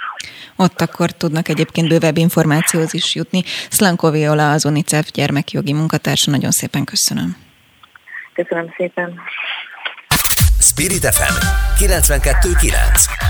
Ott 0.56 0.80
akkor 0.80 1.10
tudnak 1.10 1.48
egyébként 1.48 1.88
bővebb 1.88 2.16
információhoz 2.16 2.94
is 2.94 3.14
jutni. 3.14 3.42
Szlanko 3.46 4.10
Viola, 4.10 4.50
az 4.50 4.64
UNICEF 4.64 5.10
gyermekjogi 5.10 5.72
munkatársa, 5.72 6.30
nagyon 6.30 6.50
szépen 6.50 6.84
köszönöm. 6.84 7.36
Köszönöm 8.34 8.74
szépen. 8.76 9.20
Spirit 10.58 11.04
FM 11.14 11.34
92.9 11.84 13.22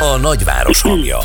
A 0.00 0.16
nagyváros 0.20 0.82
hangja. 0.82 1.18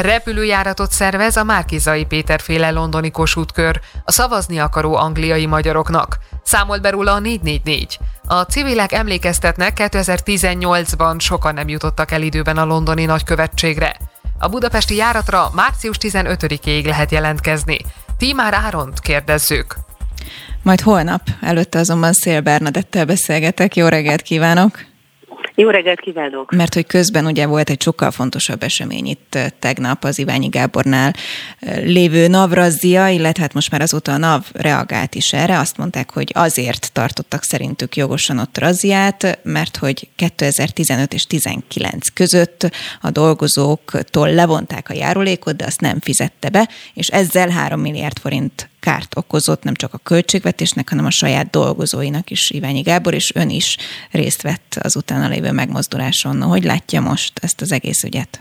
Repülőjáratot 0.00 0.92
szervez 0.92 1.36
a 1.36 1.44
Márkizai 1.44 2.04
Péter 2.04 2.40
féle 2.40 2.70
londoni 2.70 3.10
kosútkör 3.10 3.80
a 4.04 4.12
szavazni 4.12 4.58
akaró 4.58 4.94
angliai 4.94 5.46
magyaroknak. 5.46 6.18
Számolt 6.42 6.82
be 6.82 6.90
róla 6.90 7.12
a 7.12 7.18
444. 7.18 7.98
A 8.26 8.40
civilek 8.42 8.92
emlékeztetnek, 8.92 9.76
2018-ban 9.76 11.18
sokan 11.18 11.54
nem 11.54 11.68
jutottak 11.68 12.10
el 12.10 12.22
időben 12.22 12.56
a 12.56 12.64
londoni 12.64 13.04
nagykövetségre. 13.04 13.96
A 14.38 14.48
budapesti 14.48 14.96
járatra 14.96 15.50
március 15.54 15.96
15-ig 16.00 16.84
lehet 16.84 17.10
jelentkezni. 17.10 17.78
Ti 18.18 18.32
már 18.32 18.54
Áront 18.54 19.00
kérdezzük. 19.00 19.76
Majd 20.62 20.80
holnap, 20.80 21.22
előtte 21.40 21.78
azonban 21.78 22.12
Szél 22.12 22.40
Bernadettel 22.40 23.04
beszélgetek. 23.04 23.76
Jó 23.76 23.88
reggelt 23.88 24.22
kívánok! 24.22 24.89
Jó 25.54 25.68
reggelt 25.68 26.00
kívánok! 26.00 26.52
Mert 26.52 26.74
hogy 26.74 26.86
közben 26.86 27.26
ugye 27.26 27.46
volt 27.46 27.70
egy 27.70 27.82
sokkal 27.82 28.10
fontosabb 28.10 28.62
esemény 28.62 29.06
itt 29.06 29.38
tegnap 29.58 30.04
az 30.04 30.18
Iványi 30.18 30.48
Gábornál 30.48 31.14
lévő 31.84 32.28
NAV-razzia, 32.28 33.08
illetve 33.08 33.42
hát 33.42 33.54
most 33.54 33.70
már 33.70 33.80
azóta 33.80 34.12
a 34.12 34.16
NAV 34.16 34.44
reagált 34.52 35.14
is 35.14 35.32
erre. 35.32 35.58
Azt 35.58 35.76
mondták, 35.76 36.10
hogy 36.10 36.30
azért 36.34 36.92
tartottak 36.92 37.42
szerintük 37.42 37.96
jogosan 37.96 38.38
ott 38.38 38.58
razziát, 38.58 39.38
mert 39.42 39.76
hogy 39.76 40.08
2015 40.16 41.12
és 41.12 41.24
19 41.24 42.08
között 42.08 42.70
a 43.00 43.10
dolgozóktól 43.10 44.32
levonták 44.32 44.88
a 44.90 44.94
járulékot, 44.94 45.56
de 45.56 45.64
azt 45.64 45.80
nem 45.80 46.00
fizette 46.00 46.48
be, 46.48 46.68
és 46.94 47.08
ezzel 47.08 47.48
3 47.48 47.80
milliárd 47.80 48.18
forint 48.18 48.69
kárt 48.80 49.16
okozott 49.16 49.62
nem 49.62 49.74
csak 49.74 49.94
a 49.94 49.98
költségvetésnek, 50.02 50.88
hanem 50.88 51.04
a 51.04 51.10
saját 51.10 51.50
dolgozóinak 51.50 52.30
is, 52.30 52.50
Iványi 52.50 52.80
Gábor, 52.80 53.14
és 53.14 53.32
ön 53.34 53.50
is 53.50 53.76
részt 54.10 54.42
vett 54.42 54.78
az 54.82 54.96
utána 54.96 55.28
lévő 55.28 55.52
megmozduláson. 55.52 56.42
Hogy 56.42 56.64
látja 56.64 57.00
most 57.00 57.32
ezt 57.42 57.60
az 57.60 57.72
egész 57.72 58.02
ügyet? 58.02 58.40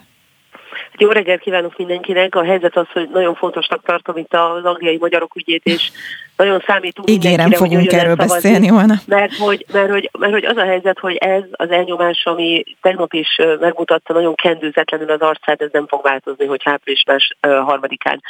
Jó 0.98 1.10
reggelt 1.10 1.42
kívánok 1.42 1.78
mindenkinek! 1.78 2.36
A 2.36 2.44
helyzet 2.44 2.78
az, 2.78 2.88
hogy 2.94 3.10
nagyon 3.14 3.36
fontosnak 3.36 3.84
tartom 3.84 4.18
itt 4.18 4.34
az 4.34 4.64
angliai 4.64 4.98
magyarok 4.98 5.36
ügyét, 5.36 5.66
és 5.66 5.92
nagyon 6.36 6.64
számítunk 6.68 7.10
Ígérem, 7.10 7.52
fogunk 7.52 7.92
erről 7.92 8.16
szavazni, 8.16 8.34
beszélni 8.34 8.70
volna. 8.70 8.96
Mert 9.06 9.36
hogy, 9.36 9.66
mert, 9.72 9.90
hogy, 9.92 10.10
mert 10.20 10.32
hogy 10.32 10.46
az 10.46 10.58
a 10.58 10.64
helyzet, 10.64 11.00
hogy 11.00 11.16
ez 11.16 11.44
az 11.52 11.70
elnyomás, 11.70 12.26
ami 12.26 12.64
tegnap 12.82 13.14
is 13.14 13.40
megmutatta 13.60 14.14
nagyon 14.14 14.36
kendőzetlenül 14.36 15.12
az 15.12 15.20
arcát, 15.20 15.62
ez 15.62 15.70
nem 15.72 15.88
fog 15.88 16.04
változni, 16.04 16.46
hogy 16.46 16.62
április 16.64 17.04
más 17.08 17.38
harmadikán 17.42 18.22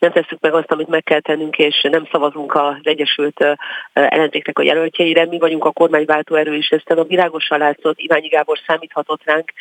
nem 0.00 0.12
tesszük 0.12 0.40
meg 0.40 0.54
azt, 0.54 0.72
amit 0.72 0.88
meg 0.88 1.02
kell 1.02 1.20
tennünk, 1.20 1.58
és 1.58 1.88
nem 1.90 2.08
szavazunk 2.10 2.54
az 2.54 2.80
Egyesült 2.82 3.44
ellenzéknek 3.92 4.58
a 4.58 4.62
jelöltjeire. 4.62 5.26
Mi 5.26 5.38
vagyunk 5.38 5.64
a 5.64 5.70
kormányváltó 5.70 6.34
erő, 6.34 6.54
és 6.54 6.68
ezt 6.68 6.90
a 6.90 7.04
világosan 7.04 7.58
látszott, 7.58 7.98
Iványi 7.98 8.28
Gábor 8.28 8.58
számíthatott 8.66 9.24
ránk, 9.24 9.52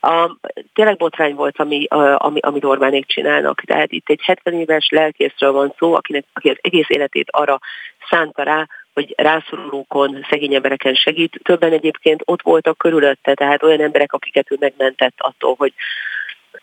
a, 0.00 0.36
tényleg 0.74 0.96
botrány 0.96 1.34
volt, 1.34 1.58
ami, 1.58 1.86
ami, 2.16 2.40
amit 2.40 2.64
Orbánék 2.64 3.06
csinálnak. 3.06 3.60
Tehát 3.60 3.92
itt 3.92 4.08
egy 4.08 4.20
70 4.22 4.54
éves 4.54 4.88
lelkészről 4.90 5.52
van 5.52 5.74
szó, 5.78 5.94
akinek, 5.94 6.24
aki 6.32 6.48
az 6.48 6.56
egész 6.60 6.88
életét 6.88 7.30
arra 7.30 7.58
szánta 8.10 8.42
rá, 8.42 8.66
hogy 8.94 9.14
rászorulókon, 9.16 10.26
szegény 10.30 10.54
embereken 10.54 10.94
segít. 10.94 11.40
Többen 11.42 11.72
egyébként 11.72 12.22
ott 12.24 12.42
voltak 12.42 12.78
körülötte, 12.78 13.34
tehát 13.34 13.62
olyan 13.62 13.80
emberek, 13.80 14.12
akiket 14.12 14.50
ő 14.50 14.56
megmentett 14.60 15.14
attól, 15.16 15.54
hogy 15.58 15.72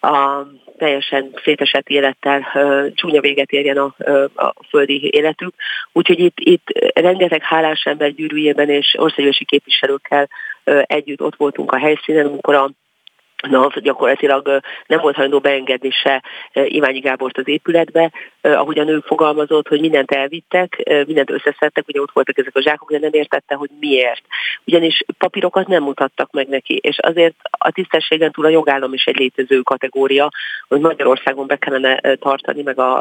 a 0.02 0.48
teljesen 0.78 1.40
szétesett 1.44 1.88
élettel 1.88 2.48
csúnya 2.96 3.22
véget 3.22 3.52
érjen 3.52 3.78
a, 3.78 3.96
a 4.36 4.54
földi 4.70 5.10
életük. 5.14 5.54
Úgyhogy 5.92 6.20
itt, 6.20 6.40
itt 6.40 6.92
rengeteg 6.94 7.44
hálás 7.44 7.84
ember 7.84 8.14
gyűrűjében 8.14 8.70
és 8.70 8.96
országgyűlési 8.98 9.46
képviselőkkel 9.46 10.30
együtt 10.82 11.22
ott 11.22 11.36
voltunk 11.36 11.72
a 11.72 11.78
helyszínen, 11.78 12.26
amikor 12.26 12.56
a 12.56 12.72
Na, 13.50 13.70
gyakorlatilag 13.76 14.62
nem 14.88 15.00
volt 15.00 15.16
hajlandó 15.16 15.40
beengedni 15.40 15.90
se 15.92 16.24
Iványi 16.54 17.00
Gábort 17.00 17.38
az 17.38 17.48
épületbe, 17.48 18.12
ahogy 18.42 18.80
a 18.80 18.84
nő 18.84 19.00
fogalmazott, 19.00 19.68
hogy 19.68 19.80
mindent 19.80 20.12
elvittek, 20.12 20.84
mindent 21.06 21.30
összeszedtek, 21.30 21.88
ugye 21.88 22.02
ott 22.02 22.12
voltak 22.12 22.38
ezek 22.38 22.56
a 22.56 22.62
zsákok, 22.62 22.92
de 22.92 23.00
nem 23.00 23.14
értette, 23.14 23.56
hogy 23.56 23.70
miért. 23.80 24.22
Ugyanis 24.66 25.04
papírokat 25.18 25.68
nem 25.68 25.84
mutattak 25.84 26.32
meg 26.32 26.48
neki, 26.48 26.76
és 26.76 26.98
azért 27.00 27.36
a 27.42 27.72
tisztességen 27.72 28.32
túl 28.32 28.46
a 28.46 28.50
jogállam 28.50 28.94
is 28.94 29.06
egy 29.06 29.18
létező 29.18 29.62
kategória, 29.62 30.30
hogy 30.68 30.80
Magyarországon 30.80 31.48
be 31.48 31.56
kellene 31.56 32.00
tartani, 32.20 32.62
meg 32.62 32.80
a, 32.80 32.98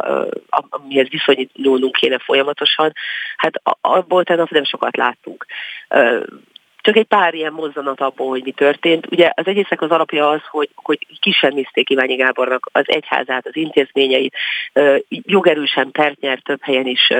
a, 0.49 0.65
amihez 0.69 1.09
viszonyulnunk 1.09 1.97
kéne 1.97 2.19
folyamatosan. 2.19 2.93
Hát 3.37 3.53
abból 3.81 4.25
tegnap 4.25 4.51
nem 4.51 4.65
sokat 4.65 4.97
láttunk 4.97 5.47
csak 6.83 6.97
egy 6.97 7.07
pár 7.07 7.35
ilyen 7.35 7.53
mozzanat 7.53 8.01
abból, 8.01 8.29
hogy 8.29 8.43
mi 8.45 8.51
történt. 8.51 9.07
Ugye 9.11 9.31
az 9.35 9.47
egésznek 9.47 9.83
az 9.83 9.91
alapja 9.91 10.29
az, 10.29 10.41
hogy, 10.51 10.69
hogy 10.75 11.07
kisemmiszték 11.21 11.91
Iványi 11.91 12.15
Gábornak 12.15 12.69
az 12.73 12.85
egyházát, 12.87 13.47
az 13.47 13.57
intézményeit, 13.57 14.35
jogerősen 15.09 15.91
pert 15.91 16.21
nyert 16.21 16.45
több 16.45 16.63
helyen 16.63 16.87
is 16.87 17.13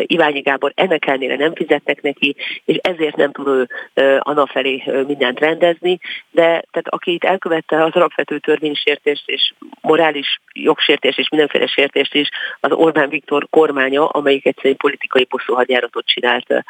Iványi 0.00 0.40
Gábor, 0.40 0.72
ennek 0.74 1.06
ellenére 1.06 1.36
nem 1.36 1.54
fizettek 1.54 2.02
neki, 2.02 2.36
és 2.64 2.76
ezért 2.76 3.16
nem 3.16 3.32
tud 3.32 3.46
ő 3.46 3.68
a 4.18 4.32
nap 4.32 4.48
felé 4.48 4.82
mindent 5.06 5.40
rendezni, 5.40 5.98
de 6.30 6.42
tehát 6.44 6.88
aki 6.88 7.12
itt 7.12 7.24
elkövette 7.24 7.84
az 7.84 7.92
alapvető 7.92 8.38
törvénysértést 8.38 9.28
és 9.28 9.52
morális 9.80 10.40
jogsértést 10.52 11.18
és 11.18 11.28
mindenféle 11.28 11.66
sértést 11.66 12.14
is, 12.14 12.28
az 12.60 12.72
Orbán 12.72 13.08
Viktor 13.08 13.46
kormánya, 13.50 14.06
amelyik 14.06 14.46
egyszerűen 14.46 14.76
politikai 14.76 15.26
bosszúhadjáratot 15.30 16.06
csinált 16.06 16.64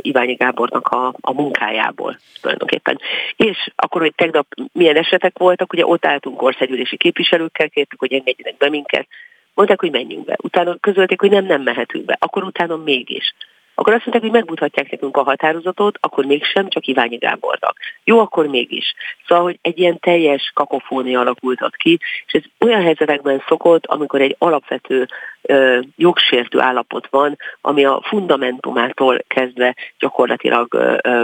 Iványi 0.00 0.34
Gábornak 0.34 0.88
a, 0.88 1.14
a 1.20 1.32
munkáját 1.32 1.65
munkájából 1.66 2.18
tulajdonképpen. 2.40 2.98
És 3.36 3.70
akkor, 3.76 4.00
hogy 4.00 4.14
tegnap 4.14 4.46
milyen 4.72 4.96
esetek 4.96 5.38
voltak, 5.38 5.72
ugye 5.72 5.86
ott 5.86 6.06
álltunk 6.06 6.42
országgyűlési 6.42 6.96
képviselőkkel, 6.96 7.68
kértük, 7.68 7.98
hogy 7.98 8.12
engedjenek 8.12 8.56
be 8.56 8.68
minket, 8.68 9.06
mondták, 9.54 9.80
hogy 9.80 9.90
menjünk 9.90 10.24
be. 10.24 10.36
Utána 10.42 10.76
közölték, 10.80 11.20
hogy 11.20 11.30
nem, 11.30 11.44
nem 11.44 11.62
mehetünk 11.62 12.04
be. 12.04 12.16
Akkor 12.20 12.44
utána 12.44 12.76
mégis. 12.76 13.34
Akkor 13.78 13.92
azt 13.92 14.06
mondták, 14.06 14.30
hogy 14.30 14.40
megmutatják 14.40 14.90
nekünk 14.90 15.16
a 15.16 15.22
határozatot, 15.22 15.98
akkor 16.00 16.24
mégsem, 16.24 16.68
csak 16.68 16.86
Iványi 16.86 17.16
Gábornak. 17.16 17.76
Jó, 18.04 18.18
akkor 18.18 18.46
mégis. 18.46 18.94
Szóval, 19.26 19.44
hogy 19.44 19.58
egy 19.62 19.78
ilyen 19.78 19.98
teljes 19.98 20.50
kakofónia 20.54 21.20
alakult 21.20 21.62
ott 21.62 21.76
ki, 21.76 21.98
és 22.26 22.32
ez 22.32 22.42
olyan 22.60 22.82
helyzetekben 22.82 23.42
szokott, 23.48 23.86
amikor 23.86 24.20
egy 24.20 24.36
alapvető 24.38 25.08
ö, 25.42 25.80
jogsértő 25.96 26.60
állapot 26.60 27.06
van, 27.10 27.36
ami 27.60 27.84
a 27.84 28.00
fundamentumától 28.04 29.18
kezdve 29.26 29.74
gyakorlatilag 29.98 30.74
ö, 30.74 30.96
ö, 31.02 31.22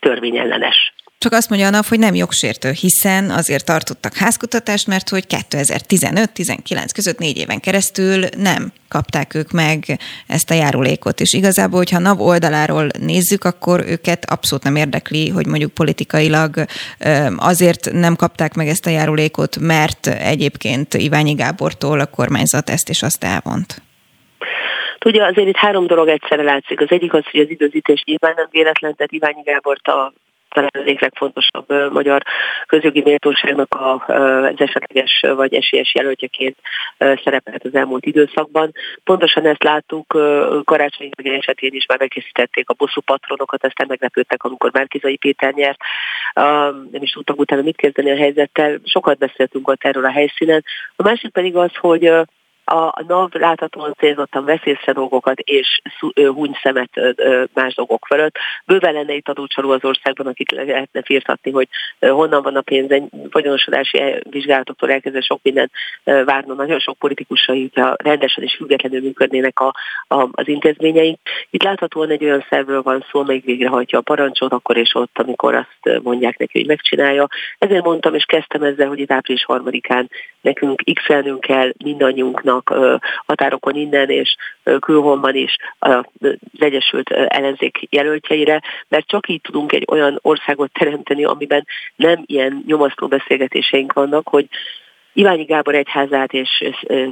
törvényellenes. 0.00 0.92
Csak 1.18 1.32
azt 1.32 1.48
mondja 1.48 1.66
a 1.66 1.70
NAV, 1.70 1.86
hogy 1.86 1.98
nem 1.98 2.14
jogsértő, 2.14 2.70
hiszen 2.70 3.30
azért 3.30 3.64
tartottak 3.64 4.14
házkutatást, 4.14 4.86
mert 4.86 5.08
hogy 5.08 5.24
2015-19 5.28 6.88
között 6.94 7.18
négy 7.18 7.36
éven 7.36 7.60
keresztül 7.60 8.24
nem 8.36 8.72
kapták 8.88 9.34
ők 9.34 9.50
meg 9.50 9.98
ezt 10.26 10.50
a 10.50 10.54
járulékot. 10.54 11.20
És 11.20 11.32
igazából, 11.32 11.78
hogyha 11.78 11.98
NAV 11.98 12.20
oldaláról 12.20 12.88
nézzük, 12.98 13.44
akkor 13.44 13.84
őket 13.86 14.30
abszolút 14.30 14.64
nem 14.64 14.76
érdekli, 14.76 15.28
hogy 15.28 15.46
mondjuk 15.46 15.74
politikailag 15.74 16.64
azért 17.36 17.92
nem 17.92 18.16
kapták 18.16 18.54
meg 18.54 18.68
ezt 18.68 18.86
a 18.86 18.90
járulékot, 18.90 19.58
mert 19.60 20.06
egyébként 20.06 20.94
Iványi 20.94 21.32
Gábortól 21.32 22.00
a 22.00 22.06
kormányzat 22.06 22.70
ezt 22.70 22.88
és 22.88 23.02
azt 23.02 23.24
elvont. 23.24 23.82
Tudja, 24.98 25.24
azért 25.24 25.48
itt 25.48 25.56
három 25.56 25.86
dolog 25.86 26.08
egyszerre 26.08 26.42
látszik. 26.42 26.80
Az 26.80 26.90
egyik 26.90 27.12
az, 27.12 27.24
hogy 27.30 27.40
az 27.40 27.50
időzítés 27.50 28.02
nyilván 28.04 28.32
nem 28.36 28.46
véletlen, 28.50 28.94
tehát 28.94 29.12
Iványi 29.12 29.42
Gábort 29.42 29.88
a 29.88 30.12
talán 30.48 30.70
az 30.72 30.80
egyik 30.80 31.00
legfontosabb 31.00 31.92
magyar 31.92 32.22
közjogi 32.66 33.02
méltóságnak 33.04 33.74
az 33.78 34.54
esetleges 34.56 35.20
vagy 35.20 35.54
esélyes 35.54 35.94
jelöltjeként 35.94 36.56
szerepelt 36.98 37.64
az 37.64 37.74
elmúlt 37.74 38.06
időszakban. 38.06 38.72
Pontosan 39.04 39.46
ezt 39.46 39.62
láttuk, 39.62 40.06
Karácsony 40.64 41.10
esetén 41.22 41.72
is 41.72 41.86
már 41.86 41.98
megkészítették 41.98 42.68
a 42.68 42.74
bosszú 42.74 43.00
patronokat, 43.00 43.64
aztán 43.64 43.86
meglepődtek, 43.88 44.42
amikor 44.42 44.70
Márkizai 44.72 45.16
Péter 45.16 45.52
nyert. 45.52 45.78
Nem 46.90 47.02
is 47.02 47.10
tudtak 47.10 47.38
utána 47.38 47.62
mit 47.62 47.76
kezdeni 47.76 48.10
a 48.10 48.16
helyzettel. 48.16 48.78
Sokat 48.84 49.18
beszéltünk 49.18 49.68
ott 49.68 49.84
erről 49.84 50.04
a 50.04 50.12
helyszínen. 50.12 50.64
A 50.96 51.02
másik 51.02 51.30
pedig 51.30 51.56
az, 51.56 51.76
hogy 51.76 52.12
a 52.68 53.04
NAV 53.06 53.30
láthatóan 53.32 53.94
célzottan 53.98 54.44
veszélyszerű 54.44 54.92
dolgokat 54.98 55.38
és 55.38 55.80
húny 56.34 56.58
szemet 56.62 56.90
más 57.54 57.74
dolgok 57.74 58.06
fölött. 58.06 58.36
Bőven 58.66 58.92
lenne 58.92 59.14
itt 59.14 59.28
adócsaló 59.28 59.70
az 59.70 59.84
országban, 59.84 60.26
akit 60.26 60.50
lehetne 60.50 61.02
firtatni, 61.02 61.50
hogy 61.50 61.68
honnan 61.98 62.42
van 62.42 62.56
a 62.56 62.60
pénz, 62.60 63.02
vagyonosodási 63.30 64.14
vizsgálatoktól 64.30 64.90
elkezdve 64.90 65.20
sok 65.20 65.40
minden 65.42 65.70
várna 66.04 66.54
nagyon 66.54 66.78
sok 66.78 66.98
politikusra, 66.98 67.54
hogyha 67.54 67.94
rendesen 67.96 68.44
és 68.44 68.54
függetlenül 68.56 69.00
működnének 69.00 69.60
a, 69.60 69.74
a, 70.08 70.28
az 70.30 70.48
intézményeink. 70.48 71.18
Itt 71.50 71.62
láthatóan 71.62 72.10
egy 72.10 72.24
olyan 72.24 72.44
szervről 72.48 72.82
van 72.82 73.04
szó, 73.10 73.20
amelyik 73.20 73.44
végrehajtja 73.44 73.98
a 73.98 74.02
parancsot, 74.02 74.52
akkor 74.52 74.76
és 74.76 74.94
ott, 74.94 75.18
amikor 75.18 75.54
azt 75.54 76.00
mondják 76.02 76.38
neki, 76.38 76.58
hogy 76.58 76.68
megcsinálja. 76.68 77.26
Ezért 77.58 77.84
mondtam 77.84 78.14
és 78.14 78.24
kezdtem 78.24 78.62
ezzel, 78.62 78.88
hogy 78.88 78.98
itt 78.98 79.12
április 79.12 79.44
harmadikán 79.44 80.10
nekünk 80.40 80.82
x 80.92 81.02
kell 81.40 81.72
mindannyiunknak, 81.84 82.57
vannak 82.64 83.02
határokon 83.26 83.74
innen 83.74 84.10
és 84.10 84.36
külhonnan 84.80 85.34
is 85.34 85.56
az 85.78 86.04
Egyesült 86.58 87.10
Ellenzék 87.10 87.86
jelöltjeire, 87.90 88.62
mert 88.88 89.06
csak 89.06 89.28
így 89.28 89.40
tudunk 89.40 89.72
egy 89.72 89.84
olyan 89.90 90.18
országot 90.22 90.72
teremteni, 90.72 91.24
amiben 91.24 91.66
nem 91.96 92.22
ilyen 92.26 92.62
nyomasztó 92.66 93.06
beszélgetéseink 93.06 93.92
vannak, 93.92 94.28
hogy 94.28 94.48
Iványi 95.12 95.44
Gábor 95.44 95.74
egyházát 95.74 96.32
és 96.32 96.64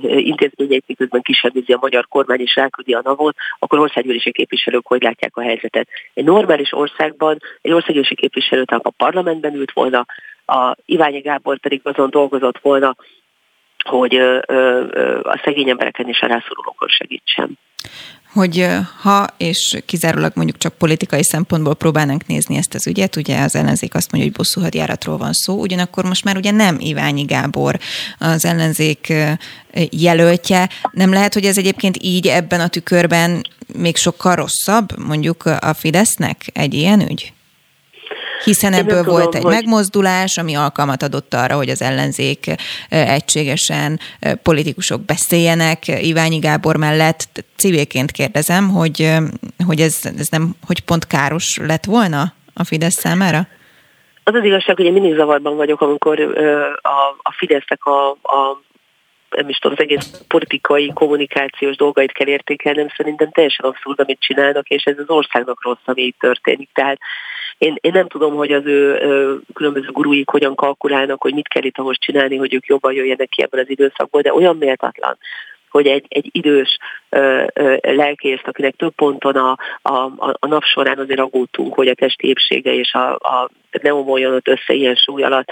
intézményeit 0.03 0.85
miközben 0.87 1.23
kisemmizi 1.23 1.73
a 1.73 1.79
magyar 1.81 2.07
kormány 2.09 2.41
és 2.41 2.55
ráküldi 2.55 2.93
a 2.93 3.01
navot, 3.05 3.37
akkor 3.59 3.79
országgyűlési 3.79 4.33
képviselők 4.33 4.87
hogy 4.87 5.03
látják 5.03 5.37
a 5.37 5.43
helyzetet. 5.43 5.89
Egy 6.15 6.25
normális 6.25 6.73
országban 6.73 7.39
egy 7.63 7.73
országgyűlési 7.73 8.15
képviselő 8.15 8.65
a 8.67 8.91
parlamentben 8.91 9.55
ült 9.55 9.73
volna, 9.73 10.07
a 10.47 10.77
Iványi 10.85 11.21
Gábor 11.21 11.59
pedig 11.59 11.81
azon 11.83 12.11
dolgozott 12.11 12.59
volna, 12.59 12.97
hogy 13.87 14.15
a 15.23 15.41
szegény 15.45 15.69
embereken 15.69 16.09
és 16.09 16.21
a 16.21 16.27
rászorulókon 16.27 16.89
segítsen. 16.89 17.59
hogy 18.33 18.67
ha 19.01 19.27
és 19.37 19.79
kizárólag 19.87 20.33
mondjuk 20.35 20.59
csak 20.59 20.75
politikai 20.75 21.25
szempontból 21.25 21.75
próbálnánk 21.75 22.27
nézni 22.27 22.57
ezt 22.57 22.75
az 22.75 22.87
ügyet, 22.87 23.17
ugye 23.17 23.41
az 23.41 23.55
ellenzék 23.55 23.95
azt 23.95 24.13
mondja, 24.13 24.31
hogy 24.31 24.39
bosszú 24.39 24.61
hadjáratról 24.61 25.17
van 25.17 25.33
szó, 25.33 25.61
ugyanakkor 25.61 26.05
most 26.05 26.25
már 26.25 26.37
ugye 26.37 26.51
nem 26.51 26.77
Iványi 26.79 27.23
Gábor 27.23 27.79
az 28.19 28.45
ellenzék 28.45 29.13
jelöltje. 29.91 30.69
Nem 30.91 31.13
lehet, 31.13 31.35
hogy 31.35 31.45
ez 31.45 31.59
egyébként 31.59 31.97
így 32.01 32.27
ebben 32.27 32.61
a 32.61 32.69
tükörben 32.69 33.41
még 33.79 33.97
sokkal 33.97 34.35
rosszabb 34.35 34.99
mondjuk 35.07 35.45
a 35.45 35.75
Fidesznek 35.75 36.37
egy 36.53 36.75
ilyen 36.75 37.01
ügy? 37.11 37.33
Hiszen 38.45 38.73
ebből 38.73 38.99
tudom, 38.99 39.15
volt 39.15 39.35
egy 39.35 39.43
hogy... 39.43 39.53
megmozdulás, 39.53 40.39
ami 40.39 40.55
alkalmat 40.55 41.03
adott 41.03 41.35
arra, 41.35 41.57
hogy 41.57 41.69
az 41.69 41.83
ellenzék 41.83 42.55
egységesen 42.89 44.01
politikusok 44.43 45.01
beszéljenek 45.01 45.79
Iványi 45.89 46.39
Gábor 46.39 46.77
mellett. 46.77 47.45
Civilként 47.57 48.11
kérdezem, 48.11 48.69
hogy, 48.69 49.13
hogy 49.67 49.81
ez, 49.81 50.01
ez 50.19 50.29
nem, 50.29 50.55
hogy 50.67 50.81
pont 50.81 51.07
káros 51.07 51.59
lett 51.67 51.85
volna 51.85 52.33
a 52.55 52.65
Fidesz 52.65 52.99
számára? 52.99 53.47
Az 54.25 54.35
az 54.35 54.45
igazság, 54.45 54.77
hogy 54.77 54.85
én 54.85 54.93
mindig 54.93 55.17
zavarban 55.17 55.57
vagyok, 55.57 55.81
amikor 55.81 56.21
a, 56.83 57.17
a 57.23 57.33
Fidesznek 57.37 57.85
a, 57.85 58.11
a 58.11 58.61
nem 59.31 59.49
is 59.49 59.59
tudom, 59.59 59.77
az 59.79 59.85
egész 59.85 60.23
politikai, 60.29 60.93
kommunikációs 60.95 61.77
dolgait 61.77 62.13
kell 62.13 62.27
értékelnem, 62.27 62.89
szerintem 62.97 63.31
teljesen 63.31 63.65
abszurd, 63.65 64.01
amit 64.01 64.21
csinálnak, 64.21 64.69
és 64.69 64.85
ez 64.85 64.99
az 64.99 65.09
országnak 65.09 65.65
rossz, 65.65 65.85
ami 65.85 66.03
így 66.03 66.15
történik. 66.19 66.69
Tehát 66.73 66.99
én, 67.59 67.77
én 67.81 67.93
nem 67.95 68.09
tudom, 68.09 68.35
hogy 68.35 68.53
az 68.53 68.65
ő 68.65 68.95
ö, 68.95 69.35
különböző 69.55 69.89
guruik 69.91 70.29
hogyan 70.29 70.55
kalkulálnak, 70.55 71.23
hogy 71.23 71.35
mit 71.35 71.49
kell 71.49 71.63
itt 71.63 71.79
ahhoz 71.79 71.99
csinálni, 71.99 72.37
hogy 72.37 72.55
ők 72.55 72.67
jobban 72.67 72.93
jöjjenek 72.93 73.29
ki 73.29 73.43
ebből 73.43 73.61
az 73.61 73.71
időszakból, 73.71 74.21
de 74.21 74.35
olyan 74.35 74.57
méltatlan, 74.57 75.19
hogy 75.71 75.87
egy, 75.87 76.05
egy 76.09 76.29
idős 76.33 76.79
ö, 77.09 77.45
ö, 77.55 77.77
lelkészt, 77.83 78.47
akinek 78.47 78.77
több 78.77 78.95
ponton 78.95 79.37
a, 79.37 79.57
a, 79.83 79.95
a 80.39 80.47
nap 80.47 80.63
során 80.63 80.99
azért 80.99 81.21
aggódtunk, 81.21 81.75
hogy 81.75 81.89
a 81.89 81.95
testi 81.95 82.29
épsége 82.29 82.73
és 82.73 82.93
a, 82.93 83.13
a 83.15 83.51
nem 83.83 83.97
omoljon 83.97 84.35
ott 84.35 84.49
össze 84.49 84.73
ilyen 84.75 84.95
súly 84.95 85.23
alatt, 85.23 85.49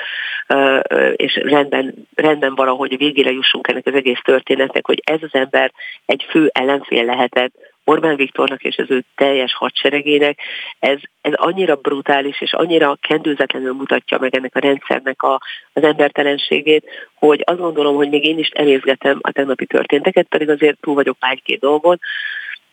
ö, 0.47 0.78
ö, 0.89 1.09
és 1.09 1.40
rendben, 1.44 1.94
rendben 2.14 2.55
valahogy 2.55 2.97
végére 2.97 3.31
jussunk 3.31 3.68
ennek 3.68 3.86
az 3.86 3.94
egész 3.94 4.20
történetnek, 4.24 4.86
hogy 4.86 5.02
ez 5.05 5.22
az 5.22 5.35
ember 5.35 5.72
egy 6.06 6.26
fő 6.28 6.51
ellenfél 6.52 7.05
lehetett 7.05 7.74
Orbán 7.85 8.16
Viktornak 8.16 8.62
és 8.62 8.77
az 8.77 8.90
ő 8.90 9.05
teljes 9.15 9.55
hadseregének, 9.55 10.39
ez, 10.78 10.98
ez 11.20 11.32
annyira 11.35 11.74
brutális 11.74 12.40
és 12.40 12.52
annyira 12.52 12.98
kendőzetlenül 13.01 13.73
mutatja 13.73 14.19
meg 14.19 14.35
ennek 14.35 14.56
a 14.56 14.59
rendszernek 14.59 15.23
a, 15.23 15.40
az 15.73 15.82
embertelenségét, 15.82 16.85
hogy 17.15 17.43
azt 17.44 17.59
gondolom, 17.59 17.94
hogy 17.94 18.09
még 18.09 18.24
én 18.24 18.39
is 18.39 18.48
elézgetem 18.48 19.19
a 19.20 19.32
tegnapi 19.32 19.66
történteket, 19.66 20.27
pedig 20.28 20.48
azért 20.48 20.81
túl 20.81 20.94
vagyok 20.94 21.16
egy-két 21.20 21.61
dolgon, 21.61 21.98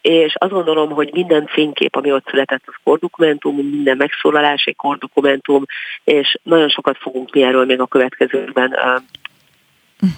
és 0.01 0.33
azt 0.38 0.51
gondolom, 0.51 0.89
hogy 0.89 1.09
minden 1.13 1.45
fénykép, 1.45 1.95
ami 1.95 2.11
ott 2.11 2.27
született, 2.29 2.63
az 2.65 2.73
kordokumentum, 2.83 3.55
minden 3.55 3.97
megszólalás 3.97 4.65
egy 4.65 4.75
kordokumentum, 4.75 5.65
és 6.03 6.38
nagyon 6.43 6.69
sokat 6.69 6.97
fogunk 6.97 7.33
mi 7.33 7.43
erről 7.43 7.65
még 7.65 7.79
a 7.79 7.85
következőkben 7.85 8.73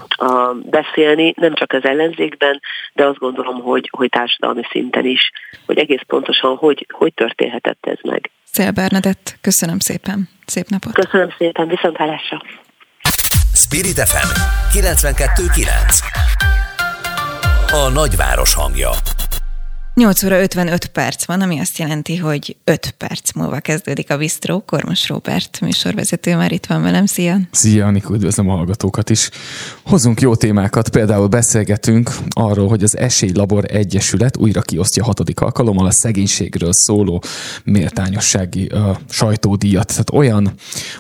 a, 0.08 0.54
beszélni, 0.54 1.34
nem 1.38 1.54
csak 1.54 1.74
az 1.74 1.84
ellenzékben, 1.84 2.62
de 2.94 3.06
azt 3.06 3.18
gondolom, 3.18 3.62
hogy, 3.62 3.90
hogy 3.92 4.10
társadalmi 4.10 4.62
szinten 4.70 5.06
is, 5.06 5.32
hogy 5.66 5.78
egész 5.78 6.02
pontosan 6.08 6.56
hogy, 6.56 6.86
hogy 6.90 7.14
történhetett 7.14 7.86
ez 7.86 7.98
meg. 8.02 8.32
Szél 8.44 8.72
Bernadett, 8.72 9.38
köszönöm 9.42 9.80
szépen. 9.80 10.30
Szép 10.46 10.68
napot. 10.68 10.94
Köszönöm 10.94 11.34
szépen, 11.38 11.68
viszont 11.68 11.98
hálásra. 11.98 12.42
Spirit 13.54 14.00
FM 14.00 14.30
92.9 14.78 16.04
A 17.72 17.90
nagyváros 17.90 18.54
hangja 18.54 18.90
8 19.95 20.24
óra 20.24 20.41
55 20.41 20.86
perc 20.86 21.26
van, 21.26 21.41
ami 21.41 21.60
azt 21.60 21.78
jelenti, 21.78 22.18
hogy 22.18 22.56
5 22.64 22.91
perc 22.98 23.34
múlva 23.34 23.60
kezdődik 23.60 24.11
a 24.11 24.18
Bistró. 24.18 24.60
Kormos 24.65 25.07
Robert 25.07 25.60
műsorvezető 25.61 26.36
már 26.36 26.52
itt 26.52 26.65
van 26.65 26.82
velem. 26.82 27.06
Szia! 27.06 27.40
Szia, 27.52 27.86
Anikó, 27.86 28.14
üdvözlöm 28.14 28.49
a 28.49 28.56
hallgatókat 28.56 29.10
is. 29.10 29.30
Hozunk 29.84 30.22
jó 30.22 30.36
témákat, 30.36 30.90
például 30.90 31.28
beszélgetünk 31.28 32.11
arról, 32.30 32.68
hogy 32.68 32.84
az 32.84 32.98
Esélylabor 32.98 33.65
Egyesület 33.68 34.38
újra 34.38 34.61
kiosztja 34.61 35.03
hatodik 35.03 35.40
alkalommal 35.40 35.86
a 35.86 35.91
szegénységről 35.91 36.74
szóló 36.74 37.24
méltányossági 37.64 38.70
uh, 38.72 38.98
sajtódíjat. 39.10 39.88
Tehát 39.88 40.11
olyan, 40.14 40.53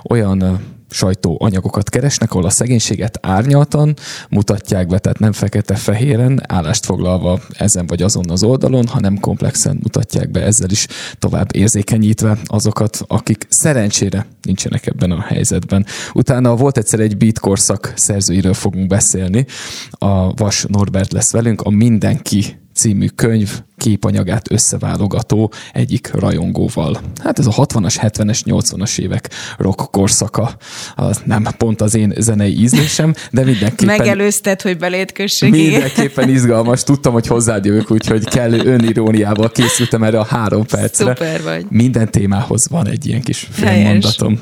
olyan 0.09 0.41
uh, 0.41 0.59
sajtóanyagokat 0.93 1.89
keresnek, 1.89 2.31
ahol 2.31 2.45
a 2.45 2.49
szegénységet 2.49 3.19
árnyaltan 3.21 3.93
mutatják 4.29 4.87
be, 4.87 4.99
tehát 4.99 5.19
nem 5.19 5.31
fekete-fehéren, 5.31 6.41
állást 6.47 6.85
foglalva 6.85 7.39
ezen 7.57 7.87
vagy 7.87 8.01
azon 8.01 8.29
az 8.29 8.43
oldalon, 8.43 8.87
hanem 8.87 9.19
komplexen 9.19 9.79
mutatják 9.81 10.31
be 10.31 10.41
ezzel 10.41 10.69
is 10.69 10.87
tovább 11.19 11.55
érzékenyítve 11.55 12.37
azokat, 12.45 13.01
akik 13.07 13.45
szerencsére 13.49 14.25
nincsenek 14.41 14.87
ebben 14.87 15.11
a 15.11 15.21
helyzetben. 15.21 15.85
Utána 16.13 16.55
volt 16.55 16.77
egyszer 16.77 16.99
egy 16.99 17.17
beat 17.17 17.39
korszak 17.39 17.93
szerzőiről 17.95 18.53
fogunk 18.53 18.87
beszélni. 18.87 19.45
A 19.91 20.33
Vas 20.33 20.65
Norbert 20.67 21.11
lesz 21.11 21.31
velünk, 21.31 21.61
a 21.61 21.69
Mindenki 21.69 22.61
című 22.73 23.07
könyv 23.15 23.61
képanyagát 23.77 24.51
összeválogató 24.51 25.51
egyik 25.73 26.11
rajongóval. 26.13 27.01
Hát 27.23 27.39
ez 27.39 27.47
a 27.47 27.51
60-as, 27.51 27.95
70-es, 28.01 28.39
80-as 28.45 28.99
évek 28.99 29.29
rock 29.57 29.91
korszaka. 29.91 30.55
Az 30.95 31.21
nem 31.25 31.47
pont 31.57 31.81
az 31.81 31.95
én 31.95 32.13
zenei 32.17 32.59
ízlésem, 32.59 33.13
de 33.31 33.43
mindenképpen... 33.43 33.97
Megelőzted, 33.97 34.61
hogy 34.61 34.77
belétkössek. 34.77 35.49
Mindenképpen 35.49 36.29
izgalmas. 36.29 36.83
Tudtam, 36.83 37.13
hogy 37.13 37.27
hozzád 37.27 37.65
jövök, 37.65 37.91
úgyhogy 37.91 38.23
kellő 38.23 38.65
öniróniával 38.65 39.51
készültem 39.51 40.03
erre 40.03 40.19
a 40.19 40.25
három 40.25 40.65
percre. 40.65 41.05
Szuper 41.05 41.43
vagy. 41.43 41.65
Minden 41.69 42.11
témához 42.11 42.67
van 42.69 42.87
egy 42.87 43.05
ilyen 43.05 43.21
kis 43.21 43.49
mondatom. 43.83 44.39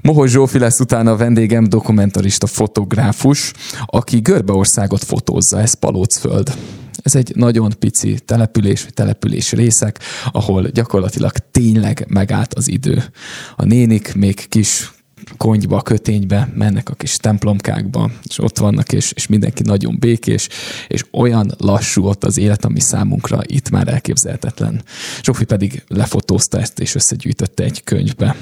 Mohos 0.00 0.30
Zsófi 0.30 0.58
lesz 0.58 0.80
utána 0.80 1.10
a 1.10 1.16
vendégem, 1.16 1.68
dokumentarista, 1.68 2.46
fotográfus, 2.46 3.52
aki 3.86 4.18
Görbeországot 4.18 5.04
fotózza, 5.04 5.60
ez 5.60 5.74
Palócföld. 5.74 6.52
Ez 7.02 7.14
egy 7.14 7.32
nagyon 7.34 7.72
pici 7.78 8.18
település, 8.24 8.82
vagy 8.82 8.94
település 8.94 9.52
részek, 9.52 9.98
ahol 10.32 10.68
gyakorlatilag 10.68 11.32
tényleg 11.50 12.04
megállt 12.08 12.54
az 12.54 12.68
idő. 12.68 13.04
A 13.56 13.64
nénik 13.64 14.14
még 14.14 14.48
kis 14.48 14.92
konyba, 15.36 15.82
köténybe 15.82 16.48
mennek 16.54 16.88
a 16.88 16.94
kis 16.94 17.16
templomkákba, 17.16 18.10
és 18.28 18.38
ott 18.38 18.58
vannak, 18.58 18.92
és, 18.92 19.12
és 19.12 19.26
mindenki 19.26 19.62
nagyon 19.62 19.96
békés, 19.98 20.48
és 20.88 21.04
olyan 21.12 21.54
lassú 21.58 22.04
ott 22.04 22.24
az 22.24 22.38
élet, 22.38 22.64
ami 22.64 22.80
számunkra 22.80 23.40
itt 23.46 23.70
már 23.70 23.88
elképzelhetetlen. 23.88 24.82
Zsófi 25.22 25.44
pedig 25.44 25.82
lefotózta 25.88 26.58
ezt, 26.58 26.80
és 26.80 26.94
összegyűjtötte 26.94 27.64
egy 27.64 27.84
könyvbe. 27.84 28.36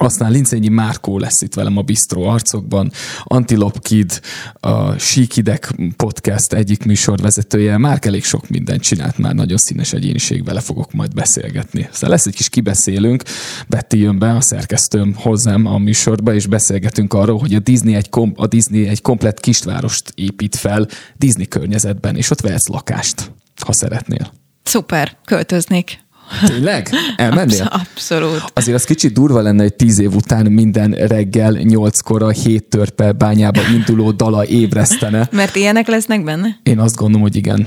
Aztán 0.00 0.30
Lincényi 0.30 0.68
Márkó 0.68 1.18
lesz 1.18 1.42
itt 1.42 1.54
velem 1.54 1.76
a 1.76 1.82
Bistro 1.82 2.22
arcokban, 2.22 2.92
Antilop 3.22 3.82
Kid, 3.82 4.20
a 4.54 4.98
Síkidek 4.98 5.74
podcast 5.96 6.52
egyik 6.52 6.84
műsorvezetője, 6.84 7.78
már 7.78 7.98
elég 8.00 8.24
sok 8.24 8.48
mindent 8.48 8.82
csinált, 8.82 9.18
már 9.18 9.34
nagyon 9.34 9.56
színes 9.56 9.92
egyéniség, 9.92 10.44
vele 10.44 10.60
fogok 10.60 10.92
majd 10.92 11.14
beszélgetni. 11.14 11.88
Aztán 11.90 12.10
lesz 12.10 12.26
egy 12.26 12.34
kis 12.34 12.48
kibeszélünk, 12.48 13.22
Betty 13.68 13.94
jön 13.94 14.18
be, 14.18 14.30
a 14.34 14.40
szerkesztőm 14.40 15.14
hozzám 15.14 15.66
a 15.66 15.78
műsorba, 15.78 16.34
és 16.34 16.46
beszélgetünk 16.46 17.14
arról, 17.14 17.38
hogy 17.38 17.54
a 17.54 17.58
Disney 17.58 17.94
egy, 17.94 18.08
kom- 18.08 18.38
a 18.38 18.46
Disney 18.46 18.86
egy 18.86 19.02
komplet 19.02 19.40
kisvárost 19.40 20.12
épít 20.14 20.56
fel 20.56 20.88
Disney 21.16 21.48
környezetben, 21.48 22.16
és 22.16 22.30
ott 22.30 22.40
vehetsz 22.40 22.68
lakást, 22.68 23.32
ha 23.66 23.72
szeretnél. 23.72 24.32
Szuper, 24.62 25.16
költöznék. 25.24 26.06
Tényleg? 26.46 26.88
Elmennél? 27.16 27.70
Abszolút. 27.70 28.44
Azért 28.54 28.76
az 28.76 28.84
kicsit 28.84 29.12
durva 29.12 29.40
lenne, 29.40 29.62
hogy 29.62 29.74
tíz 29.74 29.98
év 29.98 30.14
után 30.14 30.46
minden 30.46 30.90
reggel 30.90 31.52
nyolckor 31.52 32.22
a 32.22 32.28
hét 32.28 32.64
törpe 32.64 33.12
bányába 33.12 33.60
induló 33.74 34.10
dala 34.10 34.46
ébresztene. 34.46 35.28
Mert 35.32 35.56
ilyenek 35.56 35.86
lesznek 35.86 36.24
benne? 36.24 36.60
Én 36.62 36.78
azt 36.78 36.96
gondolom, 36.96 37.22
hogy 37.22 37.36
igen. 37.36 37.66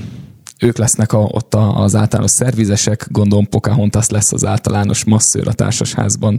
Ők 0.62 0.78
lesznek 0.78 1.12
a, 1.12 1.18
ott 1.18 1.54
a, 1.54 1.76
az 1.76 1.94
általános 1.94 2.30
szervizesek, 2.30 3.06
gondolom 3.10 3.48
Pocahontas 3.48 4.08
lesz 4.08 4.32
az 4.32 4.44
általános 4.44 5.04
masszőr 5.04 5.48
a 5.48 5.52
társasházban, 5.52 6.38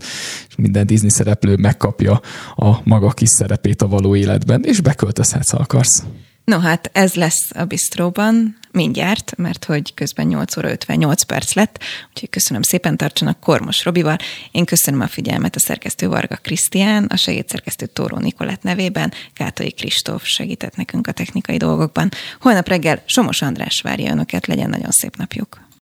és 0.50 0.56
minden 0.56 0.86
Disney 0.86 1.10
szereplő 1.10 1.56
megkapja 1.56 2.22
a 2.56 2.76
maga 2.84 3.10
kis 3.10 3.30
szerepét 3.30 3.82
a 3.82 3.88
való 3.88 4.16
életben, 4.16 4.64
és 4.64 4.82
beköltözhetsz, 4.82 5.52
ha 5.52 5.58
akarsz. 5.58 6.04
No 6.44 6.60
hát 6.60 6.90
ez 6.94 7.14
lesz 7.14 7.52
a 7.56 7.64
bistróban 7.64 8.58
mindjárt, 8.72 9.34
mert 9.38 9.66
hogy 9.66 9.94
közben 9.94 10.28
8 10.28 10.58
óra 10.58 10.72
58 10.72 11.24
perc 11.24 11.54
lett, 11.54 11.80
úgyhogy 12.10 12.30
köszönöm 12.30 12.62
szépen, 12.62 12.98
tartsanak 12.98 13.40
Kormos 13.40 13.84
Robival. 13.84 14.18
Én 14.52 14.66
köszönöm 14.66 15.02
a 15.02 15.08
figyelmet 15.08 15.56
a 15.56 15.60
szerkesztő 15.60 16.08
Varga 16.08 16.36
Krisztián, 16.36 17.06
a 17.06 17.16
segédszerkesztő 17.16 17.86
Tóró 17.86 18.18
Nikolett 18.18 18.64
nevében, 18.64 19.14
Kátai 19.34 19.72
Kristóf 19.72 20.24
segített 20.26 20.76
nekünk 20.76 21.08
a 21.08 21.12
technikai 21.12 21.58
dolgokban. 21.58 22.10
Holnap 22.40 22.68
reggel 22.68 23.02
Somos 23.06 23.42
András 23.42 23.82
várja 23.82 24.12
önöket, 24.12 24.48
legyen 24.48 24.70
nagyon 24.70 24.92
szép 24.92 25.16
napjuk. 25.16 25.63